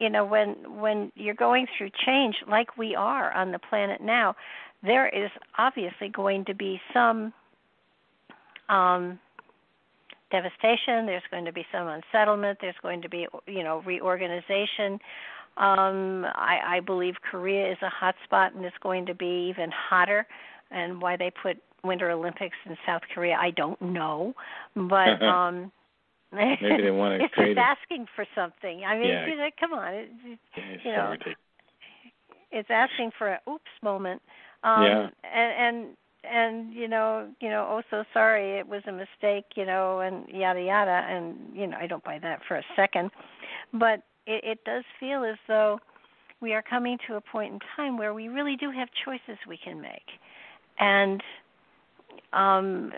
you 0.00 0.10
know, 0.10 0.24
when 0.24 0.80
when 0.80 1.12
you're 1.14 1.34
going 1.34 1.66
through 1.76 1.90
change 2.06 2.36
like 2.48 2.76
we 2.76 2.94
are 2.94 3.32
on 3.32 3.52
the 3.52 3.58
planet 3.58 4.00
now, 4.00 4.34
there 4.82 5.08
is 5.08 5.30
obviously 5.56 6.08
going 6.08 6.44
to 6.44 6.54
be 6.54 6.80
some 6.92 7.32
um, 8.68 9.18
devastation. 10.30 11.06
There's 11.06 11.22
going 11.30 11.44
to 11.44 11.52
be 11.52 11.66
some 11.72 11.88
unsettlement. 11.88 12.58
There's 12.60 12.76
going 12.82 13.02
to 13.02 13.08
be, 13.08 13.26
you 13.46 13.64
know, 13.64 13.82
reorganization. 13.84 14.98
Um, 15.56 16.24
I, 16.34 16.58
I 16.64 16.80
believe 16.84 17.14
Korea 17.28 17.72
is 17.72 17.78
a 17.82 17.88
hot 17.88 18.14
spot 18.24 18.54
and 18.54 18.64
it's 18.64 18.76
going 18.82 19.06
to 19.06 19.14
be 19.14 19.48
even 19.50 19.70
hotter. 19.70 20.26
And 20.70 21.00
why 21.00 21.16
they 21.16 21.32
put 21.42 21.56
Winter 21.82 22.10
Olympics 22.10 22.56
in 22.66 22.76
South 22.86 23.02
Korea, 23.14 23.36
I 23.40 23.50
don't 23.50 23.80
know. 23.80 24.34
But 24.76 25.22
um, 25.22 25.72
Maybe 26.32 26.82
they 26.82 26.90
want 26.90 27.18
to 27.18 27.24
it's 27.24 27.34
create. 27.34 27.56
just 27.56 27.66
asking 27.80 28.06
for 28.14 28.26
something. 28.34 28.84
I 28.84 28.96
mean, 28.98 29.08
Yeah. 29.08 29.26
you 29.26 29.36
know, 29.36 29.48
come 29.58 29.72
on, 29.72 29.94
it, 29.94 30.10
yeah, 30.24 30.36
it's 30.56 30.84
you 30.84 30.92
so 30.92 30.96
know, 30.96 31.10
ridiculous. 31.10 31.38
it's 32.50 32.70
asking 32.70 33.10
for 33.16 33.28
a 33.28 33.40
oops 33.48 33.70
moment. 33.82 34.20
Um, 34.62 34.82
Yeah. 34.84 35.08
And 35.24 35.52
and 35.76 35.96
and 36.24 36.74
you 36.74 36.88
know, 36.88 37.28
you 37.40 37.48
know, 37.48 37.66
oh 37.70 37.82
so 37.90 38.04
sorry, 38.12 38.58
it 38.58 38.66
was 38.68 38.82
a 38.86 38.92
mistake, 38.92 39.46
you 39.56 39.64
know, 39.64 40.00
and 40.00 40.28
yada 40.28 40.60
yada, 40.60 41.06
and 41.08 41.36
you 41.54 41.66
know, 41.66 41.76
I 41.80 41.86
don't 41.86 42.04
buy 42.04 42.18
that 42.20 42.40
for 42.46 42.56
a 42.56 42.64
second, 42.76 43.10
but 43.72 44.02
it, 44.26 44.44
it 44.44 44.64
does 44.64 44.84
feel 45.00 45.24
as 45.24 45.36
though 45.46 45.78
we 46.40 46.52
are 46.54 46.62
coming 46.62 46.98
to 47.06 47.14
a 47.16 47.20
point 47.20 47.52
in 47.54 47.60
time 47.76 47.96
where 47.96 48.12
we 48.14 48.28
really 48.28 48.56
do 48.56 48.70
have 48.70 48.88
choices 49.04 49.38
we 49.48 49.56
can 49.56 49.80
make, 49.80 50.06
and 50.78 51.22
um 52.32 52.92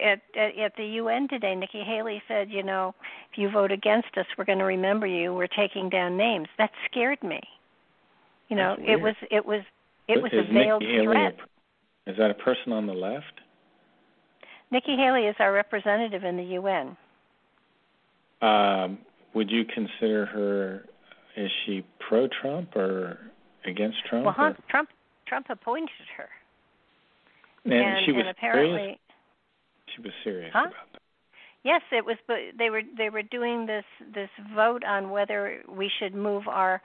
at, 0.00 0.20
at 0.34 0.58
at 0.58 0.76
the 0.76 0.84
UN 0.84 1.28
today 1.28 1.54
Nikki 1.54 1.82
Haley 1.84 2.22
said, 2.28 2.50
you 2.50 2.62
know, 2.62 2.94
if 3.30 3.38
you 3.38 3.50
vote 3.50 3.72
against 3.72 4.08
us, 4.16 4.26
we're 4.36 4.44
going 4.44 4.58
to 4.58 4.64
remember 4.64 5.06
you. 5.06 5.34
We're 5.34 5.46
taking 5.46 5.88
down 5.88 6.16
names. 6.16 6.48
That 6.58 6.70
scared 6.90 7.22
me. 7.22 7.40
You 8.48 8.56
know, 8.56 8.76
it 8.78 9.00
was 9.00 9.14
it 9.30 9.44
was 9.44 9.62
it 10.08 10.22
was 10.22 10.32
is 10.32 10.44
a 10.48 10.52
veiled 10.52 10.82
Nikki 10.82 11.04
threat. 11.04 11.36
is 12.06 12.16
that 12.18 12.30
a 12.30 12.34
person 12.34 12.72
on 12.72 12.86
the 12.86 12.92
left? 12.92 13.40
Nikki 14.70 14.96
Haley 14.96 15.26
is 15.26 15.36
our 15.38 15.52
representative 15.52 16.24
in 16.24 16.36
the 16.36 16.44
UN. 16.60 16.96
Um, 18.42 18.98
would 19.34 19.50
you 19.50 19.64
consider 19.64 20.26
her? 20.26 20.84
Is 21.36 21.50
she 21.64 21.84
pro-Trump 22.08 22.74
or 22.76 23.18
against 23.66 23.98
Trump? 24.08 24.24
Well, 24.24 24.54
Trump 24.70 24.88
Trump 25.26 25.46
appointed 25.50 25.90
her, 26.16 26.28
and, 27.72 27.96
and, 27.96 28.04
she 28.06 28.12
was 28.12 28.20
and 28.20 28.28
apparently, 28.30 28.78
serious. 28.78 28.98
She 29.94 30.02
was 30.02 30.12
serious 30.24 30.50
Huh? 30.52 30.66
about 30.68 30.92
that. 30.92 31.02
yes, 31.64 31.82
it 31.92 32.04
was. 32.04 32.16
But 32.26 32.36
they 32.58 32.70
were 32.70 32.82
they 32.96 33.10
were 33.10 33.22
doing 33.22 33.66
this 33.66 33.84
this 34.14 34.30
vote 34.54 34.84
on 34.84 35.10
whether 35.10 35.62
we 35.68 35.90
should 35.98 36.14
move 36.14 36.48
our 36.48 36.80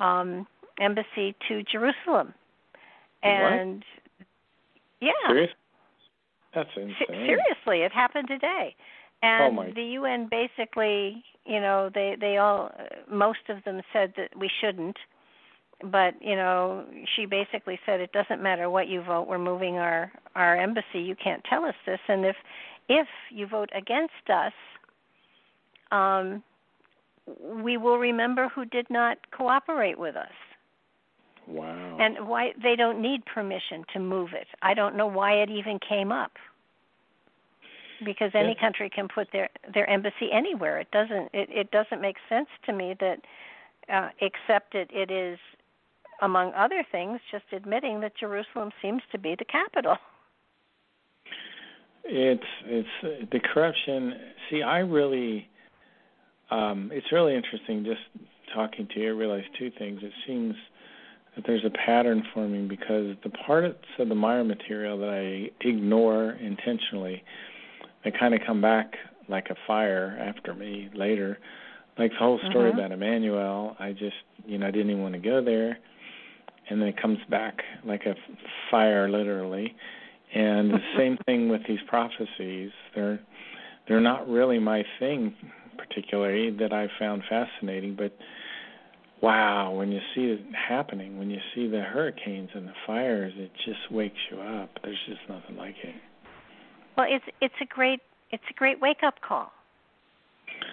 um 0.00 0.46
embassy 0.80 1.34
to 1.48 1.62
Jerusalem, 1.64 2.34
and 3.22 3.84
yeah, 5.00 5.10
Serious? 5.28 5.50
That's 6.54 6.70
insane. 6.76 6.94
seriously, 7.08 7.82
it 7.84 7.92
happened 7.92 8.28
today. 8.28 8.74
And 9.22 9.58
Oh, 9.58 9.64
the 9.74 9.82
UN 9.82 10.28
basically, 10.30 11.24
you 11.44 11.60
know, 11.60 11.90
they 11.92 12.16
they 12.20 12.38
all 12.38 12.70
uh, 12.78 12.84
most 13.12 13.40
of 13.48 13.62
them 13.64 13.80
said 13.92 14.12
that 14.16 14.30
we 14.38 14.50
shouldn't. 14.60 14.96
But, 15.82 16.14
you 16.20 16.34
know, 16.34 16.84
she 17.14 17.24
basically 17.26 17.78
said 17.86 18.00
it 18.00 18.12
doesn't 18.12 18.42
matter 18.42 18.68
what 18.68 18.88
you 18.88 19.00
vote, 19.02 19.28
we're 19.28 19.38
moving 19.38 19.76
our 19.78 20.10
our 20.34 20.56
embassy. 20.56 21.00
You 21.00 21.14
can't 21.22 21.42
tell 21.44 21.64
us 21.64 21.74
this 21.86 22.00
and 22.08 22.24
if 22.24 22.36
if 22.88 23.06
you 23.30 23.46
vote 23.46 23.70
against 23.74 24.30
us, 24.30 24.52
um 25.92 26.42
we 27.40 27.76
will 27.76 27.98
remember 27.98 28.48
who 28.48 28.64
did 28.64 28.86
not 28.90 29.18
cooperate 29.30 29.98
with 29.98 30.16
us 30.16 30.32
Wow. 31.46 31.96
and 32.00 32.26
why 32.28 32.52
they 32.62 32.74
don't 32.76 33.00
need 33.00 33.24
permission 33.26 33.84
to 33.92 33.98
move 34.00 34.30
it. 34.32 34.46
I 34.62 34.74
don't 34.74 34.96
know 34.96 35.06
why 35.06 35.34
it 35.34 35.50
even 35.50 35.78
came 35.78 36.10
up. 36.12 36.32
Because 38.04 38.30
any 38.34 38.54
Yeah. 38.54 38.60
country 38.60 38.88
can 38.90 39.08
put 39.08 39.30
their 39.32 39.48
their 39.74 39.88
embassy 39.90 40.30
anywhere. 40.32 40.78
It 40.80 40.90
doesn't 40.90 41.30
it, 41.34 41.48
it 41.50 41.70
doesn't 41.70 42.00
make 42.00 42.16
sense 42.28 42.48
to 42.66 42.72
me 42.72 42.94
that 43.00 43.20
uh 43.92 44.10
except 44.20 44.74
it 44.74 44.90
it 44.92 45.10
is 45.10 45.38
among 46.22 46.52
other 46.54 46.84
things 46.90 47.20
just 47.30 47.44
admitting 47.52 48.00
that 48.00 48.16
Jerusalem 48.18 48.70
seems 48.82 49.02
to 49.12 49.18
be 49.18 49.34
the 49.38 49.44
capital. 49.44 49.96
It's 52.04 52.42
it's 52.64 53.30
the 53.30 53.40
corruption. 53.40 54.14
See, 54.50 54.62
I 54.62 54.78
really, 54.78 55.48
um, 56.50 56.90
it's 56.92 57.12
really 57.12 57.34
interesting. 57.34 57.84
Just 57.84 58.00
talking 58.54 58.88
to 58.94 59.00
you, 59.00 59.08
I 59.08 59.10
realized 59.10 59.48
two 59.58 59.70
things. 59.78 60.00
It 60.02 60.12
seems 60.26 60.54
that 61.36 61.44
there's 61.46 61.64
a 61.64 61.70
pattern 61.70 62.22
forming 62.32 62.66
because 62.66 63.14
the 63.22 63.30
parts 63.30 63.84
of 63.98 64.08
the 64.08 64.14
Meier 64.14 64.42
material 64.42 64.98
that 64.98 65.10
I 65.10 65.50
ignore 65.68 66.32
intentionally, 66.32 67.22
they 68.04 68.10
kind 68.10 68.34
of 68.34 68.40
come 68.46 68.60
back 68.60 68.94
like 69.28 69.48
a 69.50 69.56
fire 69.66 70.16
after 70.18 70.54
me 70.54 70.88
later. 70.94 71.38
Like 71.98 72.12
the 72.12 72.18
whole 72.18 72.40
story 72.48 72.70
Mhm. 72.70 72.74
about 72.74 72.92
Emmanuel, 72.92 73.76
I 73.78 73.92
just, 73.92 74.16
you 74.46 74.56
know, 74.56 74.66
I 74.66 74.70
didn't 74.70 74.90
even 74.90 75.02
want 75.02 75.14
to 75.14 75.20
go 75.20 75.42
there, 75.42 75.78
and 76.70 76.80
then 76.80 76.88
it 76.88 77.00
comes 77.00 77.18
back 77.30 77.58
like 77.84 78.02
a 78.06 78.14
fire, 78.70 79.08
literally. 79.08 79.74
And 80.34 80.70
the 80.70 80.78
same 80.96 81.18
thing 81.26 81.48
with 81.48 81.62
these 81.66 81.80
prophecies. 81.88 82.70
They're 82.94 83.20
they're 83.88 84.00
not 84.00 84.28
really 84.28 84.58
my 84.58 84.84
thing 84.98 85.34
particularly 85.78 86.50
that 86.58 86.72
I 86.72 86.88
found 86.98 87.22
fascinating, 87.28 87.94
but 87.96 88.12
wow, 89.22 89.72
when 89.72 89.90
you 89.90 90.00
see 90.14 90.22
it 90.22 90.40
happening, 90.68 91.18
when 91.18 91.30
you 91.30 91.38
see 91.54 91.68
the 91.68 91.80
hurricanes 91.80 92.50
and 92.54 92.68
the 92.68 92.74
fires, 92.86 93.32
it 93.36 93.50
just 93.64 93.90
wakes 93.90 94.18
you 94.30 94.40
up. 94.40 94.70
There's 94.82 94.98
just 95.06 95.20
nothing 95.28 95.56
like 95.56 95.76
it. 95.82 95.94
Well, 96.96 97.06
it's 97.08 97.24
it's 97.40 97.54
a 97.62 97.64
great 97.64 98.00
it's 98.30 98.42
a 98.50 98.54
great 98.54 98.80
wake 98.80 99.02
up 99.06 99.14
call. 99.26 99.52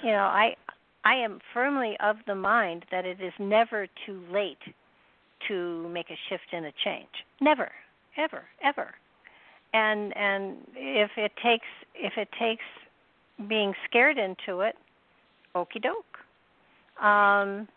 You 0.04 0.12
know, 0.12 0.18
I 0.18 0.56
I 1.04 1.16
am 1.16 1.40
firmly 1.54 1.96
of 2.04 2.18
the 2.28 2.36
mind 2.36 2.86
that 2.92 3.06
it 3.06 3.22
is 3.22 3.34
never 3.40 3.88
too 4.06 4.24
late 4.32 4.58
to 5.48 5.88
make 5.90 6.10
a 6.10 6.18
shift 6.30 6.46
and 6.52 6.66
a 6.66 6.72
change. 6.84 7.10
Never, 7.42 7.72
ever, 8.18 8.44
ever. 8.64 8.94
And 9.74 10.16
and 10.16 10.58
if 10.76 11.12
it 11.18 11.32
takes 11.44 11.66
if 11.94 12.14
it 12.18 12.30
takes 12.40 12.64
being 13.48 13.74
scared 13.90 14.18
into 14.18 14.62
it, 14.62 14.76
okie 15.56 15.82
doke. 15.82 17.04
Um, 17.04 17.68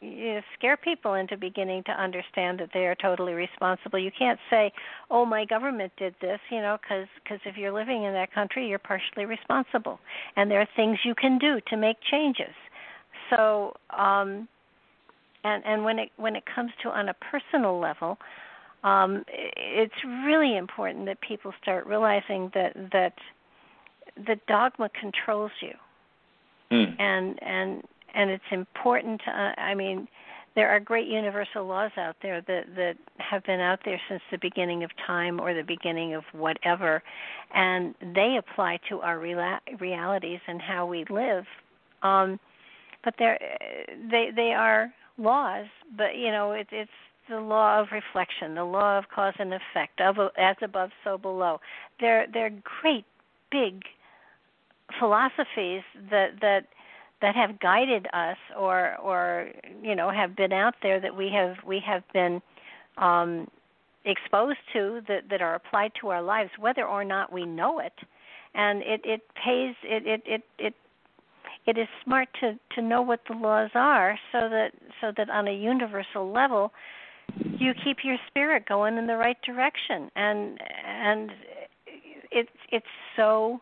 you 0.00 0.40
scare 0.58 0.76
people 0.76 1.14
into 1.14 1.36
beginning 1.36 1.82
to 1.84 1.92
understand 1.92 2.60
that 2.60 2.70
they 2.74 2.86
are 2.86 2.94
totally 2.94 3.32
responsible. 3.32 3.98
You 3.98 4.10
can't 4.18 4.38
say, 4.50 4.72
"Oh, 5.10 5.24
my 5.24 5.44
government 5.44 5.92
did 5.96 6.14
this," 6.20 6.40
you 6.50 6.60
know, 6.60 6.78
because 6.80 7.08
cause 7.26 7.40
if 7.44 7.56
you're 7.56 7.72
living 7.72 8.04
in 8.04 8.12
that 8.12 8.32
country, 8.32 8.66
you're 8.66 8.78
partially 8.78 9.24
responsible, 9.24 9.98
and 10.36 10.50
there 10.50 10.60
are 10.60 10.68
things 10.76 10.98
you 11.04 11.14
can 11.14 11.38
do 11.38 11.60
to 11.68 11.76
make 11.76 12.00
changes. 12.02 12.54
So, 13.30 13.76
um, 13.90 14.48
and 15.44 15.62
and 15.64 15.84
when 15.84 15.98
it 15.98 16.10
when 16.16 16.36
it 16.36 16.44
comes 16.46 16.70
to 16.82 16.88
on 16.90 17.08
a 17.08 17.14
personal 17.14 17.78
level, 17.78 18.18
um, 18.82 19.24
it's 19.28 19.94
really 20.24 20.56
important 20.56 21.06
that 21.06 21.20
people 21.20 21.52
start 21.62 21.86
realizing 21.86 22.50
that 22.54 22.74
that 22.92 23.14
the 24.16 24.38
dogma 24.48 24.88
controls 25.00 25.52
you 25.60 25.74
Mm. 26.70 26.98
And 26.98 27.38
and 27.42 27.82
and 28.14 28.30
it's 28.30 28.44
important 28.50 29.20
to, 29.24 29.30
uh, 29.30 29.60
I 29.60 29.74
mean, 29.74 30.08
there 30.54 30.68
are 30.68 30.80
great 30.80 31.08
universal 31.08 31.66
laws 31.66 31.90
out 31.96 32.16
there 32.22 32.40
that 32.42 32.64
that 32.76 32.96
have 33.18 33.44
been 33.44 33.60
out 33.60 33.80
there 33.84 34.00
since 34.08 34.22
the 34.30 34.38
beginning 34.38 34.84
of 34.84 34.90
time 35.06 35.40
or 35.40 35.54
the 35.54 35.62
beginning 35.62 36.14
of 36.14 36.24
whatever 36.32 37.02
and 37.54 37.94
they 38.14 38.36
apply 38.38 38.78
to 38.88 39.00
our 39.00 39.18
reala- 39.18 39.60
realities 39.80 40.40
and 40.46 40.60
how 40.62 40.86
we 40.86 41.04
live 41.10 41.44
um 42.02 42.38
but 43.02 43.14
they 43.18 43.36
they 44.10 44.30
they 44.34 44.52
are 44.52 44.92
laws 45.18 45.66
but 45.96 46.16
you 46.16 46.30
know 46.30 46.52
it, 46.52 46.66
it's 46.70 46.90
the 47.28 47.40
law 47.40 47.80
of 47.80 47.88
reflection 47.92 48.54
the 48.54 48.64
law 48.64 48.98
of 48.98 49.04
cause 49.14 49.34
and 49.38 49.52
effect 49.54 50.00
of 50.00 50.16
as 50.38 50.56
above 50.62 50.90
so 51.02 51.16
below. 51.16 51.60
They're 52.00 52.26
they're 52.32 52.52
great 52.82 53.04
big 53.50 53.84
philosophies 54.98 55.82
that 56.10 56.40
that 56.40 56.66
that 57.22 57.34
have 57.34 57.58
guided 57.60 58.06
us 58.12 58.36
or 58.58 58.96
or 58.96 59.48
you 59.82 59.94
know 59.94 60.10
have 60.10 60.36
been 60.36 60.52
out 60.52 60.74
there 60.82 61.00
that 61.00 61.16
we 61.16 61.30
have 61.34 61.56
we 61.66 61.80
have 61.84 62.02
been 62.12 62.42
um, 62.98 63.48
exposed 64.04 64.58
to 64.72 65.00
that 65.08 65.30
that 65.30 65.40
are 65.40 65.54
applied 65.54 65.92
to 66.00 66.08
our 66.08 66.22
lives 66.22 66.50
whether 66.58 66.84
or 66.84 67.04
not 67.04 67.32
we 67.32 67.46
know 67.46 67.78
it. 67.78 67.94
And 68.54 68.82
it 68.82 69.00
it 69.04 69.22
pays 69.34 69.74
it 69.82 70.06
it 70.06 70.22
it 70.26 70.42
it 70.58 70.74
it 71.66 71.78
is 71.78 71.88
smart 72.04 72.28
to 72.40 72.58
to 72.74 72.82
know 72.82 73.02
what 73.02 73.20
the 73.28 73.36
laws 73.36 73.70
are 73.74 74.18
so 74.32 74.48
that 74.48 74.70
so 75.00 75.12
that 75.16 75.30
on 75.30 75.48
a 75.48 75.54
universal 75.54 76.30
level 76.30 76.72
you 77.58 77.72
keep 77.84 77.98
your 78.04 78.16
spirit 78.28 78.66
going 78.68 78.96
in 78.96 79.06
the 79.06 79.16
right 79.16 79.40
direction. 79.42 80.10
And 80.16 80.58
and 80.86 81.30
it's 82.30 82.50
it's 82.70 82.86
so 83.16 83.60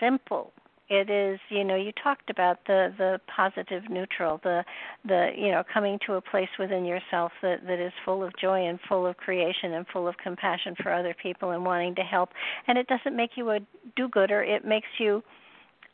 simple. 0.00 0.52
It 0.88 1.08
is 1.08 1.40
you 1.48 1.64
know 1.64 1.76
you 1.76 1.92
talked 2.02 2.30
about 2.30 2.58
the 2.66 2.94
the 2.98 3.20
positive 3.34 3.84
neutral 3.90 4.40
the 4.42 4.64
the 5.06 5.30
you 5.36 5.50
know 5.50 5.62
coming 5.72 5.98
to 6.06 6.14
a 6.14 6.20
place 6.20 6.48
within 6.58 6.84
yourself 6.84 7.32
that 7.42 7.66
that 7.66 7.84
is 7.84 7.92
full 8.04 8.22
of 8.22 8.32
joy 8.40 8.66
and 8.66 8.78
full 8.88 9.06
of 9.06 9.16
creation 9.16 9.72
and 9.72 9.86
full 9.92 10.06
of 10.06 10.16
compassion 10.18 10.74
for 10.82 10.92
other 10.92 11.14
people 11.22 11.50
and 11.50 11.64
wanting 11.64 11.94
to 11.94 12.02
help. 12.02 12.30
And 12.68 12.78
it 12.78 12.86
doesn't 12.86 13.16
make 13.16 13.30
you 13.36 13.50
a 13.50 13.60
do-gooder. 13.96 14.42
It 14.42 14.64
makes 14.64 14.88
you 14.98 15.22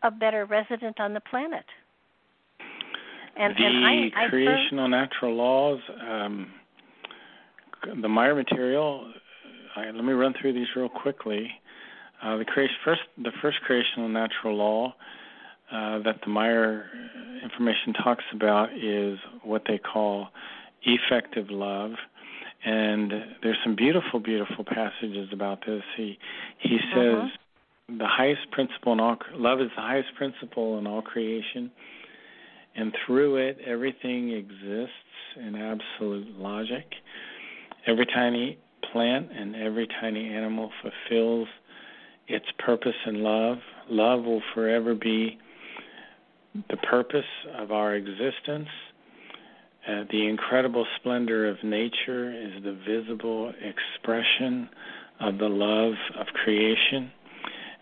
a 0.02 0.10
better 0.10 0.47
resident 0.47 1.01
on 1.01 1.14
the 1.14 1.20
planet 1.20 1.64
and, 3.36 3.55
the 3.56 3.64
and 3.64 4.12
I, 4.14 4.28
creational 4.28 4.86
I 4.86 4.89
natural 4.89 5.35
laws 5.35 5.81
um, 6.09 6.52
the 8.01 8.09
Meier 8.09 8.35
material 8.35 9.12
I, 9.77 9.90
let 9.90 10.05
me 10.05 10.12
run 10.12 10.35
through 10.40 10.52
these 10.52 10.68
real 10.77 10.89
quickly 10.89 11.51
uh, 12.22 12.36
the 12.36 12.44
creation, 12.44 12.77
first, 12.85 13.01
the 13.16 13.32
first 13.40 13.60
creational 13.62 14.09
natural 14.09 14.55
law 14.55 14.94
uh, 15.72 16.01
that 16.01 16.20
the 16.24 16.31
Meier 16.31 16.90
information 17.43 17.94
talks 17.94 18.24
about 18.35 18.68
is 18.77 19.18
what 19.43 19.62
they 19.66 19.78
call 19.78 20.28
effective 20.82 21.51
love, 21.51 21.93
and 22.64 23.12
there's 23.43 23.56
some 23.64 23.74
beautiful, 23.74 24.20
beautiful 24.20 24.64
passages 24.64 25.28
about 25.32 25.64
this. 25.66 25.82
He 25.97 26.18
he 26.59 26.78
says 26.94 27.14
uh-huh. 27.16 27.28
The 27.98 28.06
highest 28.06 28.50
principle 28.50 28.92
in 28.92 29.00
all 29.00 29.16
love 29.34 29.60
is 29.60 29.70
the 29.76 29.82
highest 29.82 30.14
principle 30.16 30.78
in 30.78 30.86
all 30.86 31.02
creation, 31.02 31.70
and 32.76 32.94
through 33.04 33.36
it 33.36 33.58
everything 33.66 34.30
exists 34.30 34.94
in 35.36 35.54
absolute 35.56 36.38
logic. 36.38 36.84
Every 37.86 38.06
tiny 38.06 38.58
plant 38.92 39.30
and 39.32 39.56
every 39.56 39.88
tiny 40.00 40.28
animal 40.32 40.70
fulfills 40.82 41.48
its 42.28 42.46
purpose 42.58 42.94
in 43.06 43.22
love. 43.22 43.58
Love 43.88 44.24
will 44.24 44.42
forever 44.54 44.94
be 44.94 45.38
the 46.68 46.76
purpose 46.78 47.24
of 47.56 47.72
our 47.72 47.94
existence. 47.94 48.68
Uh, 49.88 50.04
the 50.10 50.26
incredible 50.28 50.86
splendor 50.96 51.48
of 51.48 51.56
nature 51.64 52.30
is 52.32 52.62
the 52.62 52.78
visible 52.86 53.52
expression 53.62 54.68
of 55.20 55.38
the 55.38 55.48
love 55.48 55.94
of 56.18 56.26
creation, 56.44 57.10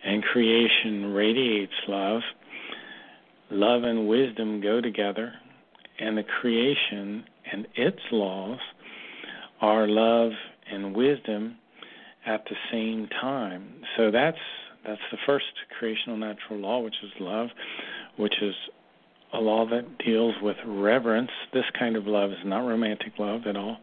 and 0.04 0.22
creation 0.22 1.12
radiates 1.12 1.72
love. 1.86 2.22
Love 3.50 3.82
and 3.84 4.06
wisdom 4.08 4.60
go 4.60 4.80
together, 4.80 5.32
and 5.98 6.18
the 6.18 6.22
creation 6.22 7.24
and 7.50 7.66
its 7.74 8.00
laws 8.12 8.58
are 9.60 9.88
love 9.88 10.32
and 10.70 10.94
wisdom 10.94 11.56
at 12.26 12.44
the 12.44 12.56
same 12.70 13.08
time. 13.20 13.82
So 13.96 14.10
that's 14.10 14.38
that's 14.86 15.00
the 15.10 15.18
first 15.26 15.46
creational 15.78 16.16
natural 16.16 16.58
law, 16.58 16.80
which 16.80 16.94
is 17.02 17.10
love, 17.20 17.48
which 18.16 18.34
is 18.42 18.54
a 19.32 19.38
law 19.38 19.66
that 19.68 19.98
deals 20.04 20.34
with 20.42 20.56
reverence. 20.66 21.30
This 21.52 21.64
kind 21.78 21.96
of 21.96 22.06
love 22.06 22.30
is 22.30 22.38
not 22.44 22.60
romantic 22.60 23.14
love 23.18 23.42
at 23.46 23.56
all. 23.56 23.78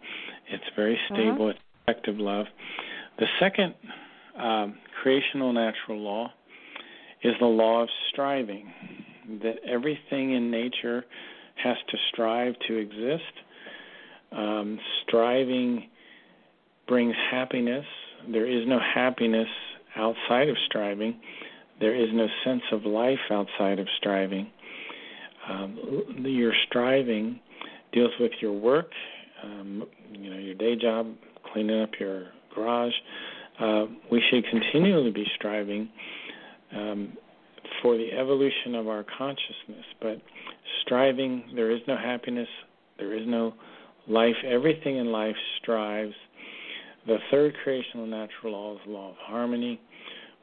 It's 0.49 0.63
very 0.75 0.95
mm-hmm. 0.95 1.15
stable, 1.15 1.49
it's 1.49 1.59
effective 1.87 2.17
love. 2.17 2.45
The 3.19 3.27
second 3.39 3.75
um, 4.39 4.75
creational 5.01 5.53
natural 5.53 5.99
law 5.99 6.31
is 7.23 7.33
the 7.39 7.45
law 7.45 7.83
of 7.83 7.89
striving, 8.11 8.71
that 9.41 9.55
everything 9.67 10.33
in 10.33 10.51
nature 10.51 11.05
has 11.63 11.77
to 11.89 11.97
strive 12.11 12.53
to 12.67 12.75
exist. 12.75 13.23
Um, 14.31 14.79
striving 15.07 15.89
brings 16.87 17.15
happiness 17.31 17.85
there 18.31 18.47
is 18.47 18.67
no 18.67 18.79
happiness 18.79 19.47
outside 19.95 20.49
of 20.49 20.55
striving. 20.65 21.19
There 21.79 21.95
is 21.95 22.09
no 22.13 22.27
sense 22.43 22.63
of 22.71 22.85
life 22.85 23.19
outside 23.29 23.79
of 23.79 23.87
striving. 23.97 24.49
Um, 25.49 26.23
your 26.23 26.53
striving 26.67 27.39
deals 27.93 28.11
with 28.19 28.31
your 28.41 28.53
work, 28.53 28.89
um, 29.43 29.83
you 30.11 30.31
know, 30.31 30.39
your 30.39 30.55
day 30.55 30.75
job, 30.75 31.07
cleaning 31.51 31.81
up 31.81 31.91
your 31.99 32.27
garage. 32.53 32.93
Uh, 33.59 33.85
we 34.11 34.21
should 34.29 34.45
continually 34.49 35.11
be 35.11 35.25
striving 35.35 35.89
um, 36.75 37.13
for 37.81 37.97
the 37.97 38.11
evolution 38.11 38.75
of 38.75 38.87
our 38.87 39.05
consciousness. 39.17 39.85
But 40.01 40.21
striving, 40.81 41.45
there 41.55 41.71
is 41.71 41.79
no 41.87 41.97
happiness, 41.97 42.49
there 42.97 43.13
is 43.13 43.25
no 43.25 43.53
life. 44.07 44.35
Everything 44.45 44.97
in 44.97 45.11
life 45.11 45.35
strives 45.61 46.13
the 47.07 47.17
third 47.29 47.53
creational 47.63 48.07
natural 48.07 48.53
law 48.53 48.73
is 48.73 48.79
the 48.85 48.91
law 48.91 49.09
of 49.11 49.15
harmony, 49.19 49.79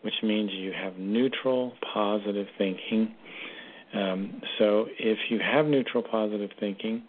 which 0.02 0.14
means 0.22 0.50
you 0.52 0.72
have 0.72 0.96
neutral, 0.96 1.72
positive 1.92 2.46
thinking. 2.56 3.14
Um, 3.94 4.40
so 4.58 4.86
if 4.98 5.18
you 5.28 5.38
have 5.40 5.66
neutral, 5.66 6.02
positive 6.02 6.50
thinking, 6.60 7.02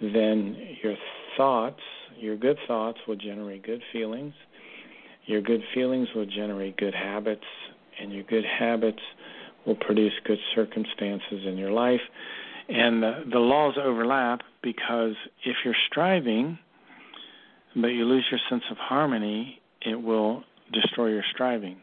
then 0.00 0.76
your 0.82 0.96
thoughts, 1.36 1.80
your 2.18 2.36
good 2.36 2.58
thoughts, 2.68 2.98
will 3.08 3.16
generate 3.16 3.64
good 3.64 3.82
feelings. 3.92 4.34
Your 5.26 5.40
good 5.40 5.62
feelings 5.74 6.08
will 6.14 6.26
generate 6.26 6.76
good 6.76 6.94
habits, 6.94 7.44
and 8.00 8.12
your 8.12 8.24
good 8.24 8.44
habits 8.44 9.02
will 9.66 9.76
produce 9.76 10.12
good 10.24 10.38
circumstances 10.54 11.44
in 11.46 11.56
your 11.56 11.70
life. 11.70 12.00
And 12.68 13.02
the, 13.02 13.24
the 13.30 13.38
laws 13.38 13.74
overlap 13.82 14.40
because 14.62 15.14
if 15.44 15.56
you're 15.64 15.74
striving, 15.90 16.58
but 17.74 17.88
you 17.88 18.04
lose 18.04 18.24
your 18.30 18.40
sense 18.48 18.62
of 18.70 18.76
harmony, 18.78 19.60
it 19.82 20.00
will 20.00 20.44
destroy 20.72 21.08
your 21.08 21.24
striving. 21.32 21.76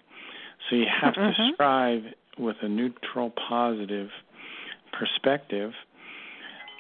So 0.70 0.76
you 0.76 0.86
have 1.02 1.14
mm-hmm. 1.14 1.42
to 1.42 1.54
strive 1.54 2.04
with 2.38 2.58
a 2.62 2.70
neutral, 2.70 3.32
positive 3.50 4.10
perspective. 4.98 5.72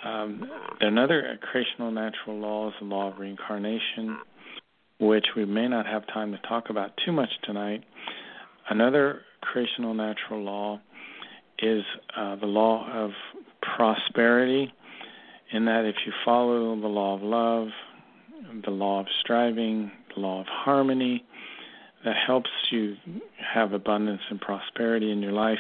Um, 0.05 0.49
another 0.79 1.39
creational 1.41 1.91
natural 1.91 2.38
law 2.38 2.69
is 2.69 2.73
the 2.79 2.85
law 2.85 3.11
of 3.11 3.19
reincarnation, 3.19 4.17
which 4.99 5.28
we 5.36 5.45
may 5.45 5.68
not 5.68 5.86
have 5.86 6.06
time 6.07 6.32
to 6.32 6.40
talk 6.48 6.69
about 6.69 6.91
too 7.06 7.11
much 7.11 7.30
tonight. 7.44 7.84
Another 8.69 9.22
creational 9.41 9.94
natural 9.94 10.41
law 10.41 10.82
is 11.60 11.84
uh, 12.15 12.36
the 12.36 12.45
law 12.45 12.90
of 12.91 13.11
prosperity, 13.61 14.74
in 15.52 15.65
that 15.65 15.86
if 15.86 15.95
you 16.06 16.11
follow 16.26 16.80
the 16.80 16.88
law 16.88 17.15
of 17.15 17.22
love, 17.22 17.69
the 18.65 18.72
law 18.72 18.99
of 18.99 19.07
striving, 19.22 19.91
the 20.14 20.22
law 20.22 20.41
of 20.41 20.48
harmony 20.48 21.24
that 22.03 22.15
helps 22.26 22.49
you 22.72 22.95
have 23.38 23.74
abundance 23.74 24.22
and 24.30 24.40
prosperity 24.40 25.11
in 25.11 25.22
your 25.22 25.32
life. 25.32 25.60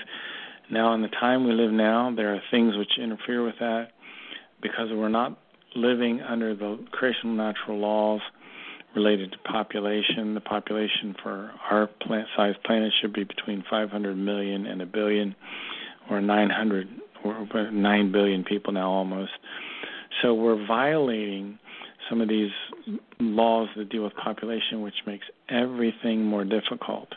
Now, 0.69 0.93
in 0.93 1.01
the 1.01 1.07
time 1.07 1.45
we 1.45 1.53
live 1.53 1.71
now, 1.71 2.13
there 2.15 2.33
are 2.33 2.41
things 2.51 2.75
which 2.75 2.97
interfere 2.97 3.43
with 3.43 3.55
that 3.59 3.91
because 4.61 4.89
we're 4.91 5.09
not 5.09 5.39
living 5.75 6.21
under 6.21 6.55
the 6.55 6.79
creational 6.91 7.35
natural 7.35 7.77
laws 7.77 8.21
related 8.97 9.31
to 9.31 9.37
population. 9.39 10.33
The 10.33 10.41
population 10.41 11.15
for 11.21 11.51
our 11.69 11.87
plant 12.01 12.27
size 12.35 12.55
planet 12.65 12.91
should 12.99 13.13
be 13.13 13.23
between 13.23 13.63
500 13.69 14.15
million 14.15 14.65
and 14.65 14.81
a 14.81 14.87
billion, 14.87 15.35
or 16.09 16.19
900 16.19 16.87
or 17.23 17.71
9 17.71 18.11
billion 18.11 18.43
people 18.43 18.73
now 18.73 18.89
almost. 18.89 19.31
So 20.21 20.33
we're 20.33 20.65
violating 20.65 21.59
some 22.09 22.21
of 22.21 22.27
these 22.27 22.49
laws 23.19 23.69
that 23.77 23.89
deal 23.89 24.03
with 24.03 24.15
population, 24.15 24.81
which 24.81 24.95
makes 25.05 25.25
everything 25.49 26.23
more 26.25 26.43
difficult. 26.43 27.09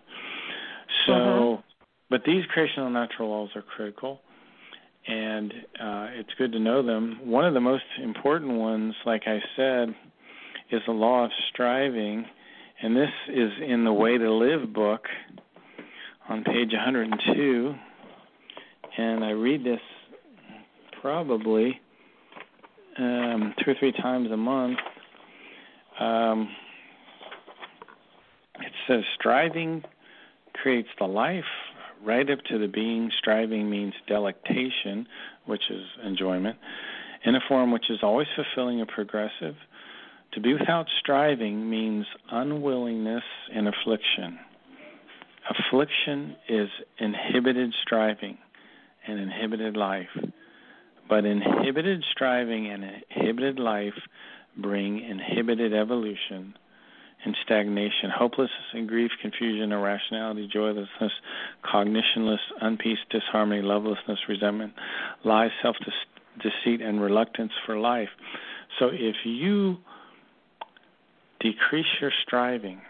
So, 1.07 1.12
uh-huh. 1.12 1.62
but 2.11 2.24
these 2.27 2.44
creational 2.52 2.90
natural 2.90 3.31
laws 3.31 3.51
are 3.55 3.62
critical, 3.62 4.20
and 5.07 5.52
uh, 5.81 6.09
it's 6.12 6.31
good 6.36 6.52
to 6.52 6.59
know 6.59 6.82
them. 6.82 7.20
One 7.24 7.47
of 7.47 7.55
the 7.55 7.61
most 7.61 7.85
important 8.02 8.52
ones, 8.52 8.94
like 9.07 9.23
I 9.27 9.39
said, 9.57 9.94
is 10.73 10.83
the 10.87 10.93
law 10.93 11.25
of 11.25 11.31
striving, 11.53 12.25
and 12.83 12.97
this 12.97 13.11
is 13.29 13.51
in 13.67 13.85
the 13.85 13.93
Way 13.93 14.19
to 14.19 14.33
Live 14.33 14.73
book 14.73 15.07
on 16.29 16.45
page 16.45 16.71
102. 16.73 17.75
And 18.97 19.25
I 19.25 19.31
read 19.31 19.65
this 19.65 19.81
probably 21.01 21.81
um, 22.99 23.55
two 23.65 23.73
or 23.73 23.75
three 23.79 23.93
times 23.93 24.31
a 24.31 24.37
month. 24.37 24.79
Um, 25.99 26.49
it 28.61 28.73
says 28.87 29.03
striving 29.19 29.83
creates 30.55 30.89
the 30.99 31.07
life 31.07 31.45
right 32.05 32.29
up 32.31 32.39
to 32.51 32.59
the 32.59 32.69
being. 32.69 33.11
Striving 33.19 33.69
means 33.69 33.95
delectation, 34.07 35.07
which 35.47 35.63
is 35.71 35.83
enjoyment, 36.05 36.59
in 37.25 37.35
a 37.35 37.41
form 37.49 37.73
which 37.73 37.91
is 37.91 37.99
always 38.03 38.29
fulfilling 38.37 38.81
and 38.81 38.89
progressive. 38.89 39.57
To 40.32 40.40
be 40.40 40.52
without 40.52 40.86
striving 41.01 41.69
means 41.69 42.07
unwillingness 42.31 43.24
and 43.52 43.66
affliction. 43.66 44.39
Affliction 45.48 46.36
is 46.48 46.69
inhibited 46.98 47.74
striving 47.82 48.39
and 49.07 49.19
inhibited 49.19 49.77
life. 49.77 50.11
But 51.09 51.24
inhibited 51.24 52.05
striving 52.12 52.69
and 52.69 52.85
inhibited 52.85 53.59
life 53.59 53.98
bring 54.57 55.01
inhibited 55.01 55.74
evolution 55.74 56.55
and 57.24 57.36
stagnation, 57.44 58.11
hopelessness 58.16 58.73
and 58.73 58.89
grief, 58.89 59.11
confusion, 59.20 59.73
irrationality, 59.73 60.48
joylessness, 60.51 61.12
cognitionless, 61.65 62.39
unpeace, 62.62 62.97
disharmony, 63.11 63.62
lovelessness, 63.62 64.19
resentment, 64.28 64.73
lies, 65.24 65.51
self 65.62 65.77
deceit, 66.40 66.81
and 66.81 67.02
reluctance 67.02 67.52
for 67.66 67.78
life. 67.78 68.09
So 68.78 68.89
if 68.93 69.16
you 69.24 69.78
decrease 71.41 71.87
your 72.01 72.12
striving, 72.27 72.81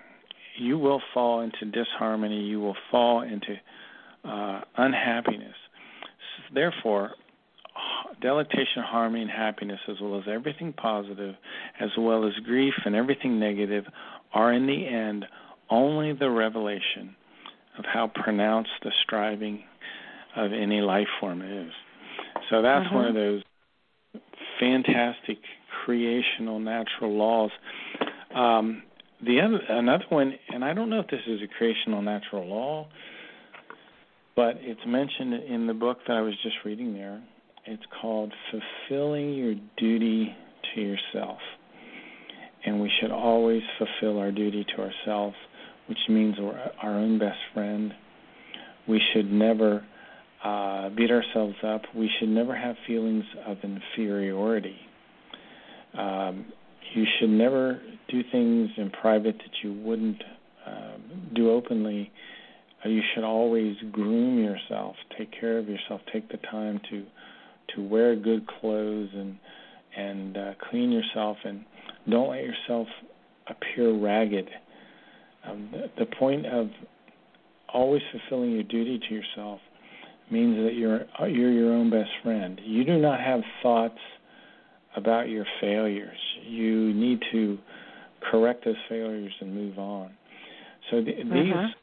you 0.58 0.78
will 0.78 1.00
fall 1.14 1.40
into 1.40 1.64
disharmony, 1.64 2.42
you 2.42 2.60
will 2.60 2.76
fall 2.90 3.22
into 3.22 3.56
uh, 4.24 4.60
unhappiness. 4.76 5.54
Therefore, 6.52 7.12
delectation, 8.20 8.82
harmony, 8.82 9.22
and 9.22 9.30
happiness, 9.30 9.80
as 9.88 9.96
well 10.00 10.18
as 10.18 10.24
everything 10.28 10.72
positive, 10.72 11.34
as 11.80 11.90
well 11.96 12.26
as 12.26 12.32
grief 12.44 12.74
and 12.84 12.94
everything 12.94 13.38
negative, 13.38 13.84
are 14.34 14.52
in 14.52 14.66
the 14.66 14.86
end 14.86 15.24
only 15.70 16.12
the 16.12 16.28
revelation 16.28 17.14
of 17.78 17.84
how 17.84 18.10
pronounced 18.12 18.70
the 18.82 18.90
striving 19.04 19.62
of 20.36 20.52
any 20.52 20.80
life 20.80 21.06
form 21.20 21.42
is. 21.42 21.72
So 22.50 22.62
that's 22.62 22.86
mm-hmm. 22.86 22.94
one 22.94 23.06
of 23.06 23.14
those 23.14 23.42
fantastic 24.58 25.38
creational 25.84 26.58
natural 26.58 27.16
laws. 27.16 27.50
Um, 28.34 28.82
the 29.24 29.40
other 29.40 29.58
another 29.68 30.04
one, 30.08 30.34
and 30.48 30.64
I 30.64 30.72
don't 30.72 30.88
know 30.88 31.00
if 31.00 31.08
this 31.08 31.20
is 31.26 31.40
a 31.42 31.48
creational 31.58 32.00
natural 32.00 32.46
law, 32.46 32.88
but 34.34 34.56
it's 34.60 34.80
mentioned 34.86 35.34
in 35.34 35.66
the 35.66 35.74
book 35.74 35.98
that 36.06 36.16
I 36.16 36.22
was 36.22 36.34
just 36.42 36.56
reading 36.64 36.94
there. 36.94 37.22
It's 37.66 37.82
called 38.00 38.32
Fulfilling 38.50 39.34
Your 39.34 39.54
Duty 39.76 40.34
to 40.74 40.80
Yourself. 40.80 41.38
And 42.64 42.80
we 42.80 42.90
should 43.00 43.10
always 43.10 43.62
fulfill 43.78 44.18
our 44.18 44.32
duty 44.32 44.64
to 44.76 44.82
ourselves, 44.82 45.36
which 45.88 45.98
means 46.08 46.36
we're 46.38 46.58
our 46.82 46.94
own 46.98 47.18
best 47.18 47.38
friend. 47.54 47.92
We 48.88 49.00
should 49.12 49.30
never 49.30 49.84
uh, 50.44 50.90
beat 50.90 51.10
ourselves 51.10 51.56
up. 51.62 51.82
We 51.94 52.10
should 52.18 52.28
never 52.28 52.56
have 52.56 52.76
feelings 52.86 53.24
of 53.46 53.58
inferiority. 53.62 54.76
Um, 55.96 56.46
you 56.94 57.04
should 57.18 57.30
never 57.30 57.80
do 58.08 58.22
things 58.32 58.70
in 58.76 58.90
private 58.90 59.36
that 59.38 59.62
you 59.62 59.72
wouldn't 59.72 60.22
uh, 60.66 60.96
do 61.34 61.50
openly. 61.50 62.10
Uh, 62.84 62.88
you 62.88 63.02
should 63.14 63.24
always 63.24 63.76
groom 63.92 64.42
yourself, 64.42 64.96
take 65.16 65.30
care 65.38 65.58
of 65.58 65.68
yourself, 65.68 66.00
take 66.12 66.28
the 66.30 66.38
time 66.50 66.80
to 66.90 67.04
to 67.74 67.82
wear 67.86 68.16
good 68.16 68.46
clothes 68.46 69.10
and 69.14 69.38
and 69.96 70.36
uh, 70.36 70.52
clean 70.70 70.90
yourself 70.90 71.36
and 71.44 71.64
don't 72.08 72.30
let 72.30 72.42
yourself 72.42 72.86
appear 73.48 73.92
ragged. 73.92 74.48
Um, 75.46 75.68
the, 75.72 76.04
the 76.04 76.16
point 76.16 76.46
of 76.46 76.68
always 77.72 78.02
fulfilling 78.12 78.52
your 78.52 78.62
duty 78.64 79.00
to 79.08 79.14
yourself 79.14 79.60
means 80.30 80.56
that 80.64 80.74
you're 80.74 81.06
you're 81.28 81.52
your 81.52 81.72
own 81.72 81.90
best 81.90 82.10
friend. 82.22 82.60
You 82.64 82.84
do 82.84 82.98
not 82.98 83.20
have 83.20 83.40
thoughts 83.62 83.98
about 84.96 85.28
your 85.28 85.44
failures. 85.60 86.18
You 86.46 86.92
need 86.94 87.20
to 87.32 87.58
correct 88.30 88.64
those 88.64 88.76
failures 88.88 89.32
and 89.40 89.54
move 89.54 89.78
on. 89.78 90.10
So 90.90 91.02
th- 91.02 91.16
uh-huh. 91.18 91.34
these 91.34 91.74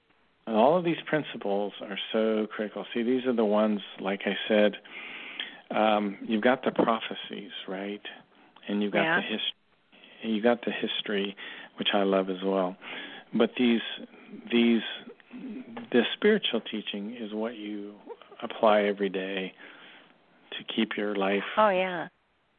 all 0.47 0.77
of 0.77 0.85
these 0.85 0.97
principles 1.05 1.73
are 1.81 1.99
so 2.13 2.47
critical. 2.55 2.85
See, 2.93 3.03
these 3.03 3.25
are 3.25 3.35
the 3.35 3.45
ones, 3.45 3.81
like 3.99 4.21
I 4.25 4.35
said, 4.47 4.75
um, 5.75 6.17
you've 6.25 6.41
got 6.41 6.63
the 6.63 6.71
prophecies, 6.71 7.51
right? 7.67 8.01
And 8.67 8.81
you've 8.81 8.93
got 8.93 9.03
yeah. 9.03 9.15
the 9.17 9.21
history. 9.23 9.53
You 10.23 10.41
got 10.41 10.61
the 10.61 10.71
history, 10.71 11.35
which 11.77 11.89
I 11.93 12.03
love 12.03 12.29
as 12.29 12.43
well. 12.43 12.75
But 13.33 13.51
these 13.57 13.81
these 14.51 14.81
the 15.91 16.01
spiritual 16.15 16.61
teaching 16.61 17.15
is 17.19 17.33
what 17.33 17.55
you 17.55 17.93
apply 18.41 18.83
every 18.83 19.09
day 19.09 19.53
to 20.51 20.73
keep 20.73 20.91
your 20.97 21.15
life. 21.15 21.43
Oh 21.57 21.69
yeah. 21.69 22.07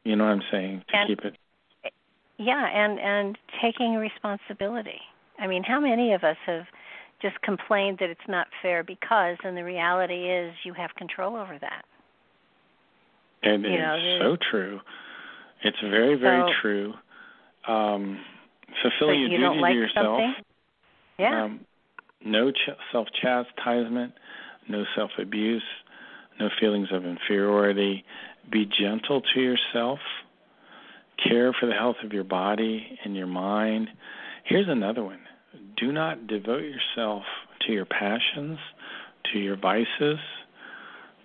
You 0.03 0.15
know 0.15 0.25
what 0.25 0.31
I'm 0.31 0.43
saying? 0.51 0.83
To 0.89 0.97
and, 0.97 1.07
keep 1.07 1.19
it. 1.25 1.37
Yeah, 2.37 2.65
and 2.65 2.99
and 2.99 3.37
taking 3.61 3.95
responsibility. 3.95 4.99
I 5.39 5.47
mean, 5.47 5.63
how 5.63 5.79
many 5.79 6.13
of 6.13 6.23
us 6.23 6.37
have 6.45 6.65
just 7.21 7.41
complained 7.41 7.97
that 7.99 8.09
it's 8.09 8.27
not 8.27 8.47
fair 8.61 8.83
because, 8.83 9.37
and 9.43 9.57
the 9.57 9.63
reality 9.63 10.31
is, 10.31 10.53
you 10.63 10.73
have 10.73 10.95
control 10.95 11.35
over 11.35 11.57
that. 11.59 11.83
And 13.43 13.63
you 13.63 13.71
it's 13.71 13.79
know, 13.81 14.19
so 14.21 14.37
true. 14.49 14.79
It's 15.63 15.77
very, 15.81 16.15
very 16.15 16.41
so, 16.41 16.61
true. 16.61 16.93
Um, 17.67 18.19
fulfilling 18.81 19.25
so 19.27 19.31
your 19.31 19.49
duty 19.49 19.61
like 19.61 19.73
to 19.73 19.77
yourself. 19.77 20.05
Something? 20.05 20.33
Yeah. 21.17 21.43
Um, 21.43 21.59
no 22.23 22.51
ch- 22.51 22.77
self 22.91 23.07
chastisement, 23.21 24.13
no 24.67 24.83
self 24.95 25.11
abuse, 25.17 25.63
no 26.39 26.49
feelings 26.59 26.89
of 26.91 27.05
inferiority. 27.05 28.03
Be 28.51 28.65
gentle 28.65 29.21
to 29.33 29.41
yourself. 29.41 29.99
Care 31.27 31.53
for 31.59 31.65
the 31.65 31.73
health 31.73 31.97
of 32.03 32.13
your 32.13 32.23
body 32.23 32.97
and 33.03 33.15
your 33.15 33.27
mind. 33.27 33.89
Here's 34.45 34.69
another 34.69 35.03
one 35.03 35.19
do 35.77 35.91
not 35.91 36.27
devote 36.27 36.63
yourself 36.63 37.23
to 37.65 37.71
your 37.71 37.85
passions, 37.85 38.59
to 39.31 39.39
your 39.39 39.57
vices, 39.57 40.19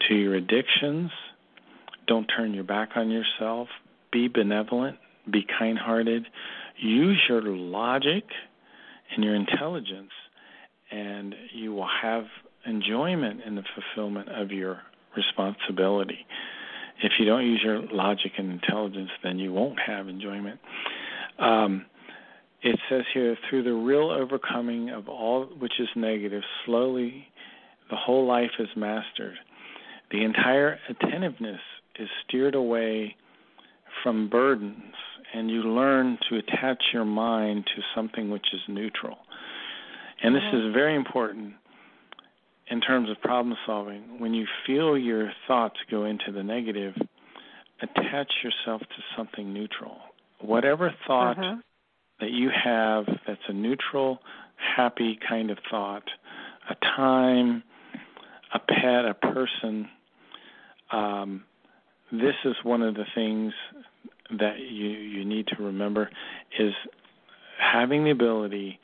to 0.09 0.15
your 0.15 0.35
addictions, 0.35 1.11
don't 2.07 2.27
turn 2.27 2.55
your 2.55 2.65
back 2.65 2.91
on 2.97 3.11
yourself. 3.11 3.69
Be 4.13 4.29
benevolent. 4.29 4.99
Be 5.31 5.47
kind 5.59 5.79
hearted. 5.79 6.27
Use 6.79 7.21
your 7.29 7.43
logic 7.43 8.25
and 9.15 9.25
your 9.25 9.35
intelligence, 9.35 10.11
and 10.91 11.35
you 11.55 11.73
will 11.73 11.89
have 12.03 12.25
enjoyment 12.67 13.41
in 13.47 13.55
the 13.55 13.63
fulfillment 13.75 14.29
of 14.29 14.51
your 14.51 14.81
responsibility. 15.17 16.27
If 17.03 17.13
you 17.19 17.27
don't 17.27 17.45
use 17.45 17.61
your 17.63 17.83
logic 17.93 18.33
and 18.39 18.51
intelligence, 18.51 19.11
then 19.23 19.39
you 19.39 19.53
won't 19.53 19.79
have 19.85 20.09
enjoyment. 20.09 20.61
Um, 21.39 21.87
it 22.63 22.79
says 22.89 23.03
here, 23.13 23.37
through 23.49 23.65
the 23.65 23.73
real 23.73 24.11
overcoming 24.11 24.91
of 24.91 25.09
all 25.09 25.45
which 25.45 25.75
is 25.79 25.89
negative, 25.97 26.43
slowly 26.65 27.27
the 27.91 27.97
whole 27.97 28.27
life 28.27 28.53
is 28.59 28.69
mastered. 28.77 29.37
The 30.11 30.25
entire 30.25 30.79
attentiveness 30.89 31.61
is 31.99 32.09
steered 32.27 32.55
away 32.55 33.17
from 34.03 34.29
burdens 34.29 34.95
and 35.35 35.51
you 35.51 35.63
learn 35.63 36.17
to 36.31 36.37
attach 36.37 36.83
your 36.93 37.05
mind 37.05 37.65
to 37.75 37.83
something 37.95 38.31
which 38.31 38.47
is 38.53 38.61
neutral. 38.69 39.19
And 40.23 40.35
this 40.35 40.43
mm-hmm. 40.43 40.69
is 40.69 40.75
very 40.75 40.95
important 40.95 41.55
in 42.71 42.81
terms 42.81 43.11
of 43.11 43.21
problem 43.21 43.57
solving. 43.67 44.19
When 44.19 44.35
you 44.35 44.47
feel 44.67 44.97
your 44.97 45.31
thoughts 45.47 45.77
go 45.91 46.05
into 46.05 46.33
the 46.33 46.43
negative, 46.43 46.95
attach 47.83 48.33
yourself 48.43 48.81
to 48.81 49.03
something 49.17 49.53
neutral. 49.53 49.99
Whatever 50.41 50.95
thought 51.07 51.39
uh-huh. 51.39 51.57
that 52.21 52.31
you 52.31 52.51
have 52.51 53.05
that's 53.27 53.41
a 53.49 53.53
neutral, 53.53 54.19
happy 54.77 55.19
kind 55.29 55.51
of 55.51 55.59
thought, 55.71 56.05
a 56.71 56.75
time, 56.97 57.63
a 58.55 58.59
pet, 58.59 59.05
a 59.05 59.15
person, 59.15 59.89
um, 60.93 61.45
this 62.13 62.35
is 62.45 62.55
one 62.63 62.83
of 62.83 62.95
the 62.95 63.05
things 63.15 63.53
that 64.39 64.59
you 64.59 64.89
you 64.89 65.25
need 65.25 65.47
to 65.49 65.63
remember 65.63 66.11
is 66.59 66.73
having 67.59 68.05
the 68.05 68.11
ability 68.11 68.79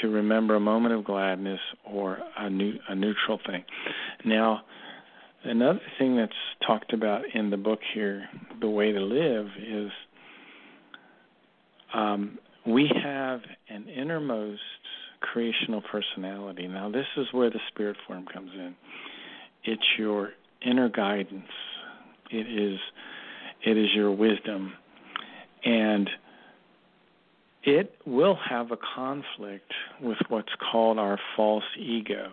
to 0.00 0.08
remember 0.08 0.54
a 0.54 0.60
moment 0.60 0.94
of 0.94 1.04
gladness 1.04 1.60
or 1.84 2.18
a 2.38 2.48
new 2.48 2.74
a 2.88 2.94
neutral 2.94 3.38
thing. 3.46 3.64
Now, 4.24 4.62
another 5.44 5.80
thing 5.98 6.16
that's 6.16 6.32
talked 6.66 6.92
about 6.92 7.22
in 7.34 7.50
the 7.50 7.56
book 7.56 7.80
here, 7.94 8.28
The 8.60 8.68
Way 8.68 8.92
to 8.92 9.00
Live, 9.00 9.46
is 9.58 9.90
um, 11.94 12.38
we 12.66 12.90
have 13.02 13.40
an 13.68 13.88
innermost 13.88 14.60
creational 15.20 15.82
personality. 15.82 16.66
Now, 16.66 16.90
this 16.90 17.06
is 17.16 17.26
where 17.32 17.50
the 17.50 17.60
spirit 17.68 17.96
form 18.06 18.26
comes 18.32 18.50
in. 18.54 18.74
It's 19.64 19.82
your 19.98 20.30
inner 20.64 20.88
guidance. 20.88 21.44
It 22.30 22.46
is 22.46 22.78
it 23.64 23.76
is 23.76 23.88
your 23.94 24.10
wisdom. 24.10 24.72
And 25.64 26.10
it 27.64 27.94
will 28.06 28.36
have 28.48 28.72
a 28.72 28.78
conflict 28.94 29.72
with 30.00 30.18
what's 30.28 30.52
called 30.70 30.98
our 30.98 31.18
false 31.36 31.64
ego. 31.78 32.30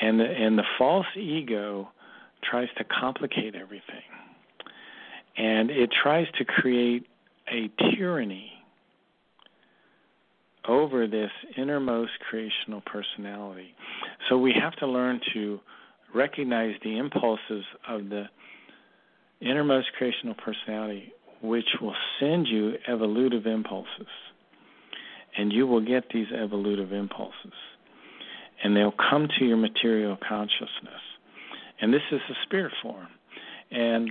And 0.00 0.18
the, 0.18 0.24
and 0.24 0.58
the 0.58 0.64
false 0.78 1.06
ego 1.16 1.88
tries 2.42 2.68
to 2.78 2.84
complicate 2.84 3.54
everything. 3.54 4.02
And 5.36 5.70
it 5.70 5.90
tries 6.02 6.26
to 6.38 6.44
create 6.44 7.06
a 7.48 7.70
tyranny 7.94 8.52
over 10.68 11.06
this 11.06 11.30
innermost 11.56 12.12
creational 12.28 12.82
personality. 12.82 13.74
So 14.28 14.38
we 14.38 14.54
have 14.60 14.74
to 14.76 14.86
learn 14.86 15.20
to 15.34 15.60
recognize 16.14 16.74
the 16.84 16.98
impulses 16.98 17.64
of 17.88 18.08
the 18.08 18.24
innermost 19.40 19.88
creational 19.98 20.34
personality, 20.34 21.12
which 21.42 21.68
will 21.80 21.94
send 22.20 22.46
you 22.46 22.74
evolutive 22.88 23.46
impulses. 23.46 24.06
And 25.36 25.52
you 25.52 25.66
will 25.66 25.84
get 25.84 26.04
these 26.12 26.28
evolutive 26.28 26.92
impulses. 26.92 27.52
And 28.62 28.76
they'll 28.76 28.94
come 29.10 29.28
to 29.38 29.44
your 29.44 29.56
material 29.56 30.16
consciousness. 30.28 31.00
And 31.80 31.92
this 31.92 32.02
is 32.12 32.20
the 32.28 32.34
spirit 32.44 32.72
form. 32.82 33.08
And 33.70 34.10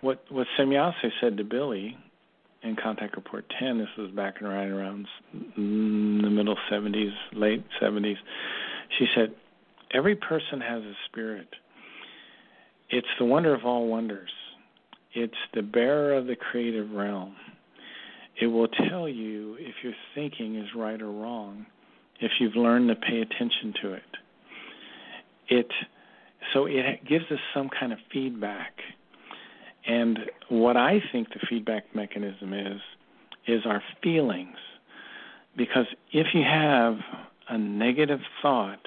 what 0.00 0.24
what 0.28 0.46
Semjase 0.58 1.10
said 1.20 1.36
to 1.36 1.44
Billy 1.44 1.96
in 2.62 2.76
Contact 2.76 3.16
Report 3.16 3.44
10, 3.58 3.78
this 3.78 3.88
was 3.98 4.10
back 4.10 4.36
and 4.40 4.48
right 4.48 4.68
around 4.68 5.06
mm, 5.36 6.22
the 6.22 6.30
middle 6.30 6.56
70s, 6.70 7.12
late 7.32 7.64
70s. 7.80 8.16
She 8.98 9.06
said, 9.14 9.34
Every 9.92 10.16
person 10.16 10.60
has 10.60 10.82
a 10.82 10.94
spirit. 11.06 11.48
It's 12.88 13.06
the 13.18 13.24
wonder 13.24 13.54
of 13.54 13.64
all 13.64 13.88
wonders. 13.88 14.30
It's 15.14 15.34
the 15.54 15.62
bearer 15.62 16.14
of 16.14 16.26
the 16.26 16.36
creative 16.36 16.90
realm. 16.90 17.36
It 18.40 18.46
will 18.46 18.68
tell 18.68 19.08
you 19.08 19.56
if 19.58 19.74
your 19.82 19.92
thinking 20.14 20.56
is 20.56 20.68
right 20.74 21.00
or 21.00 21.10
wrong, 21.10 21.66
if 22.20 22.32
you've 22.40 22.56
learned 22.56 22.88
to 22.88 22.94
pay 22.94 23.20
attention 23.20 23.74
to 23.82 23.92
it. 23.92 24.02
It 25.48 25.66
so 26.52 26.66
it 26.66 27.06
gives 27.06 27.24
us 27.30 27.38
some 27.54 27.68
kind 27.68 27.92
of 27.92 27.98
feedback. 28.12 28.72
And 29.86 30.18
what 30.48 30.76
I 30.76 31.00
think 31.12 31.28
the 31.28 31.40
feedback 31.48 31.94
mechanism 31.94 32.52
is 32.52 32.80
is 33.46 33.62
our 33.66 33.82
feelings. 34.02 34.56
Because 35.56 35.86
if 36.12 36.28
you 36.32 36.42
have 36.42 36.96
a 37.48 37.58
negative 37.58 38.20
thought, 38.40 38.80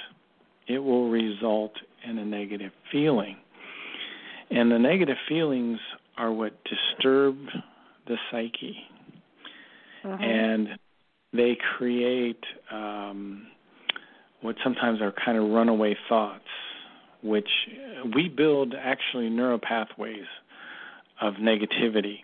it 0.67 0.79
will 0.79 1.09
result 1.09 1.73
in 2.07 2.17
a 2.17 2.25
negative 2.25 2.71
feeling. 2.91 3.37
And 4.49 4.71
the 4.71 4.79
negative 4.79 5.17
feelings 5.27 5.79
are 6.17 6.31
what 6.31 6.53
disturb 6.63 7.37
the 8.07 8.15
psyche. 8.31 8.77
Mm-hmm. 10.03 10.23
And 10.23 10.67
they 11.33 11.57
create 11.77 12.43
um, 12.71 13.47
what 14.41 14.55
sometimes 14.63 15.01
are 15.01 15.13
kind 15.25 15.37
of 15.37 15.49
runaway 15.49 15.95
thoughts, 16.07 16.43
which 17.23 17.49
we 18.15 18.29
build 18.29 18.75
actually 18.79 19.29
neural 19.29 19.59
pathways 19.59 20.25
of 21.21 21.35
negativity. 21.35 22.17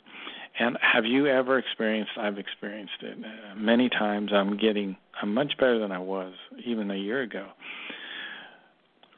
And 0.60 0.78
have 0.82 1.06
you 1.06 1.28
ever 1.28 1.58
experienced? 1.58 2.12
I've 2.18 2.38
experienced 2.38 3.02
it 3.02 3.18
uh, 3.18 3.56
many 3.56 3.90
times. 3.90 4.32
I'm 4.34 4.58
getting, 4.58 4.98
I'm 5.22 5.34
much 5.34 5.54
better 5.58 5.80
than 5.80 5.92
I 5.92 6.00
was 6.00 6.34
even 6.66 6.92
a 6.92 6.96
year 6.96 7.22
ago. 7.22 7.48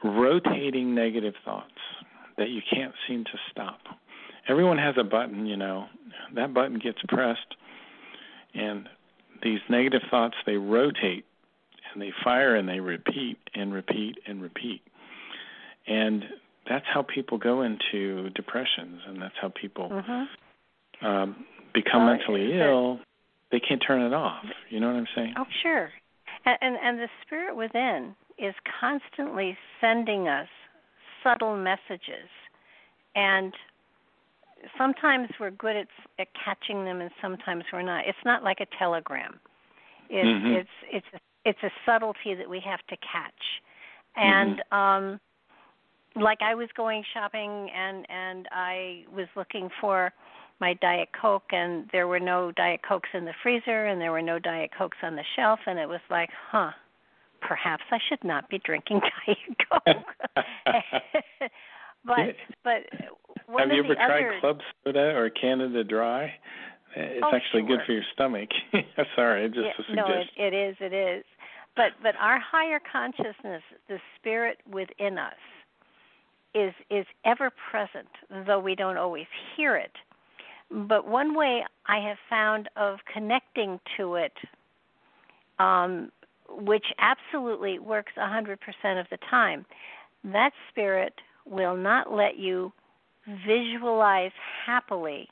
Rotating 0.02 0.94
negative 0.94 1.34
thoughts 1.44 1.70
that 2.38 2.50
you 2.50 2.60
can't 2.72 2.94
seem 3.08 3.24
to 3.24 3.38
stop 3.50 3.80
everyone 4.48 4.78
has 4.78 4.94
a 4.98 5.04
button, 5.04 5.46
you 5.46 5.56
know. 5.56 5.86
That 6.34 6.54
button 6.54 6.78
gets 6.78 6.98
pressed, 7.08 7.54
and 8.54 8.88
these 9.42 9.60
negative 9.68 10.02
thoughts 10.10 10.34
they 10.46 10.56
rotate 10.56 11.24
and 11.92 12.02
they 12.02 12.10
fire 12.22 12.56
and 12.56 12.68
they 12.68 12.80
repeat 12.80 13.38
and 13.54 13.72
repeat 13.72 14.18
and 14.26 14.42
repeat. 14.42 14.82
And 15.86 16.24
that's 16.68 16.84
how 16.92 17.02
people 17.02 17.38
go 17.38 17.62
into 17.62 18.30
depressions, 18.30 19.00
and 19.06 19.20
that's 19.20 19.34
how 19.40 19.52
people 19.60 19.90
mm-hmm. 19.90 21.06
um, 21.06 21.44
become 21.72 22.06
mentally 22.06 22.58
ill. 22.58 23.00
They 23.52 23.60
can't 23.60 23.82
turn 23.86 24.02
it 24.02 24.14
off. 24.14 24.44
You 24.70 24.80
know 24.80 24.88
what 24.88 24.96
I'm 24.96 25.06
saying? 25.14 25.34
Oh, 25.36 25.44
sure. 25.62 25.90
And, 26.46 26.58
and 26.60 26.76
and 26.82 26.98
the 26.98 27.08
spirit 27.24 27.56
within 27.56 28.14
is 28.38 28.54
constantly 28.80 29.56
sending 29.80 30.26
us 30.26 30.48
subtle 31.22 31.56
messages, 31.56 32.28
and 33.14 33.52
sometimes 34.78 35.28
we're 35.38 35.50
good 35.50 35.76
at, 35.76 35.88
at 36.18 36.28
catching 36.44 36.84
them 36.84 37.00
and 37.00 37.10
sometimes 37.20 37.64
we're 37.72 37.82
not. 37.82 38.04
It's 38.06 38.18
not 38.24 38.42
like 38.42 38.58
a 38.60 38.66
telegram. 38.78 39.38
It's 40.10 40.26
mm-hmm. 40.26 40.60
it's 40.60 40.68
it's 40.92 41.06
a, 41.14 41.18
it's 41.44 41.58
a 41.62 41.70
subtlety 41.86 42.34
that 42.34 42.48
we 42.48 42.60
have 42.64 42.80
to 42.88 42.96
catch. 42.96 43.32
And 44.16 44.60
mm-hmm. 44.72 44.76
um 44.76 45.20
like 46.16 46.38
I 46.42 46.54
was 46.54 46.68
going 46.76 47.02
shopping 47.12 47.70
and 47.74 48.06
and 48.08 48.48
I 48.52 49.04
was 49.12 49.26
looking 49.36 49.68
for 49.80 50.12
my 50.60 50.74
diet 50.74 51.08
coke 51.20 51.50
and 51.50 51.88
there 51.92 52.06
were 52.06 52.20
no 52.20 52.52
diet 52.52 52.80
cokes 52.86 53.08
in 53.12 53.24
the 53.24 53.34
freezer 53.42 53.86
and 53.86 54.00
there 54.00 54.12
were 54.12 54.22
no 54.22 54.38
diet 54.38 54.70
cokes 54.76 54.98
on 55.02 55.16
the 55.16 55.24
shelf 55.36 55.58
and 55.66 55.78
it 55.78 55.88
was 55.88 56.00
like, 56.10 56.30
"Huh, 56.50 56.70
perhaps 57.40 57.82
I 57.90 57.98
should 58.08 58.22
not 58.22 58.48
be 58.48 58.60
drinking 58.64 59.00
diet 59.26 59.38
coke." 59.70 60.36
but 62.04 62.36
but 62.62 62.82
have 63.58 63.70
you 63.70 63.84
ever 63.84 63.94
tried 63.94 64.26
other... 64.26 64.40
club 64.40 64.58
soda 64.84 65.14
or 65.16 65.30
Canada 65.30 65.84
Dry? 65.84 66.32
It's 66.96 67.24
oh, 67.24 67.34
actually 67.34 67.62
sure. 67.62 67.76
good 67.76 67.80
for 67.86 67.92
your 67.92 68.04
stomach. 68.12 68.48
Sorry, 69.16 69.48
just 69.48 69.60
yeah, 69.60 69.70
a 69.70 69.84
suggestion. 69.84 69.96
No, 69.96 70.44
it, 70.44 70.54
it 70.54 70.56
is. 70.56 70.76
It 70.80 70.92
is. 70.92 71.24
But 71.76 71.92
but 72.02 72.14
our 72.20 72.38
higher 72.38 72.80
consciousness, 72.90 73.62
the 73.88 73.98
spirit 74.18 74.58
within 74.70 75.18
us, 75.18 75.34
is 76.54 76.72
is 76.90 77.06
ever 77.24 77.50
present, 77.70 78.08
though 78.46 78.60
we 78.60 78.74
don't 78.74 78.96
always 78.96 79.26
hear 79.56 79.76
it. 79.76 79.92
But 80.70 81.06
one 81.06 81.36
way 81.36 81.64
I 81.86 81.98
have 81.98 82.16
found 82.30 82.68
of 82.76 82.98
connecting 83.12 83.80
to 83.96 84.14
it, 84.14 84.32
um, 85.58 86.10
which 86.48 86.86
absolutely 86.98 87.78
works 87.78 88.12
100% 88.16 88.56
of 89.00 89.06
the 89.10 89.18
time, 89.30 89.66
that 90.24 90.52
spirit 90.70 91.14
will 91.44 91.76
not 91.76 92.12
let 92.12 92.38
you 92.38 92.72
visualize 93.46 94.32
happily 94.66 95.28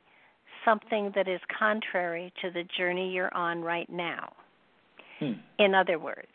something 0.65 1.13
that 1.15 1.29
is 1.29 1.41
contrary 1.59 2.33
to 2.41 2.51
the 2.51 2.65
journey 2.77 3.11
you're 3.11 3.35
on 3.35 3.63
right 3.63 3.91
now. 3.91 4.33
Hmm. 5.19 5.33
In 5.59 5.75
other 5.75 5.99
words, 5.99 6.29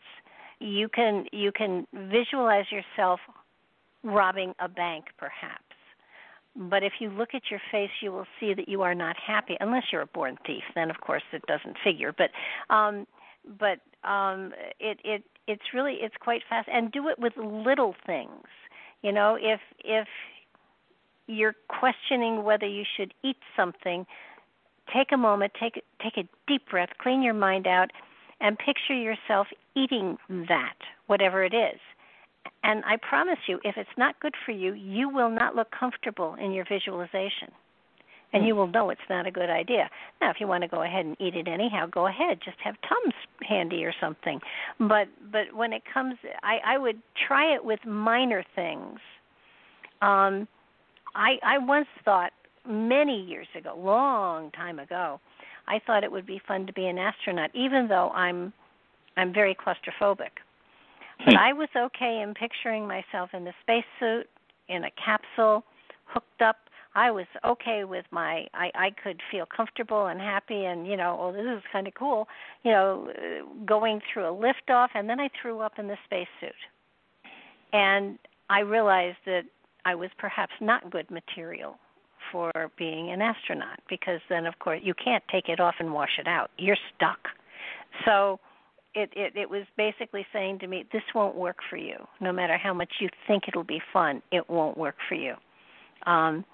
you 0.60 0.88
can 0.88 1.26
you 1.32 1.52
can 1.52 1.86
visualize 1.92 2.66
yourself 2.70 3.20
robbing 4.02 4.54
a 4.60 4.68
bank 4.68 5.06
perhaps. 5.18 5.62
But 6.56 6.82
if 6.82 6.94
you 6.98 7.10
look 7.10 7.30
at 7.34 7.42
your 7.50 7.60
face, 7.70 7.90
you 8.02 8.10
will 8.10 8.26
see 8.40 8.52
that 8.52 8.68
you 8.68 8.82
are 8.82 8.94
not 8.94 9.16
happy 9.24 9.56
unless 9.60 9.84
you're 9.92 10.02
a 10.02 10.06
born 10.06 10.36
thief. 10.44 10.64
Then, 10.74 10.90
of 10.90 11.00
course, 11.00 11.22
it 11.32 11.42
doesn't 11.46 11.76
figure. 11.84 12.12
But, 12.16 12.30
um, 12.74 13.06
but 13.60 13.78
um, 14.08 14.52
it 14.80 14.98
it 15.04 15.22
it's 15.46 15.62
really 15.72 15.98
it's 16.00 16.16
quite 16.20 16.42
fast. 16.48 16.68
And 16.72 16.90
do 16.90 17.08
it 17.08 17.18
with 17.18 17.34
little 17.36 17.94
things. 18.06 18.46
You 19.02 19.12
know, 19.12 19.38
if 19.40 19.60
if 19.84 20.08
you're 21.28 21.54
questioning 21.68 22.42
whether 22.42 22.66
you 22.66 22.84
should 22.96 23.14
eat 23.22 23.36
something, 23.56 24.06
take 24.92 25.12
a 25.12 25.16
moment, 25.16 25.52
take 25.60 25.84
take 26.02 26.16
a 26.16 26.28
deep 26.48 26.68
breath, 26.68 26.88
clean 27.00 27.22
your 27.22 27.34
mind 27.34 27.66
out, 27.66 27.90
and 28.40 28.58
picture 28.58 28.94
yourself 28.94 29.46
eating 29.76 30.16
that, 30.48 30.76
whatever 31.06 31.44
it 31.44 31.54
is. 31.54 31.78
And 32.64 32.82
I 32.84 32.96
promise 32.96 33.38
you, 33.46 33.60
if 33.62 33.76
it's 33.76 33.88
not 33.96 34.18
good 34.20 34.34
for 34.44 34.52
you, 34.52 34.72
you 34.72 35.08
will 35.08 35.30
not 35.30 35.54
look 35.54 35.68
comfortable 35.70 36.34
in 36.42 36.52
your 36.52 36.64
visualization. 36.68 37.52
And 38.32 38.46
you 38.46 38.54
will 38.54 38.66
know 38.66 38.90
it's 38.90 39.00
not 39.08 39.26
a 39.26 39.30
good 39.30 39.48
idea. 39.48 39.88
Now, 40.20 40.30
if 40.30 40.36
you 40.38 40.46
want 40.46 40.62
to 40.62 40.68
go 40.68 40.82
ahead 40.82 41.06
and 41.06 41.16
eat 41.18 41.34
it 41.34 41.48
anyhow, 41.48 41.86
go 41.86 42.06
ahead. 42.06 42.40
Just 42.44 42.58
have 42.62 42.74
Tums 42.86 43.14
handy 43.48 43.84
or 43.84 43.94
something. 43.98 44.38
But 44.78 45.08
but 45.32 45.54
when 45.54 45.72
it 45.72 45.82
comes, 45.92 46.16
I 46.42 46.58
I 46.74 46.78
would 46.78 47.00
try 47.26 47.54
it 47.54 47.64
with 47.64 47.80
minor 47.86 48.44
things. 48.54 48.98
Um, 50.02 50.46
I 51.14 51.38
I 51.42 51.58
once 51.58 51.88
thought 52.04 52.32
many 52.66 53.22
years 53.22 53.48
ago, 53.56 53.74
long 53.76 54.50
time 54.52 54.78
ago, 54.78 55.20
I 55.66 55.80
thought 55.86 56.04
it 56.04 56.12
would 56.12 56.26
be 56.26 56.40
fun 56.46 56.66
to 56.66 56.72
be 56.72 56.86
an 56.86 56.98
astronaut, 56.98 57.50
even 57.54 57.88
though 57.88 58.10
I'm 58.10 58.52
I'm 59.16 59.32
very 59.32 59.54
claustrophobic. 59.54 60.30
But 61.24 61.34
hmm. 61.34 61.38
I 61.38 61.52
was 61.52 61.68
okay 61.76 62.22
in 62.22 62.34
picturing 62.34 62.86
myself 62.86 63.30
in 63.32 63.44
the 63.44 63.52
spacesuit 63.62 64.28
in 64.68 64.84
a 64.84 64.90
capsule, 65.02 65.64
hooked 66.04 66.42
up. 66.42 66.56
I 66.94 67.10
was 67.10 67.26
okay 67.44 67.84
with 67.84 68.06
my 68.10 68.46
I 68.54 68.70
I 68.74 68.90
could 69.02 69.20
feel 69.30 69.46
comfortable 69.54 70.06
and 70.06 70.20
happy 70.20 70.64
and 70.64 70.86
you 70.86 70.96
know, 70.96 71.18
oh 71.20 71.32
this 71.32 71.44
is 71.44 71.62
kind 71.72 71.86
of 71.86 71.94
cool, 71.94 72.28
you 72.64 72.70
know, 72.70 73.12
going 73.66 74.00
through 74.12 74.26
a 74.26 74.32
liftoff 74.32 74.88
and 74.94 75.08
then 75.08 75.20
I 75.20 75.28
threw 75.40 75.60
up 75.60 75.78
in 75.78 75.88
the 75.88 75.96
spacesuit. 76.04 76.54
And 77.72 78.18
I 78.48 78.60
realized 78.60 79.18
that 79.26 79.42
I 79.88 79.94
was 79.94 80.10
perhaps 80.18 80.52
not 80.60 80.90
good 80.90 81.10
material 81.10 81.78
for 82.30 82.52
being 82.76 83.10
an 83.10 83.22
astronaut 83.22 83.78
because 83.88 84.20
then 84.28 84.44
of 84.44 84.58
course 84.58 84.80
you 84.82 84.92
can't 84.92 85.24
take 85.32 85.48
it 85.48 85.60
off 85.60 85.76
and 85.78 85.94
wash 85.94 86.18
it 86.18 86.28
out. 86.28 86.50
You're 86.58 86.76
stuck. 86.94 87.20
So 88.04 88.38
it, 88.94 89.08
it 89.16 89.32
it 89.34 89.48
was 89.48 89.64
basically 89.78 90.26
saying 90.30 90.58
to 90.58 90.66
me, 90.66 90.84
this 90.92 91.02
won't 91.14 91.36
work 91.36 91.56
for 91.70 91.78
you. 91.78 91.96
No 92.20 92.32
matter 92.34 92.58
how 92.58 92.74
much 92.74 92.92
you 93.00 93.08
think 93.26 93.44
it'll 93.48 93.64
be 93.64 93.80
fun, 93.90 94.20
it 94.30 94.50
won't 94.50 94.76
work 94.76 94.96
for 95.08 95.14
you. 95.14 95.34
Um, 96.04 96.44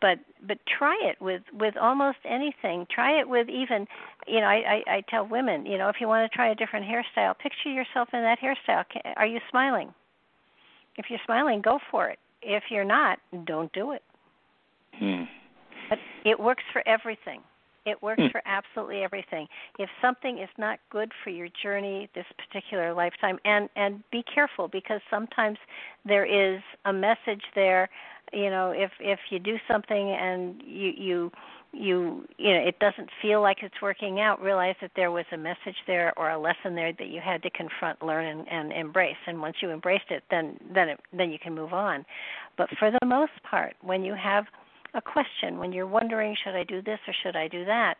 but 0.00 0.18
but 0.46 0.58
try 0.78 0.96
it 1.02 1.20
with 1.20 1.42
with 1.52 1.76
almost 1.76 2.18
anything. 2.24 2.86
Try 2.94 3.18
it 3.18 3.28
with 3.28 3.48
even, 3.48 3.84
you 4.28 4.38
know, 4.38 4.46
I, 4.46 4.62
I 4.86 4.92
I 4.96 5.02
tell 5.10 5.26
women, 5.26 5.66
you 5.66 5.76
know, 5.76 5.88
if 5.88 5.96
you 6.00 6.06
want 6.06 6.30
to 6.30 6.36
try 6.36 6.52
a 6.52 6.54
different 6.54 6.86
hairstyle, 6.86 7.36
picture 7.36 7.72
yourself 7.72 8.10
in 8.12 8.20
that 8.20 8.38
hairstyle. 8.38 8.84
Are 9.16 9.26
you 9.26 9.40
smiling? 9.50 9.92
If 10.96 11.06
you're 11.10 11.26
smiling, 11.26 11.62
go 11.62 11.80
for 11.90 12.08
it. 12.08 12.20
If 12.42 12.64
you're 12.70 12.84
not, 12.84 13.18
don't 13.44 13.72
do 13.72 13.92
it. 13.92 14.02
Hmm. 14.94 15.24
But 15.88 15.98
it 16.24 16.38
works 16.38 16.62
for 16.72 16.86
everything. 16.86 17.40
It 17.86 18.00
works 18.02 18.22
Hmm. 18.22 18.28
for 18.28 18.42
absolutely 18.44 19.02
everything. 19.02 19.48
If 19.78 19.88
something 20.02 20.38
is 20.38 20.50
not 20.58 20.78
good 20.90 21.12
for 21.24 21.30
your 21.30 21.48
journey 21.62 22.08
this 22.14 22.26
particular 22.36 22.92
lifetime 22.92 23.38
and 23.44 23.68
and 23.74 24.02
be 24.10 24.22
careful 24.22 24.68
because 24.68 25.00
sometimes 25.08 25.58
there 26.04 26.26
is 26.26 26.60
a 26.84 26.92
message 26.92 27.42
there, 27.54 27.88
you 28.32 28.50
know, 28.50 28.70
if 28.70 28.92
if 29.00 29.18
you 29.30 29.38
do 29.38 29.58
something 29.66 30.10
and 30.10 30.62
you 30.62 30.92
you 30.96 31.32
you 31.72 32.26
you 32.36 32.52
know 32.52 32.60
it 32.60 32.78
doesn't 32.80 33.08
feel 33.22 33.40
like 33.40 33.58
it's 33.62 33.80
working 33.80 34.20
out 34.20 34.42
realize 34.42 34.74
that 34.80 34.90
there 34.96 35.10
was 35.10 35.24
a 35.32 35.36
message 35.36 35.76
there 35.86 36.12
or 36.16 36.30
a 36.30 36.38
lesson 36.38 36.74
there 36.74 36.92
that 36.92 37.08
you 37.08 37.20
had 37.20 37.42
to 37.42 37.50
confront 37.50 38.02
learn 38.02 38.26
and, 38.26 38.48
and 38.48 38.72
embrace. 38.72 39.16
And 39.26 39.40
once 39.40 39.56
you 39.62 39.70
embraced 39.70 40.10
it 40.10 40.24
then 40.30 40.58
then 40.74 40.88
it, 40.88 41.00
then 41.12 41.30
you 41.30 41.38
can 41.38 41.54
move 41.54 41.72
on. 41.72 42.04
But 42.56 42.68
for 42.78 42.90
the 42.90 43.06
most 43.06 43.32
part 43.48 43.74
when 43.82 44.02
you 44.02 44.14
have 44.14 44.46
a 44.94 45.00
question 45.00 45.58
when 45.58 45.72
you're 45.72 45.86
wondering 45.86 46.36
should 46.42 46.56
I 46.56 46.64
do 46.64 46.82
this 46.82 46.98
or 47.06 47.14
should 47.22 47.36
I 47.36 47.46
do 47.46 47.64
that 47.64 47.94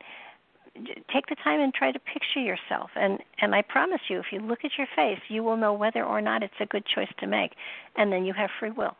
take 1.12 1.26
the 1.28 1.36
time 1.42 1.60
and 1.60 1.74
try 1.74 1.90
to 1.92 1.98
picture 1.98 2.40
yourself. 2.40 2.90
And 2.96 3.20
and 3.40 3.54
I 3.54 3.62
promise 3.62 4.00
you 4.08 4.18
if 4.18 4.26
you 4.32 4.40
look 4.40 4.64
at 4.64 4.72
your 4.78 4.88
face 4.96 5.20
you 5.28 5.44
will 5.44 5.56
know 5.56 5.74
whether 5.74 6.04
or 6.04 6.20
not 6.20 6.42
it's 6.42 6.54
a 6.60 6.66
good 6.66 6.84
choice 6.92 7.12
to 7.20 7.28
make. 7.28 7.52
And 7.96 8.12
then 8.12 8.24
you 8.24 8.32
have 8.32 8.50
free 8.58 8.70
will. 8.70 8.96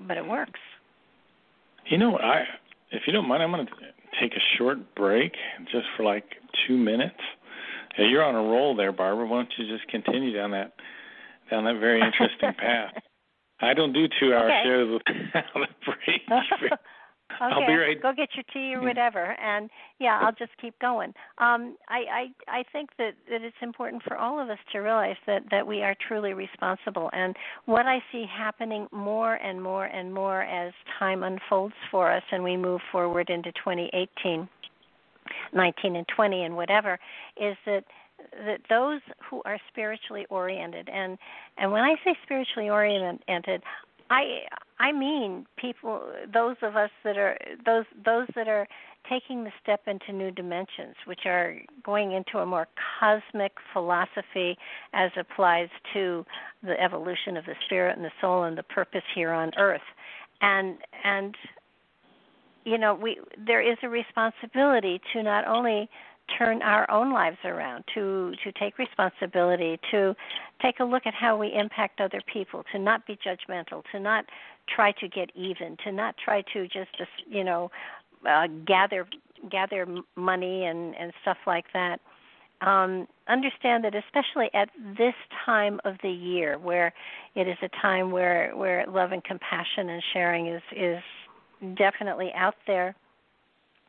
But 0.00 0.16
it 0.16 0.26
works 0.26 0.58
You 1.90 1.98
know, 1.98 2.16
I 2.18 2.44
if 2.92 3.02
you 3.06 3.12
don't 3.12 3.28
mind, 3.28 3.42
I'm 3.42 3.50
going 3.50 3.66
to 3.66 3.72
take 4.20 4.32
a 4.32 4.56
short 4.56 4.94
break 4.94 5.32
just 5.70 5.86
for 5.96 6.04
like 6.04 6.24
two 6.66 6.78
minutes. 6.78 7.16
Yeah, 7.98 8.06
you're 8.06 8.24
on 8.24 8.34
a 8.36 8.38
roll 8.38 8.76
there, 8.76 8.92
Barbara. 8.92 9.26
Why 9.26 9.38
don't 9.38 9.52
you 9.58 9.66
just 9.66 9.88
continue 9.88 10.32
down 10.32 10.52
that 10.52 10.72
down 11.50 11.64
that 11.64 11.80
very 11.80 12.00
interesting 12.00 12.54
path? 12.58 12.94
I 13.60 13.74
don't 13.74 13.92
do 13.92 14.06
two 14.20 14.32
hour 14.32 14.50
Okay. 14.50 14.62
shows 14.64 15.00
without 15.34 15.44
a 15.56 15.68
break. 15.84 16.22
okay. 17.36 17.44
I'll 17.54 17.66
be 17.66 17.74
right- 17.74 18.00
Go 18.00 18.12
get 18.12 18.28
your 18.34 18.44
tea 18.52 18.74
or 18.74 18.80
whatever, 18.82 19.36
and 19.40 19.70
yeah, 19.98 20.18
I'll 20.22 20.32
just 20.32 20.52
keep 20.60 20.78
going. 20.78 21.14
Um, 21.38 21.76
I, 21.88 22.30
I 22.48 22.58
I 22.60 22.64
think 22.72 22.90
that 22.98 23.12
that 23.28 23.42
it's 23.42 23.56
important 23.62 24.02
for 24.02 24.16
all 24.16 24.40
of 24.40 24.48
us 24.50 24.58
to 24.72 24.78
realize 24.78 25.16
that 25.26 25.42
that 25.50 25.66
we 25.66 25.82
are 25.82 25.94
truly 26.08 26.32
responsible. 26.34 27.10
And 27.12 27.36
what 27.66 27.86
I 27.86 28.02
see 28.12 28.24
happening 28.26 28.86
more 28.92 29.34
and 29.34 29.62
more 29.62 29.84
and 29.86 30.12
more 30.12 30.42
as 30.42 30.72
time 30.98 31.22
unfolds 31.22 31.74
for 31.90 32.10
us, 32.12 32.22
and 32.32 32.42
we 32.42 32.56
move 32.56 32.80
forward 32.90 33.30
into 33.30 33.52
2018, 33.52 34.48
19 35.52 35.96
and 35.96 36.06
20 36.08 36.44
and 36.44 36.56
whatever, 36.56 36.98
is 37.36 37.56
that 37.66 37.84
that 38.46 38.60
those 38.68 39.00
who 39.28 39.40
are 39.44 39.58
spiritually 39.68 40.26
oriented 40.28 40.88
and 40.92 41.16
and 41.56 41.72
when 41.72 41.82
I 41.82 41.94
say 42.04 42.14
spiritually 42.22 42.68
oriented 42.68 43.62
I 44.10 44.40
I 44.80 44.92
mean 44.92 45.46
people 45.56 46.02
those 46.32 46.56
of 46.62 46.76
us 46.76 46.90
that 47.04 47.16
are 47.16 47.38
those 47.64 47.84
those 48.04 48.26
that 48.34 48.48
are 48.48 48.66
taking 49.08 49.44
the 49.44 49.52
step 49.62 49.80
into 49.86 50.12
new 50.12 50.30
dimensions 50.30 50.96
which 51.06 51.20
are 51.24 51.56
going 51.84 52.12
into 52.12 52.38
a 52.38 52.46
more 52.46 52.68
cosmic 52.98 53.52
philosophy 53.72 54.58
as 54.92 55.10
applies 55.18 55.68
to 55.94 56.24
the 56.62 56.78
evolution 56.80 57.36
of 57.36 57.46
the 57.46 57.54
spirit 57.64 57.96
and 57.96 58.04
the 58.04 58.10
soul 58.20 58.42
and 58.42 58.58
the 58.58 58.62
purpose 58.64 59.02
here 59.14 59.32
on 59.32 59.52
earth. 59.56 59.80
And 60.42 60.78
and 61.04 61.34
you 62.64 62.78
know 62.78 62.94
we 62.94 63.18
there 63.38 63.62
is 63.62 63.78
a 63.82 63.88
responsibility 63.88 65.00
to 65.12 65.22
not 65.22 65.46
only 65.46 65.88
turn 66.38 66.62
our 66.62 66.90
own 66.90 67.12
lives 67.12 67.38
around 67.44 67.84
to 67.94 68.32
to 68.44 68.52
take 68.52 68.78
responsibility 68.78 69.78
to 69.90 70.14
take 70.62 70.80
a 70.80 70.84
look 70.84 71.06
at 71.06 71.14
how 71.14 71.36
we 71.36 71.52
impact 71.54 72.00
other 72.00 72.20
people 72.32 72.64
to 72.72 72.78
not 72.78 73.06
be 73.06 73.16
judgmental 73.16 73.82
to 73.92 74.00
not 74.00 74.24
try 74.74 74.92
to 74.92 75.08
get 75.08 75.30
even 75.34 75.76
to 75.84 75.92
not 75.92 76.14
try 76.22 76.42
to 76.52 76.66
just 76.68 76.90
you 77.28 77.44
know 77.44 77.70
uh, 78.28 78.46
gather 78.66 79.06
gather 79.50 79.86
money 80.16 80.64
and 80.64 80.94
and 80.96 81.12
stuff 81.22 81.38
like 81.46 81.66
that. 81.72 82.00
Um, 82.60 83.08
understand 83.26 83.84
that 83.84 83.94
especially 83.94 84.50
at 84.52 84.68
this 84.98 85.14
time 85.46 85.80
of 85.86 85.94
the 86.02 86.10
year 86.10 86.58
where 86.58 86.92
it 87.34 87.48
is 87.48 87.56
a 87.62 87.68
time 87.80 88.10
where 88.10 88.52
where 88.54 88.84
love 88.86 89.12
and 89.12 89.24
compassion 89.24 89.88
and 89.88 90.02
sharing 90.12 90.46
is 90.48 90.62
is 90.76 91.02
definitely 91.76 92.30
out 92.34 92.56
there 92.66 92.94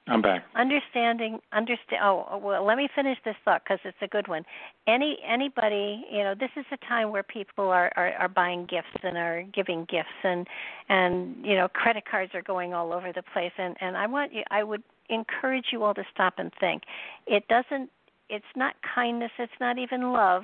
I'm 0.07 0.21
back. 0.21 0.43
understanding 0.55 1.39
understand 1.53 2.01
oh 2.03 2.39
well 2.41 2.65
let 2.65 2.75
me 2.75 2.89
finish 2.93 3.17
this 3.23 3.35
thought 3.45 3.61
because 3.63 3.79
it's 3.85 3.97
a 4.01 4.07
good 4.07 4.27
one 4.27 4.43
any 4.87 5.17
anybody 5.25 6.03
you 6.11 6.23
know 6.23 6.33
this 6.33 6.49
is 6.57 6.65
a 6.71 6.77
time 6.87 7.11
where 7.11 7.23
people 7.23 7.69
are, 7.69 7.91
are 7.95 8.13
are 8.13 8.27
buying 8.27 8.65
gifts 8.65 8.87
and 9.03 9.15
are 9.15 9.43
giving 9.53 9.85
gifts 9.85 10.09
and 10.23 10.47
and 10.89 11.45
you 11.45 11.55
know 11.55 11.67
credit 11.67 12.03
cards 12.09 12.31
are 12.33 12.41
going 12.41 12.73
all 12.73 12.93
over 12.93 13.13
the 13.13 13.23
place 13.33 13.51
and 13.57 13.75
and 13.79 13.95
i 13.95 14.07
want 14.07 14.33
you 14.33 14.43
i 14.49 14.63
would 14.63 14.83
encourage 15.09 15.65
you 15.71 15.83
all 15.83 15.93
to 15.93 16.03
stop 16.11 16.33
and 16.37 16.51
think 16.59 16.83
it 17.27 17.47
doesn't 17.47 17.89
it's 18.29 18.43
not 18.55 18.75
kindness 18.95 19.31
it's 19.37 19.53
not 19.59 19.77
even 19.77 20.11
love 20.13 20.43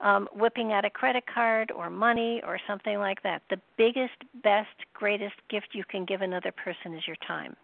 um, 0.00 0.28
whipping 0.34 0.72
out 0.72 0.84
a 0.84 0.90
credit 0.90 1.24
card 1.32 1.70
or 1.70 1.88
money 1.88 2.42
or 2.46 2.58
something 2.66 2.98
like 2.98 3.22
that. 3.22 3.42
The 3.48 3.60
biggest, 3.76 4.14
best, 4.42 4.68
greatest 4.92 5.36
gift 5.48 5.68
you 5.72 5.84
can 5.88 6.04
give 6.04 6.20
another 6.20 6.52
person 6.52 6.94
is 6.94 7.06
your 7.06 7.16
time. 7.26 7.56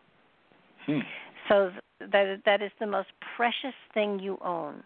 Hmm. 0.86 1.00
So 1.50 1.72
that 2.00 2.42
that 2.46 2.62
is 2.62 2.70
the 2.78 2.86
most 2.86 3.08
precious 3.36 3.74
thing 3.92 4.20
you 4.20 4.38
own. 4.42 4.82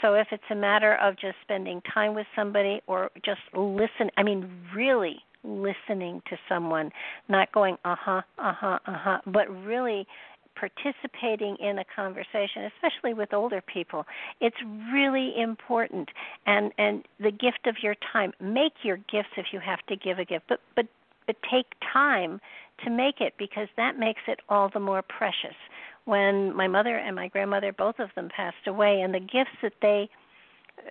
So 0.00 0.14
if 0.14 0.28
it's 0.32 0.42
a 0.50 0.54
matter 0.54 0.96
of 0.96 1.14
just 1.16 1.36
spending 1.42 1.80
time 1.94 2.14
with 2.14 2.26
somebody 2.34 2.80
or 2.86 3.10
just 3.24 3.40
listen, 3.54 4.10
I 4.16 4.22
mean 4.22 4.50
really 4.74 5.18
listening 5.44 6.22
to 6.30 6.36
someone, 6.48 6.90
not 7.28 7.52
going 7.52 7.76
uh-huh, 7.84 8.22
uh-huh, 8.38 8.78
uh-huh, 8.86 9.18
but 9.26 9.48
really 9.64 10.06
participating 10.54 11.56
in 11.60 11.78
a 11.78 11.84
conversation, 11.94 12.70
especially 12.74 13.14
with 13.14 13.32
older 13.32 13.62
people. 13.62 14.04
It's 14.40 14.56
really 14.92 15.34
important. 15.38 16.08
And 16.46 16.72
and 16.78 17.04
the 17.20 17.30
gift 17.30 17.66
of 17.66 17.76
your 17.82 17.96
time. 18.12 18.32
Make 18.40 18.72
your 18.82 18.96
gifts 18.96 19.34
if 19.36 19.46
you 19.52 19.60
have 19.60 19.80
to 19.88 19.96
give 19.96 20.18
a 20.18 20.24
gift, 20.24 20.46
but 20.48 20.60
but 20.74 20.86
but 21.26 21.36
take 21.50 21.66
time 21.92 22.40
to 22.84 22.90
make 22.90 23.20
it 23.20 23.34
because 23.38 23.68
that 23.76 23.98
makes 23.98 24.22
it 24.26 24.40
all 24.48 24.70
the 24.72 24.80
more 24.80 25.02
precious. 25.02 25.56
When 26.04 26.54
my 26.54 26.68
mother 26.68 26.96
and 26.96 27.14
my 27.14 27.28
grandmother, 27.28 27.72
both 27.72 27.98
of 27.98 28.10
them, 28.14 28.28
passed 28.34 28.66
away, 28.66 29.02
and 29.02 29.14
the 29.14 29.20
gifts 29.20 29.56
that 29.62 29.74
they 29.80 30.10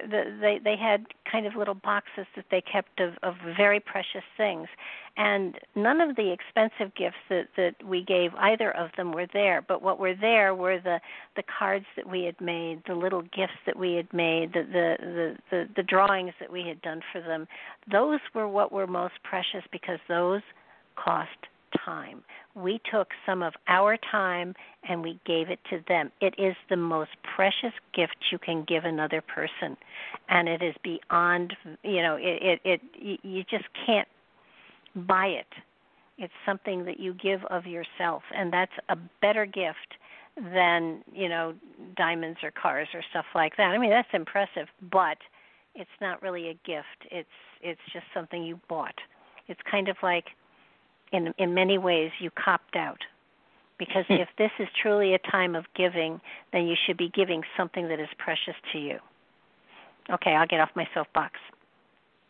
the, 0.09 0.37
they 0.39 0.59
they 0.63 0.75
had 0.75 1.05
kind 1.29 1.45
of 1.45 1.55
little 1.55 1.73
boxes 1.73 2.25
that 2.35 2.45
they 2.51 2.61
kept 2.61 2.99
of, 2.99 3.13
of 3.23 3.35
very 3.57 3.79
precious 3.79 4.23
things, 4.37 4.67
and 5.17 5.59
none 5.75 6.01
of 6.01 6.15
the 6.15 6.31
expensive 6.31 6.93
gifts 6.95 7.17
that 7.29 7.47
that 7.57 7.75
we 7.85 8.03
gave 8.03 8.33
either 8.35 8.71
of 8.71 8.91
them 8.97 9.11
were 9.11 9.27
there. 9.33 9.61
But 9.61 9.81
what 9.81 9.99
were 9.99 10.15
there 10.15 10.55
were 10.55 10.79
the 10.79 10.99
the 11.35 11.43
cards 11.43 11.85
that 11.95 12.09
we 12.09 12.23
had 12.23 12.39
made, 12.39 12.83
the 12.87 12.95
little 12.95 13.21
gifts 13.21 13.59
that 13.65 13.77
we 13.77 13.93
had 13.93 14.11
made, 14.13 14.53
the 14.53 14.63
the 14.63 14.97
the 14.99 15.37
the, 15.49 15.69
the 15.75 15.83
drawings 15.83 16.33
that 16.39 16.51
we 16.51 16.67
had 16.67 16.81
done 16.81 17.01
for 17.11 17.21
them. 17.21 17.47
Those 17.91 18.19
were 18.33 18.47
what 18.47 18.71
were 18.71 18.87
most 18.87 19.15
precious 19.23 19.63
because 19.71 19.99
those 20.07 20.41
cost 20.95 21.29
time. 21.85 22.23
We 22.55 22.79
took 22.91 23.09
some 23.25 23.41
of 23.43 23.53
our 23.67 23.97
time 24.11 24.53
and 24.87 25.01
we 25.01 25.19
gave 25.25 25.49
it 25.49 25.59
to 25.69 25.83
them. 25.87 26.11
It 26.21 26.33
is 26.37 26.55
the 26.69 26.77
most 26.77 27.11
precious 27.35 27.73
gift 27.93 28.15
you 28.31 28.39
can 28.39 28.63
give 28.67 28.85
another 28.85 29.21
person, 29.21 29.77
and 30.29 30.47
it 30.47 30.61
is 30.61 30.75
beyond. 30.83 31.53
You 31.83 32.01
know, 32.01 32.15
it 32.19 32.59
it, 32.63 32.81
it 32.95 33.19
you 33.23 33.43
just 33.49 33.65
can't 33.85 34.07
buy 34.95 35.27
it. 35.27 35.47
It's 36.17 36.33
something 36.45 36.85
that 36.85 36.99
you 36.99 37.13
give 37.13 37.43
of 37.45 37.65
yourself, 37.65 38.23
and 38.35 38.51
that's 38.51 38.71
a 38.89 38.97
better 39.21 39.45
gift 39.45 39.95
than 40.35 41.03
you 41.13 41.29
know 41.29 41.53
diamonds 41.95 42.39
or 42.43 42.51
cars 42.51 42.87
or 42.93 43.01
stuff 43.09 43.25
like 43.35 43.57
that. 43.57 43.67
I 43.67 43.77
mean, 43.77 43.89
that's 43.89 44.09
impressive, 44.13 44.67
but 44.91 45.17
it's 45.75 45.89
not 45.99 46.21
really 46.21 46.49
a 46.49 46.53
gift. 46.65 47.09
It's 47.11 47.29
it's 47.61 47.81
just 47.93 48.05
something 48.13 48.43
you 48.43 48.59
bought. 48.67 48.95
It's 49.47 49.59
kind 49.69 49.87
of 49.87 49.97
like 50.01 50.25
in 51.11 51.33
in 51.37 51.53
many 51.53 51.77
ways 51.77 52.11
you 52.19 52.29
copped 52.31 52.75
out. 52.75 52.99
Because 53.77 54.05
if 54.09 54.29
this 54.37 54.51
is 54.59 54.67
truly 54.79 55.15
a 55.15 55.31
time 55.31 55.55
of 55.55 55.65
giving, 55.75 56.21
then 56.53 56.67
you 56.67 56.75
should 56.85 56.97
be 56.97 57.09
giving 57.09 57.41
something 57.57 57.87
that 57.87 57.99
is 57.99 58.09
precious 58.19 58.53
to 58.73 58.77
you. 58.77 58.99
Okay, 60.13 60.31
I'll 60.31 60.45
get 60.45 60.59
off 60.59 60.69
my 60.75 60.87
soapbox. 60.93 61.33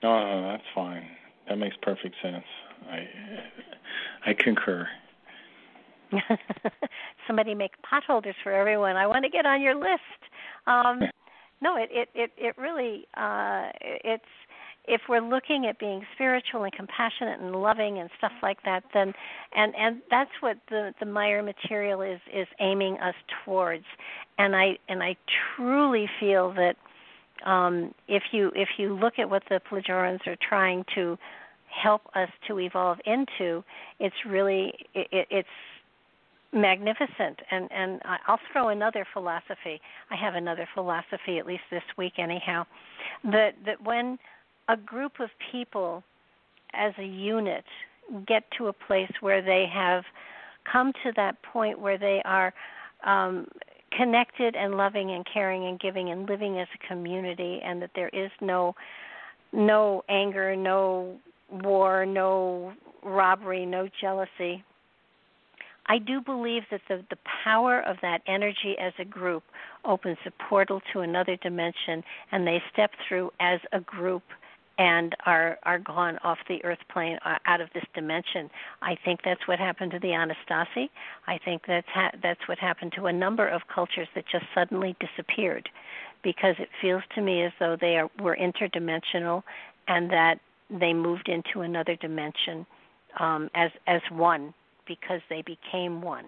No, 0.02 0.18
no, 0.18 0.50
that's 0.50 0.64
fine. 0.74 1.06
That 1.50 1.58
makes 1.58 1.76
perfect 1.82 2.16
sense. 2.22 2.46
I 2.90 3.08
I 4.26 4.34
concur. 4.34 4.88
Somebody 7.28 7.54
make 7.54 7.72
potholders 7.84 8.36
for 8.44 8.52
everyone. 8.52 8.96
I 8.96 9.08
want 9.08 9.24
to 9.24 9.30
get 9.30 9.46
on 9.46 9.62
your 9.62 9.76
list. 9.76 10.22
Um, 10.68 11.02
no, 11.62 11.76
it 11.76 11.90
it 11.92 12.10
it, 12.16 12.32
it 12.38 12.58
really 12.58 13.08
uh, 13.16 13.70
it's 13.82 14.24
if 14.86 15.02
we're 15.08 15.22
looking 15.22 15.68
at 15.68 15.80
being 15.80 16.02
spiritual 16.16 16.64
and 16.64 16.74
compassionate 16.74 17.40
and 17.40 17.56
loving 17.56 18.00
and 18.00 18.10
stuff 18.18 18.32
like 18.42 18.58
that, 18.66 18.84
then 18.94 19.14
and 19.56 19.74
and 19.76 20.02
that's 20.10 20.32
what 20.40 20.58
the 20.70 20.94
the 21.00 21.06
Meier 21.06 21.44
material 21.44 22.02
is 22.02 22.20
is 22.34 22.48
aiming 22.60 22.98
us 23.00 23.16
towards. 23.46 23.86
And 24.38 24.56
I 24.56 24.78
and 24.90 25.04
I 25.04 25.16
truly 25.56 26.10
feel 26.20 26.54
that 26.54 26.76
um, 27.50 27.94
if 28.08 28.24
you 28.32 28.52
if 28.56 28.70
you 28.78 28.96
look 28.96 29.14
at 29.20 29.30
what 29.30 29.44
the 29.50 29.62
Plejarans 29.70 30.26
are 30.26 30.38
trying 30.48 30.84
to 30.96 31.18
help 31.68 32.02
us 32.16 32.30
to 32.48 32.60
evolve 32.60 32.98
into, 33.06 33.64
it's 34.00 34.16
really 34.28 34.74
it, 34.94 35.28
it's 35.30 35.48
magnificent 36.54 37.40
and 37.50 37.70
and 37.72 38.02
I'll 38.28 38.40
throw 38.52 38.70
another 38.70 39.06
philosophy. 39.14 39.80
I 40.10 40.16
have 40.16 40.36
another 40.36 40.68
philosophy 40.74 41.38
at 41.40 41.46
least 41.46 41.64
this 41.70 41.84
week 41.98 42.14
anyhow 42.18 42.66
that 43.24 43.52
that 43.66 43.82
when 43.84 44.18
a 44.70 44.78
group 44.78 45.20
of 45.20 45.30
people 45.52 46.04
as 46.74 46.94
a 46.98 47.06
unit 47.06 47.66
get 48.28 48.44
to 48.58 48.68
a 48.68 48.74
place 48.74 49.12
where 49.22 49.42
they 49.42 49.66
have 49.72 50.04
come 50.72 50.92
to 51.04 51.12
that 51.16 51.42
point 51.44 51.80
where 51.80 51.98
they 51.98 52.22
are 52.26 52.54
um, 53.06 53.48
connected 53.98 54.56
and 54.56 54.76
loving 54.76 55.12
and 55.12 55.26
caring 55.32 55.66
and 55.66 55.80
giving 55.80 56.12
and 56.12 56.30
living 56.30 56.60
as 56.60 56.68
a 56.76 56.88
community 56.88 57.60
and 57.64 57.82
that 57.82 57.92
there 57.96 58.10
is 58.10 58.32
no 58.42 58.76
no 59.54 60.02
anger, 60.08 60.56
no 60.56 61.18
war, 61.52 62.06
no 62.06 62.72
robbery, 63.04 63.66
no 63.66 63.90
jealousy. 64.00 64.64
I 65.88 65.98
do 65.98 66.22
believe 66.22 66.64
that 66.72 66.80
the, 66.88 67.04
the 67.10 67.18
power 67.44 67.82
of 67.82 67.98
that 68.02 68.22
energy 68.28 68.78
as 68.80 68.94
a 68.98 69.04
group 69.04 69.44
opens 69.84 70.18
a 70.26 70.32
portal 70.48 70.82
to 70.94 71.02
another 71.02 71.36
dimension 71.38 72.02
and 72.32 72.48
they 72.48 72.62
step 72.72 72.92
through 73.08 73.32
as 73.42 73.60
a 73.74 73.82
group 73.82 74.24
and 74.82 75.16
are 75.28 75.60
are 75.62 75.78
gone 75.78 76.18
off 76.24 76.40
the 76.50 76.64
earth 76.66 76.80
plane 76.92 77.20
uh, 77.24 77.36
out 77.46 77.62
of 77.62 77.70
this 77.76 77.84
dimension. 77.94 78.50
I 78.82 78.98
think 79.06 79.20
that's 79.24 79.48
what 79.48 79.60
happened 79.60 79.92
to 79.92 80.00
the 80.00 80.08
Anasazi. 80.08 80.90
I 81.28 81.38
think 81.46 81.62
that's 81.68 81.88
ha- 81.94 82.18
that's 82.24 82.40
what 82.48 82.58
happened 82.58 82.94
to 82.96 83.06
a 83.06 83.14
number 83.14 83.48
of 83.48 83.62
cultures 83.74 84.08
that 84.16 84.26
just 84.32 84.46
suddenly 84.56 84.96
disappeared 85.00 85.70
because 86.24 86.56
it 86.58 86.70
feels 86.82 87.04
to 87.14 87.22
me 87.22 87.44
as 87.44 87.52
though 87.60 87.78
they 87.80 87.98
are 87.98 88.10
were 88.20 88.36
interdimensional 88.36 89.44
and 89.88 90.10
that 90.10 90.40
they 90.72 90.94
moved 90.94 91.30
into 91.30 91.62
another 91.62 91.96
dimension 91.96 92.66
um, 93.20 93.52
as 93.54 93.70
as 93.86 94.02
one 94.10 94.52
because 94.88 95.22
they 95.30 95.44
became 95.44 96.02
one. 96.02 96.26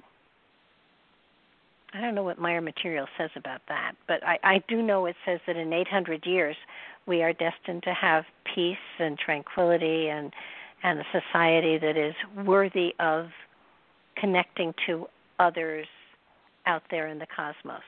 I 1.94 2.02
don't 2.02 2.15
know 2.15 2.24
what 2.24 2.40
Meier 2.40 2.61
Material 2.61 3.07
says 3.18 3.30
about 3.36 3.61
that, 3.68 3.94
but 4.07 4.24
I, 4.26 4.40
I 4.44 4.64
do 4.68 4.82
know 4.82 5.06
it 5.06 5.15
says 5.26 5.40
that 5.45 5.56
in 5.56 5.72
800 5.72 6.26
years 6.26 6.56
we 7.06 7.22
are 7.22 7.34
destined 7.34 7.84
to 7.84 7.94
have 7.94 8.24
peace 8.56 8.78
and 8.99 9.18
tranquility 9.18 10.10
and 10.10 10.34
and 10.86 10.99
a 10.99 11.03
society 11.14 11.78
that 11.78 11.95
is 11.95 12.14
worthy 12.45 12.94
of 12.99 13.28
connecting 14.18 14.74
to 14.86 15.06
others 15.40 15.88
out 16.65 16.84
there 16.91 17.07
in 17.07 17.20
the 17.20 17.28
cosmos. 17.34 17.82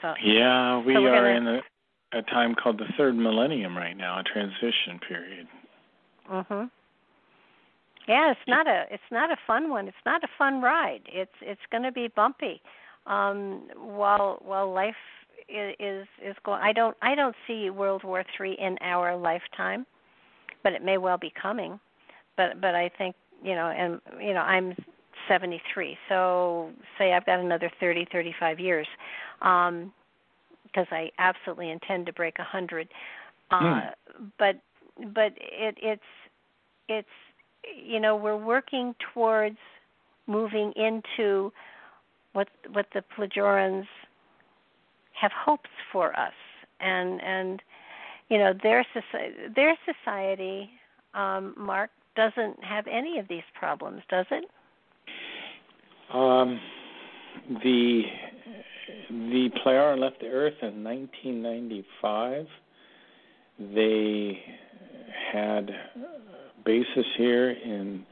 So 0.00 0.14
yeah, 0.24 0.78
we 0.82 0.94
so 0.94 1.04
are 1.04 1.34
gonna, 1.34 1.36
in 1.36 1.60
a, 2.14 2.18
a 2.18 2.22
time 2.22 2.54
called 2.54 2.78
the 2.78 2.86
third 2.96 3.14
millennium 3.14 3.76
right 3.76 3.96
now, 3.96 4.20
a 4.20 4.22
transition 4.22 4.98
period. 5.06 5.46
Mhm. 6.30 6.70
Yeah, 8.08 8.30
it's 8.32 8.40
not 8.46 8.66
a 8.66 8.84
it's 8.90 9.02
not 9.10 9.30
a 9.30 9.36
fun 9.46 9.70
one. 9.70 9.88
It's 9.88 9.96
not 10.04 10.22
a 10.24 10.28
fun 10.38 10.60
ride. 10.60 11.02
It's 11.06 11.32
it's 11.40 11.60
going 11.70 11.84
to 11.84 11.92
be 11.92 12.08
bumpy. 12.14 12.60
Um 13.06 13.68
while 13.76 14.38
while 14.44 14.72
life 14.72 14.94
is 15.48 16.06
is 16.24 16.36
going. 16.44 16.60
I 16.62 16.72
don't 16.72 16.96
I 17.02 17.14
don't 17.14 17.36
see 17.46 17.70
World 17.70 18.04
War 18.04 18.24
Three 18.36 18.56
in 18.58 18.76
our 18.80 19.16
lifetime, 19.16 19.86
but 20.62 20.72
it 20.72 20.82
may 20.82 20.98
well 20.98 21.18
be 21.18 21.32
coming. 21.40 21.78
But 22.36 22.60
but 22.60 22.74
I 22.74 22.90
think 22.96 23.14
you 23.42 23.54
know, 23.54 23.66
and 23.66 24.00
you 24.20 24.32
know, 24.32 24.40
I'm 24.40 24.74
73, 25.28 25.96
so 26.08 26.70
say 26.98 27.12
I've 27.12 27.26
got 27.26 27.38
another 27.40 27.70
30 27.78 28.06
35 28.10 28.58
years, 28.58 28.86
um, 29.42 29.92
because 30.64 30.86
I 30.90 31.10
absolutely 31.18 31.70
intend 31.70 32.06
to 32.06 32.12
break 32.12 32.38
a 32.38 32.44
hundred. 32.44 32.88
Uh, 33.50 33.60
mm. 33.60 33.90
But 34.38 34.56
but 35.14 35.32
it 35.36 35.76
it's 35.80 36.02
it's 36.88 37.08
you 37.84 38.00
know 38.00 38.16
we're 38.16 38.36
working 38.36 38.94
towards 39.12 39.58
moving 40.26 40.72
into 40.76 41.52
what 42.32 42.48
what 42.72 42.86
the 42.94 43.02
Plejorans 43.16 43.86
have 45.20 45.32
hopes 45.32 45.70
for 45.92 46.18
us. 46.18 46.32
And 46.80 47.20
and 47.22 47.62
you 48.28 48.38
know 48.38 48.52
their 48.62 48.84
society 48.92 49.36
their 49.54 49.76
society 49.84 50.70
um 51.14 51.54
mark 51.56 51.90
doesn't 52.16 52.62
have 52.62 52.86
any 52.86 53.18
of 53.18 53.26
these 53.28 53.42
problems 53.58 54.02
does 54.08 54.26
it? 54.30 54.44
Um 56.12 56.60
the 57.62 58.02
the 59.10 59.50
Plejaren 59.64 59.98
left 59.98 60.20
the 60.20 60.28
earth 60.28 60.54
in 60.62 60.84
1995 60.84 62.46
they 63.58 64.42
had 65.32 65.70
bases 66.64 67.06
here 67.16 67.50
in 67.50 68.04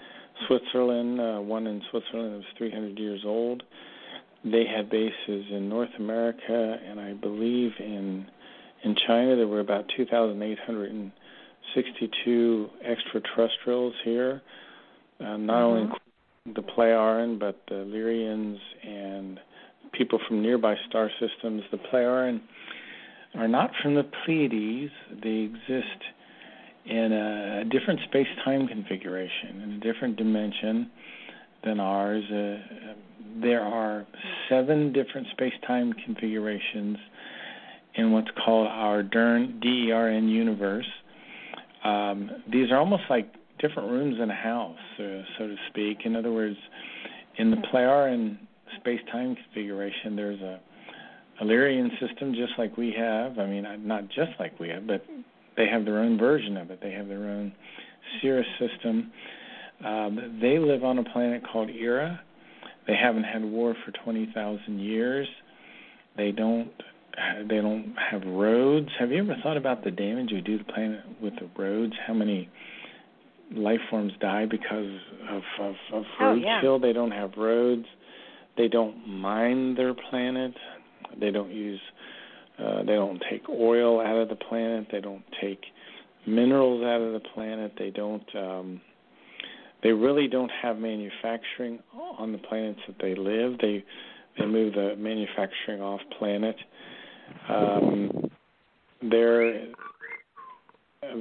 Switzerland 0.46 1.20
uh, 1.20 1.40
one 1.40 1.66
in 1.66 1.82
Switzerland 1.90 2.32
that 2.32 2.36
was 2.36 2.44
300 2.58 2.98
years 2.98 3.22
old 3.24 3.62
they 4.44 4.64
had 4.64 4.90
bases 4.90 5.46
in 5.50 5.68
North 5.68 5.90
America 5.98 6.78
and 6.88 7.00
I 7.00 7.12
believe 7.12 7.72
in 7.78 8.26
in 8.82 8.96
China. 9.06 9.36
There 9.36 9.46
were 9.46 9.60
about 9.60 9.88
2,862 9.96 12.70
extraterrestrials 12.84 13.94
here, 14.04 14.42
uh, 15.20 15.36
not 15.36 15.38
mm-hmm. 15.38 15.54
only 15.54 15.92
the 16.54 16.62
Plejaren 16.62 17.38
but 17.38 17.62
the 17.68 17.84
Lyrians 17.86 18.58
and 18.82 19.38
people 19.92 20.18
from 20.26 20.42
nearby 20.42 20.74
star 20.88 21.08
systems. 21.20 21.62
The 21.70 21.78
Plejaren 21.78 22.40
are 23.36 23.46
not 23.46 23.70
from 23.80 23.94
the 23.94 24.02
Pleiades. 24.24 24.90
They 25.22 25.48
exist 25.52 26.02
in 26.86 27.12
a 27.12 27.64
different 27.64 28.00
space-time 28.08 28.66
configuration, 28.66 29.62
in 29.62 29.72
a 29.72 29.92
different 29.92 30.16
dimension 30.16 30.90
than 31.64 31.80
ours. 31.80 32.24
Uh, 32.30 32.94
there 33.40 33.62
are 33.62 34.06
seven 34.48 34.92
different 34.92 35.26
space-time 35.32 35.92
configurations 36.04 36.96
in 37.94 38.12
what's 38.12 38.30
called 38.44 38.68
our 38.68 39.02
DERN, 39.02 39.60
D-E-R-N 39.60 40.28
universe. 40.28 40.86
Um, 41.84 42.30
these 42.50 42.70
are 42.70 42.78
almost 42.78 43.04
like 43.10 43.32
different 43.58 43.90
rooms 43.90 44.16
in 44.20 44.30
a 44.30 44.34
house, 44.34 44.76
uh, 44.98 45.22
so 45.38 45.46
to 45.46 45.56
speak. 45.68 45.98
In 46.04 46.16
other 46.16 46.32
words, 46.32 46.56
in 47.38 47.50
the 47.50 47.58
Plejaren 47.72 48.38
space-time 48.80 49.36
configuration, 49.36 50.16
there's 50.16 50.40
a 50.40 50.60
Illyrian 51.40 51.90
system 52.00 52.34
just 52.34 52.52
like 52.58 52.76
we 52.76 52.94
have. 52.96 53.38
I 53.38 53.46
mean, 53.46 53.66
not 53.86 54.08
just 54.08 54.32
like 54.38 54.58
we 54.60 54.68
have, 54.68 54.86
but 54.86 55.04
they 55.56 55.66
have 55.68 55.84
their 55.84 55.98
own 55.98 56.18
version 56.18 56.56
of 56.56 56.70
it. 56.70 56.80
They 56.82 56.92
have 56.92 57.08
their 57.08 57.28
own 57.28 57.52
Sirius 58.20 58.46
system. 58.58 59.10
Um, 59.84 60.38
they 60.40 60.58
live 60.58 60.84
on 60.84 60.98
a 60.98 61.04
planet 61.04 61.42
called 61.50 61.70
Erra. 61.70 62.20
They 62.86 62.94
haven't 63.00 63.24
had 63.24 63.44
war 63.44 63.74
for 63.84 63.92
20,000 64.04 64.80
years. 64.80 65.28
They 66.16 66.32
don't 66.32 66.70
they 67.46 67.56
don't 67.56 67.94
have 68.10 68.22
roads. 68.26 68.88
Have 68.98 69.10
you 69.10 69.22
ever 69.22 69.36
thought 69.42 69.58
about 69.58 69.84
the 69.84 69.90
damage 69.90 70.30
we 70.32 70.40
do 70.40 70.56
to 70.56 70.64
the 70.64 70.72
planet 70.72 71.00
with 71.20 71.34
the 71.34 71.48
roads? 71.60 71.92
How 72.06 72.14
many 72.14 72.48
life 73.54 73.80
forms 73.90 74.12
die 74.20 74.46
because 74.46 74.98
of 75.28 75.42
of, 75.60 75.74
of 75.92 76.04
oh, 76.20 76.34
yeah. 76.34 76.60
They 76.80 76.92
don't 76.92 77.10
have 77.10 77.32
roads. 77.36 77.84
They 78.56 78.68
don't 78.68 79.06
mine 79.06 79.74
their 79.74 79.94
planet. 79.94 80.52
They 81.18 81.30
don't 81.30 81.50
use. 81.50 81.80
Uh, 82.58 82.78
they 82.80 82.94
don't 82.94 83.22
take 83.30 83.48
oil 83.48 84.00
out 84.00 84.16
of 84.16 84.28
the 84.28 84.36
planet. 84.36 84.86
They 84.92 85.00
don't 85.00 85.24
take 85.40 85.60
minerals 86.26 86.84
out 86.84 87.00
of 87.00 87.12
the 87.12 87.28
planet. 87.34 87.72
They 87.78 87.90
don't. 87.90 88.24
Um, 88.36 88.80
they 89.82 89.90
really 89.90 90.28
don't 90.28 90.50
have 90.62 90.78
manufacturing 90.78 91.80
on 92.18 92.30
the 92.32 92.38
planets 92.38 92.78
that 92.86 92.96
they 93.00 93.14
live. 93.14 93.58
They 93.60 93.84
they 94.38 94.46
move 94.46 94.74
the 94.74 94.94
manufacturing 94.96 95.80
off 95.82 96.00
planet. 96.18 96.56
Um, 97.48 98.30
they're 99.02 99.66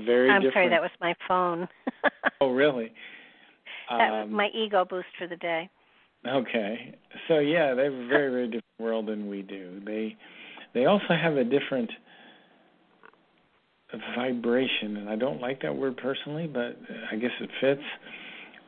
very 0.05 0.29
I'm 0.29 0.41
different. 0.41 0.53
sorry, 0.53 0.69
that 0.69 0.81
was 0.81 0.91
my 0.99 1.15
phone. 1.27 1.67
oh, 2.41 2.51
really? 2.51 2.91
that 3.89 4.11
was 4.11 4.23
Um, 4.25 4.33
my 4.33 4.49
ego 4.53 4.85
boost 4.85 5.07
for 5.17 5.27
the 5.27 5.37
day. 5.37 5.69
Okay. 6.27 6.95
So 7.27 7.39
yeah, 7.39 7.73
they 7.73 7.85
have 7.85 7.93
a 7.93 8.07
very 8.07 8.29
very 8.31 8.45
different 8.45 8.63
world 8.79 9.07
than 9.07 9.27
we 9.27 9.41
do. 9.41 9.81
They 9.85 10.15
they 10.73 10.85
also 10.85 11.13
have 11.21 11.37
a 11.37 11.43
different 11.43 11.91
vibration, 14.15 14.97
and 14.97 15.09
I 15.09 15.15
don't 15.15 15.41
like 15.41 15.61
that 15.63 15.75
word 15.75 15.97
personally, 15.97 16.47
but 16.47 16.77
I 17.11 17.15
guess 17.17 17.31
it 17.41 17.49
fits. 17.59 17.81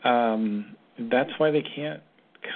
Um, 0.03 0.75
that's 1.11 1.31
why 1.37 1.51
they 1.51 1.63
can't 1.75 2.01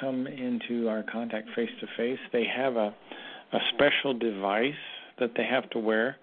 come 0.02 0.28
into 0.28 0.90
our 0.90 1.04
contact 1.04 1.48
face 1.56 1.70
to 1.80 1.88
face. 1.96 2.20
They 2.34 2.46
have 2.46 2.76
a 2.76 2.94
a 3.54 3.60
special 3.74 4.14
device 4.14 4.74
that 5.20 5.32
they 5.36 5.46
have 5.46 5.70
to 5.72 5.80
wear, 5.80 6.18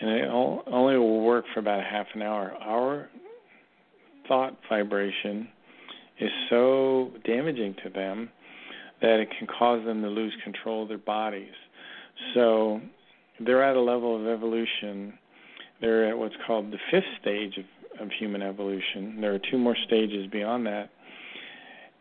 and 0.00 0.10
it 0.10 0.28
only 0.28 0.96
will 0.96 1.22
work 1.22 1.44
for 1.52 1.60
about 1.60 1.80
a 1.80 1.82
half 1.82 2.06
an 2.14 2.22
hour. 2.22 2.52
Our 2.60 3.08
thought 4.26 4.56
vibration 4.68 5.48
is 6.18 6.30
so 6.48 7.10
damaging 7.24 7.76
to 7.84 7.90
them 7.90 8.30
that 9.02 9.20
it 9.20 9.28
can 9.38 9.46
cause 9.46 9.84
them 9.84 10.02
to 10.02 10.08
lose 10.08 10.34
control 10.44 10.82
of 10.82 10.88
their 10.88 10.98
bodies. 10.98 11.52
So 12.34 12.80
they're 13.44 13.62
at 13.62 13.76
a 13.76 13.80
level 13.80 14.20
of 14.20 14.26
evolution. 14.26 15.14
They're 15.80 16.08
at 16.08 16.18
what's 16.18 16.34
called 16.46 16.70
the 16.70 16.78
fifth 16.90 17.04
stage 17.20 17.56
of, 17.58 17.64
of 18.06 18.08
human 18.18 18.42
evolution. 18.42 19.18
There 19.20 19.34
are 19.34 19.40
two 19.50 19.58
more 19.58 19.76
stages 19.86 20.26
beyond 20.30 20.66
that. 20.66 20.90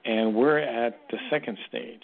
And 0.06 0.34
we're 0.36 0.60
at 0.60 1.00
the 1.12 1.18
second 1.30 1.58
stage. 1.68 2.04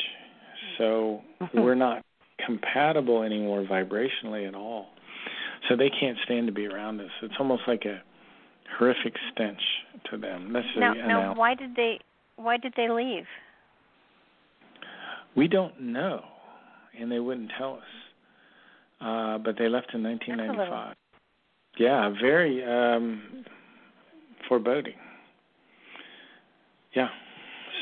So 0.78 1.22
Mhm. 1.42 1.64
we're 1.64 1.76
not 1.76 2.04
compatible 2.46 3.24
anymore 3.24 3.64
vibrationally 3.64 4.48
at 4.48 4.56
all. 4.56 4.90
So 5.68 5.76
they 5.76 5.90
can't 5.90 6.18
stand 6.26 6.48
to 6.48 6.54
be 6.54 6.68
around 6.68 7.02
us. 7.02 7.12
It's 7.22 7.34
almost 7.40 7.64
like 7.68 7.86
a 7.86 8.02
horrific 8.78 9.16
stench 9.32 9.62
to 10.12 10.18
them. 10.18 10.54
That's 10.54 10.68
the 10.74 10.82
Now, 10.82 10.94
now, 10.94 11.34
why 11.34 11.56
did 11.56 11.76
they 11.76 12.00
why 12.36 12.58
did 12.58 12.74
they 12.76 12.90
leave? 12.90 13.26
We 15.36 15.48
don't 15.48 15.80
know, 15.80 16.24
and 17.00 17.12
they 17.12 17.20
wouldn't 17.20 17.52
tell 17.58 17.76
us. 17.76 18.05
Uh, 19.02 19.38
but 19.38 19.58
they 19.58 19.68
left 19.68 19.94
in 19.94 20.04
1995. 20.04 20.96
Yeah, 21.78 22.10
very 22.22 22.64
um, 22.64 23.44
foreboding. 24.48 24.94
Yeah. 26.94 27.10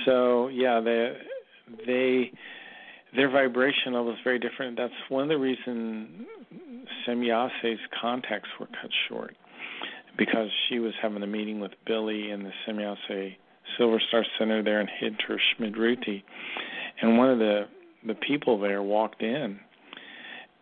So 0.06 0.48
yeah, 0.48 0.80
they 0.80 1.18
they 1.86 2.32
their 3.16 3.30
vibration 3.30 3.94
level 3.94 4.12
is 4.12 4.18
very 4.24 4.40
different. 4.40 4.78
That's 4.78 4.94
one 5.10 5.24
of 5.24 5.30
the 5.30 5.38
reasons 5.38 6.26
Semjase's 7.08 7.80
contacts 8.02 8.50
were 8.60 8.66
cut 8.66 8.90
short 9.08 9.36
because 10.18 10.50
she 10.68 10.80
was 10.80 10.94
having 11.02 11.22
a 11.22 11.28
meeting 11.28 11.60
with 11.60 11.72
Billy 11.86 12.32
in 12.32 12.44
the 12.44 12.52
Semjase 12.68 13.36
Silver 13.78 14.02
Star 14.08 14.26
Center 14.38 14.64
there 14.64 14.82
in 14.82 14.88
Hinterschmidrüti, 14.88 16.24
and 17.02 17.18
one 17.18 17.30
of 17.30 17.40
the 17.40 17.68
the 18.06 18.16
people 18.16 18.60
there 18.60 18.82
walked 18.82 19.22
in, 19.22 19.60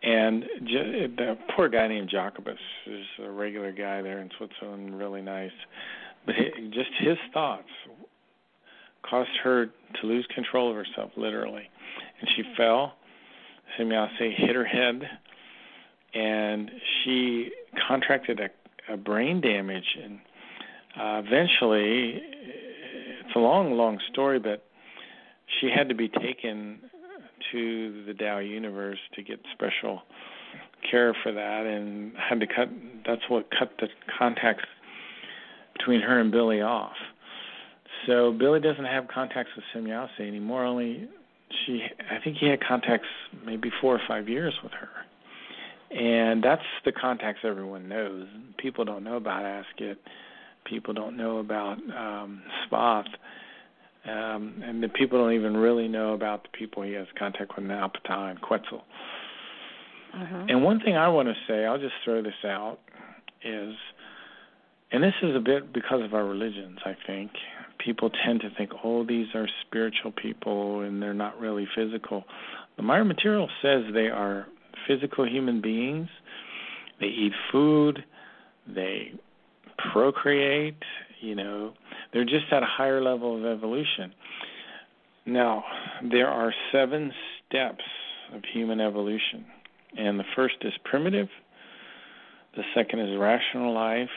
and 0.02 0.42
the 0.60 1.38
poor 1.54 1.68
guy 1.68 1.86
named 1.86 2.08
Jacobus 2.10 2.58
is 2.86 3.04
a 3.24 3.30
regular 3.30 3.72
guy 3.72 4.02
there 4.02 4.20
in 4.20 4.30
Switzerland, 4.36 4.98
really 4.98 5.22
nice, 5.22 5.52
but 6.26 6.34
just 6.70 6.90
his 6.98 7.16
thoughts 7.32 7.68
caused 9.08 9.30
her 9.42 9.66
to 9.66 10.06
lose 10.06 10.26
control 10.34 10.70
of 10.70 10.76
herself, 10.76 11.10
literally, 11.16 11.68
and 12.20 12.30
she 12.36 12.42
fell. 12.56 12.94
Semjase 13.78 14.34
hit 14.36 14.54
her 14.54 14.64
head, 14.64 15.02
and 16.14 16.70
she 17.04 17.50
contracted 17.88 18.40
a, 18.40 18.92
a 18.92 18.96
brain 18.96 19.40
damage, 19.40 19.96
and 20.02 20.18
uh, 20.98 21.22
eventually, 21.26 22.20
it's 23.24 23.36
a 23.36 23.38
long, 23.38 23.72
long 23.72 23.98
story, 24.12 24.38
but 24.38 24.64
she 25.60 25.70
had 25.70 25.88
to 25.88 25.94
be 25.94 26.08
taken 26.08 26.80
to 27.52 28.04
the 28.06 28.14
DAL 28.14 28.42
Universe 28.42 28.98
to 29.14 29.22
get 29.22 29.38
special 29.52 30.02
care 30.90 31.14
for 31.22 31.32
that, 31.32 31.66
and 31.66 32.12
had 32.16 32.40
to 32.40 32.46
cut. 32.46 32.68
That's 33.06 33.22
what 33.28 33.46
cut 33.56 33.72
the 33.78 33.88
contacts 34.18 34.64
between 35.78 36.00
her 36.00 36.20
and 36.20 36.30
Billy 36.32 36.60
off. 36.60 36.96
So 38.06 38.32
Billy 38.32 38.60
doesn't 38.60 38.84
have 38.84 39.06
contacts 39.08 39.50
with 39.54 39.64
Semjase 39.74 40.20
anymore. 40.20 40.64
Only 40.64 41.08
she, 41.66 41.82
I 42.10 42.22
think 42.22 42.38
he 42.38 42.48
had 42.48 42.60
contacts 42.66 43.06
maybe 43.44 43.70
four 43.80 43.94
or 43.94 44.00
five 44.08 44.28
years 44.28 44.54
with 44.62 44.72
her, 44.72 45.96
and 45.96 46.42
that's 46.42 46.62
the 46.84 46.92
contacts 46.92 47.40
everyone 47.44 47.88
knows. 47.88 48.26
People 48.58 48.84
don't 48.84 49.04
know 49.04 49.16
about 49.16 49.42
Asket. 49.42 49.96
People 50.64 50.94
don't 50.94 51.16
know 51.16 51.38
about 51.38 51.78
um, 51.96 52.42
Sfath. 52.66 53.08
Um, 54.04 54.62
and 54.64 54.82
the 54.82 54.88
people 54.88 55.18
don't 55.18 55.34
even 55.34 55.56
really 55.56 55.86
know 55.86 56.14
about 56.14 56.42
the 56.42 56.48
people 56.58 56.82
he 56.82 56.92
has 56.92 57.06
contact 57.16 57.54
with 57.56 57.64
now, 57.64 57.88
Ptah 57.88 58.30
and 58.30 58.40
Quetzal. 58.40 58.84
Mhm. 60.14 60.50
And 60.50 60.64
one 60.64 60.80
thing 60.80 60.96
I 60.96 61.08
want 61.08 61.28
to 61.28 61.34
say, 61.46 61.64
I'll 61.64 61.78
just 61.78 61.94
throw 62.04 62.20
this 62.20 62.44
out, 62.44 62.80
is, 63.44 63.74
and 64.90 65.02
this 65.02 65.14
is 65.22 65.34
a 65.34 65.40
bit 65.40 65.72
because 65.72 66.02
of 66.02 66.14
our 66.14 66.24
religions, 66.24 66.80
I 66.84 66.94
think. 67.06 67.30
People 67.78 68.10
tend 68.10 68.40
to 68.42 68.50
think, 68.50 68.72
oh, 68.84 69.04
these 69.04 69.34
are 69.34 69.48
spiritual 69.62 70.12
people 70.12 70.80
and 70.80 71.02
they're 71.02 71.14
not 71.14 71.40
really 71.40 71.66
physical. 71.74 72.24
The 72.76 72.82
Meier 72.82 73.04
material 73.04 73.48
says 73.60 73.84
they 73.92 74.08
are 74.08 74.46
physical 74.86 75.26
human 75.26 75.60
beings. 75.60 76.08
They 77.00 77.06
eat 77.06 77.32
food. 77.50 78.04
They 78.66 79.12
procreate. 79.92 80.82
You 81.22 81.36
know, 81.36 81.72
they're 82.12 82.24
just 82.24 82.46
at 82.50 82.64
a 82.64 82.66
higher 82.66 83.00
level 83.00 83.38
of 83.38 83.44
evolution. 83.44 84.12
Now, 85.24 85.62
there 86.10 86.26
are 86.26 86.52
seven 86.72 87.12
steps 87.46 87.84
of 88.34 88.42
human 88.52 88.80
evolution. 88.80 89.46
And 89.96 90.18
the 90.18 90.24
first 90.34 90.56
is 90.62 90.72
primitive, 90.84 91.28
the 92.56 92.64
second 92.74 93.00
is 93.00 93.16
rational 93.18 93.72
life, 93.72 94.08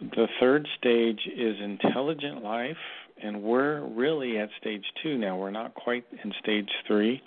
the 0.00 0.28
third 0.38 0.68
stage 0.78 1.20
is 1.26 1.56
intelligent 1.60 2.44
life, 2.44 2.76
and 3.22 3.42
we're 3.42 3.80
really 3.88 4.38
at 4.38 4.48
stage 4.60 4.84
two 5.02 5.18
now. 5.18 5.36
We're 5.36 5.50
not 5.50 5.74
quite 5.74 6.04
in 6.22 6.32
stage 6.40 6.70
three. 6.86 7.20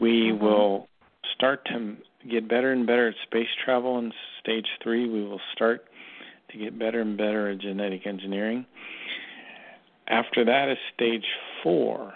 We 0.00 0.30
Mhm. 0.32 0.38
will 0.38 0.88
start 1.34 1.64
to 1.66 1.96
get 2.28 2.48
better 2.48 2.72
and 2.72 2.86
better 2.86 3.08
at 3.08 3.16
space 3.24 3.48
travel 3.64 3.98
in 3.98 4.12
stage 4.40 4.68
three. 4.80 5.06
We 5.06 5.24
will 5.24 5.40
start 5.52 5.86
to 6.56 6.64
get 6.64 6.78
better 6.78 7.00
and 7.00 7.16
better 7.16 7.50
at 7.50 7.58
genetic 7.58 8.06
engineering. 8.06 8.66
After 10.08 10.44
that 10.44 10.68
is 10.70 10.78
stage 10.94 11.24
four. 11.62 12.12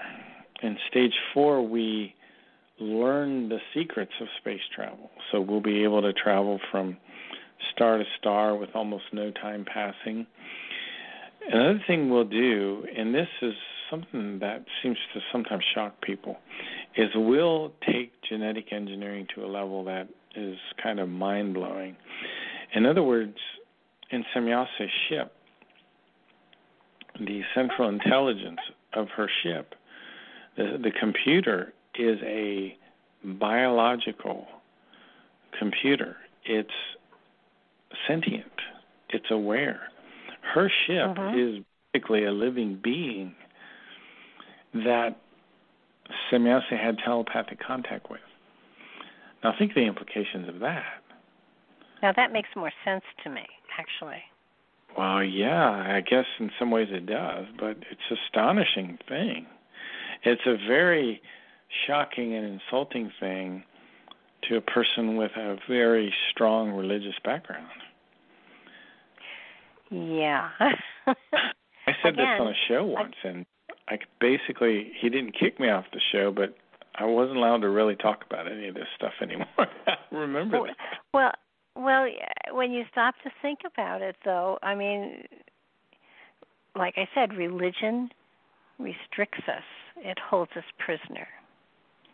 In 0.62 0.76
stage 0.90 1.14
four, 1.34 1.66
we 1.66 2.14
learn 2.78 3.48
the 3.48 3.58
secrets 3.74 4.12
of 4.20 4.28
space 4.40 4.60
travel. 4.74 5.10
So 5.30 5.40
we'll 5.40 5.60
be 5.60 5.82
able 5.82 6.02
to 6.02 6.12
travel 6.12 6.60
from 6.70 6.96
star 7.74 7.98
to 7.98 8.04
star 8.18 8.56
with 8.56 8.70
almost 8.74 9.04
no 9.12 9.30
time 9.30 9.64
passing. 9.64 10.26
Another 11.50 11.82
thing 11.86 12.10
we'll 12.10 12.24
do, 12.24 12.84
and 12.96 13.14
this 13.14 13.28
is 13.42 13.54
something 13.90 14.38
that 14.38 14.64
seems 14.82 14.96
to 15.14 15.20
sometimes 15.32 15.64
shock 15.74 16.00
people, 16.00 16.36
is 16.96 17.08
we'll 17.14 17.72
take 17.86 18.12
genetic 18.28 18.72
engineering 18.72 19.26
to 19.34 19.44
a 19.44 19.48
level 19.48 19.84
that 19.84 20.08
is 20.36 20.56
kind 20.82 21.00
of 21.00 21.08
mind 21.08 21.54
blowing. 21.54 21.96
In 22.74 22.86
other 22.86 23.02
words, 23.02 23.36
in 24.10 24.24
Semjase's 24.34 24.90
ship, 25.08 25.32
the 27.18 27.42
central 27.54 27.88
intelligence 27.88 28.60
of 28.94 29.08
her 29.10 29.28
ship, 29.42 29.74
the, 30.56 30.78
the 30.82 30.90
computer 30.90 31.72
is 31.98 32.18
a 32.22 32.76
biological 33.24 34.46
computer. 35.58 36.16
It's 36.44 36.70
sentient. 38.06 38.46
It's 39.10 39.30
aware. 39.30 39.88
Her 40.40 40.70
ship 40.86 41.16
Mhm. 41.16 41.58
is 41.58 41.64
basically 41.92 42.24
a 42.24 42.32
living 42.32 42.76
being 42.76 43.34
that 44.72 45.16
Semjase 46.30 46.76
had 46.76 46.98
telepathic 46.98 47.58
contact 47.60 48.10
with. 48.10 48.20
Now 49.42 49.52
think 49.52 49.72
of 49.72 49.74
the 49.76 49.86
implications 49.86 50.48
of 50.48 50.60
that. 50.60 51.02
Now 52.02 52.12
that 52.12 52.32
makes 52.32 52.48
more 52.56 52.72
sense 52.84 53.04
to 53.24 53.30
me, 53.30 53.46
actually. 53.78 54.22
Well, 54.96 55.22
yeah, 55.22 55.70
I 55.70 56.00
guess 56.00 56.26
in 56.38 56.50
some 56.58 56.70
ways 56.70 56.88
it 56.90 57.06
does, 57.06 57.46
but 57.58 57.76
it's 57.90 58.20
astonishing 58.26 58.98
thing. 59.08 59.46
It's 60.24 60.42
a 60.46 60.56
very 60.68 61.22
shocking 61.86 62.34
and 62.34 62.60
insulting 62.60 63.12
thing 63.20 63.62
to 64.48 64.56
a 64.56 64.60
person 64.60 65.16
with 65.16 65.30
a 65.36 65.56
very 65.68 66.12
strong 66.30 66.72
religious 66.72 67.14
background. 67.24 67.68
Yeah. 69.90 70.50
I 71.06 71.92
said 72.02 72.14
this 72.14 72.26
on 72.26 72.48
a 72.48 72.54
show 72.68 72.84
once, 72.84 73.14
and 73.24 73.44
I 73.88 73.98
basically 74.20 74.92
he 75.00 75.08
didn't 75.08 75.32
kick 75.38 75.58
me 75.58 75.68
off 75.68 75.84
the 75.92 76.00
show, 76.12 76.32
but 76.32 76.56
I 76.94 77.04
wasn't 77.04 77.38
allowed 77.38 77.62
to 77.62 77.68
really 77.68 77.96
talk 77.96 78.24
about 78.26 78.50
any 78.50 78.68
of 78.68 78.74
this 78.74 78.86
stuff 78.96 79.12
anymore. 79.22 79.46
Remember 80.12 80.60
well, 80.60 80.66
that? 80.66 80.76
Well, 81.12 81.32
well, 81.76 82.06
when 82.52 82.72
you 82.72 82.84
stop 82.90 83.14
to 83.22 83.30
think 83.42 83.60
about 83.66 84.02
it, 84.02 84.16
though, 84.24 84.58
I 84.62 84.74
mean, 84.74 85.24
like 86.74 86.94
I 86.96 87.08
said, 87.14 87.36
religion 87.36 88.10
restricts 88.78 89.42
us. 89.48 89.62
It 89.96 90.18
holds 90.18 90.50
us 90.56 90.64
prisoner. 90.78 91.28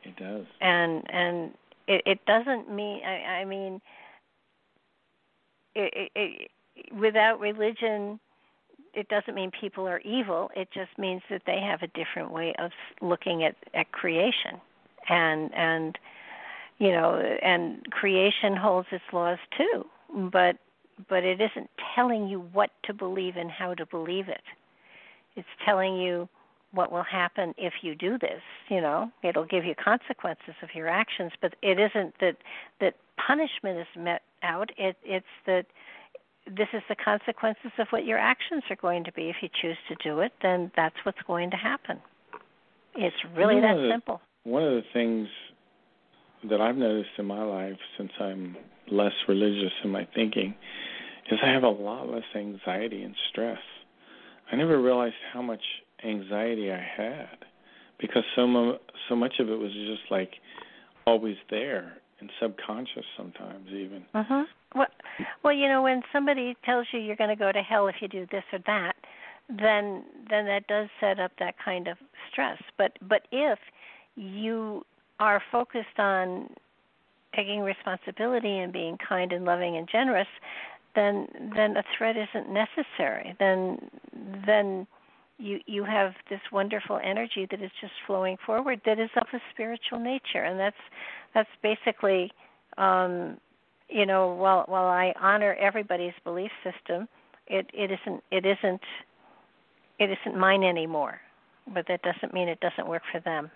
It 0.05 0.17
does. 0.17 0.45
And 0.61 1.03
and 1.09 1.55
it, 1.89 2.03
it 2.07 2.19
doesn't 2.27 2.73
mean. 2.73 3.01
I, 3.05 3.41
I 3.41 3.45
mean, 3.45 3.81
it, 5.75 5.93
it, 5.95 6.11
it, 6.15 6.95
without 6.99 7.41
religion, 7.41 8.21
it 8.95 9.09
doesn't 9.09 9.35
mean 9.35 9.51
people 9.59 9.87
are 9.87 10.01
evil. 10.01 10.51
It 10.57 10.69
just 10.73 10.91
means 10.99 11.23
that 11.31 11.43
they 11.47 11.61
have 11.61 11.83
a 11.83 11.89
different 11.89 12.33
way 12.33 12.55
of 12.59 12.71
looking 13.01 13.45
at 13.45 13.57
at 13.75 13.91
creation, 13.93 14.61
and 15.09 15.53
and 15.55 15.99
you 16.79 16.93
know, 16.93 17.17
and 17.43 17.85
creation 17.91 18.57
holds 18.57 18.89
its 18.93 19.05
laws 19.13 19.39
too. 19.57 19.85
But 20.31 20.57
but 21.09 21.25
it 21.25 21.41
isn't 21.41 21.71
telling 21.95 22.27
you 22.27 22.41
what 22.53 22.71
to 22.85 22.95
believe 22.95 23.37
and 23.37 23.51
how 23.51 23.75
to 23.75 23.85
believe 23.87 24.29
it. 24.29 24.43
It's 25.37 25.49
telling 25.65 25.97
you 25.97 26.29
what 26.73 26.93
will 26.93 27.05
happen 27.05 27.55
if 27.57 27.73
you 27.83 27.95
do 27.95 28.19
this 28.19 28.43
you 28.69 28.81
know 28.81 29.11
it'll 29.23 29.45
give 29.45 29.65
you 29.65 29.75
consequences 29.83 30.55
of 30.63 30.69
your 30.75 30.89
actions 30.89 31.33
but 31.41 31.55
it 31.63 31.79
isn't 31.79 32.15
that 32.21 32.37
that 32.81 32.95
punishment 33.27 33.79
is 33.79 33.87
met 33.97 34.23
out 34.43 34.71
it 34.77 34.97
it's 35.05 35.27
that 35.47 35.65
this 36.47 36.69
is 36.73 36.83
the 36.89 36.95
consequences 36.95 37.73
of 37.79 37.87
what 37.91 38.05
your 38.05 38.19
actions 38.19 38.63
are 38.71 38.77
going 38.77 39.03
to 39.05 39.13
be 39.13 39.29
if 39.29 39.37
you 39.43 39.49
choose 39.61 39.79
to 39.89 39.95
do 40.03 40.21
it 40.21 40.33
then 40.43 40.71
that's 40.77 40.97
what's 41.05 41.23
going 41.27 41.51
to 41.51 41.57
happen 41.57 41.99
it's 42.95 43.17
really 43.37 43.61
that 43.61 43.75
the, 43.75 43.89
simple 43.91 44.21
one 44.45 44.63
of 44.63 44.73
the 44.73 44.83
things 44.93 45.29
that 46.49 46.61
I've 46.61 46.77
noticed 46.77 47.11
in 47.19 47.27
my 47.27 47.43
life 47.43 47.79
since 47.97 48.11
I'm 48.21 48.57
less 48.91 49.13
religious 49.29 49.73
in 49.85 49.91
my 49.91 50.07
thinking 50.15 50.55
is 51.31 51.39
I 51.43 51.51
have 51.51 51.65
a 51.65 51.69
lot 51.69 52.09
less 52.09 52.23
anxiety 52.35 53.03
and 53.03 53.15
stress. 53.31 53.59
I 54.51 54.57
never 54.57 54.81
realized 54.81 55.17
how 55.33 55.43
much 55.43 55.63
anxiety 56.05 56.71
I 56.71 56.85
had 56.97 57.39
because 57.99 58.23
so 58.37 58.47
mo- 58.47 58.79
so 59.09 59.17
much 59.17 59.35
of 59.41 59.49
it 59.49 59.57
was 59.57 59.73
just 59.73 60.11
like 60.11 60.31
always 61.07 61.37
there 61.51 61.95
and 62.21 62.31
subconscious 62.41 63.05
sometimes 63.17 63.69
even. 63.69 64.05
Mhm. 64.15 64.47
Well, 64.75 64.87
well, 65.43 65.53
you 65.53 65.69
know, 65.69 65.83
when 65.83 66.03
somebody 66.13 66.57
tells 66.65 66.87
you 66.93 67.01
you're 67.01 67.17
going 67.17 67.31
to 67.31 67.37
go 67.37 67.51
to 67.51 67.63
hell 67.63 67.89
if 67.89 67.97
you 68.01 68.09
do 68.09 68.27
this 68.31 68.45
or 68.53 68.59
that, 68.67 68.95
then 69.49 70.05
then 70.29 70.47
that 70.47 70.67
does 70.67 70.89
set 71.01 71.19
up 71.19 71.33
that 71.39 71.57
kind 71.59 71.89
of 71.89 71.99
stress. 72.31 72.61
But 72.77 72.99
but 73.03 73.27
if 73.33 73.59
you 74.17 74.85
are 75.19 75.43
focused 75.51 75.99
on 75.99 76.51
taking 77.35 77.61
responsibility 77.61 78.59
and 78.59 78.73
being 78.73 78.97
kind 79.07 79.33
and 79.33 79.45
loving 79.45 79.77
and 79.77 79.89
generous, 79.91 80.29
then 80.95 81.29
then 81.55 81.77
a 81.77 81.85
threat 81.97 82.17
isn't 82.17 82.51
necessary. 82.51 83.37
Then 83.39 83.79
then 84.47 84.87
you 85.39 85.61
you 85.67 85.85
have 85.85 86.15
this 86.31 86.41
wonderful 86.51 86.99
energy 87.05 87.47
that 87.51 87.63
is 87.63 87.71
just 87.81 87.93
flowing 88.07 88.37
forward 88.45 88.81
that 88.87 88.99
is 88.99 89.11
of 89.17 89.27
a 89.33 89.41
spiritual 89.53 89.99
nature. 89.99 90.45
And 90.45 90.59
that's 90.59 90.77
that's 91.35 91.51
basically 91.63 92.33
um 92.79 93.39
you 93.89 94.07
know 94.07 94.29
while 94.29 94.65
while 94.67 94.87
I 94.87 95.13
honor 95.21 95.55
everybody's 95.61 96.15
belief 96.25 96.51
system 96.65 97.09
it 97.47 97.71
it 97.75 97.91
isn't 97.91 98.23
it 98.31 98.47
isn't 98.47 98.81
it 99.99 100.11
isn't 100.11 100.39
mine 100.39 100.65
anymore. 100.65 101.21
But 101.73 101.87
that 101.89 102.01
doesn't 102.03 102.33
mean 102.33 102.49
it 102.49 102.61
doesn't 102.61 102.89
work 102.89 103.03
for 103.13 103.21
them 103.21 103.51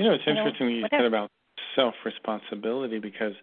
you 0.00 0.08
know 0.08 0.14
it's 0.14 0.24
you 0.26 0.32
interesting 0.32 0.66
know, 0.66 0.82
what 0.82 0.92
you 0.92 0.98
said 0.98 1.06
about 1.06 1.30
self 1.76 1.94
responsibility 2.04 2.98
because 2.98 3.34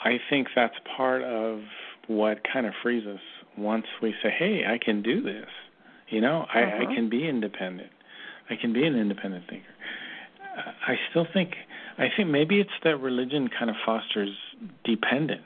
I 0.00 0.18
think 0.30 0.48
that's 0.54 0.74
part 0.96 1.22
of 1.22 1.60
what 2.06 2.38
kind 2.52 2.66
of 2.66 2.74
frees 2.82 3.06
us 3.06 3.20
once 3.56 3.86
we 4.02 4.14
say 4.22 4.30
hey 4.38 4.62
I 4.66 4.78
can 4.84 5.02
do 5.02 5.22
this 5.22 5.48
you 6.08 6.20
know, 6.20 6.42
uh-huh. 6.42 6.58
I, 6.58 6.62
I 6.62 6.84
mm-hmm. 6.84 6.94
can 6.94 7.10
be 7.10 7.28
independent. 7.28 7.90
I 8.50 8.54
can 8.60 8.72
be 8.72 8.84
an 8.84 8.94
independent 8.94 9.44
thinker. 9.48 9.66
I 10.86 10.94
still 11.10 11.26
think 11.32 11.54
I 11.98 12.06
think 12.16 12.28
maybe 12.28 12.60
it's 12.60 12.70
that 12.84 12.98
religion 12.98 13.48
kind 13.48 13.70
of 13.70 13.76
fosters 13.84 14.30
dependence. 14.84 15.42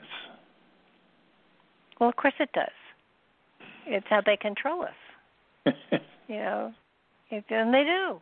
Well, 1.99 2.09
of 2.09 2.15
course 2.15 2.35
it 2.39 2.49
does. 2.53 2.67
It's 3.87 4.05
how 4.09 4.21
they 4.23 4.37
control 4.37 4.83
us. 4.83 5.73
you 6.27 6.35
know, 6.35 6.73
it, 7.31 7.43
and 7.49 7.73
they 7.73 7.83
do. 7.83 8.21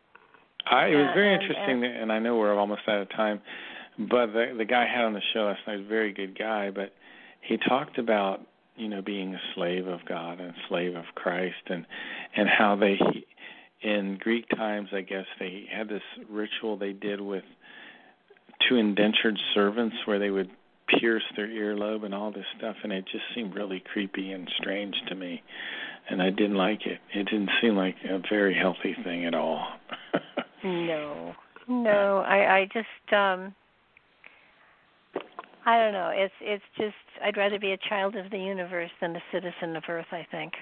I, 0.69 0.87
it 0.87 0.95
was 0.95 1.11
very 1.13 1.33
interesting, 1.33 1.83
and, 1.83 1.95
and 1.95 2.11
I 2.11 2.19
know 2.19 2.37
we're 2.37 2.57
almost 2.57 2.81
out 2.87 3.01
of 3.01 3.09
time, 3.09 3.41
but 3.97 4.27
the 4.27 4.53
the 4.57 4.65
guy 4.65 4.83
I 4.83 4.87
had 4.87 5.05
on 5.05 5.13
the 5.13 5.21
show 5.33 5.45
last 5.45 5.59
night 5.67 5.77
was 5.77 5.85
a 5.85 5.89
very 5.89 6.13
good 6.13 6.37
guy, 6.37 6.71
but 6.71 6.93
he 7.41 7.57
talked 7.57 7.97
about 7.97 8.41
you 8.75 8.87
know 8.87 9.01
being 9.01 9.33
a 9.33 9.41
slave 9.55 9.87
of 9.87 10.01
God 10.07 10.39
and 10.39 10.49
a 10.49 10.55
slave 10.67 10.95
of 10.95 11.05
Christ 11.15 11.55
and 11.67 11.85
and 12.35 12.47
how 12.47 12.75
they 12.75 12.99
in 13.81 14.17
Greek 14.19 14.47
times 14.49 14.89
I 14.93 15.01
guess 15.01 15.25
they 15.39 15.65
had 15.71 15.89
this 15.89 16.03
ritual 16.29 16.77
they 16.77 16.93
did 16.93 17.21
with 17.21 17.43
two 18.67 18.75
indentured 18.75 19.37
servants 19.53 19.95
where 20.05 20.19
they 20.19 20.29
would 20.29 20.49
pierce 20.87 21.23
their 21.35 21.47
earlobe 21.47 22.05
and 22.05 22.13
all 22.13 22.31
this 22.31 22.45
stuff 22.57 22.75
and 22.83 22.91
it 22.91 23.05
just 23.11 23.23
seemed 23.35 23.55
really 23.55 23.83
creepy 23.93 24.31
and 24.31 24.49
strange 24.57 24.95
to 25.07 25.15
me 25.15 25.43
and 26.09 26.21
I 26.21 26.29
didn't 26.29 26.55
like 26.55 26.85
it. 26.85 26.99
It 27.13 27.25
didn't 27.25 27.49
seem 27.61 27.75
like 27.75 27.95
a 28.09 28.21
very 28.29 28.55
healthy 28.55 28.95
thing 29.03 29.25
at 29.25 29.33
all. 29.33 29.67
no. 30.63 31.33
No, 31.67 32.23
I 32.25 32.59
I 32.59 32.65
just 32.73 33.13
um 33.13 33.53
I 35.65 35.77
don't 35.77 35.91
know. 35.91 36.11
It's 36.13 36.33
it's 36.39 36.63
just 36.77 36.95
I'd 37.23 37.35
rather 37.35 37.59
be 37.59 37.73
a 37.73 37.89
child 37.89 38.15
of 38.15 38.31
the 38.31 38.37
universe 38.37 38.91
than 39.01 39.15
a 39.15 39.21
citizen 39.31 39.75
of 39.75 39.83
Earth. 39.89 40.05
I 40.11 40.25
think 40.31 40.53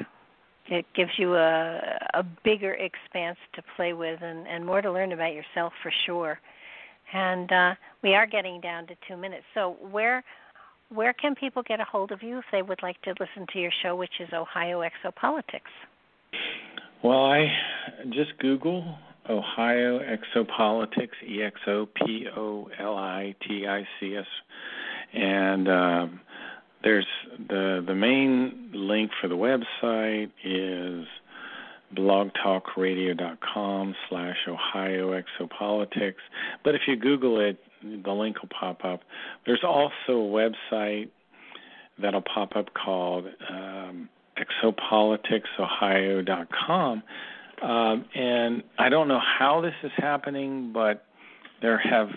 it 0.67 0.85
gives 0.95 1.11
you 1.17 1.35
a 1.35 1.79
a 2.15 2.23
bigger 2.43 2.73
expanse 2.73 3.37
to 3.53 3.61
play 3.75 3.93
with 3.93 4.21
and 4.21 4.47
and 4.47 4.65
more 4.65 4.81
to 4.81 4.91
learn 4.91 5.11
about 5.11 5.33
yourself 5.33 5.73
for 5.83 5.91
sure. 6.05 6.39
And 7.13 7.51
uh, 7.51 7.75
we 8.01 8.15
are 8.15 8.25
getting 8.25 8.59
down 8.61 8.87
to 8.87 8.95
two 9.07 9.15
minutes. 9.15 9.43
So 9.53 9.77
where 9.91 10.23
where 10.89 11.13
can 11.13 11.35
people 11.35 11.61
get 11.61 11.79
a 11.79 11.85
hold 11.85 12.11
of 12.11 12.23
you 12.23 12.39
if 12.39 12.45
they 12.51 12.63
would 12.63 12.81
like 12.81 12.99
to 13.03 13.11
listen 13.19 13.45
to 13.53 13.59
your 13.59 13.71
show, 13.83 13.95
which 13.95 14.19
is 14.19 14.29
Ohio 14.33 14.81
Exopolitics? 14.81 15.73
Well, 17.03 17.25
I 17.25 17.45
just 18.09 18.37
Google 18.39 18.97
Ohio 19.29 19.99
Exopolitics, 19.99 21.15
E 21.27 21.43
X 21.43 21.59
O 21.67 21.87
P 21.87 22.27
O 22.35 22.69
L 22.79 22.95
I 22.95 23.35
T 23.47 23.67
I 23.67 23.87
C 23.99 24.15
S 24.15 24.25
and 25.15 25.67
um, 25.69 26.19
there's 26.83 27.07
the 27.47 27.81
the 27.85 27.95
main 27.95 28.69
link 28.73 29.11
for 29.19 29.27
the 29.27 29.35
website 29.35 30.29
is 30.43 31.05
blogtalkradio.com 31.95 33.95
slash 34.09 34.37
Ohio 34.47 35.11
Exopolitics. 35.11 36.15
But 36.63 36.73
if 36.75 36.81
you 36.87 36.95
Google 36.97 37.39
it, 37.39 37.57
the 37.81 38.11
link 38.11 38.39
will 38.41 38.49
pop 38.49 38.83
up. 38.83 39.01
There's 39.45 39.63
also 39.63 39.91
a 40.09 40.51
website 40.71 41.09
that'll 42.01 42.21
pop 42.21 42.55
up 42.55 42.73
called 42.73 43.27
um, 43.49 44.09
exopoliticsohio.com. 44.37 47.03
Um, 47.61 48.05
and 48.13 48.63
I 48.77 48.89
don't 48.89 49.07
know 49.07 49.19
how 49.19 49.61
this 49.61 49.73
is 49.83 49.91
happening, 49.97 50.71
but 50.73 51.05
there 51.61 51.77
have 51.77 52.09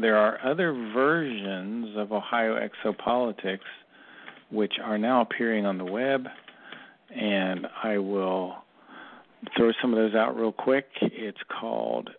there 0.00 0.16
are 0.16 0.38
other 0.42 0.72
versions 0.72 1.96
of 1.98 2.12
Ohio 2.12 2.58
Exopolitics 2.58 3.60
which 4.50 4.74
are 4.82 4.98
now 4.98 5.22
appearing 5.22 5.66
on 5.66 5.78
the 5.78 5.84
web, 5.84 6.26
and 7.14 7.66
I 7.82 7.98
will 7.98 8.56
throw 9.56 9.72
some 9.80 9.92
of 9.92 9.98
those 9.98 10.14
out 10.14 10.36
real 10.36 10.52
quick. 10.52 10.86
It's 11.00 11.40
called 11.60 12.10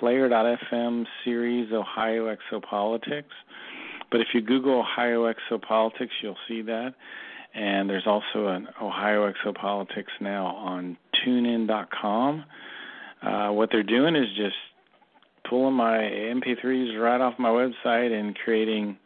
Player.fm 0.00 1.06
series 1.24 1.72
Ohio 1.72 2.34
Exopolitics. 2.34 3.24
But 4.10 4.20
if 4.20 4.28
you 4.34 4.40
Google 4.40 4.80
Ohio 4.80 5.32
Exopolitics, 5.32 6.10
you'll 6.22 6.36
see 6.48 6.62
that. 6.62 6.94
And 7.54 7.88
there's 7.88 8.06
also 8.06 8.48
an 8.48 8.68
Ohio 8.80 9.30
Exopolitics 9.30 10.12
now 10.20 10.46
on 10.46 10.96
tunein.com. 11.26 12.44
Uh, 13.22 13.52
what 13.52 13.68
they're 13.70 13.82
doing 13.82 14.16
is 14.16 14.26
just 14.36 14.56
pulling 15.48 15.74
my 15.74 15.98
MP3s 15.98 16.98
right 17.00 17.20
off 17.20 17.34
my 17.38 17.48
website 17.48 18.12
and 18.18 18.36
creating 18.44 18.96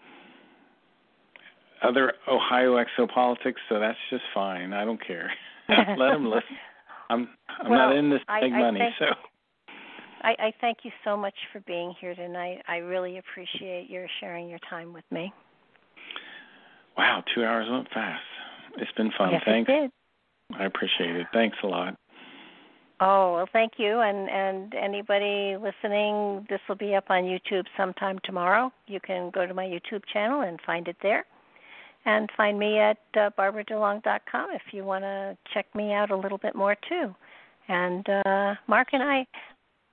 other 1.82 2.14
Ohio 2.28 2.76
exopolitics, 2.76 3.56
so 3.68 3.78
that's 3.78 3.98
just 4.10 4.22
fine. 4.32 4.72
I 4.72 4.84
don't 4.84 5.05
care. 5.05 5.30
Let 5.68 6.12
them 6.12 6.26
listen. 6.26 6.56
I'm 7.10 7.28
I'm 7.60 7.70
well, 7.70 7.88
not 7.88 7.97
in 7.97 8.10
this 8.10 8.20
big 8.40 8.52
I, 8.52 8.56
I 8.56 8.60
money, 8.60 8.80
thank, 8.80 8.94
so. 8.98 9.06
I, 10.22 10.47
I 10.47 10.52
thank 10.60 10.78
you 10.82 10.90
so 11.05 11.16
much 11.16 11.34
for 11.52 11.60
being 11.60 11.94
here 12.01 12.14
tonight. 12.14 12.62
I 12.66 12.76
really 12.76 13.18
appreciate 13.18 13.88
your 13.88 14.06
sharing 14.20 14.48
your 14.48 14.59
time 14.68 14.93
with 14.93 15.05
me. 15.10 15.32
Wow, 16.97 17.22
two 17.34 17.44
hours 17.44 17.68
went 17.70 17.88
fast. 17.93 18.24
It's 18.78 18.90
been 18.93 19.12
fun. 19.16 19.30
Yes, 19.32 19.43
Thanks. 19.44 19.70
It 19.70 19.72
did. 19.72 19.90
I 20.59 20.64
appreciate 20.64 21.16
it. 21.16 21.26
Thanks 21.32 21.56
a 21.62 21.66
lot. 21.66 21.97
Oh 22.98 23.35
well, 23.35 23.48
thank 23.52 23.74
you, 23.77 24.01
and 24.01 24.31
and 24.31 24.74
anybody 24.74 25.56
listening, 25.56 26.47
this 26.48 26.60
will 26.66 26.77
be 26.77 26.94
up 26.94 27.10
on 27.10 27.24
YouTube 27.24 27.64
sometime 27.77 28.18
tomorrow. 28.24 28.73
You 28.86 29.01
can 29.01 29.31
go 29.31 29.47
to 29.47 29.52
my 29.52 29.66
YouTube 29.66 30.02
channel 30.10 30.40
and 30.40 30.59
find 30.64 30.89
it 30.89 30.97
there, 31.02 31.27
and 32.06 32.31
find 32.39 32.59
me 32.59 32.78
at 32.78 32.97
uh, 33.14 33.31
barbaradulong.com 33.39 34.51
if 34.55 34.62
you 34.73 34.85
want 34.85 35.05
to 35.05 35.36
check 35.52 35.66
me 35.74 35.93
out 35.93 36.10
a 36.10 36.16
little 36.16 36.39
bit 36.39 36.55
more 36.55 36.74
too. 36.89 37.14
And 37.68 38.09
uh, 38.09 38.55
Mark 38.66 38.89
and 38.93 39.02
I, 39.02 39.27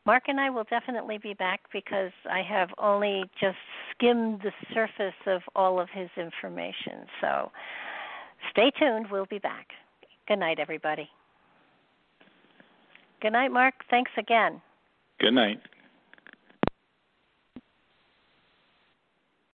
Mark 0.05 0.23
and 0.27 0.39
I 0.39 0.49
will 0.49 0.65
definitely 0.69 1.17
be 1.17 1.33
back 1.33 1.61
because 1.73 2.11
I 2.31 2.41
have 2.41 2.69
only 2.77 3.25
just 3.41 3.57
skimmed 3.91 4.43
the 4.43 4.51
surface 4.73 5.19
of 5.27 5.41
all 5.57 5.77
of 5.77 5.89
his 5.93 6.09
information. 6.15 7.05
So 7.19 7.51
stay 8.51 8.71
tuned. 8.79 9.07
We'll 9.11 9.25
be 9.25 9.39
back. 9.39 9.67
Good 10.27 10.39
night, 10.39 10.59
everybody. 10.59 11.09
Good 13.23 13.31
night, 13.31 13.53
Mark. 13.53 13.73
Thanks 13.89 14.11
again. 14.17 14.61
Good 15.21 15.33
night. 15.33 15.61